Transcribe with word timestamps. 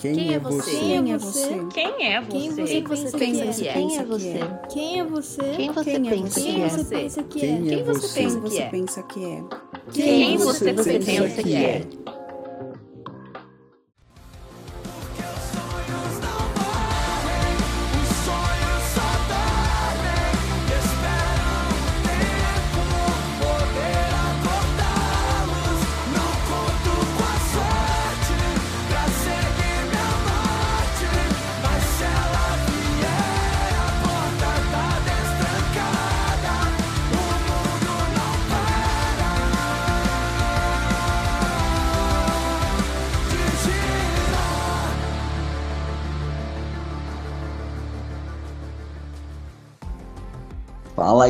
Quem, 0.00 0.32
é 0.34 0.38
você? 0.38 0.70
Quem 0.70 1.12
é 1.12 1.18
você? 1.18 1.66
Quem 1.74 2.06
é 2.06 2.20
você? 2.22 2.64
Quem 2.64 2.84
você 2.84 3.18
pensa 3.18 3.18
Quem 3.18 3.34
que 3.34 3.44
você 3.44 3.66
é? 3.68 3.72
Quem 3.72 3.98
é 3.98 4.04
você? 4.04 4.40
Quem 4.70 5.00
é 5.00 5.04
você? 5.04 5.42
Quem 5.56 5.72
você 5.72 5.84
Quem 5.84 6.06
é 6.06 6.10
pensa 6.10 6.40
que 6.40 6.42
Quem 6.42 6.62
é? 6.64 6.68
você 6.68 6.84
pensa 6.84 7.22
que 7.22 7.40
Quem 7.40 7.50
é? 7.50 7.52
é 7.52 7.60
Quem 7.60 7.84
você 7.84 8.14
Quem 8.14 8.62
é? 8.62 8.70
pensa 8.70 9.02
que 9.02 9.24
é? 9.24 9.44
Quem 9.92 10.36
você 10.38 10.72
pensa 10.72 11.42
que 11.42 11.54
é? 11.54 11.82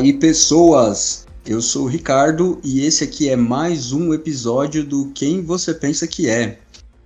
Aí, 0.01 0.13
pessoas! 0.13 1.27
Eu 1.45 1.61
sou 1.61 1.83
o 1.83 1.87
Ricardo 1.87 2.59
e 2.63 2.83
esse 2.83 3.03
aqui 3.03 3.29
é 3.29 3.35
mais 3.35 3.91
um 3.91 4.15
episódio 4.15 4.83
do 4.83 5.11
Quem 5.13 5.43
Você 5.43 5.75
Pensa 5.75 6.07
Que 6.07 6.27
É, 6.27 6.57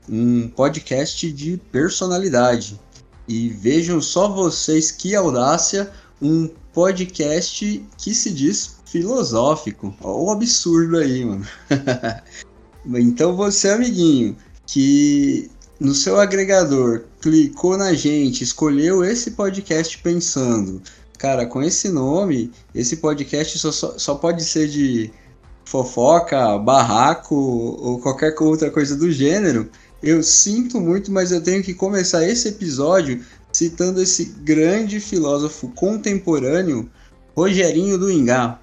um 0.08 0.48
podcast 0.48 1.30
de 1.30 1.58
personalidade. 1.74 2.80
E 3.28 3.50
vejam 3.50 4.00
só 4.02 4.30
vocês 4.30 4.92
que 4.92 5.14
audácia, 5.14 5.92
um 6.22 6.50
podcast 6.72 7.86
que 7.98 8.16
se 8.16 8.32
diz 8.32 8.78
filosófico. 8.86 9.94
Olha 10.02 10.18
o 10.18 10.32
absurdo 10.32 10.96
aí, 10.96 11.26
mano. 11.26 11.46
então 12.96 13.36
você, 13.36 13.72
amiguinho, 13.72 14.38
que 14.66 15.52
no 15.82 15.94
seu 15.94 16.18
agregador 16.18 17.04
clicou 17.20 17.78
na 17.78 17.94
gente, 17.94 18.42
escolheu 18.42 19.04
esse 19.04 19.32
podcast 19.32 19.98
pensando 19.98 20.82
Cara, 21.26 21.48
com 21.48 21.64
esse 21.64 21.90
nome, 21.90 22.52
esse 22.76 22.98
podcast 22.98 23.58
só, 23.58 23.72
só, 23.72 24.14
pode 24.14 24.44
ser 24.44 24.68
de 24.68 25.10
fofoca, 25.66 26.56
barraco 26.60 27.34
ou 27.34 28.00
qualquer 28.00 28.36
outra 28.40 28.70
coisa 28.70 28.96
do 28.96 29.12
gênero. 29.12 29.68
Eu 30.04 30.22
sinto 30.22 30.80
muito, 30.80 31.12
mas 31.12 31.32
eu 31.32 31.42
tenho 31.42 31.64
que 31.64 31.74
começar 31.74 32.24
esse 32.24 32.50
episódio 32.50 33.26
citando 33.52 34.04
esse 34.04 34.26
grande 34.44 35.00
filósofo 35.00 35.68
contemporâneo, 35.70 36.88
Rogerinho 37.36 37.98
do 37.98 38.12
Ingá. 38.12 38.60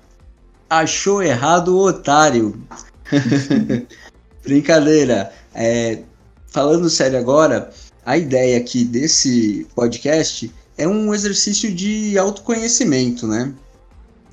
Achou 0.71 1.21
errado 1.21 1.77
o 1.77 1.85
otário. 1.85 2.63
Brincadeira. 4.45 5.33
É, 5.53 5.99
falando 6.47 6.89
sério 6.89 7.19
agora, 7.19 7.73
a 8.07 8.17
ideia 8.17 8.57
aqui 8.57 8.85
desse 8.85 9.67
podcast 9.75 10.49
é 10.77 10.87
um 10.87 11.13
exercício 11.15 11.73
de 11.73 12.17
autoconhecimento, 12.19 13.27
né? 13.27 13.53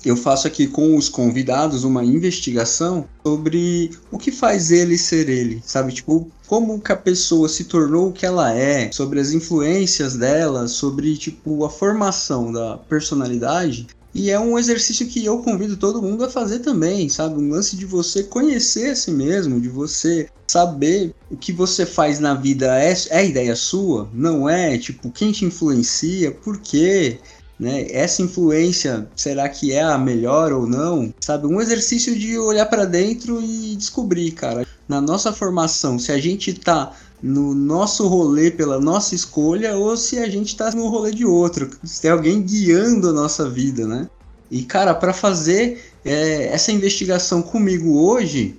Eu 0.04 0.16
faço 0.16 0.46
aqui 0.46 0.66
com 0.66 0.96
os 0.96 1.10
convidados 1.10 1.84
uma 1.84 2.02
investigação 2.02 3.06
sobre 3.22 3.90
o 4.10 4.18
que 4.18 4.32
faz 4.32 4.70
ele 4.70 4.96
ser 4.96 5.28
ele, 5.28 5.62
sabe? 5.64 5.92
Tipo, 5.92 6.30
como 6.46 6.80
que 6.80 6.90
a 6.90 6.96
pessoa 6.96 7.48
se 7.48 7.64
tornou 7.64 8.08
o 8.08 8.12
que 8.12 8.24
ela 8.24 8.54
é, 8.54 8.90
sobre 8.92 9.20
as 9.20 9.32
influências 9.32 10.16
dela, 10.16 10.66
sobre, 10.68 11.16
tipo, 11.18 11.64
a 11.66 11.70
formação 11.70 12.50
da 12.50 12.78
personalidade. 12.78 13.88
E 14.14 14.30
é 14.30 14.38
um 14.38 14.58
exercício 14.58 15.06
que 15.06 15.24
eu 15.24 15.38
convido 15.38 15.76
todo 15.76 16.02
mundo 16.02 16.24
a 16.24 16.30
fazer 16.30 16.60
também, 16.60 17.08
sabe? 17.08 17.40
Um 17.40 17.50
lance 17.50 17.76
de 17.76 17.86
você 17.86 18.24
conhecer 18.24 18.90
a 18.90 18.96
si 18.96 19.10
mesmo, 19.10 19.60
de 19.60 19.68
você 19.68 20.28
saber 20.48 21.14
o 21.30 21.36
que 21.36 21.52
você 21.52 21.86
faz 21.86 22.18
na 22.18 22.34
vida 22.34 22.76
é, 22.82 22.92
é 23.10 23.26
ideia 23.26 23.54
sua, 23.54 24.08
não 24.12 24.48
é? 24.48 24.76
Tipo, 24.76 25.10
quem 25.10 25.30
te 25.30 25.44
influencia, 25.44 26.32
por 26.32 26.60
quê? 26.60 27.20
Né? 27.58 27.86
Essa 27.90 28.22
influência, 28.22 29.08
será 29.14 29.48
que 29.48 29.72
é 29.72 29.82
a 29.82 29.98
melhor 29.98 30.50
ou 30.52 30.66
não? 30.66 31.14
Sabe, 31.20 31.46
um 31.46 31.60
exercício 31.60 32.18
de 32.18 32.36
olhar 32.38 32.66
para 32.66 32.86
dentro 32.86 33.40
e 33.40 33.76
descobrir, 33.76 34.32
cara. 34.32 34.66
Na 34.88 35.00
nossa 35.00 35.32
formação, 35.32 35.98
se 35.98 36.10
a 36.10 36.18
gente 36.18 36.52
tá 36.54 36.92
no 37.22 37.54
nosso 37.54 38.06
rolê 38.06 38.50
pela 38.50 38.80
nossa 38.80 39.14
escolha 39.14 39.76
ou 39.76 39.96
se 39.96 40.18
a 40.18 40.28
gente 40.28 40.56
tá 40.56 40.70
no 40.70 40.88
rolê 40.88 41.12
de 41.12 41.24
outro, 41.24 41.70
se 41.84 42.00
tem 42.00 42.10
alguém 42.10 42.42
guiando 42.42 43.10
a 43.10 43.12
nossa 43.12 43.48
vida, 43.48 43.86
né? 43.86 44.08
E 44.50 44.62
cara, 44.62 44.94
para 44.94 45.12
fazer 45.12 45.82
é, 46.04 46.46
essa 46.46 46.72
investigação 46.72 47.42
comigo 47.42 47.98
hoje, 48.00 48.56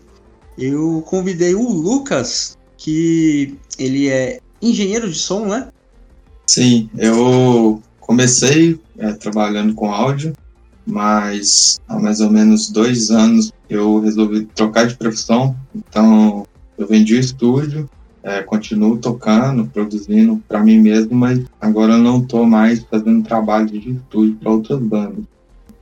eu 0.58 1.04
convidei 1.06 1.56
o 1.56 1.70
Lucas, 1.70 2.58
que 2.78 3.58
ele 3.78 4.08
é 4.08 4.40
engenheiro 4.62 5.10
de 5.12 5.18
som, 5.18 5.46
né? 5.46 5.70
Sim, 6.46 6.90
eu 6.98 7.82
comecei 8.00 8.80
é, 8.98 9.14
trabalhando 9.14 9.74
com 9.74 9.92
áudio, 9.92 10.34
mas 10.86 11.80
há 11.88 12.00
mais 12.00 12.20
ou 12.22 12.30
menos 12.30 12.70
dois 12.70 13.10
anos 13.10 13.52
eu 13.70 14.00
resolvi 14.00 14.46
trocar 14.46 14.86
de 14.86 14.96
profissão, 14.96 15.56
então 15.74 16.46
eu 16.78 16.88
vendi 16.88 17.16
o 17.16 17.20
estúdio, 17.20 17.90
é, 18.24 18.42
continuo 18.44 18.98
tocando, 18.98 19.66
produzindo 19.66 20.42
para 20.48 20.60
mim 20.60 20.80
mesmo, 20.80 21.16
mas 21.16 21.44
agora 21.60 21.94
eu 21.94 21.98
não 21.98 22.20
estou 22.20 22.46
mais 22.46 22.84
fazendo 22.84 23.24
trabalho 23.24 23.68
de 23.68 23.92
estúdio 23.92 24.36
para 24.36 24.52
outras 24.52 24.80
bandas. 24.80 25.26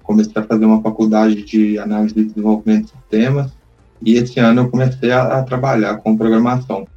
Comecei 0.03 0.41
a 0.41 0.45
fazer 0.45 0.65
uma 0.65 0.81
faculdade 0.81 1.43
de 1.43 1.77
análise 1.77 2.17
e 2.17 2.25
desenvolvimento 2.25 2.85
de 2.85 2.91
sistemas 2.91 3.51
e 4.01 4.15
esse 4.15 4.39
ano 4.39 4.61
eu 4.61 4.69
comecei 4.69 5.11
a, 5.11 5.39
a 5.39 5.43
trabalhar 5.43 5.97
com 5.97 6.17
programação. 6.17 6.87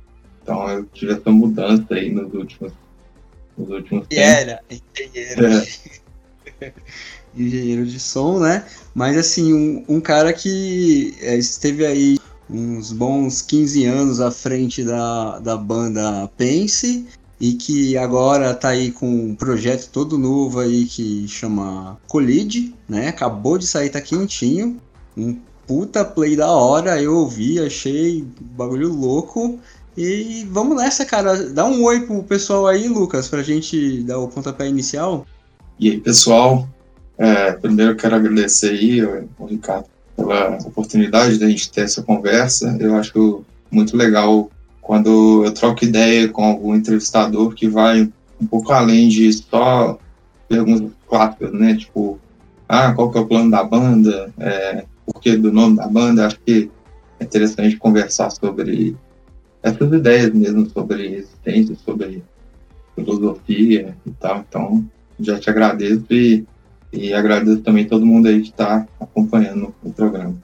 Então 0.43 0.69
eu 0.69 0.85
tive 0.87 1.13
essa 1.13 1.31
mudança 1.31 1.87
aí 1.91 2.11
nos 2.11 2.33
últimos, 2.33 2.73
nos 3.59 3.69
últimos 3.69 4.07
e 4.11 4.19
era 4.19 4.61
engenheiro. 4.71 5.47
É. 6.61 6.73
engenheiro 7.37 7.87
de 7.87 7.99
som, 7.99 8.39
né? 8.39 8.65
Mas 8.95 9.17
assim, 9.17 9.53
um, 9.53 9.85
um 9.89 10.01
cara 10.01 10.33
que 10.33 11.17
é, 11.21 11.37
esteve 11.37 11.85
aí 11.85 12.19
uns 12.49 12.93
bons 12.93 13.43
15 13.43 13.85
anos 13.85 14.21
à 14.21 14.31
frente 14.31 14.85
da, 14.85 15.39
da 15.39 15.57
banda 15.57 16.31
Pense 16.37 17.07
e 17.41 17.55
que 17.55 17.97
agora 17.97 18.55
tá 18.55 18.69
aí 18.69 18.93
com 18.93 19.09
um 19.09 19.35
projeto 19.35 19.91
todo 19.91 20.17
novo 20.17 20.61
aí 20.61 20.85
que 20.85 21.27
chama 21.27 21.99
Colide, 22.07 22.73
né? 22.89 23.09
Acabou 23.09 23.59
de 23.59 23.67
sair, 23.67 23.91
tá 23.91 24.01
quentinho. 24.01 24.77
Um 25.17 25.37
puta 25.67 26.05
play 26.05 26.37
da 26.37 26.51
hora, 26.51 27.03
eu 27.03 27.17
ouvi, 27.17 27.59
achei 27.59 28.25
bagulho 28.41 28.89
louco. 28.89 29.59
E 29.97 30.47
vamos 30.51 30.77
nessa, 30.77 31.05
cara. 31.05 31.51
Dá 31.51 31.65
um 31.65 31.83
oi 31.83 32.01
pro 32.01 32.23
pessoal 32.23 32.67
aí, 32.67 32.87
Lucas, 32.87 33.29
pra 33.29 33.43
gente 33.43 34.03
dar 34.05 34.19
o 34.19 34.29
pontapé 34.29 34.69
inicial. 34.69 35.27
E 35.81 35.91
aí, 35.91 36.01
pessoal, 36.01 36.69
é, 37.19 37.53
primeiro 37.53 37.93
eu 37.93 37.97
quero 37.97 38.15
agradecer 38.15 38.71
aí, 38.71 39.05
o 39.05 39.47
Ricardo, 39.47 39.87
pela 40.17 40.59
oportunidade 40.59 41.39
da 41.39 41.49
gente 41.49 41.71
ter 41.71 41.83
essa 41.83 42.03
conversa. 42.03 42.77
Eu 42.81 42.97
acho 42.97 43.45
muito 43.71 43.97
legal 43.97 44.51
quando 44.81 45.45
eu 45.45 45.53
troco 45.53 45.85
ideia 45.85 46.29
com 46.29 46.45
algum 46.45 46.75
entrevistador 46.75 47.55
que 47.55 47.69
vai 47.69 48.11
um 48.41 48.47
pouco 48.47 48.73
além 48.73 49.09
de 49.09 49.33
só 49.33 49.99
perguntas 50.49 50.91
clássicas, 51.09 51.53
né? 51.53 51.77
Tipo, 51.77 52.19
ah, 52.69 52.93
qual 52.93 53.11
que 53.11 53.19
é 53.19 53.21
o 53.21 53.27
plano 53.27 53.51
da 53.51 53.63
banda? 53.63 54.33
É, 54.39 54.85
porquê 55.07 55.37
do 55.37 55.53
nome 55.53 55.77
da 55.77 55.87
banda? 55.87 56.27
Acho 56.27 56.39
que 56.41 56.71
é 57.21 57.25
interessante 57.25 57.77
conversar 57.77 58.31
sobre 58.31 58.97
essas 59.63 59.93
ideias 59.93 60.33
mesmo, 60.33 60.69
sobre 60.71 61.15
existência, 61.15 61.77
sobre 61.85 62.23
filosofia 62.95 63.97
e 64.05 64.11
tal. 64.13 64.45
Então, 64.49 64.85
já 65.21 65.39
te 65.39 65.49
agradeço 65.49 66.05
e, 66.11 66.45
e 66.93 67.13
agradeço 67.13 67.63
também 67.63 67.87
todo 67.87 68.05
mundo 68.05 68.29
aí 68.29 68.43
que 68.43 68.51
está 68.51 68.87
acompanhando 69.01 69.75
o 69.83 69.93
programa. 69.93 70.35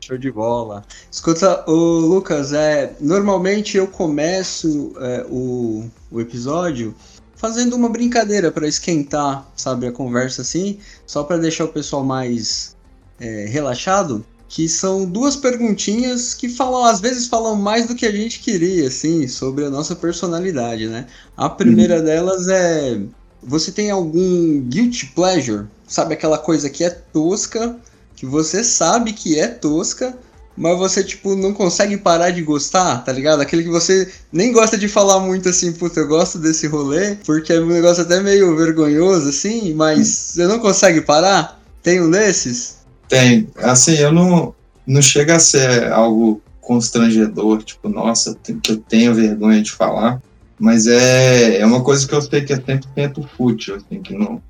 Show 0.00 0.18
de 0.18 0.30
bola. 0.30 0.84
Escuta, 1.10 1.64
o 1.70 1.74
Lucas, 1.74 2.52
é, 2.52 2.96
normalmente 3.00 3.76
eu 3.76 3.86
começo 3.86 4.92
é, 5.00 5.26
o, 5.28 5.84
o 6.10 6.20
episódio 6.20 6.94
fazendo 7.36 7.76
uma 7.76 7.88
brincadeira 7.88 8.50
para 8.50 8.66
esquentar, 8.66 9.48
sabe, 9.54 9.86
a 9.86 9.92
conversa 9.92 10.42
assim, 10.42 10.78
só 11.06 11.22
para 11.22 11.36
deixar 11.36 11.66
o 11.66 11.68
pessoal 11.68 12.04
mais 12.04 12.76
é, 13.20 13.46
relaxado, 13.48 14.24
que 14.48 14.68
são 14.68 15.04
duas 15.04 15.36
perguntinhas 15.36 16.34
que 16.34 16.48
falam, 16.48 16.84
às 16.84 17.00
vezes 17.00 17.28
falam 17.28 17.54
mais 17.54 17.86
do 17.86 17.94
que 17.94 18.06
a 18.06 18.10
gente 18.10 18.40
queria, 18.40 18.88
assim, 18.88 19.28
sobre 19.28 19.66
a 19.66 19.70
nossa 19.70 19.94
personalidade, 19.94 20.88
né? 20.88 21.06
A 21.36 21.48
primeira 21.50 21.98
uhum. 21.98 22.04
delas 22.04 22.48
é, 22.48 23.00
você 23.42 23.70
tem 23.72 23.90
algum 23.90 24.60
guilty 24.62 25.06
pleasure? 25.14 25.66
Sabe 25.86 26.14
aquela 26.14 26.38
coisa 26.38 26.68
que 26.68 26.84
é 26.84 26.90
tosca, 26.90 27.76
que 28.14 28.26
você 28.26 28.62
sabe 28.64 29.12
que 29.12 29.38
é 29.38 29.46
tosca, 29.46 30.16
mas 30.56 30.76
você, 30.76 31.04
tipo, 31.04 31.36
não 31.36 31.54
consegue 31.54 31.96
parar 31.96 32.30
de 32.30 32.42
gostar, 32.42 33.04
tá 33.04 33.12
ligado? 33.12 33.40
Aquele 33.40 33.62
que 33.62 33.70
você 33.70 34.12
nem 34.32 34.52
gosta 34.52 34.76
de 34.76 34.88
falar 34.88 35.20
muito 35.20 35.48
assim, 35.48 35.72
puta, 35.72 36.00
eu 36.00 36.08
gosto 36.08 36.36
desse 36.36 36.66
rolê, 36.66 37.14
porque 37.24 37.52
é 37.52 37.60
um 37.60 37.66
negócio 37.66 38.02
até 38.02 38.20
meio 38.20 38.56
vergonhoso, 38.56 39.28
assim, 39.28 39.72
mas 39.72 40.08
você 40.08 40.46
não 40.46 40.58
consegue 40.58 41.00
parar? 41.00 41.62
Tem 41.80 42.00
um 42.00 42.10
desses? 42.10 42.78
Tem. 43.08 43.48
Assim, 43.56 43.94
eu 43.94 44.12
não. 44.12 44.54
Não 44.86 45.02
chega 45.02 45.36
a 45.36 45.40
ser 45.40 45.92
algo 45.92 46.40
constrangedor, 46.60 47.62
tipo, 47.62 47.88
nossa, 47.88 48.36
que 48.42 48.72
eu 48.72 48.78
tenho 48.78 49.14
vergonha 49.14 49.62
de 49.62 49.70
falar. 49.70 50.20
Mas 50.58 50.86
é, 50.86 51.60
é 51.60 51.66
uma 51.66 51.82
coisa 51.82 52.06
que 52.06 52.14
eu 52.14 52.20
sei 52.20 52.42
que 52.42 52.52
é 52.52 52.56
100% 52.56 53.24
fútil, 53.36 53.76
assim, 53.76 54.02
que 54.02 54.12
não, 54.12 54.42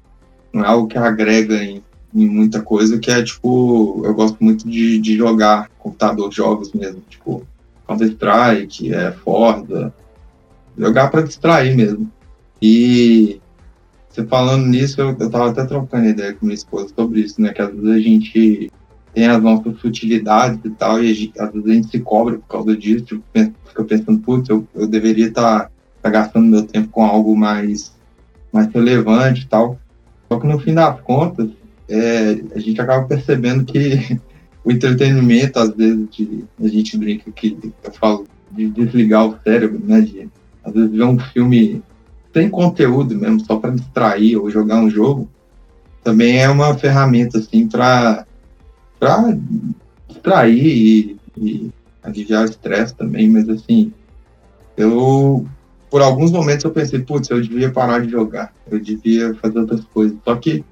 não 0.53 0.65
é 0.65 0.69
algo 0.69 0.89
que 0.89 0.97
agrega 0.97 1.63
em, 1.63 1.83
em 2.15 2.27
muita 2.27 2.63
coisa, 2.63 2.99
que 2.99 3.11
é 3.11 3.23
tipo, 3.23 4.03
eu 4.05 4.15
gosto 4.15 4.43
muito 4.43 4.69
de, 4.69 4.99
de 4.99 5.17
jogar 5.17 5.69
computador, 5.79 6.33
jogos 6.33 6.73
mesmo, 6.73 7.03
tipo, 7.09 7.47
Counter-Strike, 7.87 8.95
é, 8.95 9.13
Forza, 9.13 9.93
jogar 10.77 11.11
para 11.11 11.23
distrair 11.23 11.77
mesmo. 11.77 12.11
E 12.61 13.41
você 14.09 14.25
falando 14.27 14.67
nisso, 14.67 15.01
eu, 15.01 15.17
eu 15.19 15.31
tava 15.31 15.51
até 15.51 15.65
trocando 15.65 16.09
ideia 16.09 16.33
com 16.33 16.47
minha 16.47 16.55
esposa 16.55 16.93
sobre 16.95 17.21
isso, 17.21 17.41
né, 17.41 17.53
que 17.53 17.63
às 17.63 17.71
vezes 17.71 17.89
a 17.89 18.01
gente 18.01 18.73
tem 19.15 19.27
as 19.27 19.43
nossas 19.43 19.79
futilidades 19.81 20.61
e 20.65 20.71
tal, 20.71 21.03
e 21.03 21.13
gente, 21.13 21.41
às 21.41 21.53
vezes 21.53 21.69
a 21.69 21.75
gente 21.75 21.89
se 21.89 22.01
cobra 22.01 22.39
por 22.39 22.47
causa 22.47 22.77
disso, 22.77 23.05
tipo, 23.05 23.25
fica 23.67 23.85
pensando, 23.85 24.19
putz, 24.21 24.49
eu, 24.49 24.67
eu 24.75 24.87
deveria 24.87 25.29
estar 25.29 25.61
tá, 25.61 25.71
tá 26.03 26.11
gastando 26.11 26.47
meu 26.47 26.63
tempo 26.65 26.89
com 26.89 27.05
algo 27.05 27.37
mais, 27.37 27.93
mais 28.53 28.73
relevante 28.73 29.43
e 29.43 29.47
tal. 29.47 29.79
Só 30.29 30.39
que 30.39 30.47
no 30.47 30.59
fim 30.59 30.75
das 30.75 31.01
contas, 31.01 31.49
é, 31.89 32.41
a 32.55 32.59
gente 32.59 32.81
acaba 32.81 33.07
percebendo 33.07 33.65
que 33.65 34.21
o 34.65 34.71
entretenimento, 34.71 35.59
às 35.59 35.71
vezes, 35.71 36.09
de, 36.11 36.45
a 36.63 36.69
gente 36.69 36.97
brinca 36.97 37.31
que 37.31 37.59
eu 37.83 37.93
falo 37.93 38.27
de 38.51 38.69
desligar 38.71 39.27
o 39.27 39.39
cérebro, 39.43 39.81
né? 39.85 40.01
De, 40.01 40.29
às 40.65 40.73
vezes 40.73 40.91
ver 40.91 41.05
um 41.05 41.19
filme 41.19 41.83
sem 42.33 42.51
conteúdo 42.51 43.17
mesmo, 43.17 43.41
só 43.41 43.57
para 43.57 43.71
distrair 43.71 44.37
ou 44.37 44.51
jogar 44.51 44.81
um 44.81 44.91
jogo, 44.91 45.29
também 46.05 46.39
é 46.39 46.49
uma 46.49 46.77
ferramenta 46.77 47.39
assim 47.39 47.67
para 47.67 48.27
para 49.01 49.37
distrair 50.09 50.67
e, 50.67 51.17
e 51.37 51.71
aliviar 52.03 52.43
o 52.43 52.51
estresse 52.51 52.95
também, 52.95 53.29
mas 53.29 53.49
assim, 53.49 53.93
eu 54.77 55.47
por 55.91 56.03
alguns 56.03 56.31
momentos 56.31 56.65
eu 56.65 56.71
pensei, 56.71 57.01
putz, 57.01 57.31
eu 57.31 57.41
devia 57.41 57.71
parar 57.71 58.01
de 58.01 58.11
jogar, 58.11 58.53
eu 58.71 58.79
devia 58.79 59.35
fazer 59.35 59.59
outras 59.59 59.85
coisas. 59.87 60.17
Só 60.25 60.37
que 60.37 60.65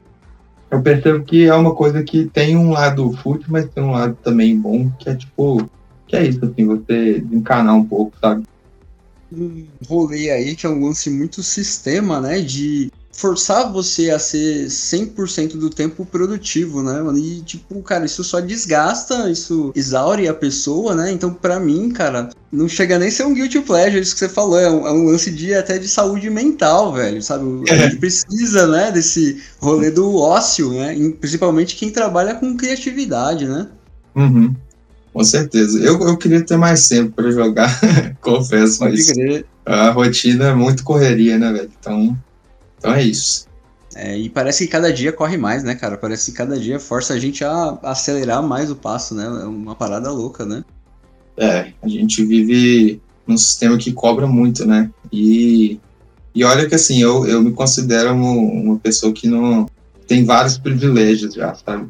eu 0.71 0.83
percebo 0.83 1.25
que 1.25 1.47
é 1.47 1.55
uma 1.55 1.75
coisa 1.75 2.03
que 2.03 2.27
tem 2.27 2.57
um 2.57 2.73
lado 2.73 3.13
fútil, 3.13 3.47
mas 3.51 3.69
tem 3.69 3.83
um 3.83 3.93
lado 3.93 4.17
também 4.23 4.59
bom, 4.59 4.91
que 4.99 5.09
é 5.09 5.15
tipo, 5.15 5.69
que 6.07 6.17
é 6.17 6.27
isso, 6.27 6.45
assim, 6.45 6.67
você 6.67 7.21
desencanar 7.21 7.75
um 7.75 7.85
pouco, 7.85 8.17
sabe? 8.21 8.45
Um 9.33 9.67
rolê 9.89 10.31
aí 10.31 10.55
que 10.55 10.67
é 10.67 10.69
um 10.69 10.85
lance 10.85 11.11
muito 11.11 11.43
sistema, 11.43 12.21
né, 12.21 12.41
de 12.41 12.93
forçar 13.17 13.73
você 13.73 14.11
a 14.11 14.19
ser 14.19 14.67
100% 14.67 15.57
do 15.57 15.71
tempo 15.71 16.05
produtivo, 16.05 16.83
né, 16.83 17.01
mano? 17.01 17.19
E, 17.19 17.41
tipo, 17.41 17.81
cara, 17.83 18.05
isso 18.05 18.23
só 18.23 18.41
desgasta, 18.41 19.31
isso 19.31 19.73
exaure 19.75 20.29
a 20.29 20.35
pessoa, 20.35 20.95
né? 20.95 21.11
Então, 21.11 21.33
para 21.33 21.59
mim, 21.59 21.91
cara, 21.91 22.29
não 22.53 22.69
chega 22.69 22.99
nem 22.99 23.09
a 23.09 23.11
ser 23.11 23.25
um 23.25 23.33
guilty 23.33 23.61
pleasure, 23.61 24.01
isso 24.01 24.13
que 24.13 24.19
você 24.19 24.29
falou, 24.29 24.59
é 24.59 24.71
um, 24.71 24.87
é 24.87 24.93
um 24.93 25.07
lance 25.07 25.31
de 25.31 25.55
até 25.55 25.79
de 25.79 25.89
saúde 25.89 26.29
mental, 26.29 26.93
velho, 26.93 27.23
sabe? 27.23 27.45
A 27.71 27.75
é. 27.75 27.83
gente 27.85 27.97
precisa, 27.97 28.67
né, 28.67 28.93
desse 28.93 29.43
rolê 29.59 29.91
do 29.91 30.17
ócio, 30.17 30.73
né? 30.75 30.95
Principalmente 31.19 31.75
quem 31.75 31.91
trabalha 31.91 32.35
com 32.35 32.55
criatividade, 32.55 33.47
né? 33.47 33.67
Uhum. 34.15 34.55
Com 35.15 35.25
certeza. 35.25 35.79
Eu, 35.79 35.99
eu 36.03 36.19
queria 36.19 36.45
ter 36.45 36.59
mais 36.59 36.87
tempo 36.87 37.13
para 37.13 37.31
jogar, 37.31 37.71
confesso, 38.21 38.81
Pode 38.81 38.97
mas 38.97 39.11
crer. 39.11 39.47
a 39.65 39.91
rotina 39.91 40.49
é 40.49 40.55
muito 40.55 40.85
correria, 40.85 41.39
né, 41.39 41.51
velho? 41.51 41.71
Então, 41.81 42.15
então 42.87 42.95
é 42.95 43.03
isso. 43.03 43.47
É, 43.95 44.17
e 44.17 44.29
parece 44.29 44.67
que 44.67 44.71
cada 44.71 44.93
dia 44.93 45.13
corre 45.13 45.37
mais, 45.37 45.65
né, 45.65 45.75
cara? 45.75 45.97
Parece 45.97 46.31
que 46.31 46.37
cada 46.37 46.59
dia 46.59 46.79
força 46.79 47.15
a 47.15 47.19
gente 47.19 47.43
a 47.43 47.79
acelerar 47.83 48.43
mais 48.43 48.71
o 48.71 48.77
passo, 48.77 49.15
né? 49.15 49.25
É 49.25 49.47
uma 49.47 49.75
parada 49.75 50.11
louca, 50.11 50.45
né? 50.45 50.63
É, 51.37 51.73
a 51.83 51.89
gente 51.89 52.25
vive 52.25 53.01
num 53.27 53.37
sistema 53.37 53.77
que 53.77 53.93
cobra 53.93 54.27
muito, 54.27 54.67
né? 54.67 54.91
E, 55.11 55.81
e 56.35 56.45
olha 56.45 56.69
que 56.69 56.75
assim, 56.75 57.01
eu, 57.01 57.27
eu 57.27 57.43
me 57.43 57.53
considero 57.53 58.15
uma 58.15 58.79
pessoa 58.79 59.13
que 59.13 59.29
não 59.29 59.67
tem 60.07 60.25
vários 60.25 60.59
privilégios 60.59 61.35
já, 61.35 61.55
sabe? 61.55 61.89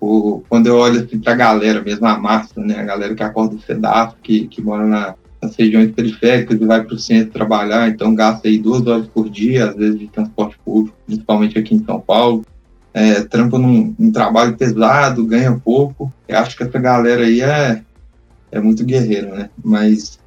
O, 0.00 0.42
quando 0.48 0.66
eu 0.66 0.76
olho 0.76 1.04
assim 1.04 1.18
pra 1.18 1.34
galera 1.34 1.80
mesmo, 1.82 2.06
a 2.06 2.18
massa, 2.18 2.60
né? 2.60 2.78
A 2.78 2.84
galera 2.84 3.14
que 3.14 3.22
acorda 3.22 3.56
cedo, 3.64 3.88
que, 4.22 4.48
que 4.48 4.60
mora 4.60 4.84
na, 4.84 5.14
nas 5.40 5.54
regiões 5.54 5.92
periféricas 5.92 6.60
e 6.60 6.64
vai 6.64 6.82
para 6.82 6.94
o 6.94 6.98
centro 6.98 7.32
trabalhar, 7.32 7.88
então 7.88 8.14
gasta 8.14 8.48
aí 8.48 8.58
duas 8.58 8.86
horas 8.86 9.06
por 9.06 9.28
dia, 9.28 9.70
às 9.70 9.76
vezes, 9.76 9.98
de 9.98 10.08
transporte 10.08 10.58
público, 10.64 10.96
principalmente 11.06 11.58
aqui 11.58 11.74
em 11.74 11.84
São 11.84 12.00
Paulo. 12.00 12.44
É, 12.92 13.22
trampa 13.22 13.58
num, 13.58 13.94
num, 13.98 14.10
trabalho 14.10 14.56
pesado, 14.56 15.24
ganha 15.24 15.52
pouco. 15.52 16.12
Eu 16.26 16.38
acho 16.38 16.56
que 16.56 16.64
essa 16.64 16.78
galera 16.78 17.22
aí 17.22 17.40
é, 17.40 17.82
é 18.50 18.60
muito 18.60 18.84
guerreira, 18.84 19.32
né? 19.34 19.50
Mas 19.62 20.18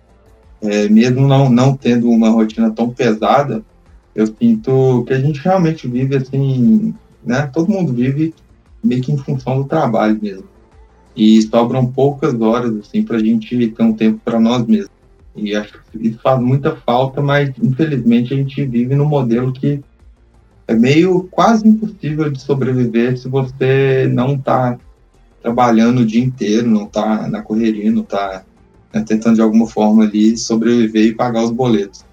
é, 0.62 0.88
mesmo 0.88 1.28
não, 1.28 1.50
não 1.50 1.76
tendo 1.76 2.10
uma 2.10 2.30
rotina 2.30 2.72
tão 2.72 2.90
pesada, 2.90 3.64
eu 4.16 4.28
sinto 4.28 5.04
que 5.06 5.14
a 5.14 5.20
gente 5.20 5.42
realmente 5.42 5.88
vive 5.88 6.16
assim, 6.16 6.94
né? 7.24 7.50
Todo 7.52 7.72
mundo 7.72 7.94
vive 7.94 8.34
meio 8.84 9.02
que 9.02 9.12
em 9.12 9.18
função 9.18 9.62
do 9.62 9.68
trabalho 9.68 10.18
mesmo. 10.22 10.46
E 11.16 11.42
sobram 11.42 11.86
poucas 11.86 12.40
horas 12.40 12.74
assim 12.78 13.04
para 13.04 13.18
a 13.18 13.20
gente 13.20 13.68
ter 13.68 13.84
um 13.84 13.94
tempo 13.94 14.22
para 14.24 14.40
nós 14.40 14.66
mesmos. 14.66 15.01
E 15.36 15.56
acho 15.56 15.80
que 15.92 16.08
isso 16.08 16.20
faz 16.22 16.40
muita 16.42 16.76
falta, 16.76 17.22
mas 17.22 17.52
infelizmente 17.62 18.34
a 18.34 18.38
gente 18.38 18.66
vive 18.66 18.96
num 18.96 19.06
modelo 19.06 19.54
que 19.54 19.82
é 20.68 20.74
meio 20.74 21.28
quase 21.32 21.68
impossível 21.68 22.30
de 22.30 22.42
sobreviver 22.42 23.18
se 23.18 23.28
você 23.28 24.10
não 24.12 24.36
está 24.36 24.78
trabalhando 25.42 26.02
o 26.02 26.06
dia 26.06 26.24
inteiro, 26.24 26.68
não 26.68 26.86
está 26.86 27.28
na 27.28 27.42
correria, 27.42 27.92
não 27.92 28.04
está 28.04 28.44
né, 28.94 29.04
tentando 29.08 29.36
de 29.36 29.42
alguma 29.42 29.68
forma 29.68 30.04
ali 30.04 30.38
sobreviver 30.38 31.08
e 31.08 31.16
pagar 31.16 31.44
os 31.44 31.52
boletos. 31.52 32.06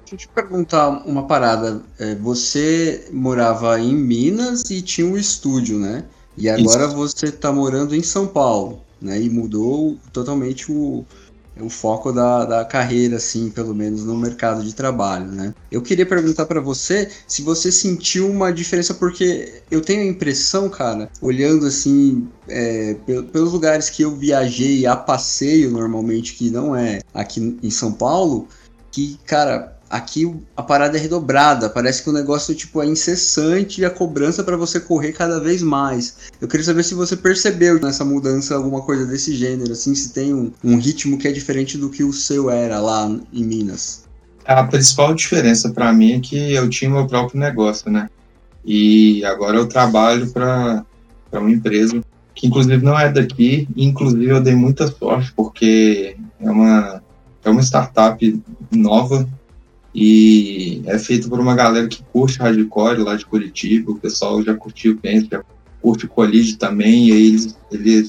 Deixa 0.00 0.14
eu 0.14 0.18
te 0.18 0.28
perguntar 0.28 0.88
uma 1.06 1.26
parada. 1.26 1.82
É, 1.98 2.16
você 2.16 3.08
morava 3.12 3.78
em 3.78 3.94
Minas 3.94 4.68
e 4.68 4.82
tinha 4.82 5.06
um 5.06 5.16
estúdio, 5.16 5.78
né? 5.78 6.04
E 6.36 6.48
agora 6.48 6.86
Isso. 6.86 6.96
você 6.96 7.26
está 7.26 7.52
morando 7.52 7.94
em 7.94 8.02
São 8.02 8.26
Paulo, 8.26 8.80
né? 9.00 9.20
E 9.20 9.30
mudou 9.30 9.96
totalmente 10.12 10.72
o, 10.72 11.04
o 11.62 11.68
foco 11.68 12.12
da, 12.12 12.44
da 12.44 12.64
carreira, 12.64 13.16
assim, 13.16 13.50
pelo 13.50 13.74
menos 13.74 14.04
no 14.04 14.16
mercado 14.16 14.62
de 14.62 14.74
trabalho, 14.74 15.26
né? 15.26 15.54
Eu 15.70 15.82
queria 15.82 16.06
perguntar 16.06 16.46
para 16.46 16.60
você 16.60 17.10
se 17.26 17.42
você 17.42 17.70
sentiu 17.70 18.30
uma 18.30 18.52
diferença, 18.52 18.94
porque 18.94 19.62
eu 19.70 19.80
tenho 19.80 20.02
a 20.02 20.06
impressão, 20.06 20.68
cara, 20.68 21.10
olhando 21.20 21.66
assim, 21.66 22.28
é, 22.48 22.94
pelos 23.32 23.52
lugares 23.52 23.90
que 23.90 24.02
eu 24.02 24.14
viajei 24.16 24.86
a 24.86 24.96
passeio 24.96 25.70
normalmente, 25.70 26.34
que 26.34 26.50
não 26.50 26.74
é 26.74 27.00
aqui 27.14 27.58
em 27.62 27.70
São 27.70 27.92
Paulo, 27.92 28.48
que, 28.90 29.18
cara, 29.24 29.79
aqui 29.90 30.32
a 30.56 30.62
parada 30.62 30.96
é 30.96 31.00
redobrada, 31.00 31.68
parece 31.68 32.04
que 32.04 32.08
o 32.08 32.12
negócio 32.12 32.54
tipo 32.54 32.80
é 32.80 32.86
incessante 32.86 33.80
e 33.80 33.84
a 33.84 33.90
cobrança 33.90 34.44
para 34.44 34.56
você 34.56 34.78
correr 34.78 35.12
cada 35.12 35.40
vez 35.40 35.60
mais. 35.60 36.16
Eu 36.40 36.46
queria 36.46 36.64
saber 36.64 36.84
se 36.84 36.94
você 36.94 37.16
percebeu 37.16 37.80
nessa 37.80 38.04
mudança 38.04 38.54
alguma 38.54 38.82
coisa 38.82 39.04
desse 39.04 39.34
gênero, 39.34 39.72
assim, 39.72 39.94
se 39.94 40.12
tem 40.12 40.32
um, 40.32 40.52
um 40.62 40.78
ritmo 40.78 41.18
que 41.18 41.26
é 41.26 41.32
diferente 41.32 41.76
do 41.76 41.90
que 41.90 42.04
o 42.04 42.12
seu 42.12 42.48
era 42.48 42.78
lá 42.78 43.10
em 43.32 43.44
Minas. 43.44 44.04
A 44.44 44.62
principal 44.64 45.12
diferença 45.12 45.70
para 45.70 45.92
mim 45.92 46.12
é 46.12 46.20
que 46.20 46.52
eu 46.54 46.70
tinha 46.70 46.90
meu 46.90 47.06
próprio 47.06 47.40
negócio, 47.40 47.90
né? 47.90 48.08
E 48.64 49.24
agora 49.24 49.56
eu 49.56 49.66
trabalho 49.66 50.30
para 50.30 50.84
uma 51.32 51.50
empresa 51.50 52.00
que 52.34 52.46
inclusive 52.46 52.84
não 52.84 52.98
é 52.98 53.10
daqui, 53.10 53.68
inclusive 53.76 54.28
eu 54.28 54.40
dei 54.40 54.54
muita 54.54 54.86
sorte 54.86 55.32
porque 55.34 56.16
é 56.40 56.50
uma 56.50 57.02
é 57.42 57.50
uma 57.50 57.62
startup 57.62 58.42
nova 58.70 59.28
e 59.94 60.82
é 60.86 60.98
feito 60.98 61.28
por 61.28 61.40
uma 61.40 61.54
galera 61.54 61.88
que 61.88 62.02
curte 62.12 62.38
hardcore 62.38 63.02
lá 63.02 63.16
de 63.16 63.26
Curitiba. 63.26 63.90
O 63.90 63.98
pessoal 63.98 64.42
já 64.42 64.54
curtiu 64.54 64.92
o 64.92 64.96
Pence, 64.96 65.28
já 65.30 65.42
curte 65.82 66.06
o 66.06 66.08
Colide 66.08 66.56
também. 66.56 67.08
E 67.08 67.12
aí 67.12 67.26
eles, 67.26 67.56
eles 67.72 68.08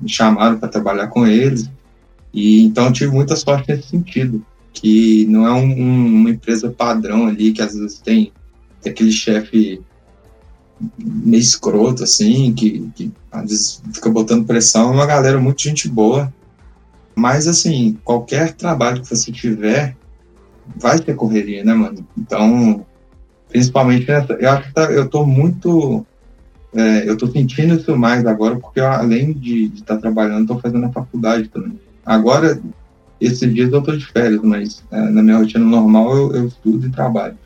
me 0.00 0.08
chamaram 0.08 0.58
para 0.58 0.68
trabalhar 0.68 1.08
com 1.08 1.26
eles. 1.26 1.68
E 2.32 2.62
então 2.62 2.92
tive 2.92 3.12
muita 3.12 3.34
sorte 3.34 3.68
nesse 3.68 3.88
sentido. 3.88 4.44
Que 4.72 5.26
não 5.26 5.46
é 5.46 5.52
um, 5.52 5.64
um, 5.64 6.06
uma 6.06 6.30
empresa 6.30 6.70
padrão 6.70 7.26
ali, 7.26 7.52
que 7.52 7.62
às 7.62 7.74
vezes 7.74 7.98
tem, 7.98 8.30
tem 8.82 8.92
aquele 8.92 9.10
chefe 9.10 9.80
meio 10.98 11.40
escroto, 11.40 12.04
assim, 12.04 12.52
que, 12.52 12.86
que 12.94 13.10
às 13.32 13.42
vezes 13.42 13.82
fica 13.92 14.10
botando 14.10 14.46
pressão. 14.46 14.90
É 14.90 14.94
uma 14.94 15.06
galera 15.06 15.40
muito 15.40 15.62
gente 15.62 15.88
boa. 15.88 16.32
Mas, 17.16 17.48
assim, 17.48 17.98
qualquer 18.04 18.52
trabalho 18.52 19.00
que 19.00 19.08
você 19.08 19.32
tiver, 19.32 19.96
vai 20.74 20.98
ter 20.98 21.14
correria, 21.14 21.64
né, 21.64 21.74
mano? 21.74 22.06
Então, 22.16 22.84
principalmente 23.48 24.08
nessa, 24.08 24.32
eu 24.34 24.50
acho 24.50 24.68
que 24.68 24.74
tá, 24.74 24.84
eu 24.90 25.08
tô 25.08 25.24
muito 25.24 26.04
é, 26.76 27.08
eu 27.08 27.14
estou 27.14 27.30
sentindo 27.30 27.74
isso 27.74 27.96
mais 27.96 28.26
agora, 28.26 28.56
porque 28.56 28.80
eu, 28.80 28.86
além 28.86 29.32
de 29.32 29.72
estar 29.74 29.94
tá 29.94 30.00
trabalhando, 30.00 30.42
estou 30.42 30.60
fazendo 30.60 30.84
a 30.84 30.92
faculdade 30.92 31.48
também. 31.48 31.80
Agora, 32.04 32.60
esses 33.18 33.54
dias 33.54 33.72
eu 33.72 33.78
estou 33.78 33.96
de 33.96 34.06
férias, 34.06 34.42
mas 34.42 34.84
é, 34.90 35.00
na 35.08 35.22
minha 35.22 35.38
rotina 35.38 35.64
normal 35.64 36.14
eu, 36.14 36.32
eu, 36.34 36.46
estudo 36.46 36.86
e 36.86 36.90
trabalho. 36.90 37.38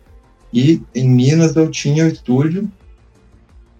E 0.52 0.82
em 0.92 1.08
Minas 1.08 1.54
eu 1.54 1.70
tinha 1.70 2.04
o 2.04 2.08
estúdio, 2.08 2.68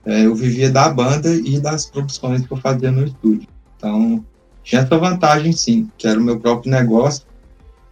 é, 0.06 0.24
eu 0.24 0.36
vivia 0.36 0.70
da 0.70 0.88
banda 0.88 1.34
e 1.34 1.58
das 1.58 1.86
produções 1.86 2.46
que 2.46 2.52
eu 2.52 2.56
fazia 2.56 2.92
no 2.92 3.04
estúdio. 3.04 3.48
Então, 3.76 4.24
tinha 4.62 4.82
essa 4.82 4.98
vantagem 4.98 5.50
sim, 5.52 5.90
que 5.98 6.06
era 6.06 6.18
o 6.18 6.22
meu 6.22 6.38
próprio 6.38 6.70
negócio, 6.70 7.26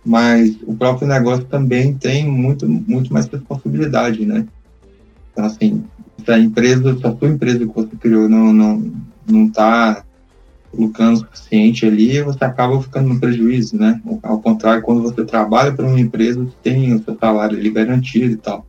mas 0.08 0.56
o 0.66 0.74
próprio 0.74 1.06
negócio 1.06 1.44
também 1.44 1.92
tem 1.92 2.26
muito, 2.26 2.66
muito 2.66 3.12
mais 3.12 3.26
responsabilidade, 3.26 4.24
né? 4.24 4.46
Então, 5.30 5.44
assim, 5.44 5.84
se 6.24 6.32
a 6.32 6.38
empresa, 6.38 6.96
se 6.96 7.06
a 7.06 7.14
sua 7.14 7.28
empresa 7.28 7.58
que 7.58 7.66
você 7.66 7.94
criou 8.00 8.26
não 8.26 8.50
não 8.50 8.92
não 9.30 9.46
está 9.46 10.02
lucrando 10.72 11.14
o 11.14 11.16
suficiente 11.18 11.84
ali, 11.84 12.22
você 12.22 12.42
acaba 12.42 12.80
ficando 12.80 13.10
no 13.10 13.20
prejuízo, 13.20 13.76
né? 13.76 14.00
Ao 14.22 14.40
contrário, 14.40 14.82
quando 14.82 15.02
você 15.02 15.24
trabalha 15.26 15.72
para 15.72 15.86
uma 15.86 16.00
empresa, 16.00 16.42
você 16.42 16.56
tem 16.62 16.94
o 16.94 17.04
seu 17.04 17.14
salário 17.18 17.58
ali 17.58 17.70
garantido 17.70 18.32
e 18.32 18.36
tal. 18.36 18.66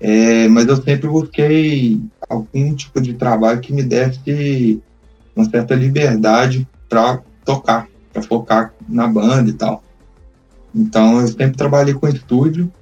É, 0.00 0.48
mas 0.48 0.66
eu 0.66 0.76
sempre 0.76 1.06
busquei 1.06 2.00
algum 2.28 2.74
tipo 2.74 2.98
de 2.98 3.12
trabalho 3.12 3.60
que 3.60 3.74
me 3.74 3.82
desse 3.82 4.82
uma 5.36 5.44
certa 5.44 5.74
liberdade 5.74 6.66
para 6.88 7.20
tocar, 7.44 7.86
para 8.10 8.22
focar 8.22 8.72
na 8.88 9.06
banda 9.06 9.50
e 9.50 9.52
tal. 9.52 9.82
Então 10.74 11.20
eu 11.20 11.28
sempre 11.28 11.56
trabalhei 11.56 11.94
com 11.94 12.08
estúdio 12.08 12.72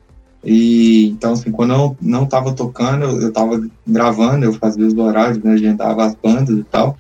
e 0.44 1.09
então, 1.09 1.32
assim, 1.32 1.50
quando 1.50 1.75
eu 1.75 1.97
não 2.00 2.25
estava 2.25 2.52
tocando, 2.52 3.04
eu 3.04 3.28
estava 3.28 3.62
gravando, 3.87 4.44
eu 4.44 4.52
fazia 4.54 4.87
os 4.87 4.97
horários, 4.97 5.42
né, 5.42 5.52
agendava 5.52 6.04
as 6.04 6.14
bandas 6.14 6.56
e 6.56 6.64
tal. 6.64 6.97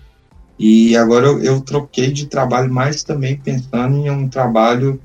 E 0.58 0.94
agora 0.94 1.26
eu, 1.26 1.42
eu 1.42 1.60
troquei 1.60 2.12
de 2.12 2.26
trabalho 2.26 2.72
mais 2.72 3.02
também 3.02 3.38
pensando 3.38 3.96
em 3.96 4.10
um 4.10 4.28
trabalho 4.28 5.00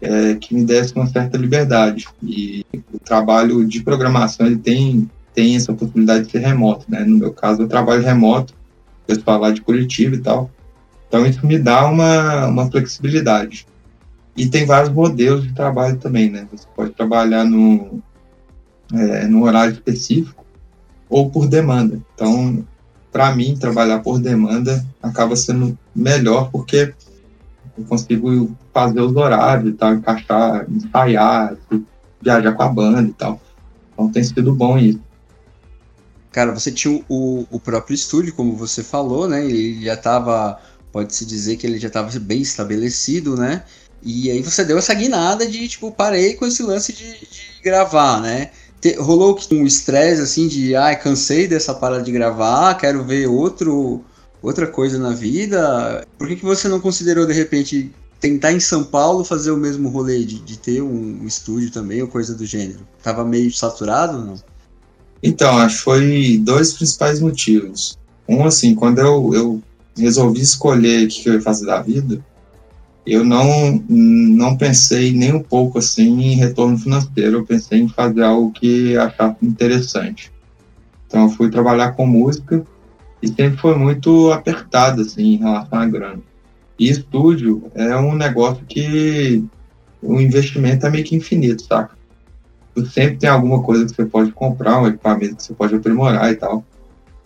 é, 0.00 0.34
que 0.36 0.54
me 0.54 0.64
desse 0.64 0.94
uma 0.94 1.06
certa 1.08 1.36
liberdade. 1.36 2.06
E 2.22 2.64
o 2.92 2.98
trabalho 2.98 3.66
de 3.66 3.82
programação 3.82 4.46
ele 4.46 4.58
tem, 4.58 5.10
tem 5.34 5.56
essa 5.56 5.72
possibilidade 5.72 6.26
de 6.26 6.30
ser 6.30 6.38
remoto, 6.38 6.86
né? 6.88 7.00
No 7.00 7.18
meu 7.18 7.32
caso, 7.32 7.62
eu 7.62 7.68
trabalho 7.68 8.04
remoto, 8.04 8.54
eu 9.08 9.20
falar 9.20 9.50
de 9.50 9.62
Curitiba 9.62 10.14
e 10.14 10.20
tal. 10.20 10.48
Então 11.08 11.26
isso 11.26 11.44
me 11.44 11.58
dá 11.58 11.86
uma, 11.86 12.46
uma 12.46 12.70
flexibilidade. 12.70 13.66
E 14.36 14.46
tem 14.46 14.64
vários 14.64 14.92
modelos 14.92 15.44
de 15.44 15.52
trabalho 15.52 15.98
também, 15.98 16.30
né? 16.30 16.46
Você 16.52 16.66
pode 16.74 16.92
trabalhar 16.92 17.44
no, 17.44 18.02
é, 18.92 19.26
no 19.26 19.44
horário 19.44 19.72
específico 19.72 20.44
ou 21.08 21.30
por 21.30 21.46
demanda. 21.46 22.00
Então, 22.14 22.64
para 23.10 23.34
mim, 23.34 23.56
trabalhar 23.56 24.00
por 24.00 24.18
demanda 24.18 24.84
acaba 25.02 25.34
sendo 25.34 25.76
melhor 25.94 26.50
porque 26.50 26.94
eu 27.76 27.84
consigo 27.84 28.56
fazer 28.72 29.00
os 29.00 29.16
horários 29.16 29.70
e 29.70 29.76
tal, 29.76 29.94
encaixar, 29.94 30.66
ensaiar, 30.70 31.56
viajar 32.22 32.52
com 32.52 32.62
a 32.62 32.68
banda 32.68 33.08
e 33.08 33.12
tal. 33.12 33.40
Então 33.92 34.10
tem 34.10 34.22
sido 34.22 34.54
bom 34.54 34.78
isso. 34.78 35.00
Cara, 36.30 36.52
você 36.52 36.70
tinha 36.70 37.02
o, 37.08 37.46
o 37.50 37.58
próprio 37.58 37.94
estúdio, 37.94 38.34
como 38.34 38.54
você 38.54 38.84
falou, 38.84 39.28
né? 39.28 39.44
Ele 39.44 39.84
já 39.84 39.94
estava, 39.94 40.60
pode-se 40.92 41.26
dizer 41.26 41.56
que 41.56 41.66
ele 41.66 41.78
já 41.78 41.88
estava 41.88 42.16
bem 42.20 42.40
estabelecido, 42.40 43.36
né? 43.36 43.64
E 44.02 44.30
aí 44.30 44.42
você 44.42 44.64
deu 44.64 44.78
essa 44.78 44.94
guinada 44.94 45.46
de, 45.46 45.68
tipo, 45.68 45.90
parei 45.90 46.34
com 46.34 46.46
esse 46.46 46.62
lance 46.62 46.92
de, 46.92 47.04
de 47.04 47.62
gravar, 47.62 48.20
né? 48.20 48.50
Te, 48.80 48.94
rolou 48.94 49.38
um 49.52 49.66
estresse, 49.66 50.22
assim, 50.22 50.48
de, 50.48 50.74
ai, 50.74 50.94
ah, 50.94 50.96
cansei 50.96 51.46
dessa 51.46 51.74
parada 51.74 52.02
de 52.02 52.10
gravar, 52.10 52.74
quero 52.74 53.04
ver 53.04 53.26
outro, 53.26 54.02
outra 54.42 54.66
coisa 54.66 54.98
na 54.98 55.10
vida. 55.10 56.06
Por 56.18 56.26
que, 56.28 56.36
que 56.36 56.44
você 56.44 56.66
não 56.66 56.80
considerou, 56.80 57.26
de 57.26 57.34
repente, 57.34 57.92
tentar 58.18 58.52
em 58.52 58.60
São 58.60 58.84
Paulo 58.84 59.22
fazer 59.22 59.50
o 59.50 59.56
mesmo 59.56 59.90
rolê 59.90 60.24
de, 60.24 60.40
de 60.40 60.58
ter 60.58 60.82
um, 60.82 61.26
estúdio 61.26 61.70
também, 61.70 62.00
ou 62.00 62.08
coisa 62.08 62.34
do 62.34 62.46
gênero? 62.46 62.80
Tava 63.02 63.24
meio 63.24 63.52
saturado 63.52 64.16
ou 64.16 64.24
não? 64.24 64.34
Então, 65.22 65.58
acho 65.58 65.78
que 65.78 65.84
foi 65.84 66.40
dois 66.42 66.72
principais 66.72 67.20
motivos. 67.20 67.98
Um, 68.26 68.46
assim, 68.46 68.74
quando 68.74 69.00
eu, 69.00 69.30
eu 69.34 69.62
resolvi 69.94 70.40
escolher 70.40 71.04
o 71.04 71.08
que 71.08 71.28
eu 71.28 71.34
ia 71.34 71.42
fazer 71.42 71.66
da 71.66 71.82
vida, 71.82 72.24
eu 73.06 73.24
não, 73.24 73.82
não 73.88 74.56
pensei 74.56 75.12
nem 75.12 75.34
um 75.34 75.42
pouco 75.42 75.78
assim 75.78 76.20
em 76.20 76.34
retorno 76.34 76.78
financeiro, 76.78 77.38
eu 77.38 77.44
pensei 77.44 77.80
em 77.80 77.88
fazer 77.88 78.22
algo 78.22 78.52
que 78.52 78.96
achasse 78.96 79.36
interessante. 79.42 80.32
Então 81.06 81.22
eu 81.22 81.30
fui 81.30 81.50
trabalhar 81.50 81.92
com 81.92 82.06
música 82.06 82.64
e 83.22 83.28
sempre 83.28 83.56
foi 83.56 83.76
muito 83.76 84.30
apertado 84.32 85.02
assim 85.02 85.34
em 85.34 85.36
relação 85.36 85.78
à 85.78 85.86
grana. 85.86 86.20
E 86.78 86.88
estúdio 86.88 87.70
é 87.74 87.96
um 87.96 88.14
negócio 88.14 88.64
que 88.66 89.44
o 90.02 90.20
investimento 90.20 90.86
é 90.86 90.90
meio 90.90 91.04
que 91.04 91.16
infinito, 91.16 91.62
saca? 91.62 92.00
sempre 92.86 93.16
tem 93.16 93.28
alguma 93.28 93.62
coisa 93.62 93.84
que 93.84 93.94
você 93.94 94.06
pode 94.06 94.32
comprar, 94.32 94.80
um 94.80 94.86
equipamento 94.86 95.36
que 95.36 95.42
você 95.42 95.54
pode 95.54 95.74
aprimorar 95.74 96.30
e 96.30 96.36
tal. 96.36 96.64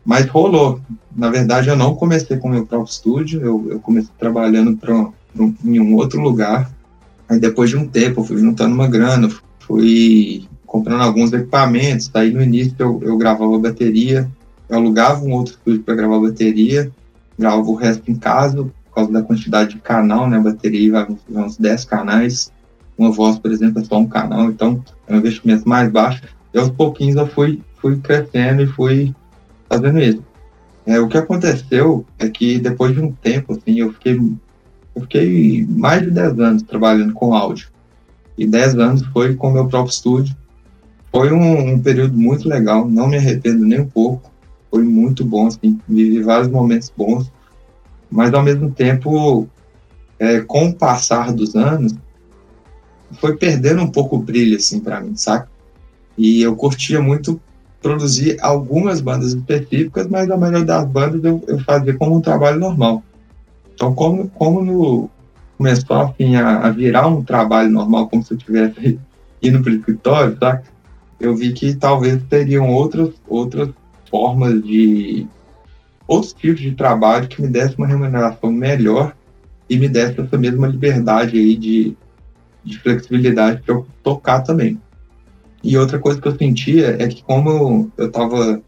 Mas 0.05 0.27
rolou. 0.27 0.81
Na 1.15 1.31
verdade, 1.31 1.69
eu 1.69 1.77
não 1.77 1.95
comecei 1.95 2.37
com 2.37 2.49
o 2.49 2.51
meu 2.51 2.67
próprio 2.67 2.91
estúdio, 2.91 3.41
eu, 3.41 3.67
eu 3.71 3.81
comecei 3.81 4.11
trabalhando 4.19 4.77
para 4.77 5.13
em 5.65 5.81
um 5.81 5.95
outro 5.95 6.21
lugar. 6.21 6.71
Aí 7.29 7.39
depois 7.39 7.71
de 7.71 7.77
um 7.77 7.87
tempo 7.87 8.21
eu 8.21 8.25
fui 8.25 8.39
juntando 8.39 8.75
uma 8.75 8.87
grana, 8.87 9.29
fui 9.61 10.47
comprando 10.67 11.03
alguns 11.03 11.33
equipamentos. 11.33 12.11
Aí 12.15 12.33
no 12.33 12.43
início 12.43 12.75
eu, 12.79 13.01
eu 13.03 13.17
gravava 13.17 13.59
bateria, 13.59 14.31
eu 14.69 14.77
alugava 14.77 15.25
um 15.25 15.33
outro 15.33 15.55
estúdio 15.55 15.83
para 15.83 15.95
gravar 15.95 16.21
bateria, 16.21 16.91
gravava 17.39 17.69
o 17.69 17.75
resto 17.75 18.11
em 18.11 18.15
casa, 18.15 18.57
por 18.57 18.95
causa 18.95 19.13
da 19.13 19.23
quantidade 19.23 19.75
de 19.75 19.81
canal, 19.81 20.29
né? 20.29 20.37
A 20.37 20.41
bateria 20.41 20.93
vai 20.93 21.07
uns 21.45 21.57
10 21.57 21.85
canais. 21.85 22.53
Uma 22.97 23.11
voz, 23.11 23.39
por 23.39 23.51
exemplo, 23.51 23.81
é 23.81 23.85
só 23.85 23.99
um 23.99 24.07
canal, 24.07 24.49
então 24.51 24.83
é 25.09 25.15
um 25.15 25.19
investimento 25.19 25.69
mais 25.69 25.91
baixo. 25.91 26.23
E 26.53 26.59
aos 26.59 26.71
pouquinhos 26.71 27.17
eu 27.17 27.27
fui, 27.27 27.61
fui 27.81 27.97
crescendo 27.99 28.63
e 28.63 28.67
fui 28.67 29.13
fazendo 29.69 29.99
isso. 29.99 30.23
É, 30.87 31.01
o 31.01 31.09
que 31.09 31.17
aconteceu 31.17 32.05
é 32.19 32.29
que 32.29 32.59
depois 32.59 32.95
de 32.95 33.01
um 33.01 33.11
tempo, 33.11 33.55
assim, 33.55 33.81
eu 33.81 33.93
fiquei 33.93 34.21
eu 34.95 35.03
fiquei 35.03 35.67
mais 35.69 36.03
de 36.03 36.11
10 36.11 36.39
anos 36.39 36.63
trabalhando 36.63 37.13
com 37.13 37.35
áudio. 37.35 37.69
E 38.39 38.47
10 38.47 38.77
anos 38.77 39.07
foi 39.07 39.35
com 39.35 39.51
meu 39.51 39.67
próprio 39.67 39.93
estúdio. 39.93 40.37
Foi 41.11 41.33
um, 41.33 41.75
um, 41.75 41.81
período 41.81 42.17
muito 42.17 42.49
legal, 42.49 42.89
não 42.89 43.09
me 43.09 43.17
arrependo 43.17 43.65
nem 43.65 43.81
um 43.81 43.89
pouco. 43.89 44.31
Foi 44.71 44.83
muito 44.83 45.25
bom, 45.25 45.47
assim, 45.47 45.79
vivi 45.89 46.23
vários 46.23 46.49
momentos 46.49 46.93
bons. 46.97 47.31
Mas, 48.11 48.35
ao 48.35 48.43
mesmo 48.43 48.71
tempo, 48.71 49.49
é, 50.19 50.41
com 50.41 50.69
o 50.69 50.75
passar 50.75 51.33
dos 51.33 51.55
anos, 51.55 51.95
foi 53.21 53.37
perdendo 53.37 53.83
um 53.83 53.91
pouco 53.91 54.17
o 54.17 54.23
brilho, 54.23 54.57
assim, 54.57 54.81
para 54.81 55.01
mim, 55.01 55.17
saca? 55.17 55.49
E 56.17 56.43
eu 56.43 56.55
curtia 56.57 57.01
muito 57.01 57.41
produzir 57.81 58.37
algumas 58.41 59.01
bandas 59.01 59.35
específicas, 59.35 60.09
mas 60.09 60.31
a 60.31 60.37
maioria 60.37 60.65
das 60.65 60.87
bandas 60.87 61.23
eu, 61.23 61.43
eu 61.47 61.59
fazia 61.61 61.97
como 61.97 62.17
um 62.17 62.21
trabalho 62.21 62.59
normal. 62.59 63.03
Então, 63.75 63.95
como, 63.95 64.29
como 64.31 64.63
no, 64.63 65.11
começou 65.59 65.97
assim, 65.97 66.37
a, 66.37 66.67
a, 66.67 66.71
virar 66.71 67.07
um 67.07 67.23
trabalho 67.23 67.71
normal, 67.71 68.09
como 68.09 68.23
se 68.23 68.33
eu 68.33 68.39
tivesse 68.39 68.99
indo 69.43 69.63
para 69.63 69.73
o 69.73 69.77
escritório, 69.77 70.37
tá? 70.37 70.63
eu 71.21 71.35
vi 71.35 71.53
que 71.53 71.75
talvez 71.75 72.23
teriam 72.25 72.71
outras, 72.71 73.11
outras 73.27 73.71
formas 74.11 74.63
de. 74.63 75.27
outros 76.07 76.33
tipos 76.33 76.61
de 76.61 76.73
trabalho 76.73 77.29
que 77.29 77.41
me 77.41 77.49
desse 77.49 77.77
uma 77.77 77.87
remuneração 77.87 78.53
melhor 78.53 79.15
e 79.69 79.79
me 79.79 79.89
desse 79.89 80.21
essa 80.21 80.37
mesma 80.37 80.67
liberdade 80.67 81.39
aí 81.39 81.57
de, 81.57 81.97
de 82.63 82.79
flexibilidade 82.79 83.63
para 83.63 83.75
eu 83.75 83.87
tocar 84.03 84.41
também. 84.41 84.81
E 85.63 85.79
outra 85.79 85.99
coisa 85.99 86.21
que 86.21 86.29
eu 86.29 86.37
sentia 86.37 87.03
é 87.03 87.09
que 87.09 87.23
como 87.23 87.91
eu 87.97 88.07
estava 88.07 88.61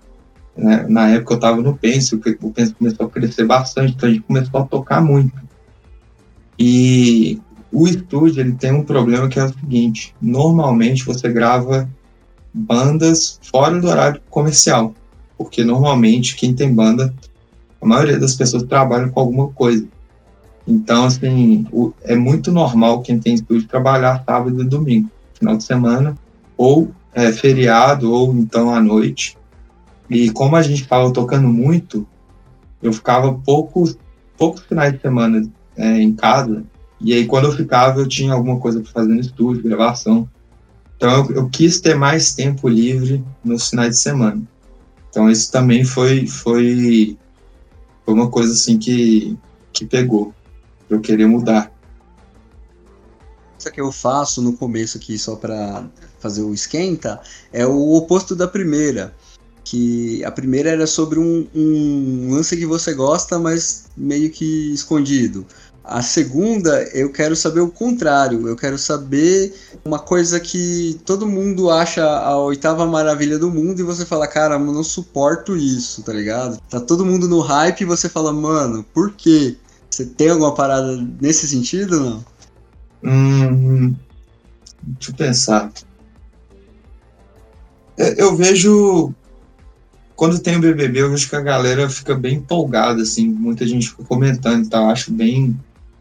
né? 0.57 0.87
Na 0.89 1.09
época 1.09 1.35
eu 1.35 1.37
estava 1.37 1.61
no 1.61 1.77
Pense, 1.77 2.15
o 2.15 2.51
Pense 2.51 2.75
começou 2.75 3.07
a 3.07 3.11
crescer 3.11 3.45
bastante, 3.45 3.95
então 3.95 4.09
a 4.09 4.13
gente 4.13 4.25
começou 4.25 4.61
a 4.61 4.65
tocar 4.65 5.01
muito. 5.01 5.33
E 6.59 7.41
o 7.71 7.87
estúdio 7.87 8.41
ele 8.41 8.53
tem 8.53 8.73
um 8.73 8.83
problema 8.83 9.29
que 9.29 9.39
é 9.39 9.45
o 9.45 9.53
seguinte: 9.53 10.15
normalmente 10.21 11.05
você 11.05 11.29
grava 11.31 11.89
bandas 12.53 13.39
fora 13.43 13.79
do 13.79 13.87
horário 13.87 14.21
comercial, 14.31 14.95
porque 15.37 15.63
normalmente 15.63 16.37
quem 16.37 16.55
tem 16.55 16.75
banda, 16.75 17.15
a 17.81 17.87
maioria 17.87 18.19
das 18.19 18.35
pessoas 18.35 18.63
trabalham 18.63 19.11
com 19.11 19.21
alguma 19.21 19.49
coisa. 19.49 19.87
Então, 20.67 21.05
assim, 21.05 21.67
o, 21.71 21.93
é 22.03 22.17
muito 22.17 22.51
normal 22.51 23.03
quem 23.03 23.21
tem 23.21 23.35
estúdio 23.35 23.69
trabalhar 23.69 24.25
sábado 24.25 24.63
e 24.63 24.65
domingo, 24.65 25.09
final 25.35 25.57
de 25.57 25.63
semana, 25.63 26.17
ou 26.57 26.91
é, 27.15 27.31
feriado, 27.31 28.13
ou 28.13 28.35
então 28.35 28.75
à 28.75 28.81
noite. 28.81 29.37
E 30.09 30.31
como 30.31 30.57
a 30.57 30.63
gente 30.63 30.83
estava 30.83 31.13
tocando 31.13 31.49
muito, 31.49 32.07
eu 32.83 32.93
ficava 32.93 33.35
poucos, 33.35 33.99
poucos 34.37 34.63
finais 34.63 34.93
de 34.93 35.01
semana 35.01 35.49
é, 35.77 36.01
em 36.01 36.13
casa. 36.15 36.65
E 37.01 37.13
aí, 37.13 37.27
quando 37.27 37.47
eu 37.47 37.53
ficava, 37.53 38.01
eu 38.01 38.09
tinha 38.09 38.33
alguma 38.33 38.59
coisa 38.59 38.81
para 38.81 38.91
fazer 38.91 39.13
no 39.13 39.21
estúdio, 39.21 39.63
gravação. 39.63 40.29
Então, 40.97 41.11
eu, 41.11 41.37
eu, 41.37 41.49
quis 41.49 41.81
ter 41.81 41.95
mais 41.95 42.35
tempo 42.35 42.69
livre 42.69 43.23
nos 43.45 43.69
finais 43.69 43.91
de 43.91 43.99
semana. 43.99 44.43
Então 45.17 45.31
isso 45.31 45.51
também 45.51 45.83
foi, 45.83 46.27
foi, 46.27 47.17
foi 48.05 48.15
uma 48.15 48.29
coisa 48.29 48.53
assim 48.53 48.79
que, 48.79 49.35
que 49.73 49.87
pegou, 49.87 50.35
eu 50.91 51.01
querer 51.01 51.25
mudar. 51.25 51.73
Isso 53.59 53.73
que 53.73 53.81
eu 53.81 53.91
faço 53.91 54.43
no 54.43 54.53
começo 54.53 54.99
aqui, 54.99 55.19
só 55.19 55.35
para 55.35 55.89
fazer 56.19 56.43
o 56.43 56.53
esquenta, 56.53 57.19
é 57.51 57.67
o 57.67 57.95
oposto 57.95 58.37
da 58.37 58.47
primeira. 58.47 59.15
Que 59.69 60.25
a 60.25 60.31
primeira 60.31 60.71
era 60.71 60.87
sobre 60.87 61.19
um, 61.19 61.45
um 61.53 62.31
lance 62.31 62.57
que 62.57 62.65
você 62.65 62.95
gosta, 62.95 63.37
mas 63.37 63.87
meio 63.97 64.31
que 64.31 64.73
escondido. 64.73 65.45
A 65.83 66.03
segunda, 66.03 66.85
eu 66.95 67.11
quero 67.11 67.35
saber 67.35 67.59
o 67.61 67.69
contrário. 67.69 68.47
Eu 68.47 68.55
quero 68.55 68.79
saber 68.79 69.53
uma 69.85 69.99
coisa 69.99 70.39
que 70.39 71.01
todo 71.05 71.27
mundo 71.27 71.69
acha 71.69 72.05
a 72.05 72.39
oitava 72.39 72.87
maravilha 72.87 73.41
do 73.41 73.51
mundo 73.51 73.81
e 73.81 73.83
você 73.83 74.07
fala, 74.07 74.29
cara, 74.29 74.55
eu 74.55 74.61
não 74.61 74.85
suporto 74.85 75.57
isso, 75.57 76.01
tá 76.03 76.13
ligado? 76.13 76.61
Tá 76.71 76.79
todo 76.79 77.05
mundo 77.05 77.29
no 77.29 77.41
hype 77.41 77.81
e 77.81 77.85
você 77.85 78.09
fala, 78.09 78.33
mano, 78.33 78.85
por 78.95 79.15
quê? 79.15 79.57
Você 79.91 80.07
tem 80.07 80.31
alguma 80.31 80.55
parada 80.55 80.97
nesse 81.21 81.49
sentido 81.49 81.99
não? 81.99 82.25
Hum, 83.03 83.97
deixa 84.81 85.11
eu 85.11 85.15
pensar. 85.17 85.73
É, 87.99 88.23
eu 88.23 88.37
vejo. 88.37 89.13
Quando 90.17 90.41
tem 90.41 90.57
o 90.57 90.61
BBB, 90.61 91.03
eu 91.03 91.11
vejo 91.11 91.29
que 91.29 91.37
a 91.37 91.41
galera 91.41 91.89
fica 91.91 92.15
bem 92.15 92.37
empolgada, 92.37 93.03
assim. 93.03 93.29
Muita 93.29 93.67
gente 93.67 93.91
fica 93.91 94.03
comentando 94.05 94.65
e 94.65 94.69
tal. 94.69 94.89
Acho 94.89 95.13
bem 95.13 95.55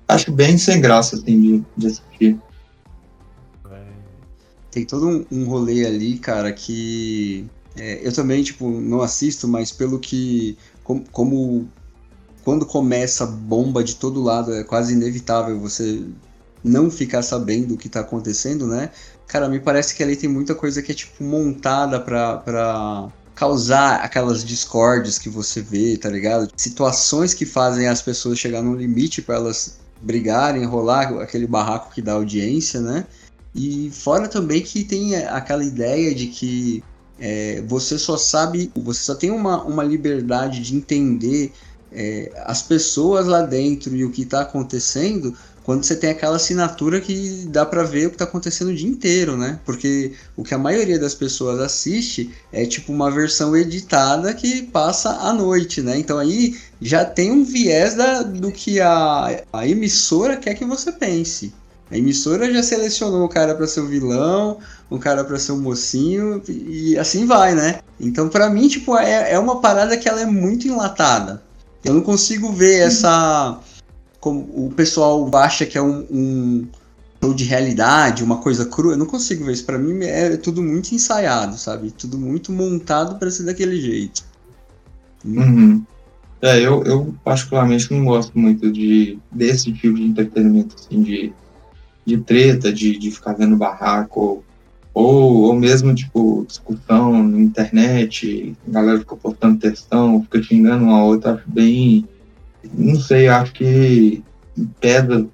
acho 0.08 0.32
bem 0.32 0.58
sem 0.58 0.80
graça, 0.80 1.16
assim, 1.16 1.42
de, 1.42 1.64
de 1.76 1.88
assistir. 1.88 2.40
Tem 4.72 4.86
todo 4.86 5.08
um, 5.08 5.26
um 5.32 5.46
rolê 5.46 5.86
ali, 5.86 6.18
cara, 6.18 6.52
que 6.52 7.46
é, 7.78 8.06
eu 8.06 8.14
também, 8.14 8.44
tipo, 8.44 8.70
não 8.70 9.02
assisto, 9.02 9.48
mas 9.48 9.72
pelo 9.72 10.00
que. 10.00 10.58
Como, 10.84 11.04
como 11.12 11.70
quando 12.44 12.66
começa 12.66 13.26
bomba 13.26 13.84
de 13.84 13.96
todo 13.96 14.22
lado, 14.22 14.54
é 14.54 14.64
quase 14.64 14.94
inevitável 14.94 15.60
você 15.60 16.04
não 16.64 16.92
ficar 16.92 17.22
sabendo 17.22 17.74
o 17.74 17.78
que 17.78 17.90
tá 17.90 18.02
acontecendo, 18.02 18.68
né? 18.68 18.92
Cara, 19.28 19.50
me 19.50 19.60
parece 19.60 19.96
que 19.96 20.04
ali 20.04 20.16
tem 20.16 20.30
muita 20.30 20.54
coisa 20.54 20.82
que 20.82 20.92
é, 20.92 20.96
tipo, 20.96 21.24
montada 21.24 22.00
pra. 22.00 22.38
pra 22.38 23.12
causar 23.36 23.98
aquelas 23.98 24.44
discórdias 24.44 25.20
que 25.20 25.30
você 25.30 25.62
vê, 25.62 25.98
tá 25.98 26.10
ligado? 26.10 26.50
Situações 26.56 27.34
que 27.34 27.46
fazem 27.46 27.88
as 27.88 28.02
pessoas 28.02 28.40
chegar 28.40 28.62
no 28.62 28.74
limite 28.74 29.22
para 29.22 29.36
elas 29.36 29.78
brigarem, 30.02 30.64
enrolar 30.64 31.14
aquele 31.20 31.46
barraco 31.46 31.94
que 31.94 32.02
dá 32.02 32.14
audiência, 32.14 32.80
né? 32.80 33.06
E 33.54 33.90
fora 33.92 34.28
também 34.28 34.62
que 34.62 34.84
tem 34.84 35.16
aquela 35.16 35.64
ideia 35.64 36.14
de 36.16 36.28
que 36.28 36.84
é, 37.20 37.64
você 37.68 37.98
só 37.98 38.18
sabe, 38.18 38.72
você 38.76 39.04
só 39.04 39.16
tem 39.16 39.32
uma, 39.32 39.64
uma 39.64 39.84
liberdade 39.84 40.62
de 40.62 40.76
entender 40.76 41.54
é, 41.92 42.32
as 42.46 42.62
pessoas 42.62 43.26
lá 43.28 43.42
dentro 43.42 43.96
e 43.96 44.04
o 44.04 44.12
que 44.12 44.24
está 44.24 44.42
acontecendo 44.42 45.36
quando 45.66 45.84
você 45.84 45.96
tem 45.96 46.12
aquela 46.12 46.36
assinatura 46.36 47.02
que 47.02 47.48
dá 47.50 47.66
para 47.66 47.82
ver 47.82 48.06
o 48.06 48.10
que 48.10 48.16
está 48.16 48.26
acontecendo 48.26 48.68
o 48.68 48.76
dia 48.76 48.88
inteiro, 48.88 49.36
né? 49.36 49.60
Porque 49.66 50.14
o 50.38 50.44
que 50.44 50.54
a 50.54 50.60
maioria 50.60 51.00
das 51.00 51.16
pessoas 51.16 51.60
assiste 51.60 52.32
é 52.54 52.68
tipo 52.68 52.94
uma 52.94 53.10
versão 53.10 53.58
editada 53.58 54.32
que 54.36 54.62
passa 54.62 55.10
à 55.10 55.34
noite, 55.34 55.82
né? 55.82 55.98
Então 55.98 56.20
aí 56.20 56.56
já 56.80 57.04
tem 57.04 57.32
um 57.32 57.44
viés 57.44 57.96
da, 57.96 58.22
do 58.22 58.52
que 58.52 58.80
a, 58.80 59.44
a 59.52 59.68
emissora 59.68 60.38
quer 60.38 60.54
que 60.54 60.64
você 60.64 60.92
pense. 60.92 61.52
A 61.90 61.98
emissora 61.98 62.52
já 62.54 62.62
selecionou 62.62 63.26
o 63.26 63.30
cara 63.30 63.56
para 63.56 63.66
ser 63.66 63.80
o 63.80 63.88
vilão, 63.88 64.60
o 64.88 65.00
cara 65.00 65.24
para 65.24 65.40
ser 65.40 65.52
o 65.54 65.58
mocinho 65.58 66.44
e 66.48 66.96
assim 67.00 67.26
vai, 67.26 67.56
né? 67.56 67.80
Então 68.00 68.30
para 68.30 68.52
mim, 68.52 68.68
tipo, 68.68 68.96
é, 68.96 69.34
é 69.34 69.40
uma 69.40 69.60
parada 69.62 69.98
que 69.98 70.08
ela 70.08 70.22
é 70.22 70.26
muito 70.28 70.68
enlatada. 70.68 71.42
Eu 71.84 71.96
não 71.96 72.02
consigo 72.02 72.52
ver 72.52 72.82
essa 72.82 73.60
como 74.26 74.40
o 74.56 74.72
pessoal 74.76 75.30
acha 75.36 75.68
que 75.68 75.78
é 75.78 75.82
um, 75.84 76.04
um 76.10 76.68
show 77.24 77.32
de 77.32 77.44
realidade, 77.44 78.24
uma 78.24 78.38
coisa 78.38 78.66
crua. 78.66 78.94
Eu 78.94 78.98
não 78.98 79.06
consigo 79.06 79.46
ver 79.46 79.52
isso. 79.52 79.64
Para 79.64 79.78
mim 79.78 80.04
é 80.04 80.36
tudo 80.36 80.64
muito 80.64 80.96
ensaiado, 80.96 81.56
sabe? 81.60 81.92
Tudo 81.92 82.18
muito 82.18 82.52
montado 82.52 83.20
para 83.20 83.30
ser 83.30 83.44
daquele 83.44 83.80
jeito. 83.80 84.24
Uhum. 85.24 85.84
É, 86.42 86.60
eu, 86.60 86.84
eu 86.86 87.14
particularmente 87.24 87.94
não 87.94 88.04
gosto 88.04 88.32
muito 88.36 88.72
de 88.72 89.20
desse 89.32 89.72
tipo 89.72 89.94
de 89.94 90.02
entretenimento, 90.02 90.76
assim, 90.76 91.04
de, 91.04 91.32
de 92.04 92.18
treta, 92.18 92.74
de, 92.74 92.98
de 92.98 93.12
ficar 93.12 93.34
vendo 93.34 93.56
barraco, 93.56 94.44
ou, 94.92 95.44
ou 95.44 95.54
mesmo, 95.54 95.94
tipo, 95.94 96.44
discussão 96.48 97.22
na 97.22 97.40
internet, 97.40 98.56
a 98.68 98.72
galera 98.72 98.98
fica 98.98 99.16
postando 99.16 99.60
textão, 99.60 100.24
fica 100.24 100.42
xingando 100.42 100.84
uma 100.84 101.04
outra, 101.04 101.44
bem 101.46 102.08
não 102.74 103.00
sei, 103.00 103.28
acho 103.28 103.54
que 103.54 104.24
pesa 104.80 105.28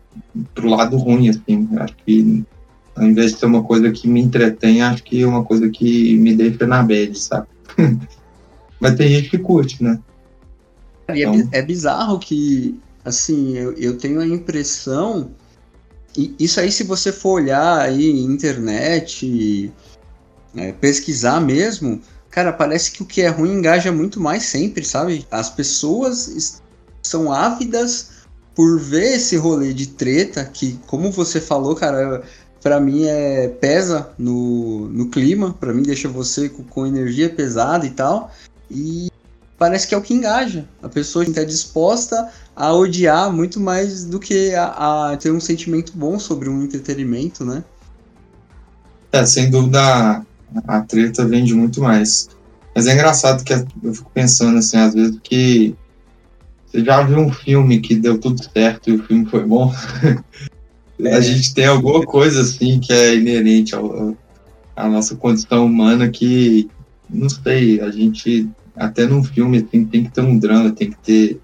pro 0.53 0.69
lado 0.69 0.97
ruim, 0.97 1.29
assim. 1.29 1.67
Acho 1.77 1.95
que 2.05 2.43
ao 2.95 3.05
invés 3.05 3.31
de 3.33 3.39
ser 3.39 3.45
uma 3.45 3.63
coisa 3.63 3.91
que 3.91 4.07
me 4.07 4.21
entretém, 4.21 4.81
acho 4.81 5.03
que 5.03 5.21
é 5.21 5.27
uma 5.27 5.43
coisa 5.43 5.69
que 5.69 6.17
me 6.17 6.35
deixa 6.35 6.67
na 6.67 6.83
bad, 6.83 7.17
sabe? 7.17 7.47
Mas 8.79 8.95
tem 8.95 9.09
gente 9.09 9.29
que 9.29 9.37
curte, 9.37 9.83
né? 9.83 9.99
É 11.07 11.19
então... 11.19 11.49
É 11.51 11.61
bizarro 11.61 12.19
que, 12.19 12.79
assim, 13.05 13.57
eu, 13.57 13.73
eu 13.73 13.97
tenho 13.97 14.19
a 14.19 14.27
impressão. 14.27 15.31
E 16.17 16.35
isso 16.39 16.59
aí, 16.59 16.71
se 16.71 16.83
você 16.83 17.11
for 17.11 17.41
olhar 17.41 17.79
aí 17.79 18.09
internet, 18.19 19.71
é, 20.55 20.71
pesquisar 20.73 21.39
mesmo, 21.39 22.01
cara, 22.29 22.51
parece 22.51 22.91
que 22.91 23.03
o 23.03 23.05
que 23.05 23.21
é 23.21 23.29
ruim 23.29 23.53
engaja 23.53 23.91
muito 23.91 24.19
mais 24.19 24.43
sempre, 24.43 24.83
sabe? 24.83 25.25
As 25.31 25.49
pessoas 25.49 26.61
são 27.01 27.31
ávidas 27.31 28.20
por 28.55 28.79
ver 28.79 29.15
esse 29.15 29.37
rolê 29.37 29.73
de 29.73 29.87
treta, 29.87 30.43
que, 30.45 30.79
como 30.87 31.11
você 31.11 31.39
falou, 31.39 31.75
cara, 31.75 32.23
para 32.61 32.79
mim 32.79 33.05
é 33.05 33.47
pesa 33.47 34.09
no, 34.17 34.87
no 34.89 35.07
clima, 35.07 35.53
para 35.59 35.73
mim 35.73 35.83
deixa 35.83 36.07
você 36.07 36.49
com, 36.49 36.63
com, 36.63 36.85
energia 36.85 37.29
pesada 37.29 37.85
e 37.85 37.91
tal. 37.91 38.31
E 38.69 39.09
parece 39.57 39.87
que 39.87 39.95
é 39.95 39.97
o 39.97 40.01
que 40.01 40.13
engaja. 40.13 40.65
A 40.81 40.89
pessoa 40.89 41.23
está 41.23 41.43
disposta 41.43 42.29
a 42.55 42.73
odiar 42.73 43.31
muito 43.31 43.59
mais 43.59 44.03
do 44.03 44.19
que 44.19 44.53
a, 44.53 45.11
a, 45.11 45.17
ter 45.17 45.31
um 45.31 45.39
sentimento 45.39 45.93
bom 45.95 46.19
sobre 46.19 46.49
um 46.49 46.63
entretenimento, 46.63 47.43
né? 47.43 47.63
É, 49.11 49.25
sem 49.25 49.49
dúvida 49.49 50.25
a, 50.67 50.81
treta 50.81 51.25
vende 51.25 51.53
muito 51.53 51.81
mais. 51.81 52.29
Mas 52.75 52.87
é 52.87 52.93
engraçado 52.93 53.43
que 53.43 53.53
eu 53.53 53.93
fico 53.93 54.09
pensando 54.13 54.57
assim, 54.57 54.77
às 54.77 54.93
vezes, 54.93 55.19
que 55.23 55.75
você 56.71 56.85
já 56.85 57.03
viu 57.03 57.17
um 57.17 57.31
filme 57.31 57.79
que 57.79 57.95
deu 57.95 58.17
tudo 58.17 58.41
certo 58.41 58.89
e 58.89 58.93
o 58.93 59.03
filme 59.03 59.25
foi 59.25 59.43
bom? 59.45 59.73
É. 61.03 61.15
A 61.15 61.19
gente 61.19 61.51
tem 61.55 61.65
alguma 61.65 62.05
coisa 62.05 62.41
assim 62.41 62.79
que 62.79 62.93
é 62.93 63.15
inerente 63.15 63.73
ao, 63.73 64.15
à 64.75 64.87
nossa 64.87 65.15
condição 65.15 65.65
humana 65.65 66.07
que, 66.09 66.69
não 67.09 67.27
sei, 67.27 67.81
a 67.81 67.89
gente, 67.89 68.47
até 68.75 69.07
num 69.07 69.23
filme 69.23 69.57
assim, 69.57 69.83
tem 69.83 70.03
que 70.03 70.11
ter 70.11 70.21
um 70.21 70.37
drama, 70.37 70.71
tem 70.71 70.91
que 70.91 70.97
ter 70.97 71.41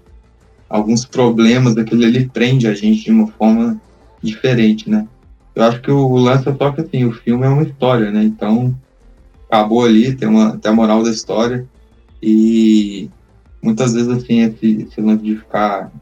alguns 0.68 1.04
problemas, 1.04 1.76
aquilo 1.76 2.04
ali 2.04 2.28
prende 2.28 2.68
a 2.68 2.74
gente 2.74 3.02
de 3.02 3.10
uma 3.10 3.26
forma 3.26 3.80
diferente, 4.22 4.88
né? 4.88 5.08
Eu 5.56 5.64
acho 5.64 5.80
que 5.80 5.90
o 5.90 6.16
lance 6.16 6.48
é 6.48 6.54
só 6.54 6.70
que 6.70 6.82
assim, 6.82 7.04
o 7.04 7.12
filme 7.12 7.44
é 7.44 7.48
uma 7.48 7.64
história, 7.64 8.12
né? 8.12 8.22
Então, 8.22 8.72
acabou 9.50 9.84
ali, 9.84 10.14
tem, 10.14 10.28
uma, 10.28 10.56
tem 10.56 10.70
a 10.70 10.74
moral 10.74 11.02
da 11.02 11.10
história. 11.10 11.66
E 12.22 13.10
muitas 13.62 13.92
vezes 13.92 14.08
assim 14.08 14.40
esse, 14.40 14.82
esse 14.82 15.00
lance 15.00 15.22
de 15.22 15.36
ficar 15.36 15.92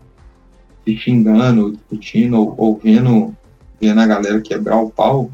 se 0.84 0.96
xingando, 0.96 1.72
discutindo, 1.72 2.38
ou, 2.38 2.54
ou 2.56 2.76
vendo, 2.76 3.36
vendo 3.80 4.00
a 4.00 4.06
galera 4.06 4.40
quebrar 4.40 4.76
o 4.80 4.90
pau, 4.90 5.30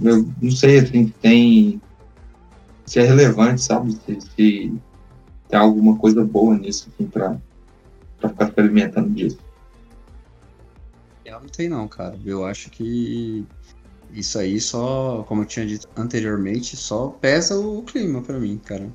eu 0.00 0.26
não 0.40 0.50
sei 0.50 0.78
assim 0.78 1.06
se 1.06 1.12
tem 1.14 1.80
se 2.84 2.98
é 2.98 3.02
relevante, 3.02 3.62
sabe? 3.62 3.92
Se, 3.92 4.20
se 4.20 4.80
tem 5.48 5.58
alguma 5.58 5.96
coisa 5.96 6.24
boa 6.24 6.56
nisso, 6.56 6.90
assim, 6.92 7.08
pra, 7.08 7.36
pra 8.18 8.28
ficar 8.28 8.46
se 8.52 8.60
alimentando 8.60 9.10
disso. 9.10 9.38
Eu 11.24 11.40
não 11.40 11.48
tem 11.48 11.68
não, 11.68 11.88
cara. 11.88 12.18
Eu 12.24 12.44
acho 12.44 12.70
que 12.70 13.46
isso 14.12 14.38
aí 14.38 14.60
só, 14.60 15.24
como 15.26 15.42
eu 15.42 15.46
tinha 15.46 15.66
dito 15.66 15.88
anteriormente, 15.96 16.76
só 16.76 17.08
pesa 17.08 17.58
o 17.58 17.82
clima 17.82 18.20
para 18.20 18.38
mim, 18.38 18.60
cara. 18.62 18.90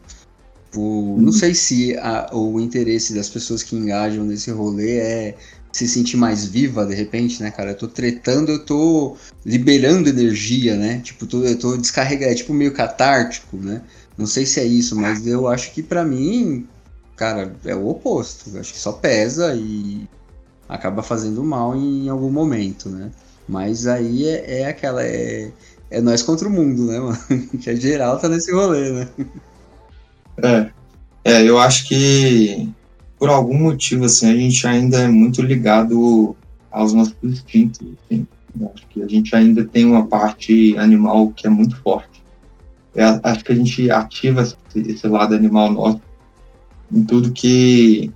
Tipo, 0.68 1.18
não 1.20 1.32
sei 1.32 1.56
se 1.56 1.98
a, 1.98 2.30
o 2.34 2.60
interesse 2.60 3.14
das 3.14 3.30
pessoas 3.30 3.64
que 3.64 3.76
engajam 3.76 4.26
nesse 4.26 4.52
rolê 4.52 4.98
é 4.98 5.38
se 5.72 5.88
sentir 5.88 6.18
mais 6.18 6.46
viva 6.46 6.86
de 6.86 6.94
repente, 6.94 7.42
né, 7.42 7.52
cara? 7.52 7.72
Eu 7.72 7.78
tô 7.78 7.88
tretando, 7.88 8.52
eu 8.52 8.66
tô 8.66 9.16
liberando 9.46 10.10
energia, 10.10 10.76
né? 10.76 11.00
Tipo, 11.04 11.26
tô, 11.26 11.44
eu 11.44 11.58
tô 11.58 11.78
descarregando, 11.78 12.32
é 12.32 12.36
tipo 12.36 12.54
meio 12.54 12.74
catártico, 12.74 13.56
né? 13.58 13.82
Não 14.18 14.28
sei 14.28 14.46
se 14.46 14.60
é 14.60 14.66
isso, 14.66 14.96
mas 14.96 15.26
eu 15.26 15.48
acho 15.48 15.72
que 15.72 15.82
para 15.82 16.04
mim, 16.04 16.68
cara, 17.16 17.56
é 17.64 17.76
o 17.76 17.88
oposto. 17.88 18.50
Eu 18.54 18.60
acho 18.60 18.74
que 18.74 18.80
só 18.80 18.92
pesa 18.92 19.56
e 19.56 20.08
acaba 20.68 21.02
fazendo 21.02 21.44
mal 21.44 21.76
em 21.76 22.10
algum 22.10 22.30
momento, 22.30 22.90
né? 22.90 23.10
Mas 23.48 23.88
aí 23.88 24.28
é, 24.28 24.62
é 24.62 24.66
aquela. 24.68 25.04
É, 25.04 25.52
é 25.90 26.02
nós 26.02 26.22
contra 26.22 26.48
o 26.48 26.52
mundo, 26.52 26.86
né, 26.86 27.00
mano? 27.00 27.18
Que 27.62 27.70
a 27.70 27.76
geral 27.76 28.20
tá 28.20 28.28
nesse 28.28 28.52
rolê, 28.52 28.92
né? 28.92 29.08
É. 30.44 30.70
É, 31.24 31.44
eu 31.44 31.60
acho 31.60 31.88
que 31.88 32.70
por 33.20 33.30
algum 33.30 33.58
motivo, 33.58 34.06
assim, 34.06 34.30
a 34.30 34.36
gente 34.36 34.66
ainda 34.68 35.00
é 35.00 35.08
muito 35.08 35.42
ligado 35.42 36.36
aos 36.72 36.94
nossos 36.94 37.16
instintos, 37.24 37.80
assim. 37.82 38.28
Eu 38.60 38.72
acho 38.74 38.88
que 38.88 39.02
a 39.02 39.08
gente 39.08 39.36
ainda 39.36 39.66
tem 39.66 39.86
uma 39.86 40.06
parte 40.06 40.78
animal 40.78 41.30
que 41.30 41.48
é 41.48 41.50
muito 41.50 41.76
forte. 41.78 42.24
É, 42.96 43.04
acho 43.24 43.44
que 43.44 43.52
a 43.52 43.56
gente 43.56 43.92
ativa 43.92 44.48
esse, 44.76 45.08
lado 45.08 45.36
animal 45.36 45.72
nosso 45.72 46.02
em 46.92 47.04
tudo 47.04 47.32
que 47.32 48.12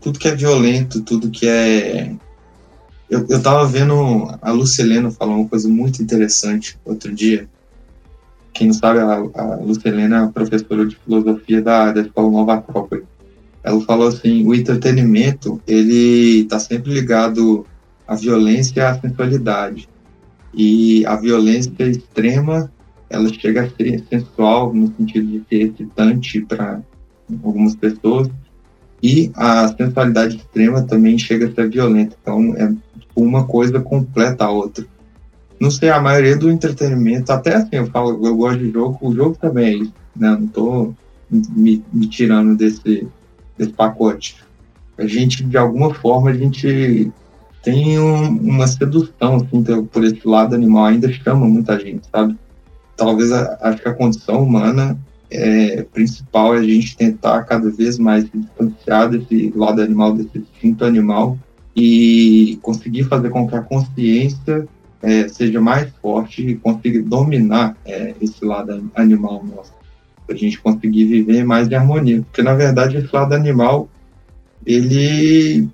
tudo 0.00 0.18
que 0.18 0.28
é 0.28 0.36
violento, 0.36 1.02
tudo 1.02 1.30
que 1.30 1.48
é 1.48 2.14
eu, 3.10 3.26
eu 3.28 3.42
tava 3.42 3.66
vendo 3.66 4.28
a 4.40 4.52
Lucilena 4.52 5.10
falar 5.10 5.34
uma 5.34 5.48
coisa 5.48 5.68
muito 5.68 6.02
interessante 6.02 6.78
outro 6.84 7.12
dia. 7.14 7.48
Quem 8.56 8.68
não 8.68 8.74
sabe, 8.74 9.00
a, 9.00 9.18
a 9.18 9.58
é 9.60 10.32
professora 10.32 10.86
de 10.86 10.96
filosofia 10.96 11.60
da, 11.60 11.92
da 11.92 12.00
Escola 12.00 12.30
Nova 12.30 12.54
Acrópole. 12.54 13.04
Ela 13.62 13.80
falou 13.82 14.08
assim, 14.08 14.46
o 14.46 14.54
entretenimento, 14.54 15.60
ele 15.66 16.44
tá 16.44 16.58
sempre 16.58 16.92
ligado 16.92 17.66
à 18.08 18.14
violência 18.14 18.80
e 18.80 18.82
à 18.82 18.98
sensualidade. 18.98 19.88
E 20.54 21.04
a 21.04 21.16
violência 21.16 21.84
extrema, 21.84 22.72
ela 23.10 23.28
chega 23.28 23.64
a 23.64 23.70
ser 23.70 24.02
sensual 24.08 24.72
no 24.72 24.90
sentido 24.96 25.26
de 25.26 25.44
ser 25.48 25.70
excitante 25.70 26.40
para 26.40 26.80
algumas 27.44 27.76
pessoas, 27.76 28.30
e 29.02 29.30
a 29.34 29.68
sensualidade 29.68 30.36
extrema 30.36 30.82
também 30.82 31.18
chega 31.18 31.46
a 31.46 31.52
ser 31.52 31.68
violenta. 31.68 32.16
Então, 32.22 32.54
é 32.56 32.72
uma 33.14 33.44
coisa 33.46 33.80
completa 33.80 34.46
a 34.46 34.50
outra. 34.50 34.86
Não 35.58 35.70
sei, 35.70 35.88
a 35.88 36.00
maioria 36.00 36.36
do 36.36 36.50
entretenimento, 36.50 37.32
até 37.32 37.56
assim, 37.56 37.76
eu 37.76 37.86
falo, 37.86 38.26
eu 38.26 38.36
gosto 38.36 38.58
de 38.58 38.70
jogo, 38.70 38.98
o 39.00 39.14
jogo 39.14 39.36
também 39.40 39.92
né? 40.18 40.30
Não 40.30 40.46
tô 40.46 40.94
me, 41.30 41.84
me 41.92 42.06
tirando 42.06 42.56
desse, 42.56 43.06
desse 43.56 43.72
pacote. 43.72 44.36
A 44.98 45.06
gente, 45.06 45.44
de 45.44 45.56
alguma 45.56 45.92
forma, 45.92 46.30
a 46.30 46.34
gente 46.34 47.12
tem 47.62 47.98
um, 47.98 48.38
uma 48.38 48.66
sedução, 48.66 49.36
assim, 49.36 49.62
por 49.92 50.04
esse 50.04 50.26
lado 50.26 50.54
animal, 50.54 50.86
ainda 50.86 51.12
chama 51.12 51.46
muita 51.46 51.78
gente, 51.78 52.06
sabe? 52.10 52.36
Talvez, 52.96 53.30
a, 53.30 53.58
acho 53.60 53.82
que 53.82 53.88
a 53.88 53.94
condição 53.94 54.42
humana 54.42 54.98
é, 55.30 55.82
principal 55.82 56.54
é 56.54 56.58
a 56.58 56.62
gente 56.62 56.96
tentar 56.96 57.42
cada 57.42 57.68
vez 57.70 57.98
mais 57.98 58.24
se 58.24 58.38
distanciar 58.38 59.10
desse 59.10 59.52
lado 59.54 59.82
animal, 59.82 60.14
desse 60.14 60.38
instinto 60.38 60.84
animal, 60.84 61.36
e 61.74 62.58
conseguir 62.62 63.04
fazer 63.04 63.28
com 63.28 63.46
que 63.46 63.54
a 63.54 63.60
consciência 63.60 64.66
é, 65.06 65.28
seja 65.28 65.60
mais 65.60 65.88
forte 66.02 66.44
e 66.44 66.56
consiga 66.56 67.00
dominar 67.00 67.76
é, 67.84 68.12
esse 68.20 68.44
lado 68.44 68.90
animal 68.92 69.44
nosso, 69.44 69.72
para 70.26 70.34
a 70.34 70.38
gente 70.38 70.60
conseguir 70.60 71.04
viver 71.04 71.44
mais 71.44 71.70
em 71.70 71.76
harmonia. 71.76 72.22
Porque, 72.22 72.42
na 72.42 72.54
verdade, 72.54 72.96
esse 72.96 73.14
lado 73.14 73.32
animal, 73.32 73.88
ele, 74.66 75.68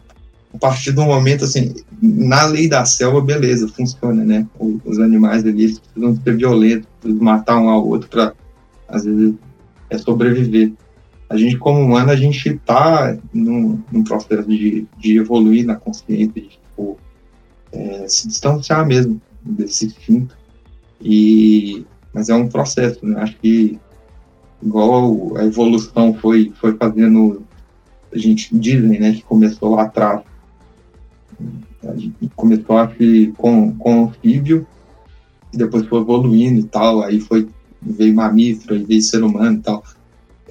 a 0.55 0.59
partir 0.59 0.93
do 0.93 1.03
momento, 1.03 1.45
assim, 1.45 1.75
na 2.03 2.45
lei 2.45 2.69
da 2.69 2.85
selva, 2.85 3.23
beleza, 3.23 3.67
funciona, 3.69 4.23
né? 4.23 4.47
Os 4.85 4.99
animais 4.99 5.47
ali 5.47 5.79
precisam 5.79 6.21
ser 6.23 6.37
violentos, 6.37 6.87
precisam 7.01 7.25
matar 7.25 7.59
um 7.59 7.71
ao 7.71 7.89
outro 7.89 8.11
para, 8.11 8.35
às 8.87 9.07
vezes, 9.07 9.35
é 9.89 9.97
sobreviver 9.97 10.73
a 11.33 11.37
gente, 11.39 11.57
como 11.57 11.81
humano, 11.81 12.11
a 12.11 12.17
gente 12.17 12.47
está 12.47 13.17
num, 13.33 13.81
num, 13.91 14.05
processo 14.05 14.47
de, 14.47 14.87
de 14.99 15.17
evoluir 15.17 15.65
na 15.65 15.77
consciência, 15.77 16.43
de 16.43 16.49
tipo, 16.49 16.99
é, 17.73 18.07
se 18.09 18.29
distanciar 18.29 18.87
mesmo 18.87 19.21
desse 19.43 19.87
instinto. 19.87 20.37
E, 21.01 21.85
mas 22.13 22.29
é 22.29 22.35
um 22.35 22.49
processo, 22.49 23.05
né? 23.05 23.21
Acho 23.21 23.37
que 23.39 23.79
igual 24.63 25.37
a 25.37 25.45
evolução 25.45 26.15
foi, 26.15 26.53
foi 26.61 26.77
fazendo, 26.77 27.43
a 28.13 28.19
gente 28.19 28.57
dizem, 28.57 29.01
né, 29.01 29.13
que 29.13 29.23
começou 29.23 29.75
lá 29.75 29.83
atrás. 29.83 30.23
A 31.83 31.97
gente 31.97 32.31
começou 32.37 32.79
aqui 32.79 33.33
com, 33.37 33.75
com 33.77 34.05
anfíbio, 34.05 34.65
e 35.53 35.57
depois 35.57 35.85
foi 35.87 36.01
evoluindo 36.01 36.61
e 36.61 36.65
tal, 36.65 37.03
aí 37.03 37.21
foi 37.21 37.49
veio 37.85 38.15
mamífero, 38.15 38.75
aí 38.75 38.85
veio 38.85 39.03
ser 39.03 39.25
humano 39.25 39.59
e 39.59 39.61
tal 39.61 39.83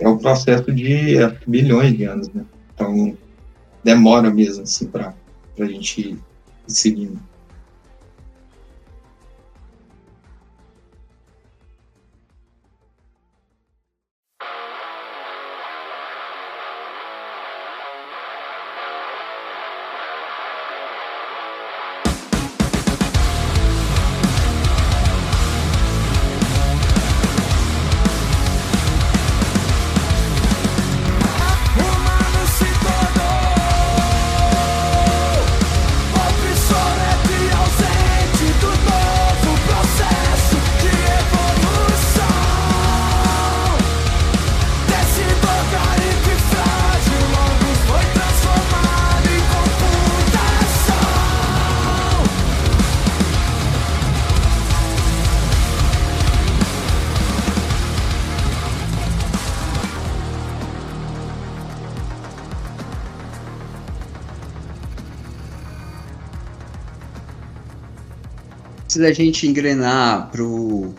é 0.01 0.09
o 0.09 0.17
processo 0.17 0.71
de 0.71 1.15
milhões 1.47 1.95
de 1.95 2.03
anos, 2.05 2.29
né? 2.29 2.43
Então 2.73 3.15
demora 3.83 4.31
mesmo 4.31 4.63
assim 4.63 4.87
para 4.87 5.13
a 5.59 5.65
gente 5.65 6.17
ir 6.73 7.09
antes 68.91 68.97
da 68.97 69.13
gente 69.13 69.47
engrenar 69.47 70.29
pro 70.31 70.93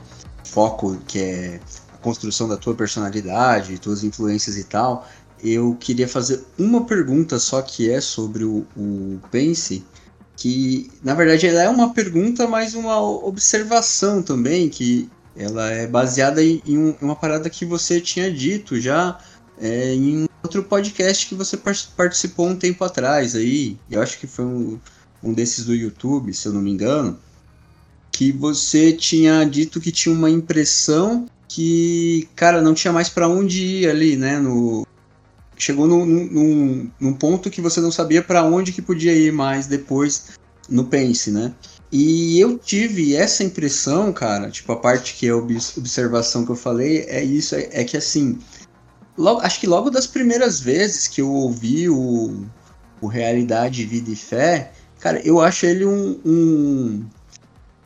foco 0.44 0.96
que 1.06 1.18
é 1.18 1.60
a 1.92 1.98
construção 1.98 2.48
da 2.48 2.56
tua 2.56 2.74
personalidade, 2.74 3.78
tuas 3.78 4.02
influências 4.02 4.56
e 4.56 4.64
tal, 4.64 5.06
eu 5.44 5.76
queria 5.78 6.08
fazer 6.08 6.42
uma 6.58 6.86
pergunta 6.86 7.38
só 7.38 7.60
que 7.60 7.90
é 7.90 8.00
sobre 8.00 8.44
o, 8.44 8.66
o 8.74 9.20
Pense, 9.30 9.84
que 10.36 10.90
na 11.02 11.14
verdade 11.14 11.46
ela 11.46 11.62
é 11.62 11.68
uma 11.68 11.92
pergunta, 11.92 12.46
mas 12.46 12.74
uma 12.74 12.98
observação 12.98 14.22
também, 14.22 14.70
que 14.70 15.10
ela 15.36 15.70
é 15.70 15.86
baseada 15.86 16.42
em, 16.42 16.62
em 16.66 16.96
uma 17.00 17.16
parada 17.16 17.50
que 17.50 17.66
você 17.66 18.00
tinha 18.00 18.32
dito 18.32 18.80
já 18.80 19.18
é, 19.60 19.92
em 19.92 20.26
outro 20.42 20.62
podcast 20.62 21.26
que 21.26 21.34
você 21.34 21.58
participou 21.94 22.48
um 22.48 22.56
tempo 22.56 22.84
atrás 22.84 23.36
aí. 23.36 23.76
Eu 23.90 24.00
acho 24.00 24.18
que 24.18 24.26
foi 24.26 24.46
um, 24.46 24.80
um 25.22 25.34
desses 25.34 25.66
do 25.66 25.74
YouTube, 25.74 26.32
se 26.32 26.48
eu 26.48 26.54
não 26.54 26.62
me 26.62 26.70
engano 26.70 27.18
que 28.12 28.30
você 28.30 28.92
tinha 28.92 29.42
dito 29.44 29.80
que 29.80 29.90
tinha 29.90 30.14
uma 30.14 30.30
impressão 30.30 31.26
que, 31.48 32.28
cara, 32.36 32.60
não 32.60 32.74
tinha 32.74 32.92
mais 32.92 33.08
para 33.08 33.26
onde 33.26 33.64
ir 33.64 33.88
ali, 33.88 34.16
né? 34.16 34.38
No, 34.38 34.86
chegou 35.56 35.86
num, 35.86 36.04
num, 36.04 36.90
num 37.00 37.12
ponto 37.14 37.50
que 37.50 37.60
você 37.60 37.80
não 37.80 37.90
sabia 37.90 38.22
para 38.22 38.44
onde 38.44 38.72
que 38.72 38.82
podia 38.82 39.12
ir 39.12 39.32
mais 39.32 39.66
depois 39.66 40.32
no 40.68 40.84
Pense, 40.84 41.30
né? 41.30 41.54
E 41.90 42.40
eu 42.40 42.58
tive 42.58 43.14
essa 43.14 43.44
impressão, 43.44 44.12
cara, 44.12 44.50
tipo, 44.50 44.72
a 44.72 44.76
parte 44.76 45.14
que 45.14 45.26
é 45.26 45.34
observação 45.34 46.44
que 46.44 46.50
eu 46.50 46.56
falei 46.56 47.04
é 47.08 47.22
isso, 47.22 47.54
é, 47.54 47.68
é 47.72 47.84
que 47.84 47.96
assim, 47.96 48.38
logo, 49.16 49.40
acho 49.40 49.60
que 49.60 49.66
logo 49.66 49.90
das 49.90 50.06
primeiras 50.06 50.60
vezes 50.60 51.06
que 51.06 51.20
eu 51.20 51.30
ouvi 51.30 51.88
o, 51.88 52.46
o 53.00 53.06
Realidade, 53.06 53.84
Vida 53.84 54.10
e 54.10 54.16
Fé, 54.16 54.72
cara, 55.00 55.20
eu 55.22 55.40
acho 55.40 55.66
ele 55.66 55.84
um, 55.84 56.18
um 56.24 57.04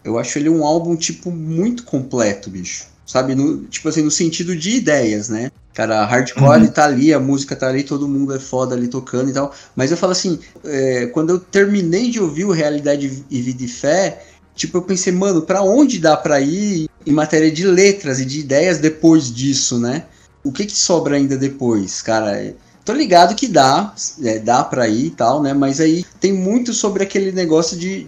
eu 0.07 0.19
acho 0.19 0.39
ele 0.39 0.49
um 0.49 0.65
álbum, 0.65 0.95
tipo, 0.95 1.33
muito 1.33 1.83
completo, 1.83 2.49
bicho. 2.49 2.87
Sabe? 3.05 3.35
No, 3.35 3.65
tipo 3.65 3.89
assim, 3.89 4.03
no 4.03 4.11
sentido 4.11 4.57
de 4.57 4.71
ideias, 4.71 5.29
né? 5.29 5.51
Cara, 5.75 6.01
a 6.01 6.07
hardcore 6.07 6.63
uhum. 6.63 6.67
tá 6.69 6.85
ali, 6.85 7.13
a 7.13 7.21
música 7.21 7.55
tá 7.55 7.69
ali, 7.69 7.83
todo 7.83 8.09
mundo 8.09 8.35
é 8.35 8.39
foda 8.39 8.75
ali 8.75 8.89
tocando 8.89 9.31
e 9.31 9.33
tal. 9.33 9.53
Mas 9.75 9.91
eu 9.91 9.97
falo 9.97 10.13
assim, 10.13 10.39
é, 10.65 11.07
quando 11.07 11.31
eu 11.31 11.39
terminei 11.39 12.11
de 12.11 12.21
ouvir 12.21 12.45
o 12.45 12.53
Realidade 12.53 13.25
e 13.31 13.43
Vida 13.43 13.65
e 13.65 13.69
Fé, 13.69 14.25
tipo, 14.55 14.79
eu 14.79 14.83
pensei, 14.83 15.13
mano, 15.13 15.43
pra 15.43 15.63
onde 15.63 15.99
dá 15.99 16.17
pra 16.17 16.41
ir 16.41 16.89
em 17.05 17.13
matéria 17.13 17.51
de 17.51 17.67
letras 17.67 18.19
e 18.21 18.25
de 18.25 18.41
ideias 18.41 18.79
depois 18.79 19.33
disso, 19.33 19.79
né? 19.79 20.05
O 20.43 20.51
que 20.51 20.67
que 20.67 20.77
sobra 20.77 21.17
ainda 21.17 21.37
depois, 21.37 22.01
cara? 22.01 22.55
Tô 22.85 22.93
ligado 22.93 23.35
que 23.35 23.49
dá, 23.49 23.93
é, 24.23 24.39
dá 24.39 24.63
pra 24.65 24.89
ir 24.89 25.07
e 25.07 25.11
tal, 25.11 25.43
né? 25.43 25.53
Mas 25.53 25.81
aí 25.81 26.05
tem 26.21 26.33
muito 26.33 26.73
sobre 26.73 27.03
aquele 27.03 27.33
negócio 27.33 27.77
de, 27.77 28.07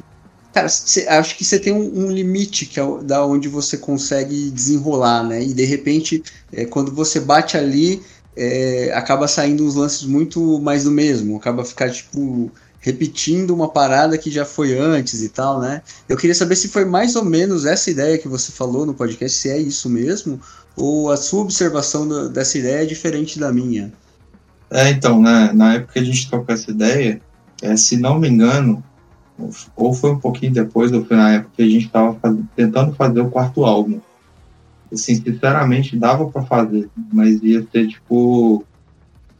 Cara, 0.59 0.69
cê, 0.69 1.07
acho 1.07 1.37
que 1.37 1.45
você 1.45 1.57
tem 1.57 1.73
um, 1.73 2.07
um, 2.07 2.11
limite 2.11 2.67
que 2.67 2.81
é 2.81 2.85
da 3.05 3.25
onde 3.25 3.49
você 3.49 3.79
consegue 3.79 4.51
desenrolar, 4.51 5.23
né? 5.23 5.41
E 5.41 5.55
de 5.55 5.65
repente, 5.65 6.21
é, 6.53 6.65
quando 6.65 6.91
você 6.91 7.21
bate 7.21 7.57
ali, 7.57 8.03
é, 8.37 8.91
acaba 8.93 9.29
saindo 9.29 9.65
uns 9.65 9.77
lances 9.77 10.03
muito 10.03 10.59
mais 10.59 10.83
do 10.83 10.91
mesmo, 10.91 11.37
acaba 11.37 11.65
ficar 11.65 11.91
tipo 11.91 12.51
repetindo 12.81 13.55
uma 13.55 13.69
parada 13.69 14.19
que 14.19 14.33
já 14.33 14.45
foi 14.45 14.77
antes 14.77 15.23
e 15.23 15.29
tal, 15.29 15.61
né? 15.61 15.81
Eu 16.09 16.17
queria 16.17 16.35
saber 16.35 16.57
se 16.57 16.67
foi 16.67 16.85
mais 16.85 17.15
ou 17.15 17.25
menos 17.25 17.65
essa 17.65 17.89
ideia 17.89 18.19
que 18.19 18.27
você 18.27 18.51
falou 18.51 18.85
no 18.85 18.95
podcast, 18.95 19.39
se 19.39 19.49
é 19.49 19.59
isso 19.59 19.89
mesmo, 19.89 20.41
ou 20.75 21.09
a 21.13 21.17
sua 21.17 21.43
observação 21.43 22.09
do, 22.09 22.29
dessa 22.29 22.59
ideia 22.59 22.83
é 22.83 22.87
diferente 22.87 23.39
da 23.39 23.53
minha. 23.53 23.93
É, 24.73 24.91
então, 24.91 25.23
né, 25.23 25.53
na 25.55 25.75
época 25.75 25.93
que 25.93 25.99
a 26.01 26.05
gente 26.05 26.29
trocou 26.29 26.53
essa 26.53 26.69
ideia, 26.69 27.21
é, 27.63 27.77
se 27.77 27.97
não 27.97 28.19
me 28.19 28.29
engano, 28.29 28.83
ou 29.77 29.95
foi 29.95 30.11
um 30.11 30.19
pouquinho 30.19 30.53
depois, 30.53 30.93
ou 30.93 31.05
foi 31.05 31.17
na 31.17 31.35
época 31.35 31.53
que 31.57 31.63
a 31.63 31.69
gente 31.69 31.87
estava 31.87 32.19
tentando 32.57 32.93
fazer 32.95 33.21
o 33.21 33.31
quarto 33.31 33.65
álbum. 33.65 34.01
Assim, 34.93 35.15
sinceramente, 35.15 35.97
dava 35.97 36.27
para 36.29 36.43
fazer, 36.43 36.89
mas 37.13 37.43
ia 37.43 37.65
ser 37.71 37.87
tipo. 37.87 38.65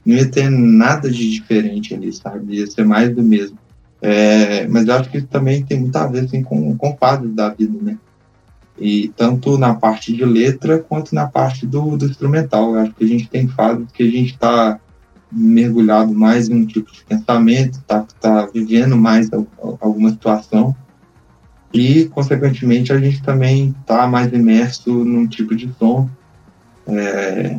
Não 0.05 0.15
ia 0.15 0.31
ter 0.31 0.49
nada 0.51 1.11
de 1.11 1.31
diferente 1.31 1.95
ali, 1.95 2.13
sabe? 2.13 2.57
Ia 2.57 2.67
ser 2.67 2.85
mais 2.85 3.15
do 3.15 3.23
mesmo. 3.23 3.59
É, 4.01 4.67
mas 4.69 4.87
eu 4.87 4.95
acho 4.95 5.11
que 5.11 5.19
isso 5.19 5.27
também 5.27 5.65
tem 5.65 5.81
muito 5.81 5.97
a 5.97 6.07
ver 6.07 6.25
assim, 6.25 6.43
com, 6.43 6.77
com 6.77 6.97
fases 6.97 7.35
da 7.35 7.49
vida, 7.49 7.77
né? 7.83 7.99
E 8.79 9.09
tanto 9.17 9.59
na 9.59 9.75
parte 9.75 10.13
de 10.13 10.25
letra 10.25 10.79
quanto 10.79 11.15
na 11.15 11.27
parte 11.27 11.67
do, 11.67 11.97
do 11.97 12.07
instrumental. 12.07 12.75
Eu 12.75 12.81
acho 12.81 12.95
que 12.95 13.05
a 13.05 13.09
gente 13.09 13.29
tem 13.29 13.49
fases 13.49 13.91
que 13.93 14.05
a 14.05 14.11
gente 14.11 14.35
está 14.35 14.79
mergulhado 15.31 16.15
mais 16.15 16.49
em 16.49 16.55
um 16.55 16.67
tipo 16.67 16.91
de 16.93 17.05
pensamento, 17.05 17.83
tá, 17.87 18.07
tá 18.21 18.47
vivendo 18.47 18.97
mais 18.97 19.29
alguma 19.81 20.11
situação 20.11 20.75
e, 21.73 22.07
consequentemente, 22.07 22.93
a 22.93 22.99
gente 22.99 23.23
também 23.23 23.75
está 23.81 24.07
mais 24.07 24.33
imerso 24.33 25.05
num 25.05 25.27
tipo 25.27 25.55
de 25.55 25.71
som. 25.79 26.09
É, 26.87 27.59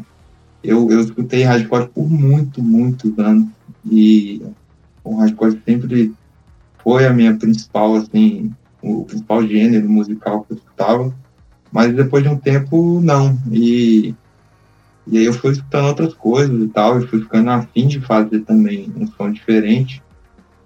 eu, 0.64 0.90
eu 0.90 1.00
escutei 1.02 1.44
hardcore 1.44 1.90
por 1.90 2.10
muito, 2.10 2.62
muitos 2.62 3.18
anos 3.20 3.48
e 3.86 4.42
o 5.04 5.16
hardcore 5.16 5.62
sempre 5.64 6.14
foi 6.84 7.06
a 7.06 7.14
minha 7.14 7.36
principal, 7.36 7.96
assim, 7.96 8.52
o 8.82 9.06
principal 9.06 9.46
gênero 9.46 9.88
musical 9.88 10.44
que 10.44 10.54
eu 10.54 10.58
escutava, 10.58 11.14
mas 11.72 11.96
depois 11.96 12.24
de 12.24 12.30
um 12.30 12.38
tempo, 12.38 13.00
não. 13.02 13.38
E 13.52 14.16
e 15.12 15.18
aí 15.18 15.26
eu 15.26 15.34
fui 15.34 15.52
escutando 15.52 15.88
outras 15.88 16.14
coisas 16.14 16.62
e 16.62 16.68
tal, 16.68 17.00
e 17.00 17.08
fui 17.08 17.20
ficando 17.22 17.50
afim 17.50 17.88
de 17.88 18.00
fazer 18.00 18.42
também 18.42 18.92
um 18.96 19.08
som 19.08 19.32
diferente. 19.32 20.04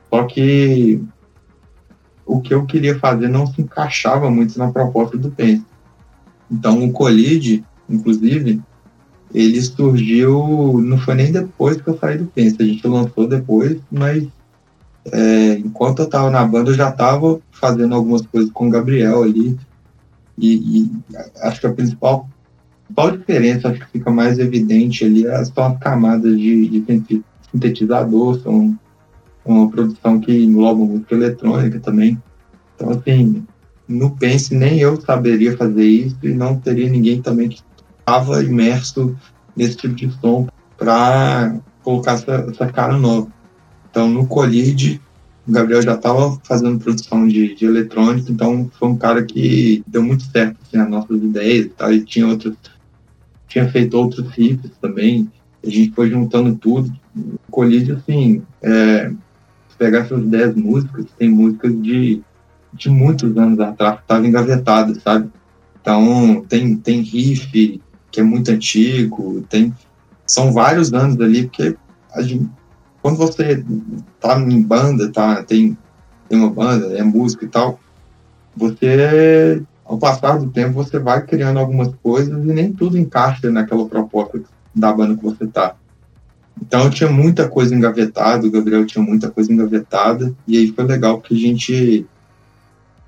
Só 0.09 0.23
que 0.23 1.01
o 2.25 2.41
que 2.41 2.53
eu 2.53 2.65
queria 2.65 2.99
fazer 2.99 3.29
não 3.29 3.47
se 3.47 3.61
encaixava 3.61 4.29
muito 4.29 4.57
na 4.59 4.71
proposta 4.71 5.17
do 5.17 5.31
Pense. 5.31 5.65
Então 6.51 6.83
o 6.83 6.91
Colide, 6.91 7.63
inclusive, 7.89 8.61
ele 9.33 9.61
surgiu, 9.61 10.79
não 10.81 10.97
foi 10.97 11.15
nem 11.15 11.31
depois 11.31 11.81
que 11.81 11.87
eu 11.87 11.97
saí 11.97 12.17
do 12.17 12.25
Pense, 12.25 12.57
a 12.59 12.65
gente 12.65 12.85
lançou 12.85 13.27
depois, 13.27 13.79
mas 13.89 14.27
é, 15.05 15.53
enquanto 15.53 15.99
eu 15.99 16.05
estava 16.05 16.29
na 16.29 16.45
banda 16.45 16.69
eu 16.69 16.75
já 16.75 16.89
estava 16.89 17.39
fazendo 17.51 17.95
algumas 17.95 18.21
coisas 18.25 18.51
com 18.51 18.67
o 18.67 18.69
Gabriel 18.69 19.23
ali, 19.23 19.57
e, 20.37 20.81
e 20.81 20.91
acho 21.41 21.61
que 21.61 21.67
a 21.67 21.73
principal 21.73 22.27
qual 22.93 23.11
diferença 23.11 23.69
acho 23.69 23.79
que 23.79 23.91
fica 23.91 24.11
mais 24.11 24.39
evidente 24.39 25.05
ali 25.05 25.23
são 25.53 25.65
as 25.65 25.77
camadas 25.79 26.37
de, 26.37 26.67
de 26.67 27.23
sintetizador, 27.51 28.39
são 28.41 28.77
uma 29.45 29.69
produção 29.69 30.19
que 30.19 30.43
engloba 30.43 30.85
música 30.85 31.15
eletrônica 31.15 31.79
também. 31.79 32.21
Então, 32.75 32.89
assim, 32.89 33.43
no 33.87 34.11
Pense 34.11 34.55
nem 34.55 34.79
eu 34.79 34.99
saberia 34.99 35.57
fazer 35.57 35.85
isso 35.85 36.17
e 36.23 36.33
não 36.33 36.55
teria 36.55 36.89
ninguém 36.89 37.21
também 37.21 37.49
que 37.49 37.61
estava 37.99 38.43
imerso 38.43 39.15
nesse 39.55 39.77
tipo 39.77 39.95
de 39.95 40.09
som 40.19 40.47
para 40.77 41.55
colocar 41.83 42.13
essa, 42.13 42.47
essa, 42.49 42.67
cara 42.67 42.97
nova. 42.97 43.27
Então, 43.89 44.09
no 44.09 44.25
Colide, 44.25 45.01
o 45.47 45.51
Gabriel 45.51 45.81
já 45.81 45.95
estava 45.95 46.39
fazendo 46.43 46.79
produção 46.79 47.27
de, 47.27 47.55
de 47.55 47.65
eletrônica, 47.65 48.31
então 48.31 48.69
foi 48.79 48.89
um 48.89 48.97
cara 48.97 49.23
que 49.23 49.83
deu 49.85 50.01
muito 50.01 50.23
certo 50.23 50.57
assim, 50.61 50.77
as 50.77 50.89
nossas 50.89 51.21
ideias 51.21 51.65
e 51.65 51.69
tal, 51.69 51.93
e 51.93 52.03
tinha 52.03 52.27
outras 52.27 52.55
tinha 53.53 53.69
feito 53.69 53.95
outros 53.95 54.27
riffs 54.31 54.71
também, 54.81 55.31
a 55.63 55.69
gente 55.69 55.91
foi 55.91 56.09
juntando 56.09 56.55
tudo. 56.55 56.91
Colide, 57.51 57.91
assim, 57.91 58.41
é, 58.63 59.11
se 59.69 59.77
pegar 59.77 59.99
essas 59.99 60.25
10 60.25 60.55
músicas, 60.55 61.05
tem 61.19 61.29
músicas 61.29 61.71
de, 61.79 62.21
de 62.73 62.89
muitos 62.89 63.37
anos 63.37 63.59
atrás 63.59 63.97
que 63.97 64.01
estavam 64.01 64.25
engavetadas, 64.25 65.03
sabe? 65.03 65.29
Então, 65.79 66.43
tem, 66.49 66.75
tem 66.75 67.01
riff 67.01 67.79
que 68.11 68.19
é 68.19 68.23
muito 68.23 68.49
antigo, 68.49 69.45
tem, 69.47 69.71
são 70.25 70.51
vários 70.51 70.91
anos 70.91 71.19
ali, 71.21 71.43
porque 71.43 71.75
gente, 72.19 72.49
quando 73.03 73.17
você 73.17 73.63
tá 74.19 74.39
em 74.39 74.61
banda, 74.61 75.11
tá, 75.11 75.43
tem, 75.43 75.77
tem 76.27 76.39
uma 76.39 76.49
banda, 76.49 76.97
é 76.97 77.03
música 77.03 77.43
e 77.43 77.49
tal, 77.49 77.79
você 78.55 79.61
ao 79.85 79.97
passar 79.97 80.39
do 80.39 80.49
tempo, 80.49 80.71
você 80.71 80.97
vai 80.97 81.25
criando 81.25 81.59
algumas 81.59 81.93
coisas 82.01 82.33
e 82.45 82.47
nem 82.47 82.71
tudo 82.71 82.97
encaixa 82.97 83.51
naquela 83.51 83.85
proposta 83.85 84.41
da 84.73 84.93
banda 84.93 85.17
que 85.17 85.23
você 85.23 85.45
tá. 85.45 85.75
Então, 86.61 86.85
eu 86.85 86.89
tinha 86.89 87.11
muita 87.11 87.49
coisa 87.49 87.75
engavetada, 87.75 88.47
o 88.47 88.51
Gabriel 88.51 88.85
tinha 88.85 89.03
muita 89.03 89.29
coisa 89.29 89.51
engavetada, 89.51 90.33
e 90.47 90.57
aí 90.57 90.71
foi 90.71 90.85
legal 90.85 91.19
porque 91.19 91.33
a 91.33 91.37
gente, 91.37 92.05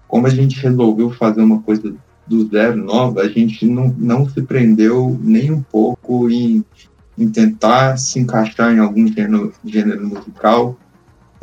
como 0.08 0.27
a 0.27 0.29
gente 0.29 0.60
resolveu 0.60 1.12
fazer 1.12 1.41
uma 1.41 1.62
coisa 1.62 1.95
do 2.27 2.47
zero, 2.49 2.75
nova, 2.75 3.21
a 3.21 3.29
gente 3.29 3.65
não, 3.65 3.95
não 3.97 4.27
se 4.27 4.41
prendeu 4.41 5.17
nem 5.21 5.51
um 5.51 5.62
pouco 5.62 6.29
em, 6.29 6.65
em 7.17 7.30
tentar 7.30 7.97
se 7.97 8.19
encaixar 8.19 8.73
em 8.73 8.80
algum 8.80 9.08
gênero, 9.08 9.54
gênero 9.63 10.06
musical, 10.06 10.78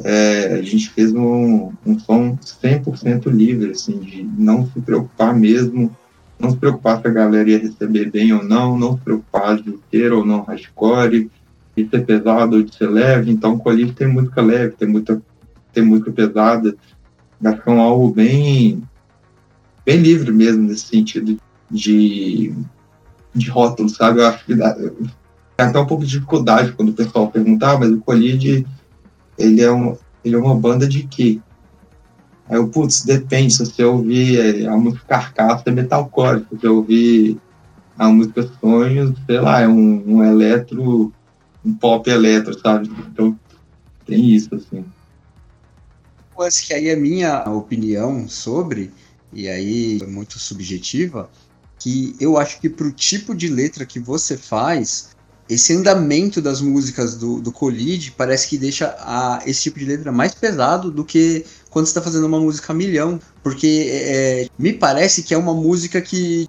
é, 0.05 0.55
a 0.55 0.63
gente 0.63 0.91
fez 0.91 1.13
um, 1.13 1.73
um 1.87 1.99
som 1.99 2.37
100% 2.37 3.27
livre, 3.31 3.71
assim, 3.71 3.99
de 4.01 4.23
não 4.23 4.67
se 4.67 4.81
preocupar 4.81 5.35
mesmo, 5.35 5.95
não 6.39 6.51
se 6.51 6.57
preocupar 6.57 7.01
se 7.01 7.07
a 7.07 7.11
galera 7.11 7.49
ia 7.49 7.59
receber 7.59 8.11
bem 8.11 8.33
ou 8.33 8.43
não, 8.43 8.79
não 8.79 8.97
se 8.97 9.05
preocupar 9.05 9.57
de 9.57 9.79
ter 9.91 10.13
ou 10.13 10.25
não 10.25 10.43
hardcore, 10.43 11.31
de 11.77 11.89
ser 11.89 12.05
pesado 12.05 12.57
ou 12.57 12.63
de 12.63 12.75
ser 12.75 12.89
leve. 12.89 13.31
Então, 13.31 13.59
com 13.59 13.71
a 13.71 13.77
tem 13.93 14.09
música 14.09 14.43
leve, 14.43 14.75
tem 14.77 14.89
muita, 14.89 15.23
tem 15.73 15.85
música 15.85 16.11
pesada, 16.11 16.75
vai 17.41 17.55
ficar 17.55 17.73
um 17.73 17.81
álbum 17.81 18.11
bem, 18.11 18.83
bem 19.87 19.99
livre 19.99 20.33
mesmo, 20.33 20.65
nesse 20.65 20.87
sentido 20.87 21.39
de, 21.71 22.53
de 23.35 23.51
rótulo, 23.51 23.89
sabe? 23.89 24.21
Eu 24.21 24.27
acho 24.27 24.45
que 24.45 24.55
dá, 24.55 24.77
até 25.57 25.79
um 25.79 25.87
pouco 25.87 26.05
de 26.05 26.11
dificuldade 26.11 26.73
quando 26.73 26.91
o 26.91 26.95
pessoal 26.95 27.31
perguntar, 27.31 27.79
mas 27.79 27.91
o 27.91 28.01
Colide 28.01 28.67
ele 29.39 29.63
é, 29.63 29.97
ele 30.25 30.35
é 30.35 30.39
uma 30.39 30.55
banda 30.55 30.87
de 30.87 31.05
quê? 31.05 31.41
Aí 32.49 32.57
eu, 32.57 32.69
putz, 32.69 33.03
depende, 33.05 33.55
se 33.55 33.65
você 33.65 33.85
ouvir 33.85 34.39
é, 34.39 34.67
a 34.67 34.77
música 34.77 35.05
Carcaça 35.07 35.65
é 35.67 35.71
metalcore, 35.71 36.41
se 36.41 36.57
você 36.57 36.69
ouvir 36.69 37.39
a 37.99 38.09
música 38.09 38.49
Sonhos, 38.61 39.17
sei 39.27 39.41
lá, 39.41 39.61
é 39.61 39.69
um, 39.69 40.03
um 40.07 40.25
eletro, 40.25 41.13
um 41.65 41.75
pop 41.75 42.09
eletro, 42.11 42.59
sabe? 42.59 42.91
Então 43.11 43.39
tem 44.07 44.31
isso, 44.31 44.55
assim. 44.55 44.85
Mas 46.37 46.61
que 46.61 46.75
aí 46.75 46.91
a 46.91 46.97
minha 46.97 47.45
opinião 47.45 48.27
sobre, 48.29 48.91
e 49.33 49.49
aí 49.49 50.01
é 50.03 50.07
muito 50.07 50.39
subjetiva, 50.39 51.31
que 51.79 52.17
eu 52.21 52.39
acho 52.39 52.61
que 52.61 52.69
pro 52.69 52.93
tipo 52.93 53.35
de 53.35 53.49
letra 53.49 53.87
que 53.87 54.01
você 54.01 54.37
faz, 54.37 55.11
esse 55.53 55.75
andamento 55.75 56.41
das 56.41 56.61
músicas 56.61 57.15
do, 57.15 57.41
do 57.41 57.53
Colide 57.53 58.13
parece 58.13 58.49
que 58.49 58.57
deixa 58.57 58.95
a, 58.99 59.43
esse 59.47 59.63
tipo 59.63 59.79
de 59.79 59.85
letra 59.85 60.11
mais 60.11 60.35
pesado 60.35 60.91
do 60.91 61.05
que 61.05 61.45
quando 61.71 61.87
você 61.87 61.91
está 61.91 62.03
fazendo 62.03 62.27
uma 62.27 62.41
música 62.41 62.73
milhão. 62.73 63.21
Porque 63.43 63.89
é, 63.91 64.49
me 64.59 64.73
parece 64.73 65.23
que 65.23 65.35
é 65.35 65.39
uma 65.39 65.55
música 65.55 66.01
que. 66.01 66.49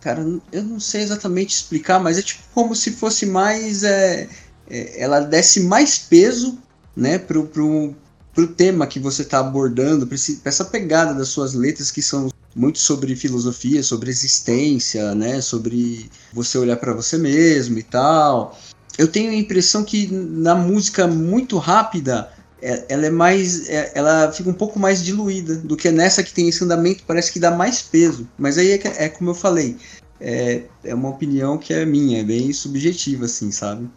Cara, 0.00 0.24
eu 0.50 0.62
não 0.62 0.80
sei 0.80 1.02
exatamente 1.02 1.54
explicar, 1.54 2.00
mas 2.00 2.18
é 2.18 2.22
tipo 2.22 2.42
como 2.54 2.74
se 2.74 2.92
fosse 2.92 3.26
mais. 3.26 3.82
É, 3.82 4.28
é, 4.68 5.02
ela 5.02 5.20
desse 5.20 5.60
mais 5.60 5.98
peso 5.98 6.58
né, 6.96 7.18
pro, 7.18 7.46
pro, 7.46 7.94
pro 8.32 8.46
tema 8.46 8.86
que 8.86 8.98
você 8.98 9.22
está 9.22 9.40
abordando, 9.40 10.06
para 10.06 10.16
essa 10.16 10.64
pegada 10.64 11.12
das 11.12 11.28
suas 11.28 11.54
letras 11.54 11.90
que 11.90 12.00
são 12.00 12.30
muito 12.54 12.78
sobre 12.78 13.14
filosofia, 13.14 13.82
sobre 13.82 14.10
existência, 14.10 15.14
né, 15.14 15.40
sobre 15.40 16.10
você 16.32 16.58
olhar 16.58 16.76
para 16.76 16.92
você 16.92 17.16
mesmo 17.16 17.78
e 17.78 17.82
tal. 17.82 18.58
Eu 18.98 19.08
tenho 19.08 19.30
a 19.30 19.34
impressão 19.34 19.84
que 19.84 20.08
na 20.12 20.54
música 20.54 21.06
muito 21.06 21.58
rápida 21.58 22.30
é, 22.60 22.84
ela 22.88 23.06
é 23.06 23.10
mais 23.10 23.68
é, 23.68 23.92
ela 23.94 24.30
fica 24.32 24.50
um 24.50 24.54
pouco 24.54 24.78
mais 24.78 25.02
diluída 25.02 25.56
do 25.56 25.76
que 25.76 25.90
nessa 25.90 26.22
que 26.22 26.34
tem 26.34 26.48
esse 26.48 26.62
andamento 26.62 27.04
parece 27.06 27.32
que 27.32 27.38
dá 27.38 27.50
mais 27.50 27.80
peso. 27.80 28.28
Mas 28.36 28.58
aí 28.58 28.72
é, 28.72 29.04
é 29.04 29.08
como 29.08 29.30
eu 29.30 29.34
falei 29.34 29.76
é, 30.20 30.64
é 30.84 30.94
uma 30.94 31.08
opinião 31.08 31.56
que 31.56 31.72
é 31.72 31.86
minha 31.86 32.20
é 32.20 32.24
bem 32.24 32.52
subjetiva 32.52 33.24
assim 33.24 33.50
sabe? 33.50 33.88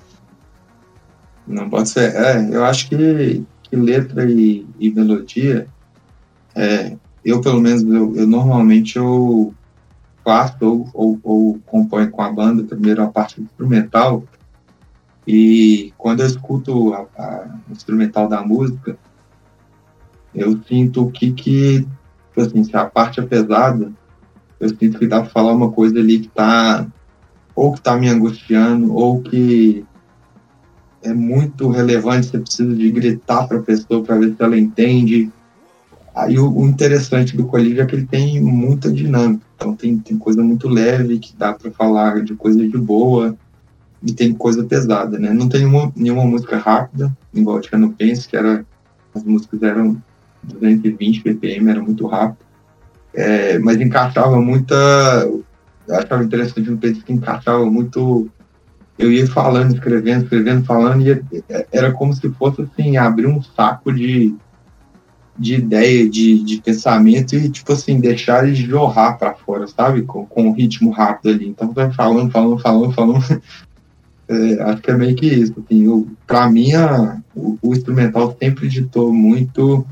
Não 1.46 1.70
pode 1.70 1.90
ser. 1.90 2.16
É 2.16 2.56
eu 2.56 2.64
acho 2.64 2.88
que, 2.88 3.44
que 3.64 3.76
letra 3.76 4.30
e, 4.30 4.66
e 4.80 4.92
melodia 4.92 5.68
é, 6.56 6.96
eu 7.24 7.42
pelo 7.42 7.62
menos 7.62 7.84
eu, 7.84 8.16
eu 8.16 8.28
normalmente 8.28 8.98
eu 8.98 9.54
faço 10.24 10.56
ou, 10.62 10.90
ou, 10.94 11.20
ou, 11.24 11.60
componho 11.66 12.10
com 12.10 12.22
a 12.22 12.32
banda 12.32 12.64
primeiro 12.64 13.04
a 13.04 13.08
parte 13.08 13.42
instrumental 13.42 14.24
E 15.26 15.94
quando 15.98 16.22
eu 16.22 16.28
escuto 16.28 16.94
a, 16.94 17.06
a 17.18 17.48
instrumental 17.70 18.28
da 18.28 18.42
música, 18.42 18.98
eu 20.36 20.60
sinto 20.68 21.10
que 21.12 21.32
que, 21.32 21.88
assim, 22.38 22.64
se 22.64 22.76
a 22.76 22.86
parte 22.86 23.20
é 23.20 23.24
pesada, 23.24 23.92
eu 24.60 24.70
sinto 24.70 24.98
que 25.00 25.08
dá 25.08 25.22
pra 25.22 25.30
falar 25.30 25.54
uma 25.54 25.72
coisa 25.72 26.00
ali 26.00 26.20
que 26.20 26.30
tá, 26.30 26.86
ou 27.56 27.74
que 27.74 27.82
tá 27.82 27.96
me 27.96 28.10
angustiando, 28.10 28.94
ou 28.94 29.22
que 29.22 29.86
é 31.02 31.14
muito 31.14 31.70
relevante, 31.70 32.28
você 32.28 32.40
precisa 32.40 32.76
de 32.76 32.92
gritar 32.92 33.48
para 33.48 33.60
a 33.60 33.64
pessoa 33.64 34.04
para 34.04 34.18
ver 34.18 34.36
se 34.36 34.42
ela 34.42 34.58
entende. 34.58 35.32
Aí 36.16 36.38
o, 36.38 36.52
o, 36.52 36.68
interessante 36.68 37.36
do 37.36 37.46
colírio 37.46 37.82
é 37.82 37.86
que 37.86 37.96
ele 37.96 38.06
tem 38.06 38.40
muita 38.40 38.92
dinâmica, 38.92 39.44
então 39.56 39.76
tem, 39.76 39.98
tem 39.98 40.18
coisa 40.18 40.44
muito 40.44 40.70
leve 40.70 41.18
que 41.18 41.36
dá 41.36 41.54
para 41.54 41.72
falar 41.72 42.24
de 42.24 42.36
coisa 42.36 42.68
de 42.68 42.78
boa 42.78 43.36
e 44.04 44.14
tem 44.14 44.32
coisa 44.34 44.64
pesada, 44.64 45.18
né? 45.18 45.34
Não 45.34 45.50
tem 45.50 45.66
uma, 45.66 45.92
nenhuma 45.96 46.26
música 46.26 46.58
rápida, 46.58 47.16
igual 47.34 47.60
tinha 47.62 47.80
no 47.80 47.94
Pense, 47.94 48.28
que 48.28 48.38
era 48.38 48.64
as 49.16 49.24
músicas 49.24 49.64
eram 49.64 50.02
220 50.44 51.22
ppm, 51.22 51.70
era 51.70 51.82
muito 51.82 52.06
rápido, 52.06 52.46
é, 53.14 53.58
mas 53.58 53.82
encaixava 53.82 54.40
muita, 54.40 54.76
eu 55.26 55.44
achava 55.96 56.24
interessante 56.24 56.70
no 56.70 56.78
Pense 56.78 57.04
que 57.04 57.14
encaixava 57.14 57.66
muito 57.66 58.30
eu 58.98 59.12
ia 59.12 59.26
falando, 59.28 59.74
escrevendo, 59.74 60.24
escrevendo, 60.24 60.66
falando, 60.66 61.02
e 61.02 61.24
era 61.72 61.92
como 61.92 62.14
se 62.14 62.30
fosse 62.32 62.62
assim, 62.62 62.96
abrir 62.98 63.26
um 63.26 63.42
saco 63.42 63.92
de, 63.92 64.36
de 65.38 65.56
ideia, 65.56 66.10
de, 66.10 66.44
de 66.44 66.62
pensamento 66.62 67.36
e, 67.36 67.50
tipo 67.50 67.74
assim, 67.74 68.00
deixar 68.00 68.46
ele 68.48 68.56
jorrar 68.56 69.18
para 69.18 69.34
fora, 69.34 69.68
sabe? 69.68 70.04
Com, 70.04 70.26
com 70.26 70.48
um 70.50 70.54
ritmo 70.54 70.92
rápido 70.92 71.34
ali. 71.34 71.48
Então, 71.48 71.72
vai 71.72 71.92
falando, 71.92 72.32
falando, 72.32 72.60
falando, 72.60 72.94
falando. 72.94 73.42
É, 74.26 74.64
acho 74.64 74.82
que 74.82 74.90
é 74.90 74.96
meio 74.96 75.16
que 75.18 75.26
isso. 75.26 75.54
Assim, 75.60 76.08
pra 76.26 76.50
mim, 76.50 76.74
a, 76.74 77.22
o, 77.36 77.58
o, 77.62 77.74
instrumental 77.74 78.36
sempre 78.42 78.70
ditou 78.70 79.12
muito 79.12 79.86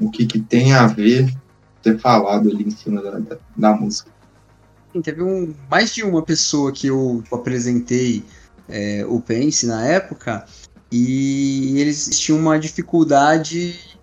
o 0.00 0.10
que, 0.10 0.26
que 0.26 0.40
tem 0.40 0.72
a 0.72 0.88
ver 0.88 1.32
ser 1.80 1.96
falado 2.00 2.50
ali 2.50 2.64
em 2.64 2.70
cima 2.70 3.00
da, 3.00 3.18
da, 3.20 3.36
da 3.56 3.72
música. 3.72 4.10
Teve 5.00 5.22
um, 5.22 5.54
mais 5.70 5.94
de 5.94 6.02
uma 6.02 6.22
pessoa 6.22 6.72
que 6.72 6.88
eu 6.88 7.22
apresentei 7.32 8.24
é, 8.68 9.06
o 9.08 9.20
Pense 9.20 9.64
na 9.64 9.86
época, 9.86 10.44
e 10.90 11.78
eles 11.78 12.08
tinham 12.18 12.38
uma 12.40 12.58
dificuldade 12.58 13.72
de 13.72 13.97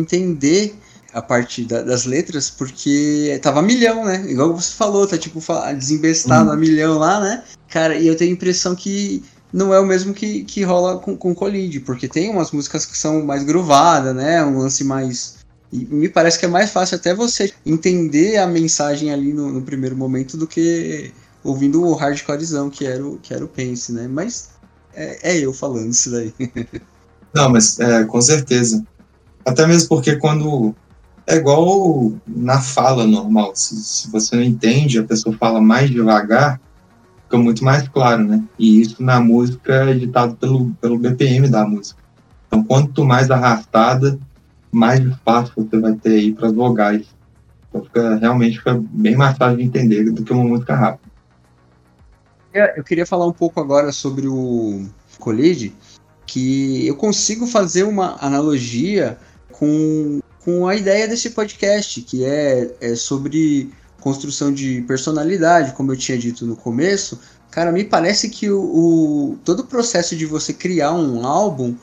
entender 0.00 0.74
a 1.12 1.20
parte 1.20 1.64
da, 1.64 1.82
das 1.82 2.04
letras, 2.04 2.50
porque 2.50 3.38
tava 3.42 3.62
milhão, 3.62 4.04
né? 4.04 4.24
Igual 4.28 4.54
você 4.54 4.72
falou, 4.72 5.06
tá 5.06 5.18
tipo 5.18 5.40
desembestado 5.76 6.48
uhum. 6.48 6.54
a 6.54 6.56
milhão 6.56 6.98
lá, 6.98 7.20
né? 7.20 7.44
Cara, 7.68 7.96
e 7.96 8.06
eu 8.06 8.16
tenho 8.16 8.30
a 8.30 8.34
impressão 8.34 8.74
que 8.74 9.22
não 9.52 9.74
é 9.74 9.80
o 9.80 9.86
mesmo 9.86 10.14
que, 10.14 10.44
que 10.44 10.62
rola 10.62 10.98
com, 10.98 11.16
com 11.16 11.34
Colide, 11.34 11.80
porque 11.80 12.08
tem 12.08 12.30
umas 12.30 12.52
músicas 12.52 12.84
que 12.84 12.96
são 12.96 13.24
mais 13.24 13.42
groovadas, 13.42 14.14
né? 14.14 14.44
Um 14.44 14.58
lance 14.58 14.84
mais. 14.84 15.38
E 15.72 15.84
me 15.84 16.08
parece 16.08 16.38
que 16.38 16.44
é 16.44 16.48
mais 16.48 16.70
fácil 16.70 16.96
até 16.96 17.14
você 17.14 17.52
entender 17.64 18.36
a 18.38 18.46
mensagem 18.46 19.12
ali 19.12 19.32
no, 19.32 19.50
no 19.50 19.62
primeiro 19.62 19.96
momento 19.96 20.36
do 20.36 20.46
que 20.46 21.12
ouvindo 21.42 21.82
o 21.82 21.94
hardcorezão, 21.94 22.70
que 22.70 22.86
era 22.86 23.04
o, 23.04 23.18
que 23.18 23.32
era 23.34 23.44
o 23.44 23.48
Pense, 23.48 23.92
né? 23.92 24.08
Mas 24.08 24.50
é, 24.94 25.32
é 25.32 25.38
eu 25.38 25.52
falando 25.52 25.90
isso 25.90 26.10
daí. 26.10 26.34
Não, 27.34 27.48
mas 27.48 27.78
é, 27.78 28.04
com 28.04 28.20
certeza. 28.20 28.84
Até 29.50 29.66
mesmo 29.66 29.88
porque 29.88 30.16
quando. 30.16 30.74
É 31.26 31.36
igual 31.36 32.12
na 32.26 32.60
fala 32.60 33.06
normal. 33.06 33.52
Se, 33.54 33.76
se 33.76 34.10
você 34.10 34.36
não 34.36 34.42
entende, 34.42 34.98
a 34.98 35.04
pessoa 35.04 35.36
fala 35.36 35.60
mais 35.60 35.90
devagar, 35.90 36.60
fica 37.24 37.36
muito 37.36 37.64
mais 37.64 37.86
claro, 37.88 38.24
né? 38.24 38.42
E 38.58 38.80
isso 38.80 39.02
na 39.02 39.20
música 39.20 39.90
é 39.90 39.94
ditado 39.94 40.34
pelo, 40.36 40.70
pelo 40.80 40.98
BPM 40.98 41.48
da 41.48 41.64
música. 41.64 42.00
Então, 42.46 42.64
quanto 42.64 43.04
mais 43.04 43.30
arrastada, 43.30 44.18
mais 44.72 45.00
espaço 45.00 45.52
você 45.56 45.78
vai 45.78 45.94
ter 45.94 46.10
aí 46.10 46.32
para 46.32 46.48
as 46.48 46.52
vogais. 46.52 47.06
Então, 47.68 47.84
fica, 47.84 48.16
realmente 48.16 48.58
fica 48.58 48.80
bem 48.90 49.16
mais 49.16 49.36
fácil 49.36 49.58
de 49.58 49.64
entender 49.64 50.10
do 50.10 50.24
que 50.24 50.32
uma 50.32 50.44
música 50.44 50.74
rápida. 50.74 51.10
Eu 52.76 52.82
queria 52.82 53.06
falar 53.06 53.26
um 53.26 53.32
pouco 53.32 53.60
agora 53.60 53.92
sobre 53.92 54.26
o 54.26 54.84
Colide, 55.20 55.72
que 56.26 56.86
eu 56.86 56.96
consigo 56.96 57.46
fazer 57.46 57.84
uma 57.84 58.16
analogia 58.20 59.18
com, 59.60 60.20
com 60.42 60.66
a 60.66 60.74
ideia 60.74 61.06
desse 61.06 61.30
podcast, 61.30 62.00
que 62.00 62.24
é, 62.24 62.74
é 62.80 62.94
sobre 62.96 63.70
construção 64.00 64.50
de 64.52 64.80
personalidade, 64.88 65.74
como 65.74 65.92
eu 65.92 65.96
tinha 65.96 66.16
dito 66.16 66.46
no 66.46 66.56
começo. 66.56 67.20
Cara, 67.50 67.70
me 67.70 67.84
parece 67.84 68.30
que 68.30 68.48
o, 68.48 68.62
o 68.62 69.38
todo 69.44 69.60
o 69.60 69.66
processo 69.66 70.16
de 70.16 70.24
você 70.24 70.54
criar 70.54 70.94
um 70.94 71.26
álbum, 71.26 71.76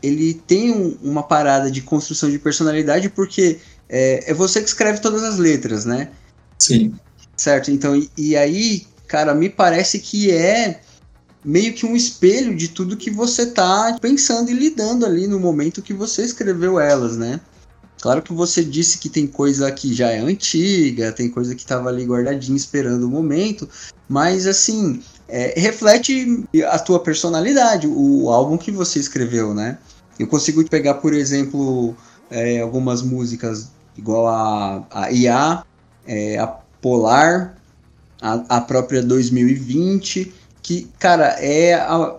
ele 0.00 0.34
tem 0.34 0.70
um, 0.70 0.96
uma 1.02 1.24
parada 1.24 1.68
de 1.72 1.82
construção 1.82 2.30
de 2.30 2.38
personalidade, 2.38 3.08
porque 3.08 3.58
é, 3.88 4.30
é 4.30 4.34
você 4.34 4.60
que 4.60 4.68
escreve 4.68 5.00
todas 5.00 5.24
as 5.24 5.36
letras, 5.38 5.84
né? 5.84 6.10
Sim. 6.56 6.94
Certo, 7.36 7.72
então, 7.72 7.96
e, 7.96 8.08
e 8.16 8.36
aí 8.36 8.86
cara, 9.08 9.34
me 9.34 9.48
parece 9.48 9.98
que 9.98 10.30
é 10.30 10.80
meio 11.48 11.72
que 11.72 11.86
um 11.86 11.96
espelho 11.96 12.54
de 12.54 12.68
tudo 12.68 12.94
que 12.94 13.10
você 13.10 13.46
tá 13.46 13.96
pensando 14.02 14.50
e 14.50 14.54
lidando 14.54 15.06
ali 15.06 15.26
no 15.26 15.40
momento 15.40 15.80
que 15.80 15.94
você 15.94 16.20
escreveu 16.20 16.78
elas, 16.78 17.16
né? 17.16 17.40
Claro 18.02 18.20
que 18.20 18.34
você 18.34 18.62
disse 18.62 18.98
que 18.98 19.08
tem 19.08 19.26
coisa 19.26 19.72
que 19.72 19.94
já 19.94 20.10
é 20.10 20.18
antiga, 20.18 21.10
tem 21.10 21.30
coisa 21.30 21.54
que 21.54 21.62
estava 21.62 21.88
ali 21.88 22.04
guardadinha 22.04 22.54
esperando 22.54 23.04
o 23.04 23.08
momento, 23.08 23.66
mas 24.06 24.46
assim, 24.46 25.02
é, 25.26 25.58
reflete 25.58 26.44
a 26.66 26.78
tua 26.78 27.00
personalidade, 27.00 27.86
o 27.88 28.28
álbum 28.28 28.58
que 28.58 28.70
você 28.70 28.98
escreveu, 28.98 29.54
né? 29.54 29.78
Eu 30.18 30.26
consigo 30.26 30.62
pegar, 30.68 30.94
por 30.94 31.14
exemplo, 31.14 31.96
é, 32.30 32.60
algumas 32.60 33.00
músicas 33.00 33.70
igual 33.96 34.28
a, 34.28 34.86
a 34.90 35.10
IA, 35.10 35.64
é, 36.06 36.38
a 36.38 36.46
Polar, 36.46 37.56
a, 38.20 38.56
a 38.56 38.60
própria 38.60 39.02
2020, 39.02 40.34
que, 40.68 40.86
cara, 40.98 41.28
é 41.40 41.72
a, 41.72 42.16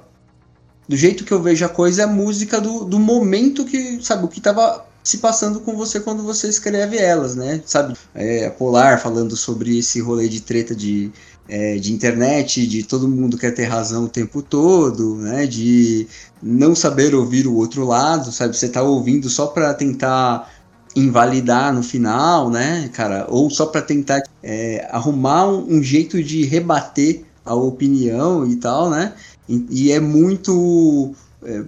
do 0.87 0.97
jeito 0.97 1.23
que 1.23 1.31
eu 1.31 1.39
vejo 1.39 1.63
a 1.63 1.69
coisa, 1.69 2.01
é 2.01 2.05
a 2.05 2.07
música 2.07 2.59
do, 2.59 2.83
do 2.83 2.97
momento 2.97 3.63
que, 3.63 4.03
sabe, 4.03 4.25
o 4.25 4.27
que 4.27 4.41
tava 4.41 4.87
se 5.03 5.19
passando 5.19 5.59
com 5.59 5.75
você 5.75 5.99
quando 5.99 6.23
você 6.23 6.47
escreve 6.47 6.97
elas, 6.97 7.35
né? 7.35 7.61
Sabe, 7.63 7.95
é, 8.15 8.49
Polar 8.49 8.99
falando 8.99 9.37
sobre 9.37 9.77
esse 9.77 10.01
rolê 10.01 10.27
de 10.27 10.41
treta 10.41 10.75
de, 10.75 11.11
é, 11.47 11.77
de 11.77 11.93
internet, 11.93 12.65
de 12.65 12.81
todo 12.81 13.07
mundo 13.07 13.37
quer 13.37 13.51
ter 13.51 13.65
razão 13.65 14.05
o 14.05 14.09
tempo 14.09 14.41
todo, 14.41 15.17
né? 15.17 15.45
De 15.45 16.07
não 16.41 16.73
saber 16.73 17.13
ouvir 17.13 17.45
o 17.45 17.53
outro 17.53 17.85
lado, 17.85 18.31
sabe? 18.31 18.57
Você 18.57 18.67
tá 18.67 18.81
ouvindo 18.81 19.29
só 19.29 19.45
para 19.45 19.75
tentar 19.75 20.51
invalidar 20.95 21.71
no 21.71 21.83
final, 21.83 22.49
né, 22.49 22.89
cara? 22.93 23.27
Ou 23.29 23.47
só 23.51 23.67
para 23.67 23.83
tentar 23.83 24.23
é, 24.41 24.87
arrumar 24.89 25.47
um, 25.47 25.77
um, 25.77 25.83
jeito 25.83 26.23
de 26.23 26.45
rebater 26.45 27.28
a 27.49 27.55
opinião 27.55 28.45
e 28.47 28.55
tal, 28.55 28.89
né? 28.89 29.13
E, 29.47 29.65
e 29.69 29.91
é 29.91 29.99
muito 29.99 31.13
é, 31.43 31.63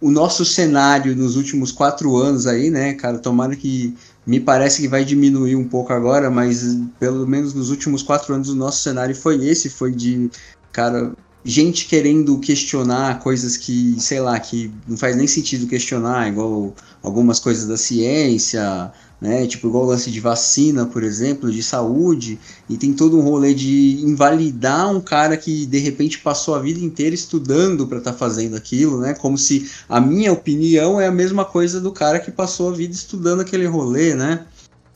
o 0.00 0.10
nosso 0.10 0.44
cenário 0.44 1.14
nos 1.16 1.36
últimos 1.36 1.70
quatro 1.70 2.16
anos 2.16 2.46
aí, 2.46 2.70
né, 2.70 2.94
cara? 2.94 3.18
Tomara 3.18 3.54
que 3.54 3.96
me 4.26 4.40
parece 4.40 4.82
que 4.82 4.88
vai 4.88 5.04
diminuir 5.04 5.54
um 5.54 5.68
pouco 5.68 5.92
agora, 5.92 6.28
mas 6.28 6.76
pelo 6.98 7.26
menos 7.26 7.54
nos 7.54 7.70
últimos 7.70 8.02
quatro 8.02 8.34
anos 8.34 8.48
o 8.48 8.56
nosso 8.56 8.82
cenário 8.82 9.14
foi 9.14 9.46
esse, 9.46 9.70
foi 9.70 9.92
de 9.92 10.28
cara 10.72 11.12
gente 11.44 11.86
querendo 11.86 12.38
questionar 12.38 13.18
coisas 13.20 13.56
que, 13.56 13.96
sei 14.00 14.20
lá, 14.20 14.38
que 14.38 14.72
não 14.86 14.96
faz 14.96 15.16
nem 15.16 15.26
sentido 15.26 15.66
questionar, 15.66 16.28
igual 16.28 16.74
algumas 17.02 17.40
coisas 17.40 17.66
da 17.66 17.76
ciência, 17.76 18.92
né? 19.22 19.46
Tipo, 19.46 19.68
igual 19.68 19.84
o 19.84 19.86
lance 19.86 20.10
de 20.10 20.18
vacina, 20.18 20.84
por 20.84 21.04
exemplo, 21.04 21.48
de 21.48 21.62
saúde, 21.62 22.40
e 22.68 22.76
tem 22.76 22.92
todo 22.92 23.16
um 23.16 23.22
rolê 23.22 23.54
de 23.54 24.02
invalidar 24.02 24.90
um 24.90 25.00
cara 25.00 25.36
que 25.36 25.64
de 25.64 25.78
repente 25.78 26.18
passou 26.18 26.56
a 26.56 26.58
vida 26.58 26.80
inteira 26.80 27.14
estudando 27.14 27.86
para 27.86 27.98
estar 27.98 28.10
tá 28.10 28.18
fazendo 28.18 28.56
aquilo, 28.56 29.00
né? 29.00 29.14
Como 29.14 29.38
se 29.38 29.70
a 29.88 30.00
minha 30.00 30.32
opinião 30.32 31.00
é 31.00 31.06
a 31.06 31.12
mesma 31.12 31.44
coisa 31.44 31.80
do 31.80 31.92
cara 31.92 32.18
que 32.18 32.32
passou 32.32 32.70
a 32.70 32.72
vida 32.72 32.92
estudando 32.92 33.38
aquele 33.38 33.64
rolê, 33.64 34.12
né? 34.12 34.44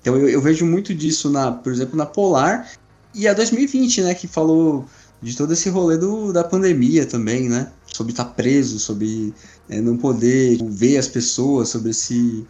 Então 0.00 0.16
eu, 0.16 0.28
eu 0.28 0.42
vejo 0.42 0.66
muito 0.66 0.92
disso 0.92 1.30
na, 1.30 1.52
por 1.52 1.72
exemplo, 1.72 1.96
na 1.96 2.04
Polar 2.04 2.68
e 3.14 3.28
a 3.28 3.32
2020, 3.32 4.02
né, 4.02 4.14
que 4.14 4.26
falou 4.26 4.84
de 5.22 5.36
todo 5.36 5.52
esse 5.52 5.70
rolê 5.70 5.96
do, 5.96 6.32
da 6.32 6.44
pandemia 6.44 7.06
também, 7.06 7.48
né? 7.48 7.70
Sobre 7.86 8.12
estar 8.12 8.24
tá 8.24 8.30
preso, 8.30 8.80
sobre 8.80 9.32
é, 9.68 9.80
não 9.80 9.96
poder 9.96 10.58
ver 10.64 10.98
as 10.98 11.08
pessoas, 11.08 11.68
sobre 11.68 11.90
esse. 11.90 12.44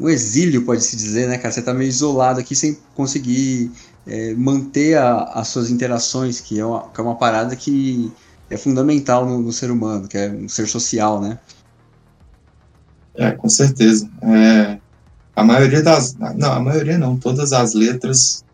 Um 0.00 0.08
exílio, 0.08 0.64
pode-se 0.64 0.96
dizer, 0.96 1.28
né, 1.28 1.38
cara? 1.38 1.52
Você 1.52 1.62
tá 1.62 1.74
meio 1.74 1.88
isolado 1.88 2.38
aqui 2.38 2.54
sem 2.54 2.78
conseguir 2.94 3.70
é, 4.06 4.32
manter 4.34 4.96
a, 4.96 5.24
as 5.34 5.48
suas 5.48 5.70
interações, 5.70 6.40
que 6.40 6.58
é, 6.58 6.64
uma, 6.64 6.88
que 6.88 7.00
é 7.00 7.04
uma 7.04 7.16
parada 7.16 7.54
que 7.56 8.12
é 8.48 8.56
fundamental 8.56 9.26
no, 9.26 9.40
no, 9.40 9.52
ser 9.52 9.70
humano, 9.70 10.08
que 10.08 10.16
é 10.16 10.30
um 10.30 10.48
ser 10.48 10.66
social, 10.66 11.20
né? 11.20 11.38
É, 13.14 13.32
com 13.32 13.48
certeza. 13.48 14.08
É, 14.22 14.78
a 15.36 15.44
maioria 15.44 15.82
das. 15.82 16.16
Não, 16.36 16.52
a 16.52 16.60
maioria 16.60 16.96
não, 16.96 17.16
todas 17.16 17.52
as 17.52 17.74
letras, 17.74 18.44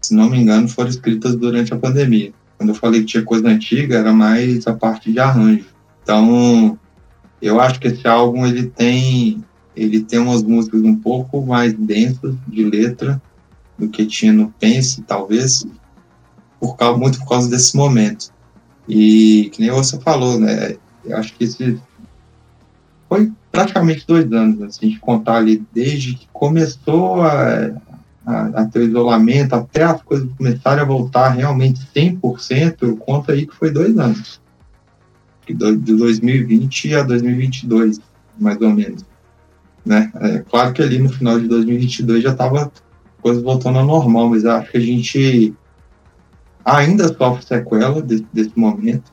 se 0.00 0.14
não 0.14 0.30
me 0.30 0.38
engano, 0.38 0.68
foram 0.68 0.90
escritas 0.90 1.34
durante 1.34 1.72
a 1.72 1.78
pandemia. 1.78 2.32
Quando 2.56 2.70
eu 2.70 2.74
falei 2.74 3.00
que 3.00 3.06
tinha 3.06 3.24
coisa 3.24 3.48
antiga, 3.48 3.98
era 3.98 4.12
mais 4.12 4.66
a 4.66 4.74
parte 4.74 5.12
de 5.12 5.18
arranjo. 5.18 5.66
Então, 6.02 6.78
eu 7.42 7.60
acho 7.60 7.80
que 7.80 7.88
esse 7.88 8.06
álbum 8.06 8.46
ele 8.46 8.66
tem 8.66 9.44
ele 9.76 10.02
tem 10.02 10.18
umas 10.18 10.42
músicas 10.42 10.82
um 10.82 10.96
pouco 10.96 11.44
mais 11.44 11.72
densas 11.74 12.34
de 12.46 12.64
letra 12.64 13.20
do 13.78 13.88
que 13.88 14.06
tinha 14.06 14.32
no 14.32 14.50
Pense, 14.58 15.02
talvez, 15.02 15.66
por 16.60 16.76
causa, 16.76 16.98
muito 16.98 17.18
por 17.18 17.28
causa 17.28 17.48
desse 17.48 17.76
momento. 17.76 18.32
E 18.88 19.50
que 19.52 19.60
nem 19.60 19.70
você 19.70 19.98
falou, 20.00 20.38
né? 20.38 20.76
Eu 21.04 21.16
acho 21.16 21.34
que 21.34 21.44
esse 21.44 21.80
foi 23.08 23.32
praticamente 23.50 24.06
dois 24.06 24.30
anos, 24.32 24.58
né, 24.58 24.68
se 24.70 24.84
a 24.84 24.88
gente 24.88 24.98
contar 24.98 25.36
ali, 25.36 25.64
desde 25.72 26.14
que 26.14 26.26
começou 26.32 27.22
a, 27.22 27.70
a, 28.26 28.46
a 28.46 28.64
ter 28.66 28.82
isolamento, 28.82 29.54
até 29.54 29.84
as 29.84 30.02
coisas 30.02 30.28
começarem 30.36 30.82
a 30.82 30.86
voltar 30.86 31.28
realmente 31.28 31.80
100%, 31.94 32.76
eu 32.80 32.96
conto 32.96 33.30
aí 33.30 33.46
que 33.46 33.54
foi 33.54 33.70
dois 33.70 33.96
anos. 33.96 34.40
De 35.46 35.54
2020 35.54 36.94
a 36.96 37.02
2022, 37.02 38.00
mais 38.40 38.60
ou 38.60 38.70
menos. 38.70 39.04
Né? 39.84 40.10
É, 40.20 40.38
claro 40.38 40.72
que 40.72 40.82
ali 40.82 40.98
no 40.98 41.10
final 41.10 41.38
de 41.38 41.46
2022 41.46 42.22
já 42.22 42.32
estava 42.32 42.72
coisas 43.20 43.42
voltando 43.42 43.78
ao 43.78 43.86
normal, 43.86 44.30
mas 44.30 44.44
acho 44.44 44.70
que 44.70 44.78
a 44.78 44.80
gente 44.80 45.54
ainda 46.64 47.08
sofre 47.08 47.44
sequela 47.44 48.00
desse, 48.00 48.26
desse 48.32 48.58
momento. 48.58 49.12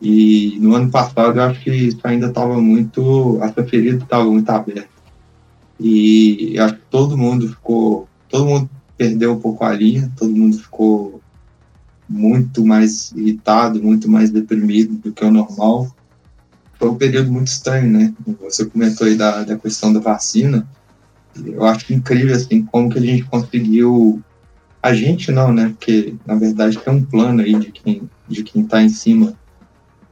E 0.00 0.58
no 0.60 0.74
ano 0.74 0.90
passado 0.90 1.38
eu 1.38 1.44
acho 1.44 1.60
que 1.62 1.70
isso 1.70 2.00
ainda 2.04 2.26
estava 2.26 2.60
muito. 2.60 3.38
Essa 3.42 3.64
ferida 3.64 4.02
estava 4.02 4.24
muito 4.24 4.50
aberta. 4.50 4.88
E 5.80 6.58
acho 6.58 6.74
que 6.74 6.82
todo 6.90 7.16
mundo 7.16 7.48
ficou. 7.48 8.08
Todo 8.28 8.46
mundo 8.46 8.68
perdeu 8.96 9.32
um 9.32 9.40
pouco 9.40 9.64
a 9.64 9.72
linha, 9.72 10.12
todo 10.16 10.34
mundo 10.34 10.58
ficou 10.58 11.20
muito 12.08 12.64
mais 12.64 13.12
irritado, 13.12 13.82
muito 13.82 14.10
mais 14.10 14.30
deprimido 14.30 14.94
do 14.94 15.12
que 15.12 15.24
o 15.24 15.30
normal. 15.30 15.93
Foi 16.78 16.88
um 16.88 16.96
período 16.96 17.32
muito 17.32 17.48
estranho, 17.48 17.90
né? 17.90 18.14
Você 18.40 18.64
comentou 18.66 19.06
aí 19.06 19.16
da, 19.16 19.42
da 19.44 19.56
questão 19.56 19.92
da 19.92 20.00
vacina. 20.00 20.66
Eu 21.44 21.64
acho 21.64 21.92
incrível, 21.92 22.34
assim, 22.34 22.62
como 22.64 22.90
que 22.90 22.98
a 22.98 23.02
gente 23.02 23.24
conseguiu. 23.24 24.22
A 24.82 24.92
gente 24.94 25.32
não, 25.32 25.52
né? 25.52 25.68
Porque, 25.68 26.14
na 26.26 26.34
verdade, 26.34 26.78
tem 26.78 26.94
um 26.94 27.04
plano 27.04 27.40
aí 27.40 27.54
de 27.58 27.72
quem 27.72 28.08
de 28.26 28.42
quem 28.42 28.62
está 28.62 28.82
em 28.82 28.88
cima 28.88 29.36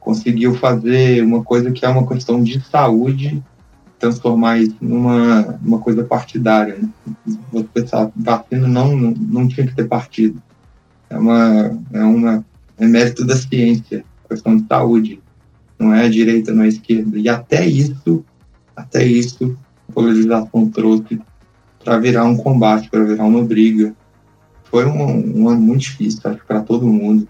conseguiu 0.03 0.53
fazer 0.55 1.23
uma 1.23 1.43
coisa 1.43 1.71
que 1.71 1.85
é 1.85 1.89
uma 1.89 2.05
questão 2.05 2.43
de 2.43 2.59
saúde, 2.61 3.41
transformar 3.97 4.59
isso 4.59 4.75
numa, 4.81 5.57
numa 5.61 5.79
coisa 5.79 6.03
partidária. 6.03 6.77
Né? 6.77 6.89
Você 7.51 7.67
pensar, 7.73 8.11
vacina 8.15 8.67
não, 8.67 8.95
não, 8.95 9.11
não 9.11 9.47
tinha 9.47 9.65
que 9.65 9.73
ter 9.73 9.87
partido. 9.87 10.41
É, 11.09 11.17
uma, 11.17 11.79
é, 11.93 12.03
uma, 12.03 12.45
é 12.77 12.85
mérito 12.85 13.25
da 13.25 13.35
ciência, 13.35 14.03
questão 14.29 14.57
de 14.57 14.67
saúde. 14.67 15.21
Não 15.83 15.93
é 15.93 16.05
a 16.05 16.09
direita, 16.09 16.53
não 16.53 16.63
é 16.63 16.65
a 16.65 16.69
esquerda. 16.69 17.17
E 17.17 17.29
até 17.29 17.65
isso, 17.65 18.23
até 18.75 19.05
isso, 19.05 19.57
a 19.89 19.91
polarização 19.93 20.69
trouxe 20.69 21.19
para 21.83 21.99
virar 21.99 22.23
um 22.25 22.37
combate, 22.37 22.89
para 22.89 23.03
virar 23.03 23.25
uma 23.25 23.43
briga. 23.43 23.93
Foi 24.63 24.85
um, 24.85 25.41
um 25.41 25.49
ano 25.49 25.61
muito 25.61 25.81
difícil, 25.81 26.21
acho, 26.23 26.45
para 26.45 26.61
todo 26.61 26.87
mundo 26.87 27.27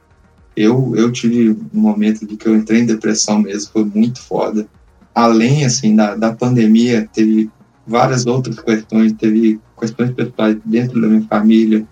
eu, 0.56 0.95
eu 0.95 1.12
tive 1.12 1.49
um 1.74 1.80
momento 1.80 2.26
de 2.26 2.38
que 2.38 2.47
eu 2.47 2.56
entrei 2.56 2.82
em 2.82 2.86
depressão 2.86 3.39
mesmo, 3.39 3.72
foi 3.72 3.86
muito 3.86 4.22
foda. 4.22 4.68
Além, 5.14 5.66
assim, 5.66 5.95
da, 5.95 6.16
da 6.16 6.34
pandemia, 6.34 7.08
teve 7.12 7.49
várias 7.86 8.26
outras 8.26 8.60
questões, 8.60 9.14
teve 9.14 9.60
questões 9.80 10.12
pessoais 10.12 10.58
dentro 10.64 11.01
da 11.01 11.08
minha 11.08 11.24
família, 11.24 11.86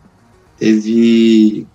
teve 0.57 1.67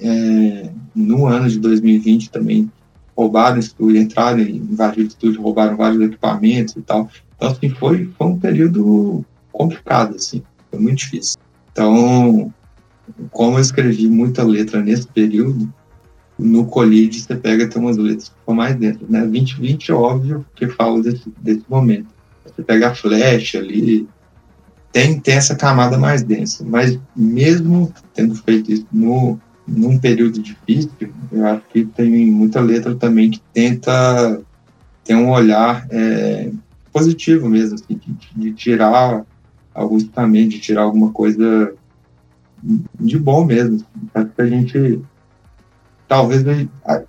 é, 0.00 0.70
no 0.94 1.26
ano 1.26 1.48
de 1.48 1.58
2020 1.58 2.30
também 2.30 2.70
roubaram 3.18 3.56
o 3.56 3.58
estúdio, 3.58 4.00
entraram, 4.00 4.38
invadiram 4.38 5.04
o 5.04 5.08
estúdio, 5.08 5.42
roubaram 5.42 5.76
vários 5.76 6.00
equipamentos 6.00 6.76
e 6.76 6.82
tal. 6.82 7.10
Então, 7.34 7.48
assim, 7.48 7.68
foi, 7.68 8.08
foi 8.16 8.26
um 8.28 8.38
período 8.38 9.24
complicado, 9.50 10.14
assim, 10.14 10.40
foi 10.70 10.78
muito 10.78 10.98
difícil. 10.98 11.36
Então, 11.72 12.54
como 13.32 13.56
eu 13.56 13.60
escrevi 13.60 14.08
muita 14.08 14.44
letra 14.44 14.80
nesse 14.80 15.08
período, 15.08 15.68
no 16.38 16.66
colide 16.66 17.20
você 17.20 17.34
pega 17.34 17.66
tem 17.66 17.82
umas 17.82 17.96
letras 17.96 18.28
que 18.28 18.38
ficam 18.38 18.54
mais 18.54 18.76
dentro, 18.76 19.04
né? 19.10 19.22
2020 19.22 19.90
é 19.90 19.94
óbvio 19.94 20.46
que 20.54 20.68
fala 20.68 21.02
desse, 21.02 21.32
desse 21.40 21.64
momento. 21.68 22.06
Você 22.44 22.62
pega 22.62 22.90
a 22.90 22.94
flecha 22.94 23.58
ali, 23.58 24.08
tem, 24.92 25.18
tem 25.18 25.34
essa 25.34 25.56
camada 25.56 25.98
mais 25.98 26.22
densa, 26.22 26.64
mas 26.64 26.96
mesmo 27.16 27.92
tendo 28.14 28.36
feito 28.36 28.70
isso 28.70 28.86
no, 28.92 29.40
num 29.68 29.98
período 29.98 30.40
difícil, 30.40 30.90
eu 31.30 31.46
acho 31.46 31.62
que 31.70 31.84
tem 31.84 32.30
muita 32.30 32.60
letra 32.60 32.94
também 32.94 33.30
que 33.30 33.40
tenta 33.52 34.40
ter 35.04 35.14
um 35.14 35.30
olhar 35.30 35.86
é, 35.90 36.50
positivo 36.92 37.48
mesmo, 37.48 37.74
assim, 37.74 38.00
de, 38.00 38.16
de 38.34 38.52
tirar 38.52 39.24
algum 39.74 39.98
também, 40.00 40.48
de 40.48 40.58
tirar 40.58 40.82
alguma 40.82 41.12
coisa 41.12 41.74
de 42.98 43.18
bom 43.18 43.44
mesmo. 43.44 43.76
Assim, 43.76 44.06
para 44.12 44.24
que 44.24 44.42
a 44.42 44.46
gente 44.46 45.00
talvez 46.08 46.42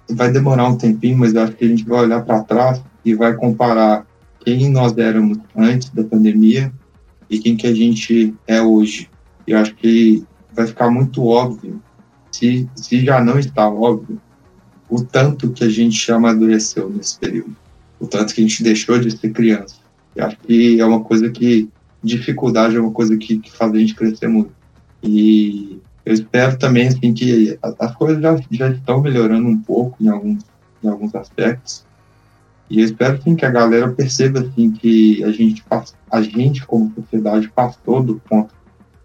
vai 0.09 0.31
demorar 0.31 0.67
um 0.67 0.77
tempinho, 0.77 1.17
mas 1.17 1.35
acho 1.35 1.53
que 1.53 1.65
a 1.65 1.67
gente 1.67 1.85
vai 1.85 2.01
olhar 2.01 2.21
para 2.23 2.43
trás 2.43 2.83
e 3.03 3.15
vai 3.15 3.33
comparar 3.33 4.05
quem 4.41 4.69
nós 4.69 4.97
éramos 4.97 5.37
antes 5.55 5.89
da 5.89 6.03
pandemia 6.03 6.71
e 7.29 7.39
quem 7.39 7.55
que 7.55 7.67
a 7.67 7.73
gente 7.73 8.35
é 8.45 8.61
hoje. 8.61 9.09
Eu 9.47 9.57
acho 9.57 9.73
que 9.75 10.23
vai 10.53 10.67
ficar 10.67 10.89
muito 10.89 11.25
óbvio, 11.25 11.81
se, 12.39 12.69
se 12.73 13.05
já 13.05 13.21
não 13.21 13.37
está 13.37 13.69
óbvio, 13.69 14.19
o 14.89 15.03
tanto 15.03 15.51
que 15.51 15.63
a 15.63 15.69
gente 15.69 16.11
amadureceu 16.11 16.89
nesse 16.89 17.19
período, 17.19 17.55
o 17.99 18.07
tanto 18.07 18.33
que 18.33 18.41
a 18.41 18.47
gente 18.47 18.63
deixou 18.63 18.97
de 18.97 19.11
ser 19.11 19.31
criança. 19.31 19.75
Eu 20.15 20.25
acho 20.25 20.37
que 20.39 20.79
é 20.79 20.85
uma 20.85 21.03
coisa 21.03 21.29
que 21.29 21.69
dificuldade 22.01 22.77
é 22.77 22.79
uma 22.79 22.91
coisa 22.91 23.17
que, 23.17 23.39
que 23.39 23.51
faz 23.51 23.73
a 23.73 23.77
gente 23.77 23.93
crescer 23.93 24.27
muito. 24.27 24.51
E 25.03 25.81
eu 26.05 26.13
espero 26.13 26.57
também 26.57 26.87
assim, 26.87 27.13
que 27.13 27.59
as 27.61 27.95
coisas 27.95 28.21
já, 28.21 28.39
já 28.49 28.69
estão 28.69 29.01
melhorando 29.01 29.47
um 29.47 29.59
pouco 29.59 30.01
em 30.01 30.07
alguns, 30.07 30.43
em 30.81 30.87
alguns 30.87 31.13
aspectos. 31.13 31.85
E 32.69 32.79
eu 32.79 32.85
espero 32.85 33.17
assim, 33.17 33.35
que 33.35 33.45
a 33.45 33.51
galera 33.51 33.91
perceba 33.91 34.39
assim, 34.39 34.71
que 34.71 35.23
a 35.23 35.31
gente, 35.31 35.63
a 36.09 36.21
gente, 36.21 36.65
como 36.65 36.93
sociedade, 36.95 37.49
passou 37.49 38.01
do 38.01 38.15
ponto 38.15 38.53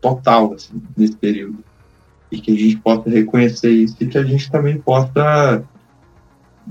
total 0.01 0.53
assim, 0.53 0.80
nesse 0.97 1.16
período. 1.16 1.59
E 2.31 2.41
que 2.41 2.51
a 2.51 2.55
gente 2.55 2.77
possa 2.79 3.09
reconhecer 3.09 3.70
isso 3.70 3.97
e 4.01 4.07
que 4.07 4.18
a 4.18 4.25
gente 4.25 4.51
também 4.51 4.79
possa 4.79 5.62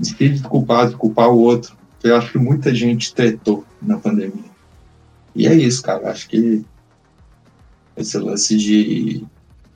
se 0.02 0.28
desculpar, 0.28 0.86
desculpar 0.86 1.30
o 1.30 1.38
outro. 1.38 1.76
Porque 1.92 2.08
eu 2.08 2.16
acho 2.16 2.32
que 2.32 2.38
muita 2.38 2.74
gente 2.74 3.14
tretou 3.14 3.64
na 3.80 3.98
pandemia. 3.98 4.50
E 5.34 5.46
é 5.46 5.54
isso, 5.54 5.82
cara. 5.82 6.10
Acho 6.10 6.28
que 6.28 6.64
esse 7.96 8.18
lance 8.18 8.56
de 8.56 9.24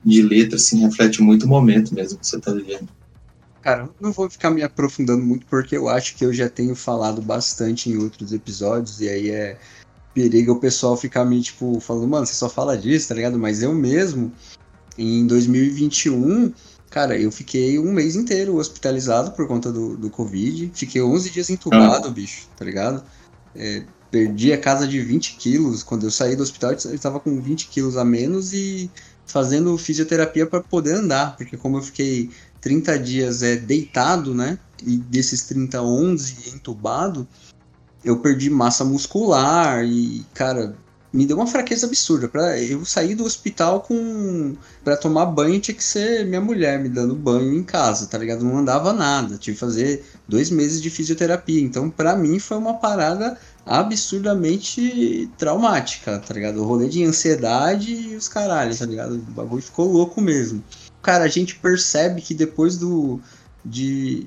de 0.04 0.22
letra, 0.22 0.56
assim, 0.56 0.80
reflete 0.80 1.22
muito 1.22 1.44
o 1.44 1.48
momento 1.48 1.94
mesmo 1.94 2.18
que 2.18 2.26
você 2.26 2.36
está 2.36 2.52
vivendo. 2.52 2.88
Cara, 3.60 3.88
não 4.00 4.12
vou 4.12 4.30
ficar 4.30 4.50
me 4.50 4.62
aprofundando 4.62 5.22
muito 5.22 5.44
porque 5.46 5.76
eu 5.76 5.88
acho 5.88 6.16
que 6.16 6.24
eu 6.24 6.32
já 6.32 6.48
tenho 6.48 6.74
falado 6.74 7.20
bastante 7.20 7.90
em 7.90 7.98
outros 7.98 8.32
episódios 8.32 9.00
e 9.00 9.08
aí 9.08 9.30
é 9.30 9.58
perigo 10.14 10.52
o 10.52 10.60
pessoal 10.60 10.96
ficar 10.96 11.24
me, 11.24 11.40
tipo, 11.40 11.78
falando, 11.80 12.08
mano, 12.08 12.26
você 12.26 12.34
só 12.34 12.48
fala 12.48 12.76
disso, 12.76 13.08
tá 13.08 13.14
ligado? 13.14 13.38
Mas 13.38 13.62
eu 13.62 13.74
mesmo, 13.74 14.32
em 14.98 15.26
2021, 15.26 16.52
cara, 16.90 17.16
eu 17.18 17.30
fiquei 17.30 17.78
um 17.78 17.92
mês 17.92 18.16
inteiro 18.16 18.56
hospitalizado 18.56 19.30
por 19.32 19.46
conta 19.46 19.70
do, 19.70 19.96
do 19.96 20.10
Covid, 20.10 20.70
fiquei 20.74 21.00
11 21.00 21.30
dias 21.30 21.50
entubado, 21.50 22.08
ah. 22.08 22.10
bicho, 22.10 22.48
tá 22.56 22.64
ligado? 22.64 23.02
É, 23.54 23.84
perdi 24.10 24.52
a 24.52 24.58
casa 24.58 24.86
de 24.86 25.00
20 25.00 25.36
quilos, 25.36 25.82
quando 25.82 26.04
eu 26.04 26.10
saí 26.10 26.34
do 26.34 26.42
hospital 26.42 26.72
eu 26.72 26.98
tava 26.98 27.20
com 27.20 27.40
20 27.40 27.68
quilos 27.68 27.96
a 27.96 28.04
menos 28.04 28.52
e 28.52 28.90
fazendo 29.26 29.76
fisioterapia 29.76 30.46
para 30.46 30.60
poder 30.60 30.94
andar, 30.94 31.36
porque 31.36 31.56
como 31.56 31.76
eu 31.76 31.82
fiquei 31.82 32.30
30 32.60 32.98
dias 32.98 33.42
é 33.42 33.56
deitado, 33.56 34.34
né? 34.34 34.58
E 34.82 34.96
desses 34.96 35.42
30, 35.42 35.82
11 35.82 36.54
entubado, 36.54 37.28
eu 38.04 38.18
perdi 38.18 38.48
massa 38.48 38.84
muscular 38.84 39.84
e, 39.84 40.24
cara, 40.34 40.76
me 41.12 41.26
deu 41.26 41.36
uma 41.36 41.46
fraqueza 41.46 41.86
absurda. 41.86 42.28
Pra 42.28 42.58
eu 42.60 42.84
sair 42.84 43.14
do 43.14 43.24
hospital 43.24 43.80
com. 43.80 44.56
para 44.84 44.96
tomar 44.96 45.26
banho 45.26 45.60
tinha 45.60 45.74
que 45.74 45.84
ser 45.84 46.26
minha 46.26 46.40
mulher 46.40 46.78
me 46.78 46.88
dando 46.88 47.14
banho 47.14 47.54
em 47.54 47.62
casa, 47.62 48.06
tá 48.06 48.18
ligado? 48.18 48.44
Não 48.44 48.58
andava 48.58 48.92
nada. 48.92 49.36
Tive 49.38 49.56
que 49.56 49.60
fazer 49.60 50.04
dois 50.26 50.50
meses 50.50 50.80
de 50.80 50.90
fisioterapia. 50.90 51.60
Então, 51.60 51.88
para 51.90 52.16
mim, 52.16 52.38
foi 52.38 52.56
uma 52.56 52.74
parada 52.74 53.38
absurdamente 53.64 55.30
traumática, 55.36 56.18
tá 56.18 56.34
ligado? 56.34 56.62
O 56.62 56.64
rolê 56.64 56.88
de 56.88 57.04
ansiedade 57.04 57.92
e 57.92 58.16
os 58.16 58.28
caralhos, 58.28 58.78
tá 58.78 58.86
ligado? 58.86 59.14
O 59.14 59.18
bagulho 59.18 59.62
ficou 59.62 59.90
louco 59.90 60.20
mesmo. 60.20 60.62
Cara, 61.02 61.24
a 61.24 61.28
gente 61.28 61.56
percebe 61.56 62.20
que 62.20 62.34
depois 62.34 62.76
do 62.76 63.20
de 63.64 64.26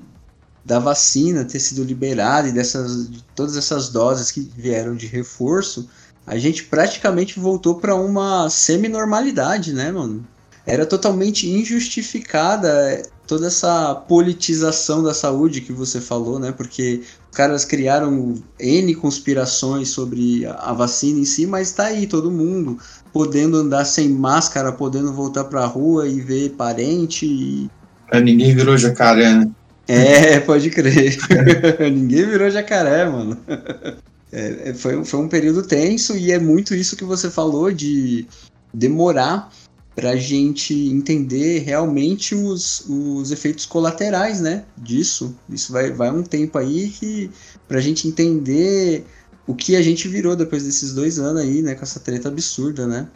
da 0.64 0.78
vacina 0.78 1.44
ter 1.44 1.58
sido 1.58 1.82
liberada 1.82 2.48
e 2.48 2.52
dessas 2.52 3.10
de 3.10 3.22
todas 3.34 3.56
essas 3.56 3.88
doses 3.88 4.30
que 4.30 4.40
vieram 4.56 4.94
de 4.94 5.06
reforço, 5.06 5.88
a 6.26 6.36
gente 6.38 6.64
praticamente 6.64 7.38
voltou 7.38 7.76
para 7.76 7.94
uma 7.94 8.48
semi-normalidade, 8.48 9.72
né, 9.72 9.90
mano? 9.90 10.26
Era 10.64 10.86
totalmente 10.86 11.48
injustificada 11.48 13.02
toda 13.26 13.46
essa 13.46 13.94
politização 13.94 15.02
da 15.02 15.12
saúde 15.12 15.60
que 15.60 15.72
você 15.72 16.00
falou, 16.00 16.38
né? 16.38 16.52
Porque 16.52 17.02
os 17.30 17.36
caras 17.36 17.64
criaram 17.64 18.34
N 18.60 18.94
conspirações 18.94 19.88
sobre 19.88 20.46
a 20.46 20.72
vacina 20.72 21.18
em 21.18 21.24
si, 21.24 21.46
mas 21.46 21.72
tá 21.72 21.86
aí 21.86 22.06
todo 22.06 22.30
mundo 22.30 22.78
podendo 23.12 23.56
andar 23.56 23.84
sem 23.84 24.08
máscara, 24.08 24.70
podendo 24.70 25.12
voltar 25.12 25.44
pra 25.44 25.66
rua 25.66 26.06
e 26.06 26.20
ver 26.20 26.50
parente. 26.50 27.26
E... 27.26 27.70
É, 28.12 28.20
ninguém 28.20 28.54
virou 28.54 28.76
jacaré, 28.76 29.34
né? 29.34 29.50
É, 29.88 30.38
pode 30.38 30.70
crer. 30.70 31.18
ninguém 31.92 32.24
virou 32.26 32.48
jacaré, 32.50 33.08
mano. 33.08 33.36
É, 34.32 34.70
é, 34.70 34.74
foi, 34.74 35.04
foi 35.04 35.20
um 35.20 35.28
período 35.28 35.62
tenso 35.62 36.16
e 36.16 36.32
é 36.32 36.38
muito 36.38 36.74
isso 36.74 36.96
que 36.96 37.04
você 37.04 37.30
falou 37.30 37.70
de 37.70 38.26
demorar 38.72 39.52
para 39.94 40.12
a 40.12 40.16
gente 40.16 40.72
entender 40.88 41.58
realmente 41.58 42.34
os, 42.34 42.82
os 42.88 43.30
efeitos 43.30 43.66
colaterais, 43.66 44.40
né, 44.40 44.64
disso. 44.78 45.36
Isso 45.50 45.70
vai, 45.70 45.92
vai 45.92 46.10
um 46.10 46.22
tempo 46.22 46.56
aí 46.56 46.88
que 46.88 47.30
para 47.68 47.76
a 47.76 47.80
gente 47.82 48.08
entender 48.08 49.04
o 49.46 49.54
que 49.54 49.76
a 49.76 49.82
gente 49.82 50.08
virou 50.08 50.34
depois 50.34 50.64
desses 50.64 50.94
dois 50.94 51.18
anos 51.18 51.42
aí, 51.42 51.60
né, 51.60 51.74
com 51.74 51.82
essa 51.82 52.00
treta 52.00 52.28
absurda, 52.28 52.86
né. 52.86 53.06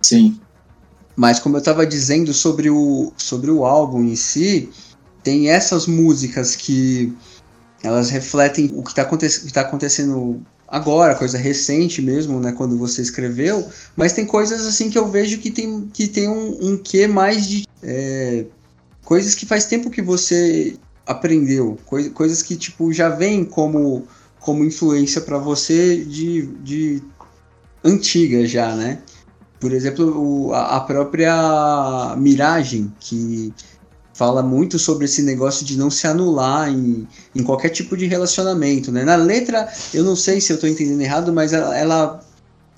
Sim. 0.00 0.40
Mas 1.14 1.38
como 1.38 1.56
eu 1.56 1.60
estava 1.60 1.86
dizendo 1.86 2.32
sobre 2.32 2.70
o, 2.70 3.12
sobre 3.18 3.50
o 3.50 3.66
álbum 3.66 4.02
em 4.02 4.16
si, 4.16 4.70
tem 5.22 5.50
essas 5.50 5.86
músicas 5.86 6.56
que 6.56 7.14
elas 7.82 8.08
refletem 8.08 8.70
o 8.74 8.82
que 8.82 8.90
está 8.90 9.02
aconte 9.02 9.52
tá 9.52 9.60
acontecendo 9.60 10.42
agora, 10.74 11.14
coisa 11.14 11.38
recente 11.38 12.02
mesmo, 12.02 12.40
né, 12.40 12.50
quando 12.50 12.76
você 12.76 13.00
escreveu, 13.00 13.68
mas 13.94 14.12
tem 14.12 14.26
coisas 14.26 14.66
assim 14.66 14.90
que 14.90 14.98
eu 14.98 15.08
vejo 15.08 15.38
que 15.38 15.48
tem, 15.48 15.88
que 15.92 16.08
tem 16.08 16.28
um, 16.28 16.58
um 16.60 16.76
quê 16.76 17.06
mais 17.06 17.46
de 17.46 17.64
é, 17.80 18.44
coisas 19.04 19.36
que 19.36 19.46
faz 19.46 19.66
tempo 19.66 19.88
que 19.88 20.02
você 20.02 20.76
aprendeu, 21.06 21.78
coi 21.86 22.10
coisas 22.10 22.42
que 22.42 22.56
tipo 22.56 22.92
já 22.92 23.08
vem 23.08 23.44
como 23.44 24.04
como 24.40 24.64
influência 24.64 25.20
para 25.20 25.38
você 25.38 26.04
de, 26.04 26.46
de 26.62 27.02
antiga 27.84 28.44
já, 28.44 28.74
né? 28.74 28.98
Por 29.60 29.72
exemplo, 29.72 30.48
o, 30.48 30.52
a 30.52 30.80
própria 30.80 32.14
Miragem, 32.18 32.92
que 32.98 33.54
fala 34.14 34.42
muito 34.42 34.78
sobre 34.78 35.04
esse 35.04 35.22
negócio 35.22 35.66
de 35.66 35.76
não 35.76 35.90
se 35.90 36.06
anular 36.06 36.70
em, 36.70 37.06
em 37.34 37.42
qualquer 37.42 37.68
tipo 37.68 37.96
de 37.96 38.06
relacionamento, 38.06 38.90
né? 38.90 39.04
Na 39.04 39.16
letra, 39.16 39.68
eu 39.92 40.04
não 40.04 40.16
sei 40.16 40.40
se 40.40 40.52
eu 40.52 40.54
estou 40.54 40.70
entendendo 40.70 41.00
errado, 41.00 41.32
mas 41.32 41.52
ela, 41.52 41.76
ela 41.76 42.24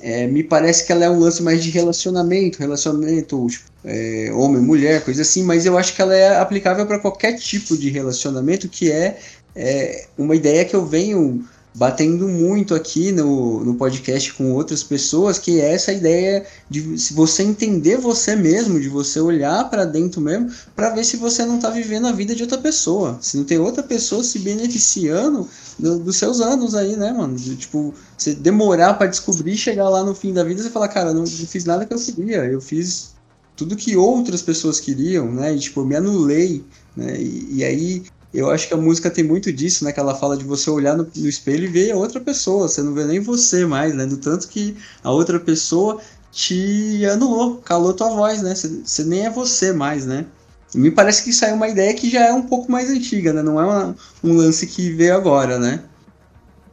é, 0.01 0.27
me 0.27 0.43
parece 0.43 0.85
que 0.85 0.93
ela 0.93 1.05
é 1.05 1.11
um 1.11 1.19
lance 1.19 1.43
mais 1.43 1.63
de 1.63 1.71
relacionamento, 1.71 2.59
relacionamento 2.59 3.47
é, 3.85 4.31
homem, 4.35 4.61
mulher, 4.61 5.05
coisa 5.05 5.23
assim, 5.23 5.43
mas 5.43 5.67
eu 5.67 5.77
acho 5.77 5.95
que 5.95 6.03
ela 6.03 6.15
é 6.15 6.39
aplicável 6.39 6.87
para 6.87 6.99
qualquer 6.99 7.35
tipo 7.35 7.77
de 7.77 7.91
relacionamento, 7.91 8.69
que 8.69 8.91
é, 8.91 9.19
é 9.55 10.07
uma 10.17 10.35
ideia 10.35 10.65
que 10.65 10.75
eu 10.75 10.85
venho 10.85 11.45
batendo 11.77 12.27
muito 12.27 12.75
aqui 12.75 13.13
no, 13.13 13.63
no 13.63 13.75
podcast 13.75 14.33
com 14.33 14.55
outras 14.55 14.83
pessoas, 14.83 15.39
que 15.39 15.61
é 15.61 15.75
essa 15.75 15.93
ideia 15.93 16.47
de 16.71 16.99
se 16.99 17.13
você 17.13 17.43
entender 17.43 17.99
você 17.99 18.35
mesmo, 18.35 18.81
de 18.81 18.89
você 18.89 19.21
olhar 19.21 19.69
para 19.69 19.85
dentro 19.85 20.19
mesmo, 20.19 20.51
para 20.75 20.89
ver 20.89 21.05
se 21.05 21.19
você 21.19 21.45
não 21.45 21.57
está 21.57 21.69
vivendo 21.69 22.07
a 22.07 22.13
vida 22.13 22.35
de 22.35 22.43
outra 22.43 22.57
pessoa, 22.57 23.19
se 23.21 23.37
não 23.37 23.45
tem 23.45 23.59
outra 23.59 23.83
pessoa 23.83 24.25
se 24.25 24.39
beneficiando 24.39 25.47
do, 25.79 25.99
dos 25.99 26.17
seus 26.17 26.41
anos 26.41 26.75
aí, 26.75 26.97
né, 26.97 27.13
mano? 27.13 27.37
De, 27.37 27.55
tipo, 27.57 27.93
você 28.17 28.33
demorar 28.33 28.95
para 28.95 29.09
descobrir, 29.09 29.55
chegar 29.59 29.91
lá 29.91 30.03
no 30.03 30.15
fim 30.15 30.33
da 30.33 30.43
vida, 30.43 30.63
você 30.63 30.71
fala, 30.71 30.89
cara, 30.89 31.13
não, 31.13 31.25
não 31.25 31.27
fiz 31.27 31.67
nada 31.67 31.85
que 31.85 31.93
eu 31.93 32.01
queria, 32.01 32.47
eu 32.47 32.61
fiz 32.61 33.15
tudo 33.55 33.77
que 33.77 33.95
outras 33.95 34.41
pessoas 34.41 34.81
queriam, 34.81 35.31
né? 35.31 35.55
E, 35.55 35.59
tipo, 35.59 35.81
eu 35.81 35.85
me 35.85 35.95
anulei, 35.97 36.65
né? 36.97 37.21
E, 37.21 37.57
e 37.57 37.65
aí 37.65 38.05
eu 38.37 38.51
acho 38.51 38.69
que 38.69 38.75
a 38.75 38.77
música 38.77 39.11
tem 39.11 39.25
muito 39.25 39.51
disso, 39.51 39.85
né? 39.85 39.93
Que 39.93 39.99
ela 39.99 40.15
fala 40.15 40.37
de 40.37 40.45
você 40.45 40.69
olhar 40.69 40.95
no, 40.95 41.09
no, 41.17 41.29
espelho 41.29 41.65
e 41.65 41.69
ver 41.69 41.93
a 41.93 41.97
outra 41.97 42.21
pessoa. 42.21 42.69
Você 42.69 42.83
não 42.83 42.93
vê 42.93 43.05
nem 43.05 43.19
você 43.19 43.65
mais, 43.65 43.95
né? 43.95 44.05
Do 44.05 44.19
tanto 44.19 44.49
que 44.49 44.77
a 45.03 45.11
outra 45.11 45.41
pessoa 45.41 46.01
te 46.31 47.07
anulou, 47.07 47.57
calou 47.57 47.95
tua 47.95 48.11
voz, 48.11 48.43
né? 48.43 48.55
Você, 48.55 49.05
nem 49.05 49.25
é 49.25 49.31
você 49.31 49.73
mais, 49.73 50.05
né? 50.05 50.27
E 50.75 50.79
me 50.79 50.91
parece 50.91 51.25
que 51.25 51.45
aí 51.45 51.51
é 51.51 51.55
uma 51.55 51.69
ideia 51.69 51.95
que 51.95 52.11
já 52.11 52.27
é 52.27 52.33
um 52.33 52.43
pouco 52.43 52.71
mais 52.71 52.91
antiga, 52.91 53.33
né? 53.33 53.43
Não 53.43 53.59
é 53.59 53.65
uma, 53.65 53.97
um 54.23 54.37
lance 54.37 54.67
que 54.67 54.91
veio 54.91 55.17
agora, 55.17 55.59
né? 55.59 55.83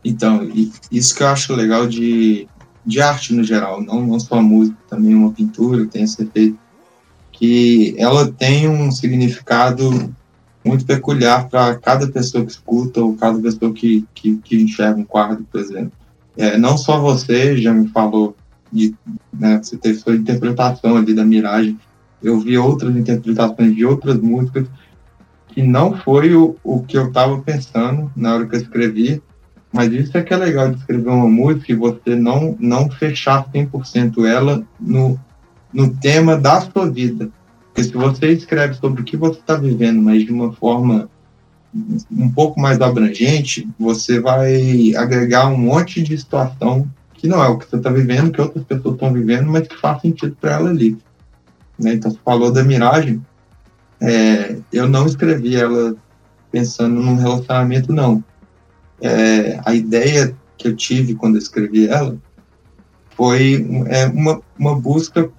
Então, 0.04 0.52
isso 0.92 1.16
que 1.16 1.24
eu 1.24 1.28
acho 1.28 1.54
legal 1.54 1.88
de, 1.88 2.46
de 2.86 3.00
arte 3.00 3.34
no 3.34 3.42
geral, 3.42 3.82
não, 3.82 4.06
não 4.06 4.20
só 4.20 4.36
a 4.36 4.42
música, 4.42 4.78
também 4.90 5.16
uma 5.16 5.32
pintura 5.32 5.86
tem 5.86 6.04
esse 6.04 6.22
efeito, 6.22 6.60
que 7.32 7.96
ela 7.98 8.30
tem 8.30 8.68
um 8.68 8.92
significado 8.92 10.14
muito 10.66 10.86
peculiar 10.86 11.50
para 11.50 11.76
cada 11.76 12.08
pessoa 12.08 12.46
que 12.46 12.52
escuta 12.52 13.02
ou 13.02 13.16
cada 13.16 13.40
pessoa 13.40 13.74
que, 13.74 14.06
que, 14.14 14.38
que 14.38 14.62
enxerga 14.62 15.00
um 15.00 15.04
quadro, 15.04 15.46
por 15.52 15.60
exemplo. 15.60 15.92
É, 16.38 16.58
não 16.58 16.78
só 16.78 17.00
você 17.00 17.58
já 17.58 17.74
me 17.74 17.88
falou 17.90 18.36
de, 18.72 18.96
né, 19.32 19.60
você 19.62 19.78
teve 19.78 20.00
sua 20.00 20.16
interpretação 20.16 20.96
ali 20.98 21.14
da 21.14 21.24
miragem, 21.24 21.78
eu 22.22 22.40
vi 22.40 22.58
outras 22.58 22.96
interpretações 22.96 23.76
de 23.76 23.86
outras 23.86 24.18
músicas 24.18 24.68
que 25.50 25.62
não 25.62 25.96
foi 25.96 26.34
o, 26.34 26.56
o 26.64 26.82
que 26.82 26.98
eu 26.98 27.08
estava 27.08 27.40
pensando 27.40 28.12
na 28.16 28.34
hora 28.34 28.48
que 28.48 28.56
eu 28.56 28.62
escrevi, 28.62 29.22
mas 29.72 29.92
isso 29.92 30.18
é 30.18 30.22
que 30.22 30.34
é 30.34 30.38
legal 30.38 30.70
de 30.70 30.78
escrever 30.78 31.10
uma 31.10 31.28
música 31.28 31.72
e 31.72 31.76
você 31.76 32.16
não, 32.16 32.56
não 32.60 32.90
fechar 32.90 33.46
100% 33.52 34.26
ela 34.26 34.64
no, 34.80 35.20
no 35.72 35.96
tema 35.96 36.38
da 36.38 36.62
sua 36.62 36.90
vida. 36.90 37.30
Porque 37.74 37.84
se 37.86 37.94
você 37.94 38.32
escreve 38.32 38.76
sobre 38.76 39.02
o 39.02 39.04
que 39.04 39.18
você 39.18 39.40
está 39.40 39.56
vivendo, 39.56 40.00
mas 40.00 40.24
de 40.24 40.32
uma 40.32 40.54
forma 40.54 41.10
um 42.12 42.30
pouco 42.30 42.60
mais 42.60 42.80
abrangente, 42.80 43.68
você 43.80 44.20
vai 44.20 44.94
agregar 44.96 45.48
um 45.48 45.58
monte 45.58 46.04
de 46.04 46.16
situação 46.16 46.88
que 47.16 47.28
não 47.28 47.44
é 47.44 47.48
o 47.48 47.58
que 47.58 47.68
você 47.68 47.78
está 47.78 47.90
vivendo, 47.90 48.32
que 48.32 48.40
outras 48.40 48.64
pessoas 48.64 48.94
estão 48.94 49.12
vivendo, 49.12 49.50
mas 49.50 49.68
que 49.68 49.76
faz 49.76 50.02
sentido 50.02 50.38
para 50.40 50.52
ela 50.52 50.70
ali. 50.70 50.96
Né? 51.80 51.94
Então, 51.94 52.12
você 52.12 52.20
falou 52.24 52.52
da 52.52 52.64
miragem, 52.64 53.26
é, 54.00 54.56
eu 54.72 54.88
não 54.88 55.08
escrevi 55.08 55.56
ela 55.56 55.96
pensando 56.52 57.02
num 57.02 57.16
relacionamento, 57.16 57.92
não. 57.92 58.24
É, 59.02 59.60
a 59.66 59.74
ideia 59.74 60.36
que 60.58 60.68
eu 60.68 60.76
tive 60.76 61.16
quando 61.16 61.36
eu 61.36 61.40
escrevi 61.40 61.88
ela 61.88 62.16
foi 63.16 63.66
é, 63.88 64.06
uma, 64.06 64.42
uma 64.60 64.80
busca 64.80 65.30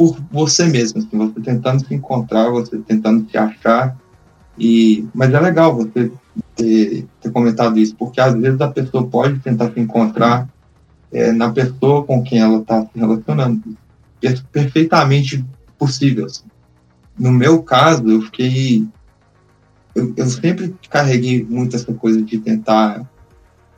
por 0.00 0.16
você 0.32 0.64
mesmo, 0.64 0.98
assim, 0.98 1.18
você 1.18 1.40
tentando 1.42 1.86
se 1.86 1.94
encontrar, 1.94 2.48
você 2.48 2.78
tentando 2.78 3.30
se 3.30 3.36
achar. 3.36 3.94
E, 4.58 5.06
mas 5.12 5.30
é 5.30 5.38
legal 5.38 5.76
você 5.76 6.10
ter, 6.56 7.06
ter 7.20 7.30
comentado 7.30 7.78
isso, 7.78 7.94
porque 7.96 8.18
às 8.18 8.32
vezes 8.32 8.58
a 8.62 8.70
pessoa 8.70 9.06
pode 9.06 9.38
tentar 9.40 9.70
se 9.70 9.78
encontrar 9.78 10.48
é, 11.12 11.32
na 11.32 11.52
pessoa 11.52 12.02
com 12.02 12.22
quem 12.22 12.38
ela 12.38 12.60
está 12.60 12.80
se 12.80 12.98
relacionando. 12.98 13.76
É 14.22 14.32
perfeitamente 14.50 15.44
possível. 15.78 16.24
Assim. 16.24 16.44
No 17.18 17.30
meu 17.30 17.62
caso, 17.62 18.08
eu 18.08 18.22
fiquei. 18.22 18.88
Eu, 19.94 20.14
eu 20.16 20.26
sempre 20.28 20.74
carreguei 20.88 21.44
muito 21.44 21.76
essa 21.76 21.92
coisa 21.92 22.22
de 22.22 22.38
tentar 22.38 23.06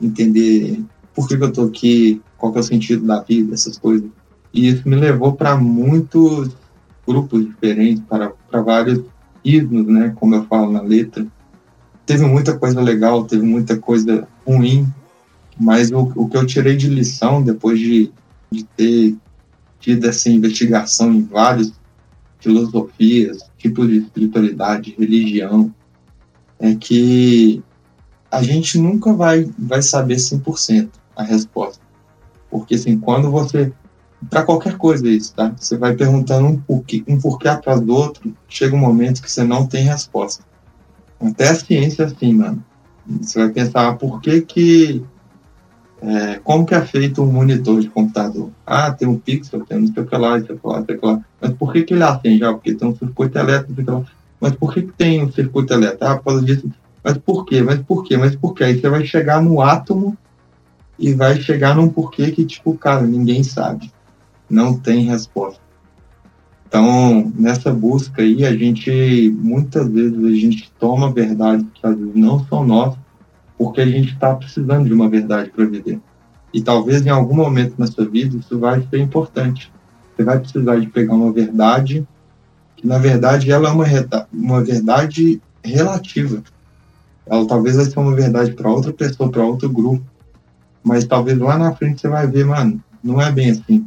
entender 0.01 0.81
por 1.13 1.27
que, 1.27 1.35
que 1.35 1.43
eu 1.43 1.49
estou 1.49 1.67
aqui, 1.67 2.21
qual 2.37 2.55
é 2.55 2.59
o 2.59 2.63
sentido 2.63 3.05
da 3.05 3.19
vida, 3.19 3.53
essas 3.53 3.77
coisas. 3.77 4.09
E 4.53 4.67
isso 4.67 4.87
me 4.87 4.95
levou 4.95 5.33
para 5.33 5.57
muitos 5.57 6.55
grupos 7.07 7.45
diferentes, 7.45 8.03
para, 8.07 8.61
vários 8.61 9.01
ismos, 9.43 9.85
né, 9.87 10.13
como 10.15 10.35
eu 10.35 10.45
falo 10.45 10.71
na 10.71 10.81
letra. 10.81 11.25
Teve 12.05 12.25
muita 12.25 12.57
coisa 12.57 12.79
legal, 12.79 13.25
teve 13.25 13.43
muita 13.43 13.77
coisa 13.77 14.27
ruim, 14.45 14.87
mas 15.59 15.91
o, 15.91 16.11
o 16.15 16.29
que 16.29 16.37
eu 16.37 16.45
tirei 16.45 16.75
de 16.75 16.87
lição 16.87 17.41
depois 17.41 17.79
de, 17.79 18.11
de 18.51 18.63
ter 18.63 19.15
tido 19.79 20.07
essa 20.07 20.29
investigação 20.29 21.11
em 21.11 21.23
várias 21.23 21.73
filosofias, 22.39 23.49
tipos 23.57 23.87
de 23.87 23.97
espiritualidade, 23.97 24.95
religião, 24.97 25.73
é 26.59 26.75
que 26.75 27.63
a 28.29 28.41
gente 28.41 28.77
nunca 28.77 29.13
vai, 29.13 29.49
vai 29.57 29.81
saber 29.81 30.15
100% 30.15 30.89
a 31.15 31.23
resposta. 31.23 31.81
Porque, 32.49 32.75
assim, 32.75 32.97
quando 32.97 33.31
você 33.31 33.71
para 34.29 34.43
qualquer 34.43 34.77
coisa 34.77 35.07
isso, 35.07 35.33
tá? 35.33 35.53
Você 35.57 35.77
vai 35.77 35.95
perguntando 35.95 36.47
um 36.47 36.59
porquê, 36.59 37.03
um 37.07 37.19
porquê 37.19 37.47
atrás 37.47 37.81
do 37.81 37.93
outro, 37.93 38.35
chega 38.47 38.75
um 38.75 38.79
momento 38.79 39.21
que 39.21 39.31
você 39.31 39.43
não 39.43 39.65
tem 39.65 39.85
resposta. 39.85 40.43
Até 41.19 41.49
a 41.49 41.55
ciência 41.55 42.03
é 42.03 42.05
assim, 42.05 42.33
mano. 42.33 42.63
Você 43.21 43.39
vai 43.39 43.49
pensar 43.49 43.89
ah, 43.89 43.93
por 43.93 44.21
que 44.21 44.41
que 44.41 45.03
é, 46.01 46.39
como 46.43 46.65
que 46.65 46.75
é 46.75 46.81
feito 46.81 47.21
um 47.21 47.31
monitor 47.31 47.79
de 47.79 47.89
computador? 47.89 48.49
Ah, 48.65 48.91
tem 48.91 49.07
um 49.07 49.17
pixel, 49.17 49.65
tem 49.65 49.79
não 49.79 49.93
sei 49.93 50.03
o 50.03 50.05
que 50.05 50.17
lá, 50.17 50.39
sei 50.41 50.59
lá, 50.63 50.83
sei 50.85 50.99
lá. 51.01 51.21
Mas 51.41 51.53
por 51.53 51.73
que 51.73 51.83
que 51.83 51.93
ele 51.93 52.03
acende? 52.03 52.43
Ah, 52.43 52.53
porque 52.53 52.75
tem 52.75 52.87
um 52.87 52.95
circuito 52.95 53.37
elétrico, 53.37 53.75
sei 53.75 53.93
lá. 53.93 54.03
Mas 54.39 54.55
por 54.55 54.73
que 54.73 54.81
que 54.83 54.91
tem 54.93 55.23
um 55.23 55.31
circuito 55.31 55.73
elétrico? 55.73 56.05
Ah, 56.05 56.17
por 56.17 56.25
causa 56.25 56.45
disso. 56.45 56.69
Mas 57.03 57.17
por 57.17 57.45
quê? 57.45 57.61
Mas 57.61 57.81
por 57.81 58.03
quê? 58.03 58.17
Mas 58.17 58.35
por 58.35 58.53
quê? 58.53 58.65
Aí 58.65 58.79
você 58.79 58.89
vai 58.89 59.05
chegar 59.05 59.41
no 59.41 59.61
átomo 59.61 60.17
e 60.99 61.13
vai 61.13 61.41
chegar 61.41 61.75
num 61.75 61.89
porquê 61.89 62.31
que, 62.31 62.45
tipo, 62.45 62.77
cara, 62.77 63.01
ninguém 63.01 63.43
sabe 63.43 63.91
não 64.49 64.77
tem 64.77 65.05
resposta. 65.05 65.61
Então, 66.67 67.31
nessa 67.35 67.71
busca 67.71 68.21
aí, 68.23 68.43
a 68.45 68.55
gente, 68.55 69.31
muitas 69.39 69.87
vezes, 69.87 70.17
a 70.17 70.31
gente 70.31 70.71
toma 70.79 71.11
verdades 71.11 71.65
que 71.73 71.85
às 71.85 71.95
vezes 71.95 72.15
não 72.15 72.43
são 72.47 72.65
nossas, 72.65 72.97
porque 73.57 73.81
a 73.81 73.85
gente 73.85 74.13
está 74.13 74.33
precisando 74.33 74.85
de 74.85 74.93
uma 74.93 75.07
verdade 75.07 75.51
para 75.51 75.65
viver. 75.65 75.99
E 76.53 76.61
talvez 76.61 77.05
em 77.05 77.09
algum 77.09 77.35
momento 77.35 77.75
na 77.77 77.87
sua 77.87 78.05
vida 78.05 78.37
isso 78.37 78.59
vai 78.59 78.85
ser 78.89 78.99
importante. 78.99 79.71
Você 80.15 80.23
vai 80.23 80.39
precisar 80.39 80.79
de 80.79 80.87
pegar 80.87 81.13
uma 81.13 81.31
verdade, 81.31 82.07
que 82.75 82.85
na 82.85 82.97
verdade 82.97 83.51
ela 83.51 83.69
é 83.69 83.71
uma, 83.71 83.85
uma 84.31 84.63
verdade 84.63 85.41
relativa. 85.63 86.43
Ela 87.25 87.47
talvez 87.47 87.75
vai 87.75 87.85
ser 87.85 87.99
uma 87.99 88.15
verdade 88.15 88.51
para 88.51 88.69
outra 88.69 88.91
pessoa, 88.93 89.31
para 89.31 89.43
outro 89.43 89.69
grupo, 89.69 90.03
mas 90.83 91.05
talvez 91.05 91.37
lá 91.39 91.57
na 91.57 91.73
frente 91.73 92.01
você 92.01 92.07
vai 92.07 92.27
ver, 92.27 92.45
mano, 92.45 92.83
não 93.03 93.21
é 93.21 93.31
bem 93.31 93.51
assim. 93.51 93.85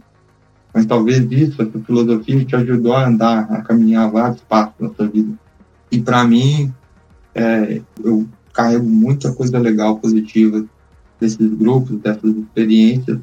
Mas 0.77 0.85
talvez 0.85 1.27
isso, 1.33 1.63
essa 1.63 1.79
filosofia, 1.79 2.45
te 2.45 2.55
ajudou 2.55 2.93
a 2.93 3.09
andar, 3.09 3.51
a 3.51 3.63
caminhar 3.63 4.11
vários 4.11 4.43
passos 4.43 4.75
na 4.79 4.91
sua 4.91 5.09
vida. 5.09 5.33
E 5.91 5.99
para 5.99 6.23
mim, 6.23 6.71
é, 7.35 7.81
eu 8.05 8.29
carrego 8.53 8.85
muita 8.85 9.33
coisa 9.33 9.59
legal, 9.59 9.97
positiva 9.97 10.67
desses 11.19 11.49
grupos, 11.55 11.99
dessas 12.01 12.31
experiências, 12.37 13.19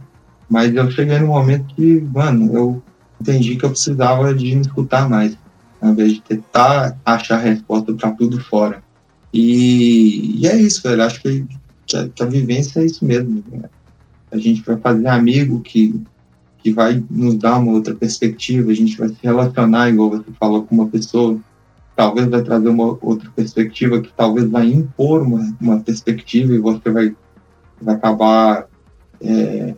mas 0.49 0.74
eu 0.74 0.89
cheguei 0.89 1.20
num 1.20 1.28
momento 1.28 1.66
que, 1.76 2.01
mano, 2.12 2.51
eu 2.58 2.82
entendi 3.22 3.56
que 3.56 3.66
eu 3.66 3.70
precisava 3.70 4.34
de 4.34 4.56
me 4.56 4.62
escutar 4.62 5.08
mais, 5.08 5.38
ao 5.80 5.91
invés 5.91 6.14
de 6.14 6.22
tentar 6.22 6.97
achar 7.06 7.38
resposta 7.38 7.93
para 7.93 8.10
tudo 8.14 8.43
fora. 8.43 8.82
E, 9.32 10.39
e, 10.41 10.47
é 10.47 10.60
isso, 10.60 10.82
velho. 10.82 11.04
Acho 11.04 11.22
que, 11.22 11.45
que, 11.86 11.97
a, 11.97 12.10
que 12.10 12.24
a 12.24 12.26
vivência 12.26 12.80
é 12.80 12.86
isso 12.86 13.06
mesmo. 13.06 13.43
Né? 13.51 13.70
A 14.32 14.39
gente 14.39 14.64
vai 14.64 14.76
fazer 14.78 15.06
amigo 15.06 15.60
que, 15.60 16.01
que 16.64 16.72
vai 16.72 17.03
nos 17.11 17.36
dar 17.36 17.59
uma 17.59 17.74
outra 17.74 17.93
perspectiva, 17.93 18.72
a 18.72 18.74
gente 18.74 18.97
vai 18.97 19.09
se 19.09 19.18
relacionar, 19.22 19.89
igual 19.89 20.11
você 20.11 20.32
falou, 20.39 20.64
com 20.64 20.76
uma 20.76 20.88
pessoa, 20.88 21.38
talvez 21.93 22.28
vai 22.30 22.41
trazer 22.41 22.70
uma 22.70 22.97
outra 23.01 23.30
perspectiva, 23.36 23.99
que 23.99 24.11
talvez 24.16 24.49
vai 24.49 24.72
impor 24.72 25.22
uma, 25.22 25.53
uma 25.59 25.80
perspectiva 25.82 26.53
e 26.53 26.59
você 26.59 26.89
vai, 26.89 27.14
vai 27.82 27.95
acabar 27.95 28.66
é, 29.20 29.76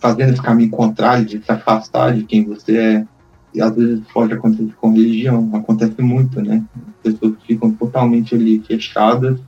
fazendo 0.00 0.34
esse 0.34 0.42
caminho 0.42 0.70
contrário, 0.70 1.24
de 1.24 1.42
se 1.42 1.50
afastar 1.50 2.14
de 2.14 2.24
quem 2.24 2.44
você 2.44 2.76
é. 2.76 3.06
E 3.54 3.62
às 3.62 3.74
vezes 3.74 4.02
pode 4.12 4.34
acontecer 4.34 4.74
com 4.78 4.92
religião, 4.92 5.48
acontece 5.54 6.02
muito, 6.02 6.42
né? 6.42 6.62
As 6.76 7.12
pessoas 7.12 7.36
ficam 7.46 7.70
totalmente 7.72 8.34
ali 8.34 8.60
fechadas, 8.60 9.40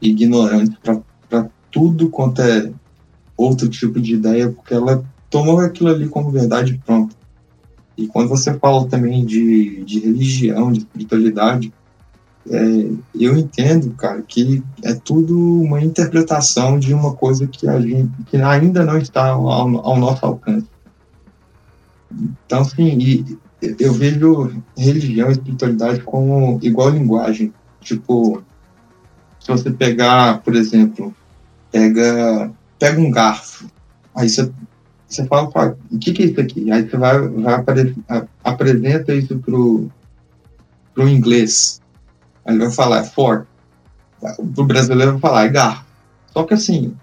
ignorantes 0.00 0.76
para 1.30 1.48
tudo 1.70 2.08
quanto 2.08 2.42
é 2.42 2.72
outro 3.36 3.68
tipo 3.68 4.00
de 4.00 4.14
ideia, 4.14 4.50
porque 4.50 4.74
ela 4.74 5.04
tomou 5.34 5.58
aquilo 5.58 5.90
ali 5.90 6.08
como 6.08 6.30
verdade 6.30 6.80
pronta. 6.86 7.16
E 7.98 8.06
quando 8.06 8.28
você 8.28 8.54
fala 8.54 8.86
também 8.86 9.24
de, 9.24 9.82
de 9.82 9.98
religião, 9.98 10.70
de 10.70 10.78
espiritualidade, 10.78 11.74
é, 12.48 12.56
eu 13.18 13.36
entendo, 13.36 13.90
cara, 13.94 14.22
que 14.22 14.62
é 14.84 14.94
tudo 14.94 15.36
uma 15.60 15.82
interpretação 15.82 16.78
de 16.78 16.94
uma 16.94 17.14
coisa 17.14 17.48
que 17.48 17.66
a 17.68 17.80
gente 17.80 18.12
que 18.26 18.36
ainda 18.36 18.84
não 18.84 18.96
está 18.96 19.30
ao, 19.30 19.48
ao 19.48 19.96
nosso 19.98 20.24
alcance. 20.24 20.68
Então, 22.46 22.60
assim, 22.60 23.36
eu 23.60 23.92
vejo 23.92 24.62
religião 24.76 25.30
e 25.30 25.32
espiritualidade 25.32 26.00
como 26.02 26.60
igual 26.62 26.90
linguagem. 26.90 27.52
Tipo, 27.80 28.40
se 29.40 29.48
você 29.48 29.68
pegar, 29.68 30.42
por 30.44 30.54
exemplo, 30.54 31.12
pega, 31.72 32.52
pega 32.78 33.00
um 33.00 33.10
garfo, 33.10 33.66
aí 34.14 34.28
você, 34.28 34.48
você 35.14 35.26
fala, 35.26 35.50
fala 35.50 35.78
o 35.90 35.98
que, 35.98 36.12
que 36.12 36.22
é 36.22 36.26
isso 36.26 36.40
aqui? 36.40 36.70
Aí 36.70 36.88
você 36.88 36.96
vai, 36.96 37.28
vai 37.28 37.54
apare, 37.54 37.94
apresenta 38.42 39.14
isso 39.14 39.38
pro, 39.38 39.88
pro 40.94 41.08
inglês. 41.08 41.80
Aí 42.44 42.54
ele 42.54 42.64
vai 42.64 42.72
falar, 42.72 43.00
é 43.00 43.04
fork. 43.04 43.46
Pro 44.54 44.64
brasileiro 44.64 45.12
vai 45.12 45.20
falar, 45.20 45.44
é 45.44 45.48
garfo. 45.48 45.84
Só 46.32 46.44
que 46.44 46.54
assim, 46.54 46.94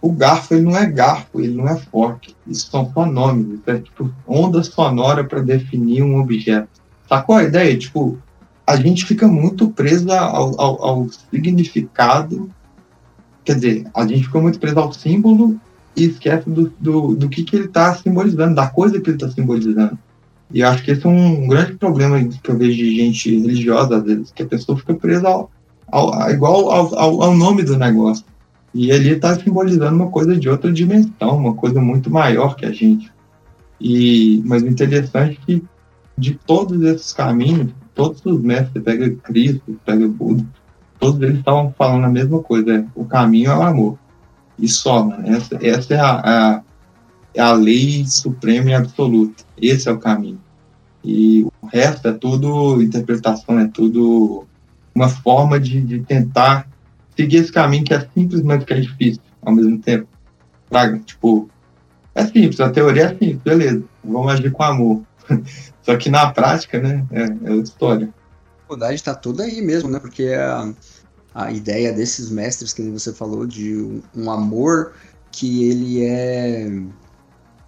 o 0.00 0.10
garfo 0.12 0.54
ele 0.54 0.62
não 0.62 0.76
é 0.76 0.86
garfo, 0.86 1.40
ele 1.40 1.54
não 1.54 1.68
é 1.68 1.76
fork. 1.76 2.34
Isso 2.46 2.70
são 2.70 2.84
isso 2.84 3.70
é 3.70 3.78
tipo 3.78 4.10
onda 4.26 4.62
sonora 4.62 5.24
para 5.24 5.40
definir 5.40 6.02
um 6.02 6.18
objeto. 6.18 6.68
Sacou 7.08 7.36
a 7.36 7.44
ideia? 7.44 7.76
Tipo, 7.76 8.18
a 8.66 8.76
gente 8.76 9.04
fica 9.04 9.26
muito 9.26 9.68
preso 9.70 10.10
ao, 10.12 10.60
ao, 10.60 10.84
ao, 10.84 11.08
significado, 11.30 12.50
quer 13.44 13.56
dizer, 13.56 13.86
a 13.94 14.06
gente 14.06 14.24
fica 14.24 14.40
muito 14.40 14.60
preso 14.60 14.78
ao 14.78 14.92
símbolo 14.92 15.60
e 16.00 16.10
esquece 16.10 16.48
do, 16.48 16.72
do, 16.80 17.14
do 17.14 17.28
que, 17.28 17.42
que 17.42 17.56
ele 17.56 17.66
está 17.66 17.94
simbolizando, 17.94 18.54
da 18.54 18.66
coisa 18.66 19.00
que 19.00 19.10
ele 19.10 19.16
está 19.16 19.28
simbolizando. 19.28 19.98
E 20.52 20.60
eu 20.60 20.68
acho 20.68 20.82
que 20.82 20.90
esse 20.90 21.06
é 21.06 21.08
um 21.08 21.46
grande 21.46 21.74
problema 21.74 22.18
que 22.24 22.50
eu 22.50 22.56
vejo 22.56 22.76
de 22.76 22.96
gente 22.96 23.38
religiosa, 23.38 23.98
às 23.98 24.02
vezes, 24.02 24.32
que 24.32 24.42
a 24.42 24.46
pessoa 24.46 24.76
fica 24.76 24.94
presa 24.94 25.28
ao, 25.28 25.50
ao, 25.86 26.30
igual 26.30 26.70
ao, 26.70 27.22
ao, 27.22 27.34
nome 27.36 27.62
do 27.62 27.76
negócio. 27.76 28.24
E 28.74 28.90
ali 28.90 29.10
está 29.10 29.38
simbolizando 29.38 29.94
uma 29.94 30.10
coisa 30.10 30.36
de 30.36 30.48
outra 30.48 30.72
dimensão, 30.72 31.36
uma 31.36 31.54
coisa 31.54 31.80
muito 31.80 32.10
maior 32.10 32.56
que 32.56 32.64
a 32.64 32.72
gente. 32.72 33.12
E, 33.80 34.42
mas 34.44 34.62
o 34.62 34.68
interessante 34.68 35.38
é 35.40 35.46
que 35.46 35.64
de 36.16 36.34
todos 36.34 36.82
esses 36.82 37.12
caminhos, 37.12 37.72
todos 37.94 38.24
os 38.24 38.40
mestres, 38.42 38.82
pega 38.82 39.10
Cristo, 39.10 39.78
pega 39.84 40.06
Buda, 40.06 40.44
todos 40.98 41.20
eles 41.22 41.38
estavam 41.38 41.74
falando 41.76 42.04
a 42.04 42.10
mesma 42.10 42.40
coisa, 42.42 42.74
é, 42.74 42.84
o 42.94 43.04
caminho 43.04 43.50
é 43.50 43.56
o 43.56 43.62
amor. 43.62 43.98
E 44.60 44.68
só, 44.68 45.08
essa, 45.24 45.58
essa 45.60 45.94
é 45.94 45.98
a, 45.98 46.20
a 46.24 46.62
é 47.34 47.40
a 47.40 47.52
lei 47.52 48.04
suprema 48.06 48.70
e 48.70 48.74
absoluta. 48.74 49.44
Esse 49.60 49.88
é 49.88 49.92
o 49.92 49.98
caminho. 49.98 50.40
E 51.02 51.42
o 51.42 51.66
resto 51.66 52.08
é 52.08 52.12
tudo 52.12 52.82
interpretação, 52.82 53.58
é 53.58 53.68
tudo 53.68 54.44
uma 54.94 55.08
forma 55.08 55.58
de, 55.58 55.80
de 55.80 56.00
tentar 56.00 56.68
seguir 57.16 57.38
esse 57.38 57.52
caminho 57.52 57.84
que 57.84 57.94
é 57.94 58.06
simples, 58.14 58.42
mas 58.42 58.64
que 58.64 58.72
é 58.72 58.80
difícil 58.80 59.22
ao 59.42 59.54
mesmo 59.54 59.78
tempo. 59.78 60.06
Praga, 60.68 60.98
tipo, 60.98 61.48
é 62.14 62.24
simples, 62.24 62.60
a 62.60 62.70
teoria 62.70 63.04
é 63.04 63.08
simples, 63.08 63.40
beleza, 63.42 63.82
vamos 64.04 64.32
agir 64.32 64.50
com 64.52 64.62
amor. 64.62 65.02
Só 65.82 65.96
que 65.96 66.10
na 66.10 66.30
prática, 66.30 66.78
né, 66.80 67.04
é, 67.10 67.22
é 67.22 67.50
outra 67.50 67.62
história. 67.62 68.06
A 68.06 68.56
dificuldade 68.56 68.94
está 68.94 69.14
toda 69.14 69.44
aí 69.44 69.62
mesmo, 69.62 69.88
né, 69.88 69.98
porque 69.98 70.26
a, 70.34 70.70
a 71.34 71.50
ideia 71.52 71.92
desses 71.92 72.30
mestres 72.30 72.72
que 72.72 72.82
você 72.90 73.12
falou 73.12 73.46
de 73.46 73.76
um, 73.76 74.02
um 74.16 74.30
amor 74.30 74.92
que 75.30 75.68
ele 75.68 76.04
é 76.04 76.68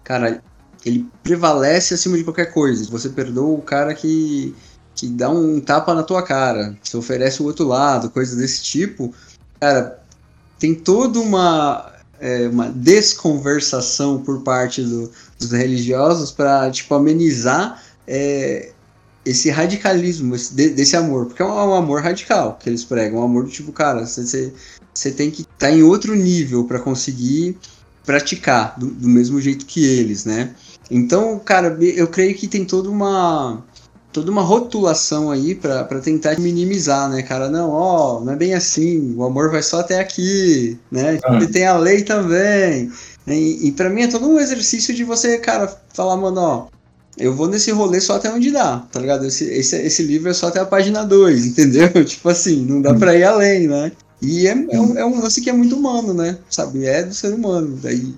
cara, 0.03 0.43
ele 0.85 1.07
prevalece 1.23 1.93
acima 1.93 2.17
de 2.17 2.23
qualquer 2.23 2.51
coisa. 2.51 2.89
Você 2.91 3.09
perdoa 3.09 3.57
o 3.57 3.61
cara 3.61 3.93
que, 3.93 4.53
que 4.93 5.07
dá 5.07 5.29
um 5.29 5.59
tapa 5.61 5.93
na 5.93 6.03
tua 6.03 6.21
cara, 6.21 6.77
que 6.83 6.95
oferece 6.97 7.41
o 7.41 7.45
outro 7.45 7.65
lado, 7.65 8.09
coisas 8.09 8.35
desse 8.35 8.61
tipo. 8.63 9.13
Cara, 9.59 9.99
tem 10.59 10.75
toda 10.75 11.19
uma, 11.19 11.93
é, 12.19 12.47
uma 12.49 12.69
desconversação 12.69 14.21
por 14.21 14.41
parte 14.41 14.81
do, 14.81 15.09
dos 15.39 15.51
religiosos 15.51 16.31
para 16.31 16.69
tipo, 16.69 16.93
amenizar 16.93 17.81
é, 18.05 18.72
esse 19.25 19.49
radicalismo 19.49 20.35
esse, 20.35 20.53
de, 20.53 20.69
desse 20.69 20.95
amor. 20.95 21.27
Porque 21.27 21.41
é 21.41 21.45
um, 21.45 21.49
um, 21.49 21.73
amor 21.73 22.01
radical 22.01 22.57
que 22.61 22.69
eles 22.69 22.83
pregam. 22.83 23.19
Um 23.19 23.23
amor 23.23 23.43
do 23.43 23.49
tipo, 23.49 23.71
cara, 23.71 24.05
você, 24.05 24.53
você 24.93 25.11
tem 25.11 25.31
que 25.31 25.41
estar 25.41 25.67
tá 25.67 25.71
em 25.71 25.83
outro 25.83 26.15
nível 26.15 26.65
para 26.65 26.79
conseguir 26.79 27.57
praticar 28.05 28.77
do, 28.77 28.87
do, 28.87 29.07
mesmo 29.07 29.39
jeito 29.39 29.65
que 29.65 29.83
eles, 29.85 30.25
né? 30.25 30.53
Então, 30.91 31.39
cara, 31.39 31.77
eu 31.81 32.07
creio 32.07 32.35
que 32.35 32.47
tem 32.47 32.65
toda 32.65 32.89
uma 32.89 33.63
toda 34.11 34.29
uma 34.29 34.43
rotulação 34.43 35.31
aí 35.31 35.55
para 35.55 35.99
tentar 35.99 36.39
minimizar, 36.39 37.09
né, 37.09 37.23
cara? 37.23 37.49
Não, 37.49 37.71
ó, 37.71 38.19
não 38.19 38.33
é 38.33 38.35
bem 38.35 38.53
assim. 38.53 39.15
O 39.17 39.23
amor 39.23 39.49
vai 39.49 39.63
só 39.63 39.79
até 39.79 39.99
aqui, 39.99 40.77
né? 40.91 41.19
Ah. 41.25 41.39
E 41.41 41.47
tem 41.47 41.65
a 41.65 41.75
lei 41.75 42.03
também. 42.03 42.91
E, 43.25 43.67
e 43.67 43.71
para 43.71 43.89
mim 43.89 44.03
é 44.03 44.07
todo 44.07 44.27
um 44.27 44.39
exercício 44.39 44.93
de 44.93 45.03
você, 45.03 45.39
cara, 45.39 45.75
falar, 45.93 46.15
mano, 46.15 46.39
ó, 46.39 46.67
eu 47.17 47.35
vou 47.35 47.47
nesse 47.47 47.71
rolê 47.71 48.01
só 48.01 48.15
até 48.15 48.31
onde 48.31 48.51
dá, 48.51 48.79
tá 48.91 48.99
ligado? 48.99 49.25
Esse, 49.25 49.45
esse, 49.45 49.75
esse 49.77 50.03
livro 50.03 50.29
é 50.29 50.33
só 50.33 50.47
até 50.47 50.59
a 50.59 50.65
página 50.65 51.03
2, 51.03 51.45
entendeu? 51.47 52.03
tipo 52.05 52.27
assim, 52.29 52.65
não 52.65 52.81
dá 52.81 52.93
pra 52.93 53.15
ir 53.15 53.23
além, 53.23 53.67
né? 53.67 53.91
E 54.21 54.47
é, 54.47 54.51
é, 54.51 54.79
um, 54.79 54.97
é 54.97 55.05
um 55.05 55.19
lance 55.19 55.41
que 55.41 55.49
é 55.49 55.53
muito 55.53 55.75
humano, 55.75 56.13
né? 56.13 56.37
Sabe? 56.49 56.85
É 56.85 57.03
do 57.03 57.13
ser 57.13 57.33
humano. 57.33 57.77
Daí, 57.81 58.15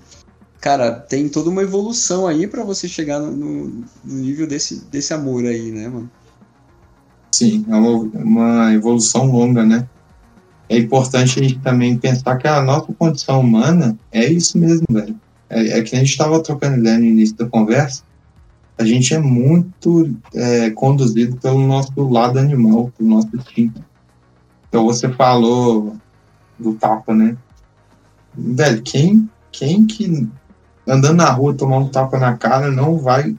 cara, 0.60 0.92
tem 0.92 1.28
toda 1.28 1.50
uma 1.50 1.62
evolução 1.62 2.26
aí 2.26 2.46
para 2.46 2.62
você 2.62 2.88
chegar 2.88 3.18
no, 3.18 3.32
no, 3.32 3.84
nível 4.04 4.46
desse, 4.46 4.84
desse 4.84 5.12
amor 5.12 5.44
aí, 5.44 5.72
né, 5.72 5.88
mano? 5.88 6.08
Sim, 7.32 7.66
é 7.68 7.74
uma, 7.74 7.98
uma 8.14 8.72
evolução 8.72 9.26
longa, 9.26 9.64
né? 9.64 9.86
É 10.68 10.78
importante 10.78 11.38
a 11.38 11.42
gente 11.42 11.58
também 11.58 11.98
pensar 11.98 12.36
que 12.36 12.46
a 12.46 12.62
nossa 12.62 12.92
condição 12.92 13.40
humana 13.40 13.98
é 14.12 14.24
isso 14.26 14.56
mesmo, 14.58 14.86
velho. 14.88 15.14
É, 15.50 15.78
é 15.78 15.82
que 15.82 15.94
a 15.94 15.98
gente 15.98 16.10
estava 16.10 16.40
trocando 16.42 16.78
ideia 16.78 16.98
no 16.98 17.04
início 17.04 17.36
da 17.36 17.46
conversa. 17.46 18.02
A 18.78 18.84
gente 18.84 19.14
é 19.14 19.18
muito 19.18 20.14
é, 20.34 20.70
conduzido 20.70 21.36
pelo 21.36 21.66
nosso 21.66 21.92
lado 22.08 22.38
animal, 22.38 22.92
pelo 22.96 23.08
nosso 23.08 23.34
instinto. 23.34 23.82
Então 24.68 24.84
você 24.84 25.08
falou 25.08 25.96
do 26.58 26.74
tapa, 26.74 27.14
né? 27.14 27.36
Velho, 28.34 28.82
quem, 28.82 29.30
quem 29.50 29.86
que 29.86 30.28
andando 30.86 31.16
na 31.16 31.30
rua 31.30 31.54
tomar 31.54 31.78
um 31.78 31.88
tapa 31.88 32.18
na 32.18 32.36
cara 32.36 32.70
não 32.70 32.98
vai 32.98 33.34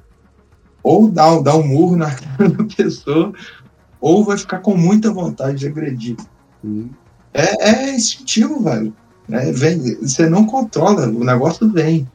ou 0.88 1.10
dar, 1.10 1.42
dar 1.42 1.56
um 1.56 1.68
murro 1.68 1.98
na 1.98 2.10
cara 2.16 2.50
da 2.50 2.64
pessoa, 2.64 3.34
ou 4.00 4.24
vai 4.24 4.38
ficar 4.38 4.60
com 4.60 4.76
muita 4.76 5.12
vontade 5.12 5.58
de 5.58 5.68
agredir. 5.68 6.16
Hum. 6.64 6.90
É, 7.34 7.70
é 7.70 7.96
instintivo, 7.96 8.64
velho. 8.64 8.94
É, 9.30 9.52
vem, 9.52 9.96
você 9.96 10.30
não 10.30 10.46
controla, 10.46 11.08
o 11.08 11.24
negócio 11.24 11.70
vem. 11.70 12.10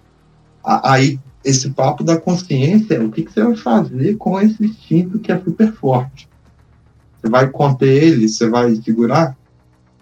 Aí, 0.65 1.21
esse 1.45 1.71
papo 1.71 2.05
da 2.05 2.17
consciência, 2.17 3.03
o 3.03 3.11
que, 3.11 3.23
que 3.23 3.33
você 3.33 3.43
vai 3.43 3.57
fazer 3.57 4.17
com 4.17 4.41
esse 4.41 4.65
instinto 4.65 5.19
que 5.19 5.33
é 5.33 5.39
super 5.41 5.73
forte? 5.73 6.29
Você 7.21 7.31
vai 7.31 7.49
conter 7.49 8.03
ele? 8.03 8.29
Você 8.29 8.49
vai 8.49 8.75
segurar? 8.77 9.37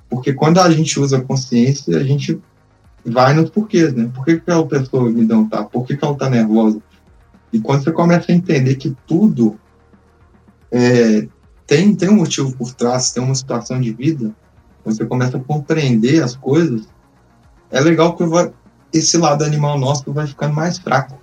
Porque 0.09 0.33
quando 0.33 0.59
a 0.59 0.71
gente 0.71 0.99
usa 0.99 1.19
a 1.19 1.23
consciência, 1.23 1.97
a 1.97 2.03
gente 2.03 2.41
vai 3.05 3.33
nos 3.35 3.51
porquês, 3.51 3.95
né? 3.95 4.11
Por 4.15 4.25
que, 4.25 4.35
que 4.35 4.41
aquela 4.41 4.67
pessoa 4.67 5.11
me 5.11 5.25
não 5.25 5.49
tá? 5.49 5.65
Por 5.65 5.87
que, 5.87 5.97
que 5.97 6.05
ela 6.05 6.15
tá 6.15 6.29
nervosa? 6.29 6.81
E 7.53 7.59
quando 7.59 7.85
você 7.85 7.93
começa 7.93 8.31
a 8.31 8.35
entender 8.35 8.77
que 8.77 8.97
tudo 9.07 9.59
é, 10.71 11.27
tem, 11.67 11.95
tem 11.95 12.09
um 12.09 12.17
motivo 12.17 12.55
por 12.57 12.73
trás, 12.75 13.13
tem 13.13 13.23
uma 13.23 13.35
situação 13.35 13.81
de 13.81 13.93
vida, 13.93 14.35
você 14.85 15.05
começa 15.05 15.37
a 15.37 15.41
compreender 15.41 16.23
as 16.23 16.37
coisas, 16.37 16.89
é 17.71 17.81
legal 17.81 18.17
que 18.17 18.25
esse 18.93 19.17
lado 19.17 19.45
animal 19.45 19.79
nosso 19.79 20.13
vai 20.13 20.27
ficando 20.27 20.55
mais 20.55 20.79
fraco. 20.79 21.20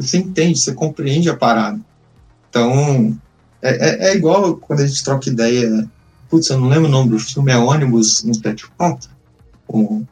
Porque 0.00 0.08
você 0.08 0.16
entende, 0.16 0.58
você 0.58 0.72
compreende 0.72 1.28
a 1.28 1.36
parada. 1.36 1.78
Então, 2.48 3.16
é, 3.60 4.08
é, 4.08 4.10
é 4.10 4.16
igual 4.16 4.56
quando 4.56 4.80
a 4.80 4.86
gente 4.86 5.04
troca 5.04 5.28
ideia. 5.28 5.86
Putz, 6.30 6.48
eu 6.48 6.58
não 6.58 6.68
lembro 6.68 6.88
o 6.88 6.90
nome 6.90 7.10
do 7.10 7.18
filme, 7.18 7.52
é 7.52 7.58
ônibus 7.58 8.18
174? 8.18 9.10
Com, 9.66 9.98
Não 9.98 10.06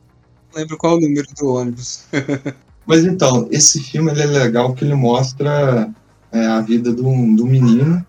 lembro 0.55 0.77
qual 0.77 0.97
o 0.97 1.01
número 1.01 1.27
do 1.39 1.55
ônibus. 1.55 2.05
Mas 2.87 3.05
então, 3.05 3.49
esse 3.51 3.81
filme 3.81 4.11
ele 4.11 4.23
é 4.23 4.27
legal 4.27 4.75
que 4.75 4.85
ele 4.85 4.95
mostra 4.95 5.91
é, 6.31 6.47
a 6.47 6.61
vida 6.61 6.93
de 6.93 7.01
um, 7.01 7.35
de 7.35 7.43
um 7.43 7.47
menino 7.47 8.05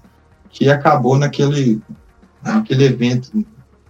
que 0.50 0.70
acabou 0.70 1.18
naquele, 1.18 1.82
naquele 2.44 2.86
evento 2.86 3.46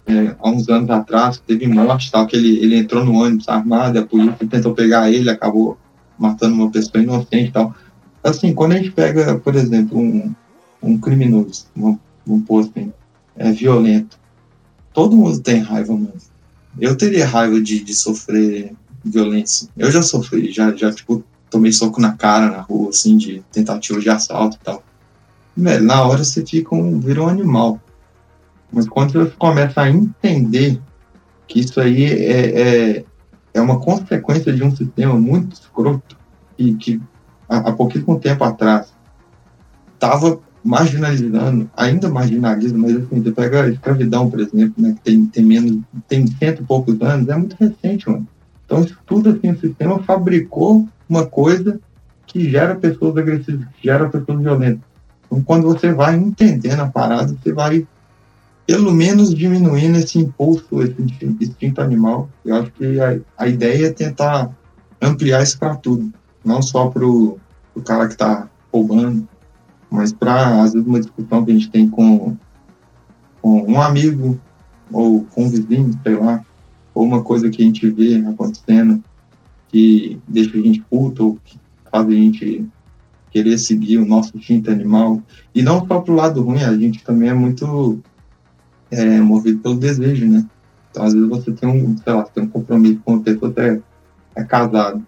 é, 0.06 0.36
há 0.38 0.48
uns 0.48 0.68
anos 0.68 0.90
atrás, 0.90 1.42
teve 1.44 1.66
morte 1.66 2.10
tal, 2.10 2.26
que 2.26 2.36
ele, 2.36 2.58
ele 2.58 2.76
entrou 2.76 3.04
no 3.04 3.14
ônibus 3.14 3.48
armado, 3.48 3.98
a 3.98 4.06
polícia 4.06 4.46
tentou 4.46 4.74
pegar 4.74 5.10
ele, 5.10 5.30
acabou 5.30 5.78
matando 6.20 6.54
uma 6.54 6.70
pessoa 6.70 7.02
inocente 7.02 7.48
e 7.48 7.52
tal. 7.52 7.74
Assim, 8.22 8.54
quando 8.54 8.72
a 8.72 8.76
gente 8.76 8.90
pega, 8.90 9.38
por 9.38 9.54
exemplo, 9.54 9.98
um, 9.98 10.34
um 10.82 10.98
criminoso, 10.98 11.66
vamos 11.74 12.44
pôr 12.46 12.60
assim, 12.60 12.92
é 13.36 13.50
violento, 13.50 14.18
todo 14.92 15.16
mundo 15.16 15.40
tem 15.40 15.60
raiva, 15.60 15.92
mano. 15.92 16.12
Eu 16.78 16.96
teria 16.96 17.26
raiva 17.26 17.60
de, 17.60 17.82
de 17.82 17.94
sofrer 17.94 18.72
violência. 19.04 19.68
Eu 19.76 19.90
já 19.90 20.02
sofri, 20.02 20.52
já, 20.52 20.74
já 20.74 20.92
tipo, 20.92 21.24
tomei 21.48 21.72
soco 21.72 22.00
na 22.00 22.12
cara 22.12 22.50
na 22.50 22.60
rua, 22.60 22.90
assim, 22.90 23.16
de 23.16 23.42
tentativa 23.50 23.98
de 24.00 24.08
assalto 24.08 24.56
e 24.60 24.64
tal. 24.64 24.82
Velho, 25.56 25.84
na 25.84 26.02
hora 26.02 26.22
você 26.22 26.44
fica 26.44 26.74
um, 26.74 27.00
vira 27.00 27.22
um 27.22 27.28
animal. 27.28 27.80
Mas 28.72 28.88
quando 28.88 29.12
você 29.12 29.30
começa 29.36 29.80
a 29.80 29.90
entender 29.90 30.80
que 31.48 31.58
isso 31.60 31.80
aí 31.80 32.04
é, 32.04 32.60
é, 32.60 33.04
é 33.54 33.60
uma 33.60 33.80
consequência 33.80 34.52
de 34.52 34.62
um 34.62 34.74
sistema 34.74 35.14
muito 35.14 35.54
escroto 35.54 36.16
e 36.56 36.74
que 36.74 37.00
há, 37.50 37.72
pouquíssimo 37.72 38.18
tempo 38.18 38.44
atrás 38.44 38.92
estava 39.94 40.38
marginalizando, 40.62 41.70
ainda 41.76 42.08
marginaliza, 42.08 42.76
mas 42.76 42.96
assim, 42.96 43.22
você 43.22 43.32
pega 43.32 43.64
a 43.64 43.68
escravidão, 43.68 44.30
por 44.30 44.40
exemplo, 44.40 44.74
né, 44.78 44.94
que 44.94 45.00
tem, 45.00 45.26
tem 45.26 45.44
menos, 45.44 45.78
tem 46.08 46.26
cento 46.26 46.62
e 46.62 46.64
poucos 46.64 47.00
anos, 47.02 47.28
é 47.28 47.36
muito 47.36 47.56
recente, 47.58 48.08
mano. 48.08 48.26
Então, 48.64 48.82
isso 48.82 48.96
tudo 49.04 49.30
assim, 49.30 49.50
o 49.50 49.58
sistema 49.58 49.98
fabricou 50.02 50.86
uma 51.08 51.26
coisa 51.26 51.80
que 52.26 52.48
gera 52.48 52.76
pessoas 52.76 53.16
agressivas, 53.16 53.66
que 53.74 53.88
gera 53.88 54.08
pessoas 54.08 54.40
violentas. 54.40 54.82
Então, 55.26 55.42
quando 55.42 55.64
você 55.64 55.92
vai 55.92 56.16
entendendo 56.16 56.80
a 56.80 56.86
parada, 56.86 57.34
você 57.42 57.52
vai, 57.52 57.86
pelo 58.66 58.92
menos, 58.92 59.34
diminuindo 59.34 59.98
esse 59.98 60.18
impulso, 60.18 60.82
esse 60.82 61.02
instin- 61.02 61.36
instinto 61.40 61.80
animal. 61.80 62.28
Eu 62.44 62.56
acho 62.56 62.70
que 62.72 63.00
a, 63.00 63.18
a 63.36 63.48
ideia 63.48 63.86
é 63.86 63.92
tentar 63.92 64.50
ampliar 65.00 65.42
isso 65.42 65.58
para 65.58 65.74
tudo. 65.74 66.12
Não 66.44 66.62
só 66.62 66.88
para 66.88 67.06
o 67.06 67.38
cara 67.84 68.06
que 68.06 68.14
está 68.14 68.48
roubando, 68.72 69.28
mas 69.90 70.12
para, 70.12 70.62
às 70.62 70.72
vezes, 70.72 70.86
uma 70.86 71.00
discussão 71.00 71.44
que 71.44 71.50
a 71.50 71.54
gente 71.54 71.70
tem 71.70 71.88
com, 71.88 72.36
com 73.42 73.62
um 73.62 73.80
amigo 73.80 74.40
ou 74.92 75.24
com 75.24 75.44
um 75.44 75.48
vizinho, 75.48 75.98
sei 76.02 76.16
lá, 76.16 76.44
ou 76.94 77.04
uma 77.04 77.22
coisa 77.22 77.50
que 77.50 77.62
a 77.62 77.64
gente 77.64 77.88
vê 77.90 78.16
acontecendo 78.26 79.02
que 79.68 80.20
deixa 80.26 80.56
a 80.56 80.60
gente 80.60 80.80
puto 80.82 81.26
ou 81.26 81.38
que 81.44 81.58
faz 81.90 82.06
a 82.06 82.10
gente 82.10 82.66
querer 83.30 83.58
seguir 83.58 83.98
o 83.98 84.06
nosso 84.06 84.36
instinto 84.36 84.70
animal. 84.70 85.22
E 85.54 85.62
não 85.62 85.86
só 85.86 86.00
pro 86.00 86.14
lado 86.14 86.42
ruim, 86.42 86.62
a 86.62 86.76
gente 86.76 87.04
também 87.04 87.28
é 87.30 87.34
muito 87.34 88.00
é, 88.90 89.20
movido 89.20 89.60
pelo 89.60 89.76
desejo, 89.76 90.26
né? 90.26 90.44
Então, 90.90 91.04
às 91.04 91.14
vezes 91.14 91.28
você 91.28 91.52
tem 91.52 91.68
um, 91.68 91.96
sei 91.96 92.12
lá, 92.12 92.24
tem 92.24 92.42
um 92.42 92.48
compromisso 92.48 93.00
com 93.04 93.14
uma 93.14 93.22
pessoa 93.22 93.52
que 93.52 93.60
é, 93.60 93.80
é 94.34 94.44
casado. 94.44 95.06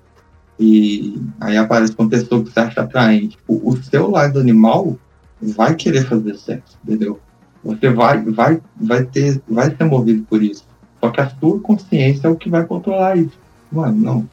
E 0.65 1.21
aí 1.41 1.57
aparece 1.57 1.93
uma 1.99 2.09
pessoa 2.09 2.41
que 2.41 2.53
você 2.53 2.61
acha 2.61 2.83
atraente. 2.83 3.37
O, 3.49 3.71
o 3.71 3.83
seu 3.83 4.09
lado 4.09 4.39
animal 4.39 4.97
vai 5.41 5.75
querer 5.75 6.07
fazer 6.07 6.37
sexo, 6.37 6.79
entendeu? 6.85 7.19
Você 7.65 7.91
vai, 7.91 8.23
vai, 8.23 8.61
vai 8.81 9.05
ter, 9.05 9.43
vai 9.49 9.75
ser 9.75 9.83
movido 9.83 10.23
por 10.23 10.41
isso. 10.41 10.65
Só 11.01 11.11
que 11.11 11.21
a 11.21 11.29
sua 11.29 11.59
consciência 11.59 12.29
é 12.29 12.31
o 12.31 12.37
que 12.37 12.49
vai 12.49 12.65
controlar 12.65 13.17
isso. 13.17 13.37
Mano, 13.73 14.01
não. 14.01 14.29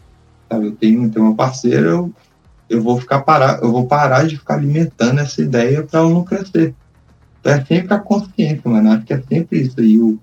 Sabe, 0.47 0.67
eu 0.67 0.75
tenho, 0.75 1.09
tenho 1.09 1.25
uma 1.25 1.35
parceira, 1.35 1.87
eu, 1.89 2.13
eu 2.69 2.79
vou 2.79 2.99
ficar 2.99 3.21
parar, 3.21 3.59
eu 3.63 3.71
vou 3.71 3.87
parar 3.87 4.27
de 4.27 4.37
ficar 4.37 4.53
alimentando 4.53 5.21
essa 5.21 5.41
ideia 5.41 5.81
para 5.81 6.01
ela 6.01 6.09
não 6.11 6.23
crescer. 6.23 6.75
Então 7.39 7.53
é 7.53 7.65
sempre 7.65 7.91
a 7.91 7.97
consciência, 7.97 8.69
mano. 8.69 8.91
Acho 8.91 9.03
que 9.03 9.13
é 9.13 9.21
sempre 9.27 9.61
isso 9.61 9.79
aí. 9.79 9.97
O, 9.97 10.19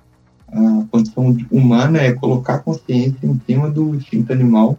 a 0.53 0.85
condição 0.89 1.37
humana 1.51 1.99
é 1.99 2.13
colocar 2.13 2.55
a 2.55 2.59
consciência 2.61 3.27
em 3.27 3.41
cima 3.45 3.69
do 3.69 3.97
instinto 3.97 4.33
animal 4.33 4.79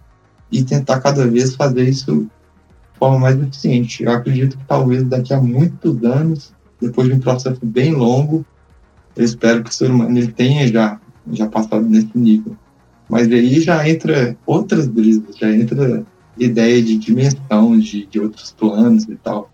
e 0.51 0.63
tentar 0.63 0.99
cada 0.99 1.27
vez 1.27 1.55
fazer 1.55 1.87
isso 1.87 2.23
de 2.93 2.99
forma 2.99 3.19
mais 3.19 3.39
eficiente. 3.39 4.03
Eu 4.03 4.11
acredito 4.11 4.57
que 4.57 4.65
talvez 4.65 5.03
daqui 5.03 5.33
a 5.33 5.41
muitos 5.41 6.03
anos, 6.03 6.53
depois 6.81 7.07
de 7.07 7.15
um 7.15 7.19
processo 7.19 7.59
bem 7.63 7.93
longo, 7.93 8.45
eu 9.15 9.23
espero 9.23 9.63
que 9.63 9.69
o 9.69 9.73
ser 9.73 9.91
humano 9.91 10.17
ele 10.17 10.31
tenha 10.31 10.67
já, 10.67 10.99
já 11.31 11.47
passado 11.47 11.87
nesse 11.87 12.15
nível. 12.15 12.55
Mas 13.09 13.27
aí 13.27 13.59
já 13.61 13.87
entra 13.87 14.37
outras 14.45 14.87
brisas, 14.87 15.37
já 15.37 15.49
entra 15.51 16.05
ideia 16.37 16.81
de 16.81 16.97
dimensão, 16.97 17.79
de, 17.79 18.05
de 18.05 18.19
outros 18.19 18.51
planos 18.51 19.05
e 19.05 19.15
tal. 19.15 19.49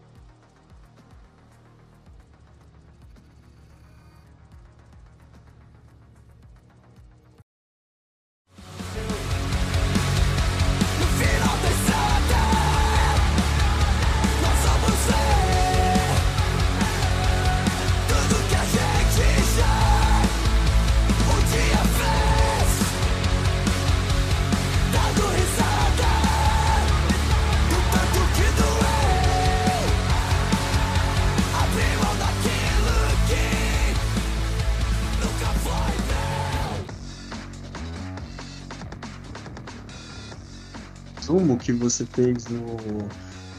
Resumo 41.54 41.58
que 41.60 41.72
você 41.74 42.06
fez 42.06 42.48
no. 42.48 42.78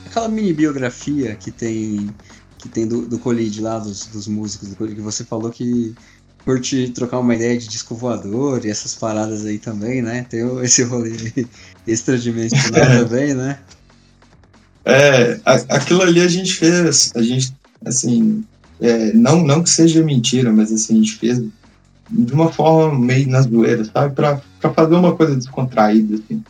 Aquela 0.07 0.28
mini 0.28 0.53
biografia 0.53 1.34
que 1.36 1.51
tem. 1.51 2.11
Que 2.59 2.68
tem 2.68 2.86
do, 2.86 3.03
do 3.07 3.18
Colide 3.18 3.61
lá, 3.61 3.78
dos, 3.78 4.07
dos 4.07 4.26
músicos 4.26 4.70
do 4.70 4.76
Colide, 4.76 4.97
que 4.97 5.03
você 5.03 5.22
falou 5.22 5.51
que 5.51 5.95
curte 6.45 6.90
trocar 6.90 7.18
uma 7.18 7.34
ideia 7.34 7.59
de 7.59 7.68
disco 7.68 7.95
voador 7.95 8.64
e 8.64 8.70
essas 8.70 8.95
paradas 8.95 9.45
aí 9.45 9.59
também, 9.59 10.01
né? 10.01 10.24
Tem 10.30 10.40
esse 10.62 10.82
rolê 10.82 11.12
extradimensional 11.86 13.05
também, 13.07 13.34
né? 13.34 13.59
É, 14.84 15.40
a- 15.45 15.76
aquilo 15.76 16.03
ali 16.03 16.20
a 16.20 16.28
gente 16.28 16.55
fez, 16.55 17.12
a 17.14 17.22
gente, 17.22 17.55
assim, 17.84 18.45
é, 18.80 19.12
não, 19.12 19.42
não 19.42 19.62
que 19.62 19.70
seja 19.70 20.03
mentira, 20.03 20.53
mas 20.53 20.72
assim, 20.72 20.95
a 20.95 20.97
gente 20.99 21.16
fez 21.16 21.38
de 22.11 22.32
uma 22.32 22.53
forma 22.53 22.99
meio 22.99 23.28
na 23.28 23.40
zoeira, 23.42 23.84
sabe? 23.84 24.14
Pra, 24.14 24.40
pra 24.61 24.72
fazer 24.72 24.95
uma 24.95 25.16
coisa 25.16 25.34
descontraída, 25.36 26.14
assim. 26.14 26.42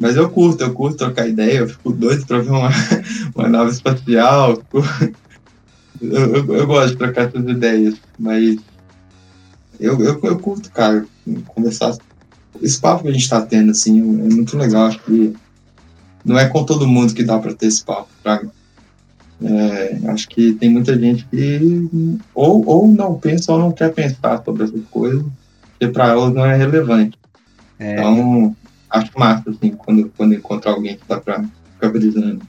Mas 0.00 0.16
eu 0.16 0.30
curto, 0.30 0.64
eu 0.64 0.72
curto 0.72 0.96
trocar 0.96 1.28
ideia, 1.28 1.58
eu 1.58 1.68
fico 1.68 1.92
doido 1.92 2.26
pra 2.26 2.38
ver 2.38 2.50
uma, 2.50 2.70
uma 3.36 3.48
nave 3.48 3.70
espacial. 3.70 4.62
Eu, 6.00 6.34
eu, 6.34 6.54
eu 6.56 6.66
gosto 6.66 6.92
de 6.92 6.96
trocar 6.96 7.26
essas 7.26 7.46
ideias, 7.46 7.94
mas 8.18 8.56
eu, 9.78 10.00
eu, 10.00 10.18
eu 10.22 10.38
curto, 10.38 10.72
cara, 10.72 11.04
conversar. 11.48 11.94
Esse 12.62 12.80
papo 12.80 13.02
que 13.02 13.10
a 13.10 13.12
gente 13.12 13.28
tá 13.28 13.42
tendo, 13.42 13.70
assim, 13.70 13.98
é 14.00 14.34
muito 14.34 14.56
legal, 14.56 14.86
acho 14.86 14.98
que 15.00 15.34
não 16.24 16.38
é 16.38 16.48
com 16.48 16.64
todo 16.64 16.88
mundo 16.88 17.12
que 17.12 17.22
dá 17.22 17.38
pra 17.38 17.52
ter 17.52 17.66
esse 17.66 17.84
papo, 17.84 18.08
fraga. 18.22 18.50
É, 19.42 20.00
acho 20.08 20.26
que 20.28 20.54
tem 20.54 20.70
muita 20.70 20.98
gente 20.98 21.26
que 21.26 22.18
ou, 22.34 22.66
ou 22.66 22.88
não 22.88 23.18
pensa 23.18 23.52
ou 23.52 23.58
não 23.58 23.72
quer 23.72 23.92
pensar 23.92 24.42
sobre 24.42 24.64
essas 24.64 24.84
coisas, 24.90 25.22
porque 25.72 25.92
para 25.92 26.08
elas 26.08 26.32
não 26.32 26.46
é 26.46 26.56
relevante. 26.56 27.18
É. 27.78 27.92
Então, 27.92 28.56
acho 28.90 29.10
massa, 29.18 29.50
assim, 29.50 29.70
quando, 29.70 30.10
quando 30.16 30.34
encontro 30.34 30.70
alguém 30.70 30.96
que 30.96 31.06
tá 31.06 31.20
pra 31.20 31.44
ficar 31.74 31.88
brisando. 31.88 32.42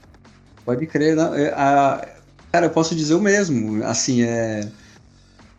Pode 0.64 0.86
crer, 0.86 1.16
não, 1.16 1.34
é, 1.34 1.48
a, 1.48 2.06
cara, 2.50 2.66
eu 2.66 2.70
posso 2.70 2.94
dizer 2.94 3.14
o 3.14 3.20
mesmo, 3.20 3.84
assim, 3.84 4.22
é 4.22 4.68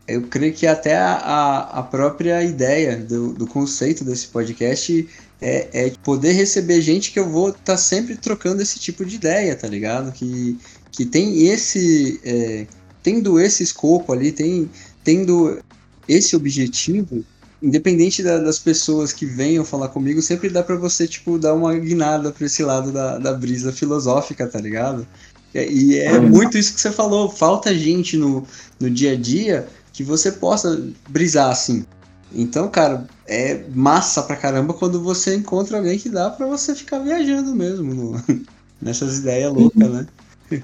eu 0.07 0.23
creio 0.23 0.53
que 0.53 0.67
até 0.67 0.97
a, 0.97 1.59
a 1.71 1.83
própria 1.83 2.43
ideia 2.43 2.97
do, 2.97 3.33
do 3.33 3.47
conceito 3.47 4.03
desse 4.03 4.27
podcast 4.27 5.07
é, 5.41 5.69
é, 5.73 5.93
poder 6.03 6.33
receber 6.33 6.81
gente 6.81 7.11
que 7.11 7.19
eu 7.19 7.29
vou 7.29 7.49
estar 7.49 7.63
tá 7.63 7.77
sempre 7.77 8.15
trocando 8.15 8.61
esse 8.61 8.79
tipo 8.79 9.05
de 9.05 9.15
ideia, 9.15 9.55
tá 9.55 9.67
ligado? 9.67 10.11
Que, 10.11 10.57
que 10.91 11.05
tem 11.05 11.47
esse. 11.47 12.19
É, 12.23 12.67
tendo 13.01 13.39
esse 13.39 13.63
escopo 13.63 14.13
ali, 14.13 14.31
tem, 14.31 14.69
tendo 15.03 15.59
esse 16.07 16.35
objetivo, 16.35 17.23
independente 17.63 18.21
da, 18.21 18.37
das 18.37 18.59
pessoas 18.59 19.13
que 19.13 19.25
venham 19.25 19.63
falar 19.63 19.87
comigo, 19.87 20.21
sempre 20.21 20.49
dá 20.49 20.61
para 20.61 20.75
você, 20.75 21.07
tipo, 21.07 21.39
dar 21.39 21.53
uma 21.53 21.73
guinada 21.73 22.31
pra 22.31 22.45
esse 22.45 22.61
lado 22.61 22.91
da, 22.91 23.17
da 23.17 23.33
brisa 23.33 23.71
filosófica, 23.71 24.45
tá 24.45 24.59
ligado? 24.59 25.07
E 25.55 25.97
é 25.97 26.19
uhum. 26.19 26.29
muito 26.29 26.57
isso 26.57 26.73
que 26.73 26.81
você 26.81 26.91
falou, 26.91 27.29
falta 27.29 27.73
gente 27.73 28.17
no, 28.17 28.45
no 28.79 28.89
dia 28.89 29.13
a 29.13 29.15
dia 29.15 29.67
que 29.93 30.03
você 30.03 30.31
possa 30.31 30.83
brisar 31.07 31.51
assim. 31.51 31.85
Então, 32.33 32.67
cara, 32.67 33.05
é 33.27 33.63
massa 33.73 34.23
pra 34.23 34.35
caramba 34.35 34.73
quando 34.73 34.99
você 34.99 35.35
encontra 35.35 35.77
alguém 35.77 35.99
que 35.99 36.09
dá 36.09 36.31
pra 36.31 36.47
você 36.47 36.75
ficar 36.75 36.99
viajando 36.99 37.55
mesmo 37.55 37.93
no, 37.93 38.23
nessas 38.81 39.19
ideias 39.19 39.53
loucas, 39.53 39.89
né? 39.89 40.07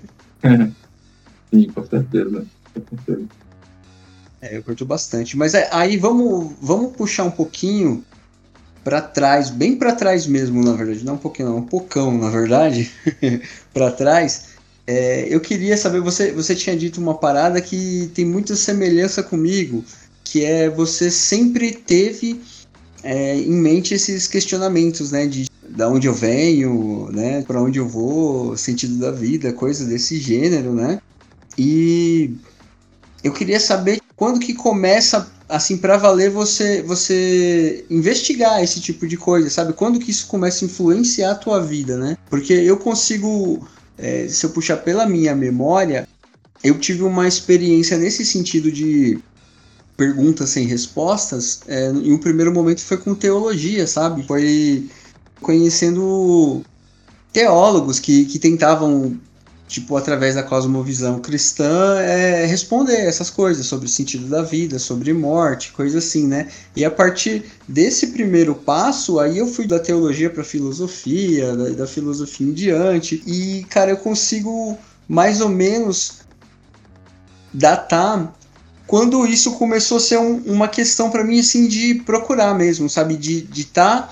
Sim, 1.53 1.69
com 1.69 1.85
certeza. 1.85 2.45
Com 2.73 2.97
certeza. 3.05 3.27
É, 4.41 4.57
eu 4.57 4.63
curto 4.63 4.85
bastante. 4.85 5.37
Mas 5.37 5.53
é, 5.53 5.67
aí 5.71 5.97
vamos, 5.97 6.53
vamos 6.61 6.95
puxar 6.95 7.23
um 7.23 7.31
pouquinho 7.31 8.03
para 8.83 9.01
trás, 9.01 9.49
bem 9.49 9.75
para 9.75 9.93
trás 9.93 10.25
mesmo, 10.25 10.63
na 10.63 10.73
verdade. 10.73 11.03
Não 11.03 11.15
um 11.15 11.17
pouquinho, 11.17 11.49
não, 11.49 11.57
um 11.57 11.65
pocão, 11.65 12.17
na 12.17 12.29
verdade, 12.29 12.91
para 13.73 13.91
trás. 13.91 14.49
É, 14.87 15.27
eu 15.29 15.39
queria 15.39 15.77
saber, 15.77 16.01
você, 16.01 16.31
você 16.31 16.55
tinha 16.55 16.75
dito 16.75 16.99
uma 16.99 17.13
parada 17.13 17.61
que 17.61 18.09
tem 18.13 18.25
muita 18.25 18.55
semelhança 18.55 19.21
comigo, 19.21 19.83
que 20.23 20.43
é 20.43 20.69
você 20.69 21.11
sempre 21.11 21.71
teve 21.71 22.41
é, 23.03 23.37
em 23.37 23.53
mente 23.53 23.93
esses 23.93 24.27
questionamentos, 24.27 25.11
né, 25.11 25.27
de 25.27 25.47
da 25.69 25.87
onde 25.87 26.07
eu 26.07 26.13
venho, 26.13 27.09
né, 27.11 27.43
para 27.43 27.61
onde 27.61 27.77
eu 27.77 27.87
vou, 27.87 28.57
sentido 28.57 28.97
da 28.97 29.11
vida, 29.11 29.53
coisas 29.53 29.87
desse 29.87 30.17
gênero, 30.17 30.73
né? 30.73 30.99
E 31.55 32.31
eu 33.23 33.33
queria 33.33 33.59
saber 33.59 33.99
quando 34.15 34.39
que 34.39 34.53
começa 34.53 35.29
assim 35.47 35.77
para 35.77 35.97
valer 35.97 36.29
você 36.29 36.81
você 36.83 37.85
investigar 37.89 38.63
esse 38.63 38.79
tipo 38.79 39.07
de 39.07 39.17
coisa, 39.17 39.49
sabe? 39.49 39.73
Quando 39.73 39.99
que 39.99 40.11
isso 40.11 40.27
começa 40.27 40.63
a 40.63 40.67
influenciar 40.67 41.31
a 41.31 41.35
tua 41.35 41.59
vida, 41.59 41.97
né? 41.97 42.17
Porque 42.29 42.53
eu 42.53 42.77
consigo 42.77 43.67
é, 43.97 44.27
se 44.27 44.45
eu 44.45 44.51
puxar 44.51 44.77
pela 44.77 45.05
minha 45.05 45.35
memória, 45.35 46.07
eu 46.63 46.77
tive 46.79 47.03
uma 47.03 47.27
experiência 47.27 47.97
nesse 47.97 48.25
sentido 48.25 48.71
de 48.71 49.19
perguntas 49.97 50.49
sem 50.49 50.65
respostas. 50.65 51.61
É, 51.67 51.89
em 51.89 52.13
um 52.13 52.17
primeiro 52.17 52.53
momento 52.53 52.81
foi 52.81 52.97
com 52.97 53.13
teologia, 53.13 53.85
sabe? 53.85 54.25
Foi 54.25 54.89
conhecendo 55.41 56.63
teólogos 57.33 57.99
que, 57.99 58.25
que 58.25 58.39
tentavam 58.39 59.19
tipo, 59.69 59.95
através 59.95 60.33
da 60.33 60.41
cosmovisão 60.41 61.19
cristã, 61.19 61.99
é, 62.01 62.43
responder 62.47 63.05
essas 63.05 63.29
coisas 63.29 63.67
sobre 63.67 63.85
o 63.85 63.89
sentido 63.89 64.25
da 64.25 64.41
vida, 64.41 64.79
sobre 64.79 65.13
morte, 65.13 65.71
coisa 65.71 65.99
assim, 65.99 66.25
né? 66.25 66.47
E 66.75 66.83
a 66.83 66.89
partir 66.89 67.45
desse 67.67 68.07
primeiro 68.07 68.55
passo, 68.55 69.19
aí 69.19 69.37
eu 69.37 69.45
fui 69.45 69.67
da 69.67 69.79
teologia 69.79 70.27
para 70.27 70.43
filosofia, 70.43 71.55
da, 71.55 71.69
da 71.69 71.87
filosofia 71.87 72.47
em 72.47 72.51
diante, 72.51 73.21
e, 73.27 73.63
cara, 73.69 73.91
eu 73.91 73.97
consigo 73.97 74.75
mais 75.07 75.39
ou 75.39 75.49
menos 75.49 76.21
datar 77.53 78.35
quando 78.87 79.23
isso 79.27 79.51
começou 79.51 79.97
a 79.97 80.01
ser 80.01 80.17
um, 80.17 80.37
uma 80.47 80.67
questão 80.67 81.11
para 81.11 81.23
mim, 81.23 81.39
assim, 81.39 81.67
de 81.67 81.93
procurar 81.93 82.55
mesmo, 82.55 82.89
sabe? 82.89 83.15
De 83.15 83.37
estar 83.37 83.53
de 83.53 83.65
tá 83.65 84.09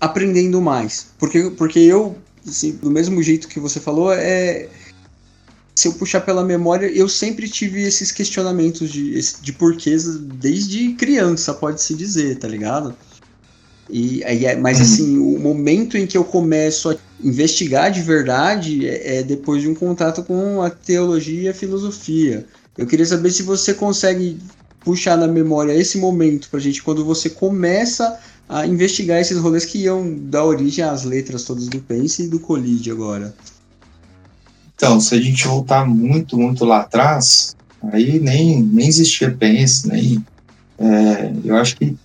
aprendendo 0.00 0.58
mais. 0.62 1.08
Porque, 1.18 1.50
porque 1.50 1.80
eu 1.80 2.16
assim, 2.46 2.72
do 2.72 2.90
mesmo 2.90 3.22
jeito 3.22 3.48
que 3.48 3.60
você 3.60 3.80
falou, 3.80 4.12
é 4.12 4.68
se 5.74 5.88
eu 5.88 5.94
puxar 5.94 6.20
pela 6.20 6.44
memória, 6.44 6.86
eu 6.86 7.08
sempre 7.08 7.48
tive 7.48 7.82
esses 7.82 8.12
questionamentos 8.12 8.90
de, 8.90 9.18
de 9.40 9.52
porquês 9.52 10.04
desde 10.18 10.92
criança, 10.92 11.54
pode-se 11.54 11.94
dizer, 11.94 12.38
tá 12.38 12.46
ligado? 12.46 12.94
E, 13.88 14.22
é, 14.22 14.56
mas 14.56 14.78
uhum. 14.78 14.84
assim, 14.84 15.18
o 15.18 15.38
momento 15.38 15.96
em 15.96 16.06
que 16.06 16.18
eu 16.18 16.24
começo 16.24 16.90
a 16.90 16.96
investigar 17.22 17.90
de 17.90 18.02
verdade 18.02 18.86
é, 18.86 19.18
é 19.18 19.22
depois 19.22 19.62
de 19.62 19.68
um 19.68 19.74
contato 19.74 20.22
com 20.22 20.60
a 20.60 20.68
teologia 20.68 21.42
e 21.42 21.48
a 21.48 21.54
filosofia. 21.54 22.44
Eu 22.76 22.86
queria 22.86 23.06
saber 23.06 23.30
se 23.30 23.42
você 23.42 23.72
consegue 23.72 24.38
puxar 24.80 25.16
na 25.16 25.26
memória 25.26 25.72
esse 25.72 25.98
momento 25.98 26.48
pra 26.50 26.60
gente, 26.60 26.82
quando 26.82 27.04
você 27.04 27.30
começa 27.30 28.18
a 28.50 28.66
investigar 28.66 29.20
esses 29.20 29.38
rolês 29.38 29.64
que 29.64 29.78
iam 29.78 30.12
dar 30.22 30.44
origem 30.44 30.84
às 30.84 31.04
letras 31.04 31.44
todas 31.44 31.68
do 31.68 31.78
Pense 31.78 32.24
e 32.24 32.28
do 32.28 32.40
Colide 32.40 32.90
agora. 32.90 33.32
Então, 34.74 35.00
se 35.00 35.14
a 35.14 35.20
gente 35.20 35.46
voltar 35.46 35.86
muito, 35.86 36.36
muito 36.36 36.64
lá 36.64 36.80
atrás, 36.80 37.54
aí 37.92 38.18
nem, 38.18 38.60
nem 38.60 38.88
existia 38.88 39.30
Pense, 39.30 39.86
nem. 39.86 40.24
É, 40.76 41.32
eu 41.44 41.54
acho 41.54 41.76
que, 41.76 41.96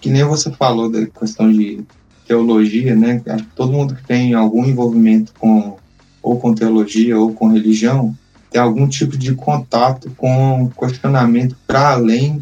que 0.00 0.08
nem 0.08 0.24
você 0.24 0.50
falou 0.52 0.90
da 0.90 1.04
questão 1.04 1.52
de 1.52 1.84
teologia, 2.26 2.96
né? 2.96 3.20
Todo 3.54 3.72
mundo 3.72 3.94
que 3.94 4.06
tem 4.06 4.32
algum 4.32 4.64
envolvimento 4.64 5.34
com 5.38 5.76
ou 6.22 6.40
com 6.40 6.54
teologia 6.54 7.18
ou 7.18 7.34
com 7.34 7.48
religião 7.48 8.16
tem 8.50 8.58
algum 8.58 8.88
tipo 8.88 9.18
de 9.18 9.34
contato 9.34 10.10
com 10.16 10.70
questionamento 10.78 11.54
para 11.66 11.90
além 11.90 12.40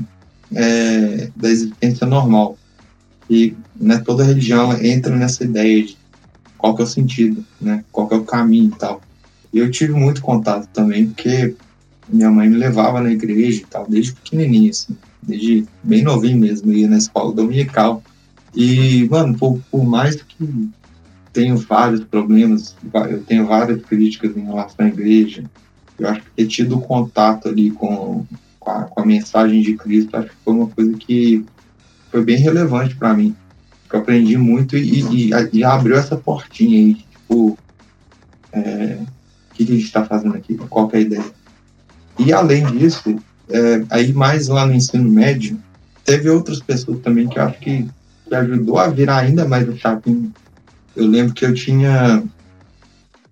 é, 0.55 1.29
da 1.35 1.49
existência 1.49 2.07
normal. 2.07 2.57
E 3.31 3.57
né, 3.77 3.99
toda 3.99 4.25
religião 4.25 4.73
entra 4.83 5.15
nessa 5.17 5.45
ideia 5.45 5.83
de 5.83 5.97
qual 6.59 6.75
que 6.75 6.83
é 6.83 6.85
o 6.85 6.89
sentido, 6.89 7.45
né? 7.61 7.85
Qual 7.91 8.07
que 8.07 8.15
é 8.15 8.17
o 8.19 8.25
caminho 8.25 8.73
e 8.75 8.79
tal. 8.79 9.01
E 9.53 9.59
eu 9.59 9.71
tive 9.71 9.93
muito 9.93 10.23
contato 10.23 10.69
também, 10.73 11.09
porque 11.09 11.55
minha 12.09 12.31
mãe 12.31 12.49
me 12.49 12.57
levava 12.57 13.01
na 13.01 13.11
igreja 13.11 13.61
e 13.61 13.67
tal, 13.67 13.87
desde 13.89 14.13
pequenininho, 14.13 14.71
assim, 14.71 14.97
desde 15.23 15.67
bem 15.83 16.03
novinho 16.03 16.39
mesmo, 16.39 16.73
ia 16.73 16.89
na 16.89 16.99
escola 16.99 17.33
dominical. 17.33 18.03
E, 18.55 19.09
mano, 19.11 19.37
por, 19.37 19.59
por 19.71 19.85
mais 19.85 20.17
que 20.17 20.71
tenho 21.33 21.57
vários 21.57 22.05
problemas, 22.05 22.77
eu 23.11 23.23
tenho 23.23 23.47
várias 23.47 23.83
críticas 23.83 24.37
em 24.37 24.45
relação 24.45 24.85
à 24.85 24.89
igreja, 24.89 25.45
eu 25.99 26.09
acho 26.09 26.21
que 26.23 26.31
ter 26.37 26.47
tido 26.47 26.81
contato 26.81 27.49
ali 27.49 27.71
com, 27.71 28.27
com, 28.59 28.71
a, 28.71 28.85
com 28.85 29.01
a 29.01 29.07
mensagem 29.07 29.63
de 29.63 29.75
Cristo, 29.75 30.17
acho 30.17 30.29
que 30.29 30.37
foi 30.45 30.55
uma 30.55 30.67
coisa 30.67 30.93
que 30.95 31.45
foi 32.13 32.23
bem 32.23 32.37
relevante 32.37 32.95
para 32.95 33.15
mim. 33.15 33.35
Eu 33.91 34.01
aprendi 34.01 34.37
muito 34.37 34.77
e, 34.77 35.01
e, 35.01 35.31
e, 35.53 35.65
abriu 35.65 35.97
essa 35.97 36.17
portinha 36.17 36.79
aí, 36.79 36.95
tipo, 36.95 37.59
é, 38.53 38.99
o 39.51 39.55
que, 39.55 39.65
que 39.65 39.73
a 39.73 39.75
gente 39.75 39.85
está 39.85 40.05
fazendo 40.05 40.35
aqui, 40.37 40.55
qual 40.69 40.89
é 40.93 40.99
a 40.99 41.01
ideia. 41.01 41.25
E 42.19 42.33
além 42.33 42.65
disso, 42.67 43.17
é, 43.49 43.85
aí 43.91 44.13
mais 44.13 44.49
lá 44.49 44.67
no 44.67 44.75
ensino 44.75 45.11
médio, 45.11 45.59
teve 46.05 46.29
outras 46.29 46.61
pessoas 46.61 47.01
também 47.01 47.29
que 47.29 47.39
eu 47.39 47.43
acho 47.43 47.59
que, 47.59 47.89
que 48.27 48.35
ajudou 48.35 48.79
a 48.79 48.89
virar 48.89 49.19
ainda 49.19 49.47
mais 49.47 49.69
o 49.69 49.77
chapinho. 49.77 50.33
Eu 50.95 51.07
lembro 51.07 51.35
que 51.35 51.45
eu 51.45 51.55
tinha, 51.55 52.23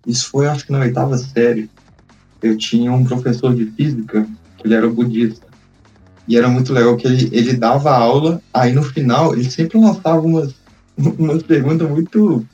isso 0.07 0.29
foi 0.31 0.47
acho 0.47 0.67
que 0.67 0.73
na 0.73 0.81
oitava 0.81 1.17
série, 1.19 1.71
eu 2.43 2.57
tinha 2.57 2.91
um 2.93 3.05
professor 3.05 3.55
de 3.55 3.67
física, 3.67 4.27
ele 4.65 4.75
era 4.75 4.89
budista. 4.89 5.50
E 6.31 6.37
era 6.37 6.49
muito 6.49 6.73
legal 6.73 6.97
que 6.97 7.09
ele, 7.09 7.29
ele 7.33 7.55
dava 7.55 7.91
aula, 7.91 8.41
aí 8.55 8.73
no 8.73 8.85
final 8.85 9.35
ele 9.35 9.51
sempre 9.51 9.81
lançava 9.81 10.21
umas, 10.21 10.55
umas 10.97 11.43
perguntas 11.43 11.91
muito. 11.91 12.47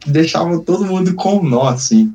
que 0.00 0.10
deixavam 0.10 0.60
todo 0.60 0.86
mundo 0.86 1.14
com 1.14 1.42
nó, 1.42 1.68
assim. 1.68 2.10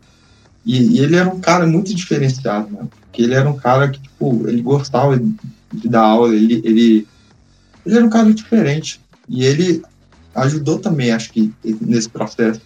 E, 0.66 0.96
e, 0.96 1.00
ele 1.02 1.16
era 1.16 1.30
um 1.30 1.40
cara 1.40 1.68
muito 1.68 1.94
diferenciado, 1.94 2.68
né? 2.72 2.88
Porque 3.00 3.22
ele 3.22 3.36
era 3.36 3.48
um 3.48 3.56
cara 3.56 3.90
que, 3.90 4.02
tipo, 4.02 4.48
ele 4.48 4.64
gostava 4.64 5.16
de, 5.72 5.88
dar 5.88 6.02
aula, 6.02 6.34
ele, 6.36 6.64
ele, 6.64 7.08
ele 7.86 7.96
era 7.96 8.06
um 8.06 8.10
cara 8.10 8.34
diferente. 8.34 9.00
E 9.30 9.46
ele 9.46 9.84
ajudou 10.34 10.80
também, 10.80 11.12
acho 11.12 11.32
que, 11.32 11.54
nesse 11.80 12.10
processo. 12.10 12.62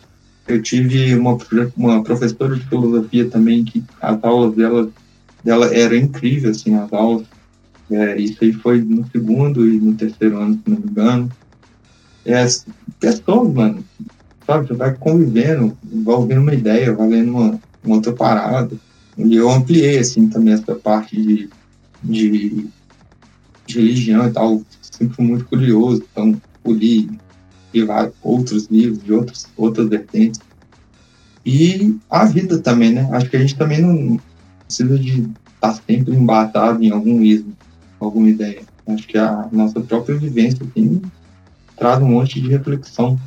Eu 0.48 0.62
tive 0.62 1.14
uma, 1.16 1.38
uma 1.76 2.02
professora 2.02 2.56
de 2.56 2.66
filosofia 2.66 3.30
também, 3.30 3.66
que 3.66 3.84
as 4.02 4.24
aulas 4.24 4.56
dela, 4.56 4.90
dela 5.44 5.76
eram 5.76 5.98
incríveis, 5.98 6.62
assim, 6.62 6.76
as 6.76 6.94
aulas 6.94 7.26
é, 7.90 8.20
isso 8.20 8.44
aí 8.44 8.52
foi 8.52 8.82
no 8.82 9.06
segundo 9.10 9.68
e 9.68 9.80
no 9.80 9.94
terceiro 9.94 10.38
ano, 10.38 10.56
se 10.56 10.70
não 10.70 10.78
me 10.78 10.90
engano. 10.90 11.32
É, 12.26 12.46
pessoas, 13.00 13.54
mano, 13.54 13.84
sabe? 14.46 14.68
Você 14.68 14.74
vai 14.74 14.94
convivendo, 14.94 15.78
vai 15.84 16.16
ouvindo 16.16 16.42
uma 16.42 16.54
ideia, 16.54 16.94
vai 16.94 17.08
lendo 17.08 17.32
uma, 17.32 17.60
uma 17.84 17.96
outra 17.96 18.12
parada. 18.12 18.76
E 19.18 19.36
eu 19.36 19.50
ampliei, 19.50 19.98
assim, 19.98 20.28
também 20.28 20.54
essa 20.54 20.76
parte 20.76 21.16
de, 21.16 21.50
de, 22.04 22.68
de 23.66 23.80
religião 23.80 24.28
e 24.28 24.32
tal. 24.32 24.62
Sempre 24.82 25.24
muito 25.24 25.46
curioso, 25.46 26.04
então 26.12 26.42
li, 26.66 27.10
li 27.74 27.84
vários 27.84 28.14
outros 28.22 28.68
livros 28.68 29.04
de 29.04 29.14
outros, 29.14 29.48
outras 29.56 29.88
vertentes. 29.88 30.42
E 31.46 31.96
a 32.10 32.26
vida 32.26 32.60
também, 32.60 32.92
né? 32.92 33.08
Acho 33.12 33.30
que 33.30 33.38
a 33.38 33.40
gente 33.40 33.56
também 33.56 33.82
não 33.82 34.20
precisa 34.66 35.00
de 35.00 35.22
estar 35.22 35.32
tá 35.62 35.74
sempre 35.88 36.14
embatado 36.14 36.84
em 36.84 36.92
algum 36.92 37.22
ismo, 37.22 37.56
alguma 38.00 38.30
ideia. 38.30 38.62
Acho 38.88 39.08
que 39.08 39.18
a 39.18 39.48
nossa 39.52 39.82
própria 39.82 40.18
vivência 40.18 40.66
tem 40.74 41.02
traz 41.76 42.02
um 42.02 42.08
monte 42.08 42.42
de 42.42 42.50
reflexão. 42.50 43.20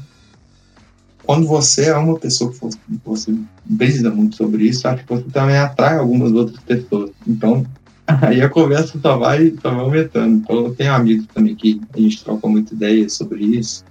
Quando 1.24 1.46
você 1.46 1.86
é 1.90 1.96
uma 1.96 2.18
pessoa 2.18 2.50
que 2.50 2.58
você 3.04 3.34
brisa 3.64 4.10
muito 4.10 4.36
sobre 4.36 4.64
isso, 4.64 4.88
acho 4.88 5.04
que 5.04 5.14
você 5.14 5.24
também 5.30 5.56
atrai 5.56 5.96
algumas 5.96 6.32
outras 6.32 6.58
pessoas. 6.60 7.12
Então, 7.26 7.64
aí 8.06 8.42
a 8.42 8.48
conversa 8.48 8.98
só 9.00 9.16
vai, 9.16 9.54
só 9.62 9.70
vai 9.70 9.80
aumentando. 9.80 10.36
Então, 10.36 10.56
eu 10.66 10.74
tenho 10.74 10.92
amigos 10.92 11.26
também 11.32 11.54
que 11.54 11.80
a 11.94 12.00
gente 12.00 12.24
troca 12.24 12.48
muita 12.48 12.74
ideia 12.74 13.08
sobre 13.08 13.44
isso. 13.44 13.84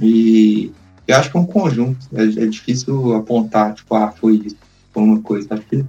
E 0.00 0.70
eu 1.08 1.16
acho 1.16 1.30
que 1.30 1.36
é 1.36 1.40
um 1.40 1.46
conjunto. 1.46 2.06
É, 2.14 2.22
é 2.22 2.46
difícil 2.46 3.14
apontar, 3.14 3.74
tipo, 3.74 3.94
ah, 3.94 4.12
foi 4.12 4.36
isso, 4.36 4.56
foi 4.92 5.02
uma 5.02 5.20
coisa. 5.20 5.48
Acho 5.50 5.62
que 5.62 5.84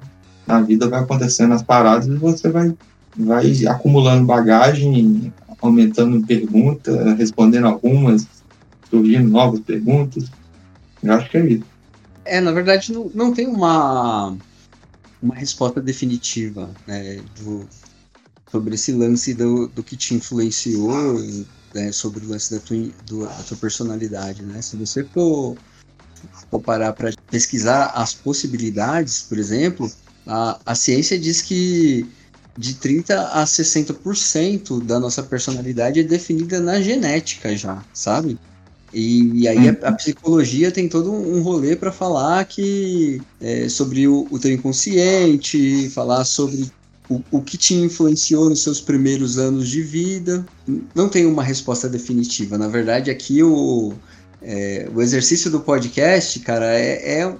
na 0.47 0.61
vida 0.61 0.87
vai 0.87 1.01
acontecendo 1.01 1.53
as 1.53 1.61
paradas 1.61 2.07
e 2.07 2.15
você 2.15 2.49
vai, 2.49 2.73
vai 3.17 3.65
acumulando 3.65 4.25
bagagem, 4.25 5.33
aumentando 5.61 6.25
perguntas, 6.25 7.17
respondendo 7.17 7.67
algumas, 7.67 8.27
surgindo 8.89 9.29
novas 9.29 9.59
perguntas. 9.61 10.25
Eu 11.01 11.13
acho 11.13 11.29
que 11.29 11.37
é 11.37 11.45
isso. 11.45 11.65
É, 12.25 12.41
na 12.41 12.51
verdade, 12.51 12.91
não, 12.91 13.09
não 13.13 13.33
tem 13.33 13.47
uma, 13.47 14.35
uma 15.21 15.35
resposta 15.35 15.81
definitiva 15.81 16.69
né, 16.85 17.21
do, 17.39 17.67
sobre 18.51 18.75
esse 18.75 18.91
lance 18.91 19.33
do, 19.33 19.67
do 19.67 19.81
que 19.81 19.95
te 19.95 20.13
influenciou, 20.13 21.19
né, 21.73 21.91
sobre 21.91 22.25
o 22.25 22.29
lance 22.29 22.53
da 22.53 22.59
tua, 22.59 22.77
do, 23.05 23.25
da 23.25 23.43
tua 23.43 23.57
personalidade. 23.57 24.43
Né? 24.43 24.61
Se 24.61 24.75
você 24.75 25.03
for, 25.05 25.55
for 26.51 26.59
parar 26.59 26.93
para 26.93 27.13
pesquisar 27.31 27.91
as 27.95 28.13
possibilidades, 28.13 29.23
por 29.23 29.37
exemplo, 29.37 29.89
a, 30.25 30.59
a 30.65 30.75
ciência 30.75 31.17
diz 31.17 31.41
que 31.41 32.05
de 32.57 32.73
30 32.75 33.21
a 33.29 33.45
60% 33.45 34.83
da 34.83 34.99
nossa 34.99 35.21
personalidade 35.21 35.99
é 35.99 36.03
definida 36.03 36.59
na 36.59 36.81
genética 36.81 37.55
já, 37.55 37.83
sabe? 37.93 38.37
E, 38.93 39.41
e 39.41 39.47
aí 39.47 39.69
a, 39.69 39.77
a, 39.83 39.89
uhum. 39.89 39.95
psicologia 39.95 40.71
tem 40.71 40.87
todo 40.87 41.11
um 41.11 41.41
rolê 41.41 41.75
para 41.75 41.91
falar 41.91 42.43
que 42.45 43.21
é, 43.39 43.67
sobre 43.69 44.07
o, 44.07 44.27
o 44.31 44.39
teu 44.39 44.51
inconsciente, 44.51 45.89
falar 45.89 46.23
sobre 46.25 46.71
o, 47.09 47.21
o 47.31 47.41
que 47.41 47.57
te 47.57 47.73
influenciou 47.75 48.49
nos 48.49 48.63
seus 48.63 48.81
primeiros 48.81 49.37
anos 49.37 49.67
de 49.67 49.81
vida. 49.81 50.45
Não 50.95 51.09
tem 51.09 51.25
uma 51.25 51.43
resposta 51.43 51.87
definitiva. 51.87 52.57
Na 52.57 52.67
verdade, 52.67 53.11
aqui 53.11 53.43
o, 53.43 53.93
é, 54.41 54.89
o 54.93 55.01
exercício 55.01 55.51
do 55.51 55.59
podcast, 55.59 56.39
cara, 56.39 56.73
é, 56.73 57.21
é, 57.21 57.35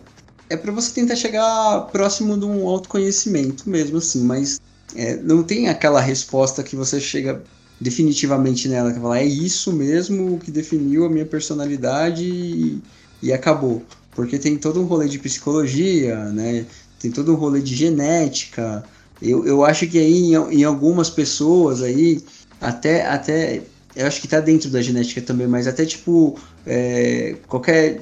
é 0.50 0.58
para 0.58 0.72
você 0.72 0.94
tentar 0.94 1.16
chegar 1.16 1.88
próximo 1.92 2.38
de 2.38 2.46
um 2.46 2.68
autoconhecimento 2.68 3.70
mesmo, 3.70 3.98
assim, 3.98 4.24
mas 4.24 4.60
é, 4.96 5.16
não 5.18 5.44
tem 5.44 5.70
aquela 5.70 6.02
resposta 6.02 6.64
que 6.64 6.76
você 6.76 7.00
chega 7.00 7.42
definitivamente 7.80 8.68
nela, 8.68 8.92
que 8.92 9.00
fala, 9.00 9.20
é 9.20 9.26
isso 9.26 9.72
mesmo 9.72 10.40
que 10.40 10.50
definiu 10.50 11.06
a 11.06 11.10
minha 11.10 11.26
personalidade 11.26 12.24
e, 12.24 12.82
e 13.22 13.32
acabou. 13.32 13.84
Porque 14.12 14.40
tem 14.40 14.58
todo 14.58 14.82
um 14.82 14.86
rolê 14.86 15.08
de 15.08 15.20
psicologia, 15.20 16.18
né? 16.30 16.66
Tem 17.00 17.12
todo 17.12 17.32
um 17.32 17.36
rolê 17.36 17.62
de 17.62 17.76
genética. 17.76 18.84
Eu, 19.22 19.46
eu 19.46 19.64
acho 19.64 19.86
que 19.88 20.00
aí 20.00 20.34
em, 20.34 20.34
em 20.34 20.64
algumas 20.64 21.10
pessoas 21.10 21.84
aí, 21.84 22.24
até, 22.60 23.06
até 23.06 23.62
eu 23.96 24.08
acho 24.08 24.22
que 24.22 24.28
tá 24.28 24.40
dentro 24.40 24.70
da 24.70 24.82
genética 24.82 25.22
também, 25.22 25.48
mas 25.48 25.68
até 25.68 25.86
tipo 25.86 26.40
é, 26.66 27.36
qualquer 27.48 28.02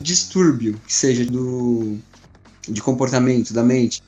distúrbio 0.00 0.80
que 0.86 0.92
seja 0.92 1.24
do 1.24 1.98
de 2.68 2.80
comportamento 2.80 3.52
da 3.52 3.62
mente 3.62 4.02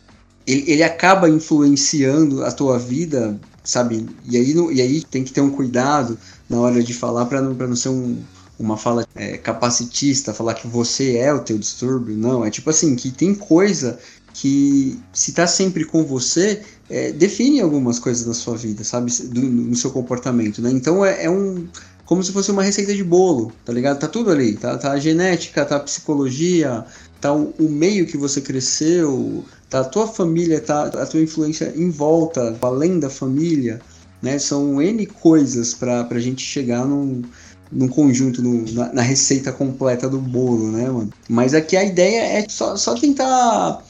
ele, 0.46 0.64
ele 0.70 0.82
acaba 0.82 1.28
influenciando 1.28 2.44
a 2.44 2.52
tua 2.52 2.78
vida, 2.78 3.38
sabe? 3.64 4.06
E 4.24 4.36
aí, 4.36 4.54
e 4.72 4.80
aí 4.80 5.02
tem 5.02 5.24
que 5.24 5.32
ter 5.32 5.40
um 5.40 5.50
cuidado 5.50 6.18
na 6.48 6.60
hora 6.60 6.82
de 6.82 6.94
falar 6.94 7.26
para 7.26 7.42
não, 7.42 7.52
não 7.52 7.76
ser 7.76 7.88
um, 7.88 8.18
uma 8.58 8.76
fala 8.76 9.06
é, 9.14 9.36
capacitista, 9.36 10.32
falar 10.32 10.54
que 10.54 10.66
você 10.66 11.16
é 11.16 11.32
o 11.32 11.40
teu 11.40 11.58
distúrbio. 11.58 12.16
Não, 12.16 12.44
é 12.44 12.50
tipo 12.50 12.70
assim, 12.70 12.94
que 12.94 13.10
tem 13.10 13.34
coisa 13.34 13.98
que 14.32 14.98
se 15.12 15.32
tá 15.32 15.46
sempre 15.46 15.84
com 15.84 16.04
você, 16.04 16.62
é, 16.90 17.10
define 17.10 17.60
algumas 17.60 17.98
coisas 17.98 18.26
na 18.26 18.34
sua 18.34 18.56
vida, 18.56 18.84
sabe? 18.84 19.10
Do, 19.28 19.40
no 19.40 19.74
seu 19.74 19.90
comportamento, 19.90 20.60
né? 20.60 20.70
Então 20.70 21.04
é, 21.04 21.24
é, 21.24 21.30
um. 21.30 21.66
Como 22.04 22.22
se 22.22 22.30
fosse 22.30 22.52
uma 22.52 22.62
receita 22.62 22.94
de 22.94 23.02
bolo, 23.02 23.50
tá 23.64 23.72
ligado? 23.72 23.98
Tá 23.98 24.06
tudo 24.06 24.30
ali, 24.30 24.56
tá, 24.56 24.78
tá 24.78 24.92
a 24.92 24.98
genética, 24.98 25.64
tá 25.64 25.76
a 25.76 25.80
psicologia, 25.80 26.84
tá 27.20 27.32
o, 27.32 27.54
o 27.58 27.68
meio 27.68 28.06
que 28.06 28.16
você 28.16 28.40
cresceu, 28.40 29.44
tá 29.68 29.80
a 29.80 29.84
tua 29.84 30.06
família, 30.06 30.60
tá 30.60 30.84
a 30.86 31.06
tua 31.06 31.20
influência 31.20 31.72
em 31.76 31.90
volta, 31.90 32.56
além 32.60 32.98
da 32.98 33.10
família, 33.10 33.80
né? 34.22 34.38
São 34.38 34.80
N 34.80 35.06
coisas 35.06 35.74
para 35.74 36.06
a 36.08 36.20
gente 36.20 36.44
chegar 36.44 36.84
num, 36.84 37.22
num 37.70 37.88
conjunto, 37.88 38.42
no, 38.42 38.70
na, 38.72 38.92
na, 38.92 39.02
receita 39.02 39.52
completa 39.52 40.08
do 40.08 40.18
bolo, 40.18 40.70
né, 40.70 40.88
mano? 40.88 41.10
Mas 41.28 41.54
aqui 41.54 41.76
a 41.76 41.84
ideia 41.84 42.38
é 42.38 42.46
só, 42.48 42.76
só 42.76 42.94
tentar 42.94 43.82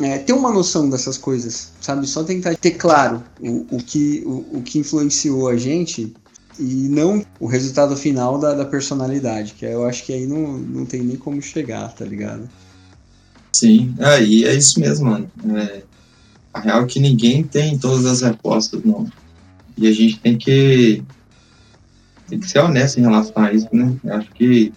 é, 0.00 0.18
ter 0.18 0.32
uma 0.32 0.52
noção 0.52 0.88
dessas 0.90 1.16
coisas, 1.16 1.72
sabe? 1.80 2.06
Só 2.06 2.22
tentar 2.22 2.54
ter 2.56 2.72
claro 2.72 3.22
o, 3.40 3.66
o, 3.76 3.78
que, 3.78 4.22
o, 4.26 4.58
o 4.58 4.62
que 4.62 4.78
influenciou 4.78 5.48
a 5.48 5.56
gente 5.56 6.14
e 6.58 6.88
não 6.88 7.24
o 7.38 7.46
resultado 7.46 7.96
final 7.96 8.38
da, 8.38 8.54
da 8.54 8.64
personalidade, 8.64 9.54
que 9.54 9.64
eu 9.64 9.86
acho 9.86 10.04
que 10.04 10.12
aí 10.12 10.26
não, 10.26 10.58
não 10.58 10.86
tem 10.86 11.02
nem 11.02 11.16
como 11.16 11.40
chegar, 11.42 11.92
tá 11.92 12.04
ligado? 12.04 12.48
Sim, 13.52 13.94
aí 13.98 14.44
é, 14.44 14.48
é 14.48 14.54
isso 14.54 14.78
mesmo, 14.80 15.10
mano. 15.10 15.30
É, 15.56 15.82
a 16.52 16.60
real 16.60 16.82
é 16.82 16.86
que 16.86 17.00
ninguém 17.00 17.42
tem 17.42 17.78
todas 17.78 18.04
as 18.06 18.22
respostas, 18.22 18.82
não. 18.84 19.06
E 19.76 19.86
a 19.86 19.92
gente 19.92 20.18
tem 20.20 20.36
que, 20.36 21.02
tem 22.28 22.38
que 22.38 22.48
ser 22.48 22.60
honesto 22.60 22.98
em 22.98 23.02
relação 23.02 23.42
a 23.42 23.52
isso, 23.52 23.68
né? 23.72 23.94
Eu 24.04 24.14
acho 24.14 24.30
que 24.32 24.72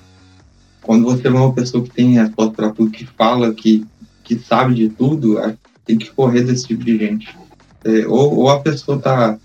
quando 0.82 1.06
você 1.06 1.28
é 1.28 1.32
uma 1.32 1.54
pessoa 1.54 1.84
que 1.84 1.92
tem 1.92 2.14
resposta 2.14 2.54
para 2.54 2.70
tudo, 2.72 2.92
que 2.92 3.06
fala, 3.06 3.54
que, 3.54 3.86
que 4.24 4.38
sabe 4.40 4.74
de 4.74 4.90
tudo, 4.90 5.38
tem 5.86 5.98
que 5.98 6.12
correr 6.12 6.44
desse 6.44 6.68
tipo 6.68 6.84
de 6.84 6.98
gente. 6.98 7.38
É, 7.84 8.08
ou, 8.08 8.36
ou 8.36 8.50
a 8.50 8.60
pessoa 8.60 9.00
tá 9.00 9.38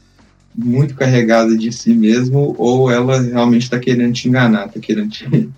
muito 0.55 0.94
carregada 0.94 1.57
de 1.57 1.72
si 1.72 1.94
mesmo, 1.94 2.55
ou 2.59 2.90
ela 2.90 3.20
realmente 3.20 3.62
está 3.62 3.78
querendo 3.78 4.12
te 4.12 4.28
enganar, 4.28 4.66
está 4.66 4.78
querendo 4.78 5.11
te 5.11 5.26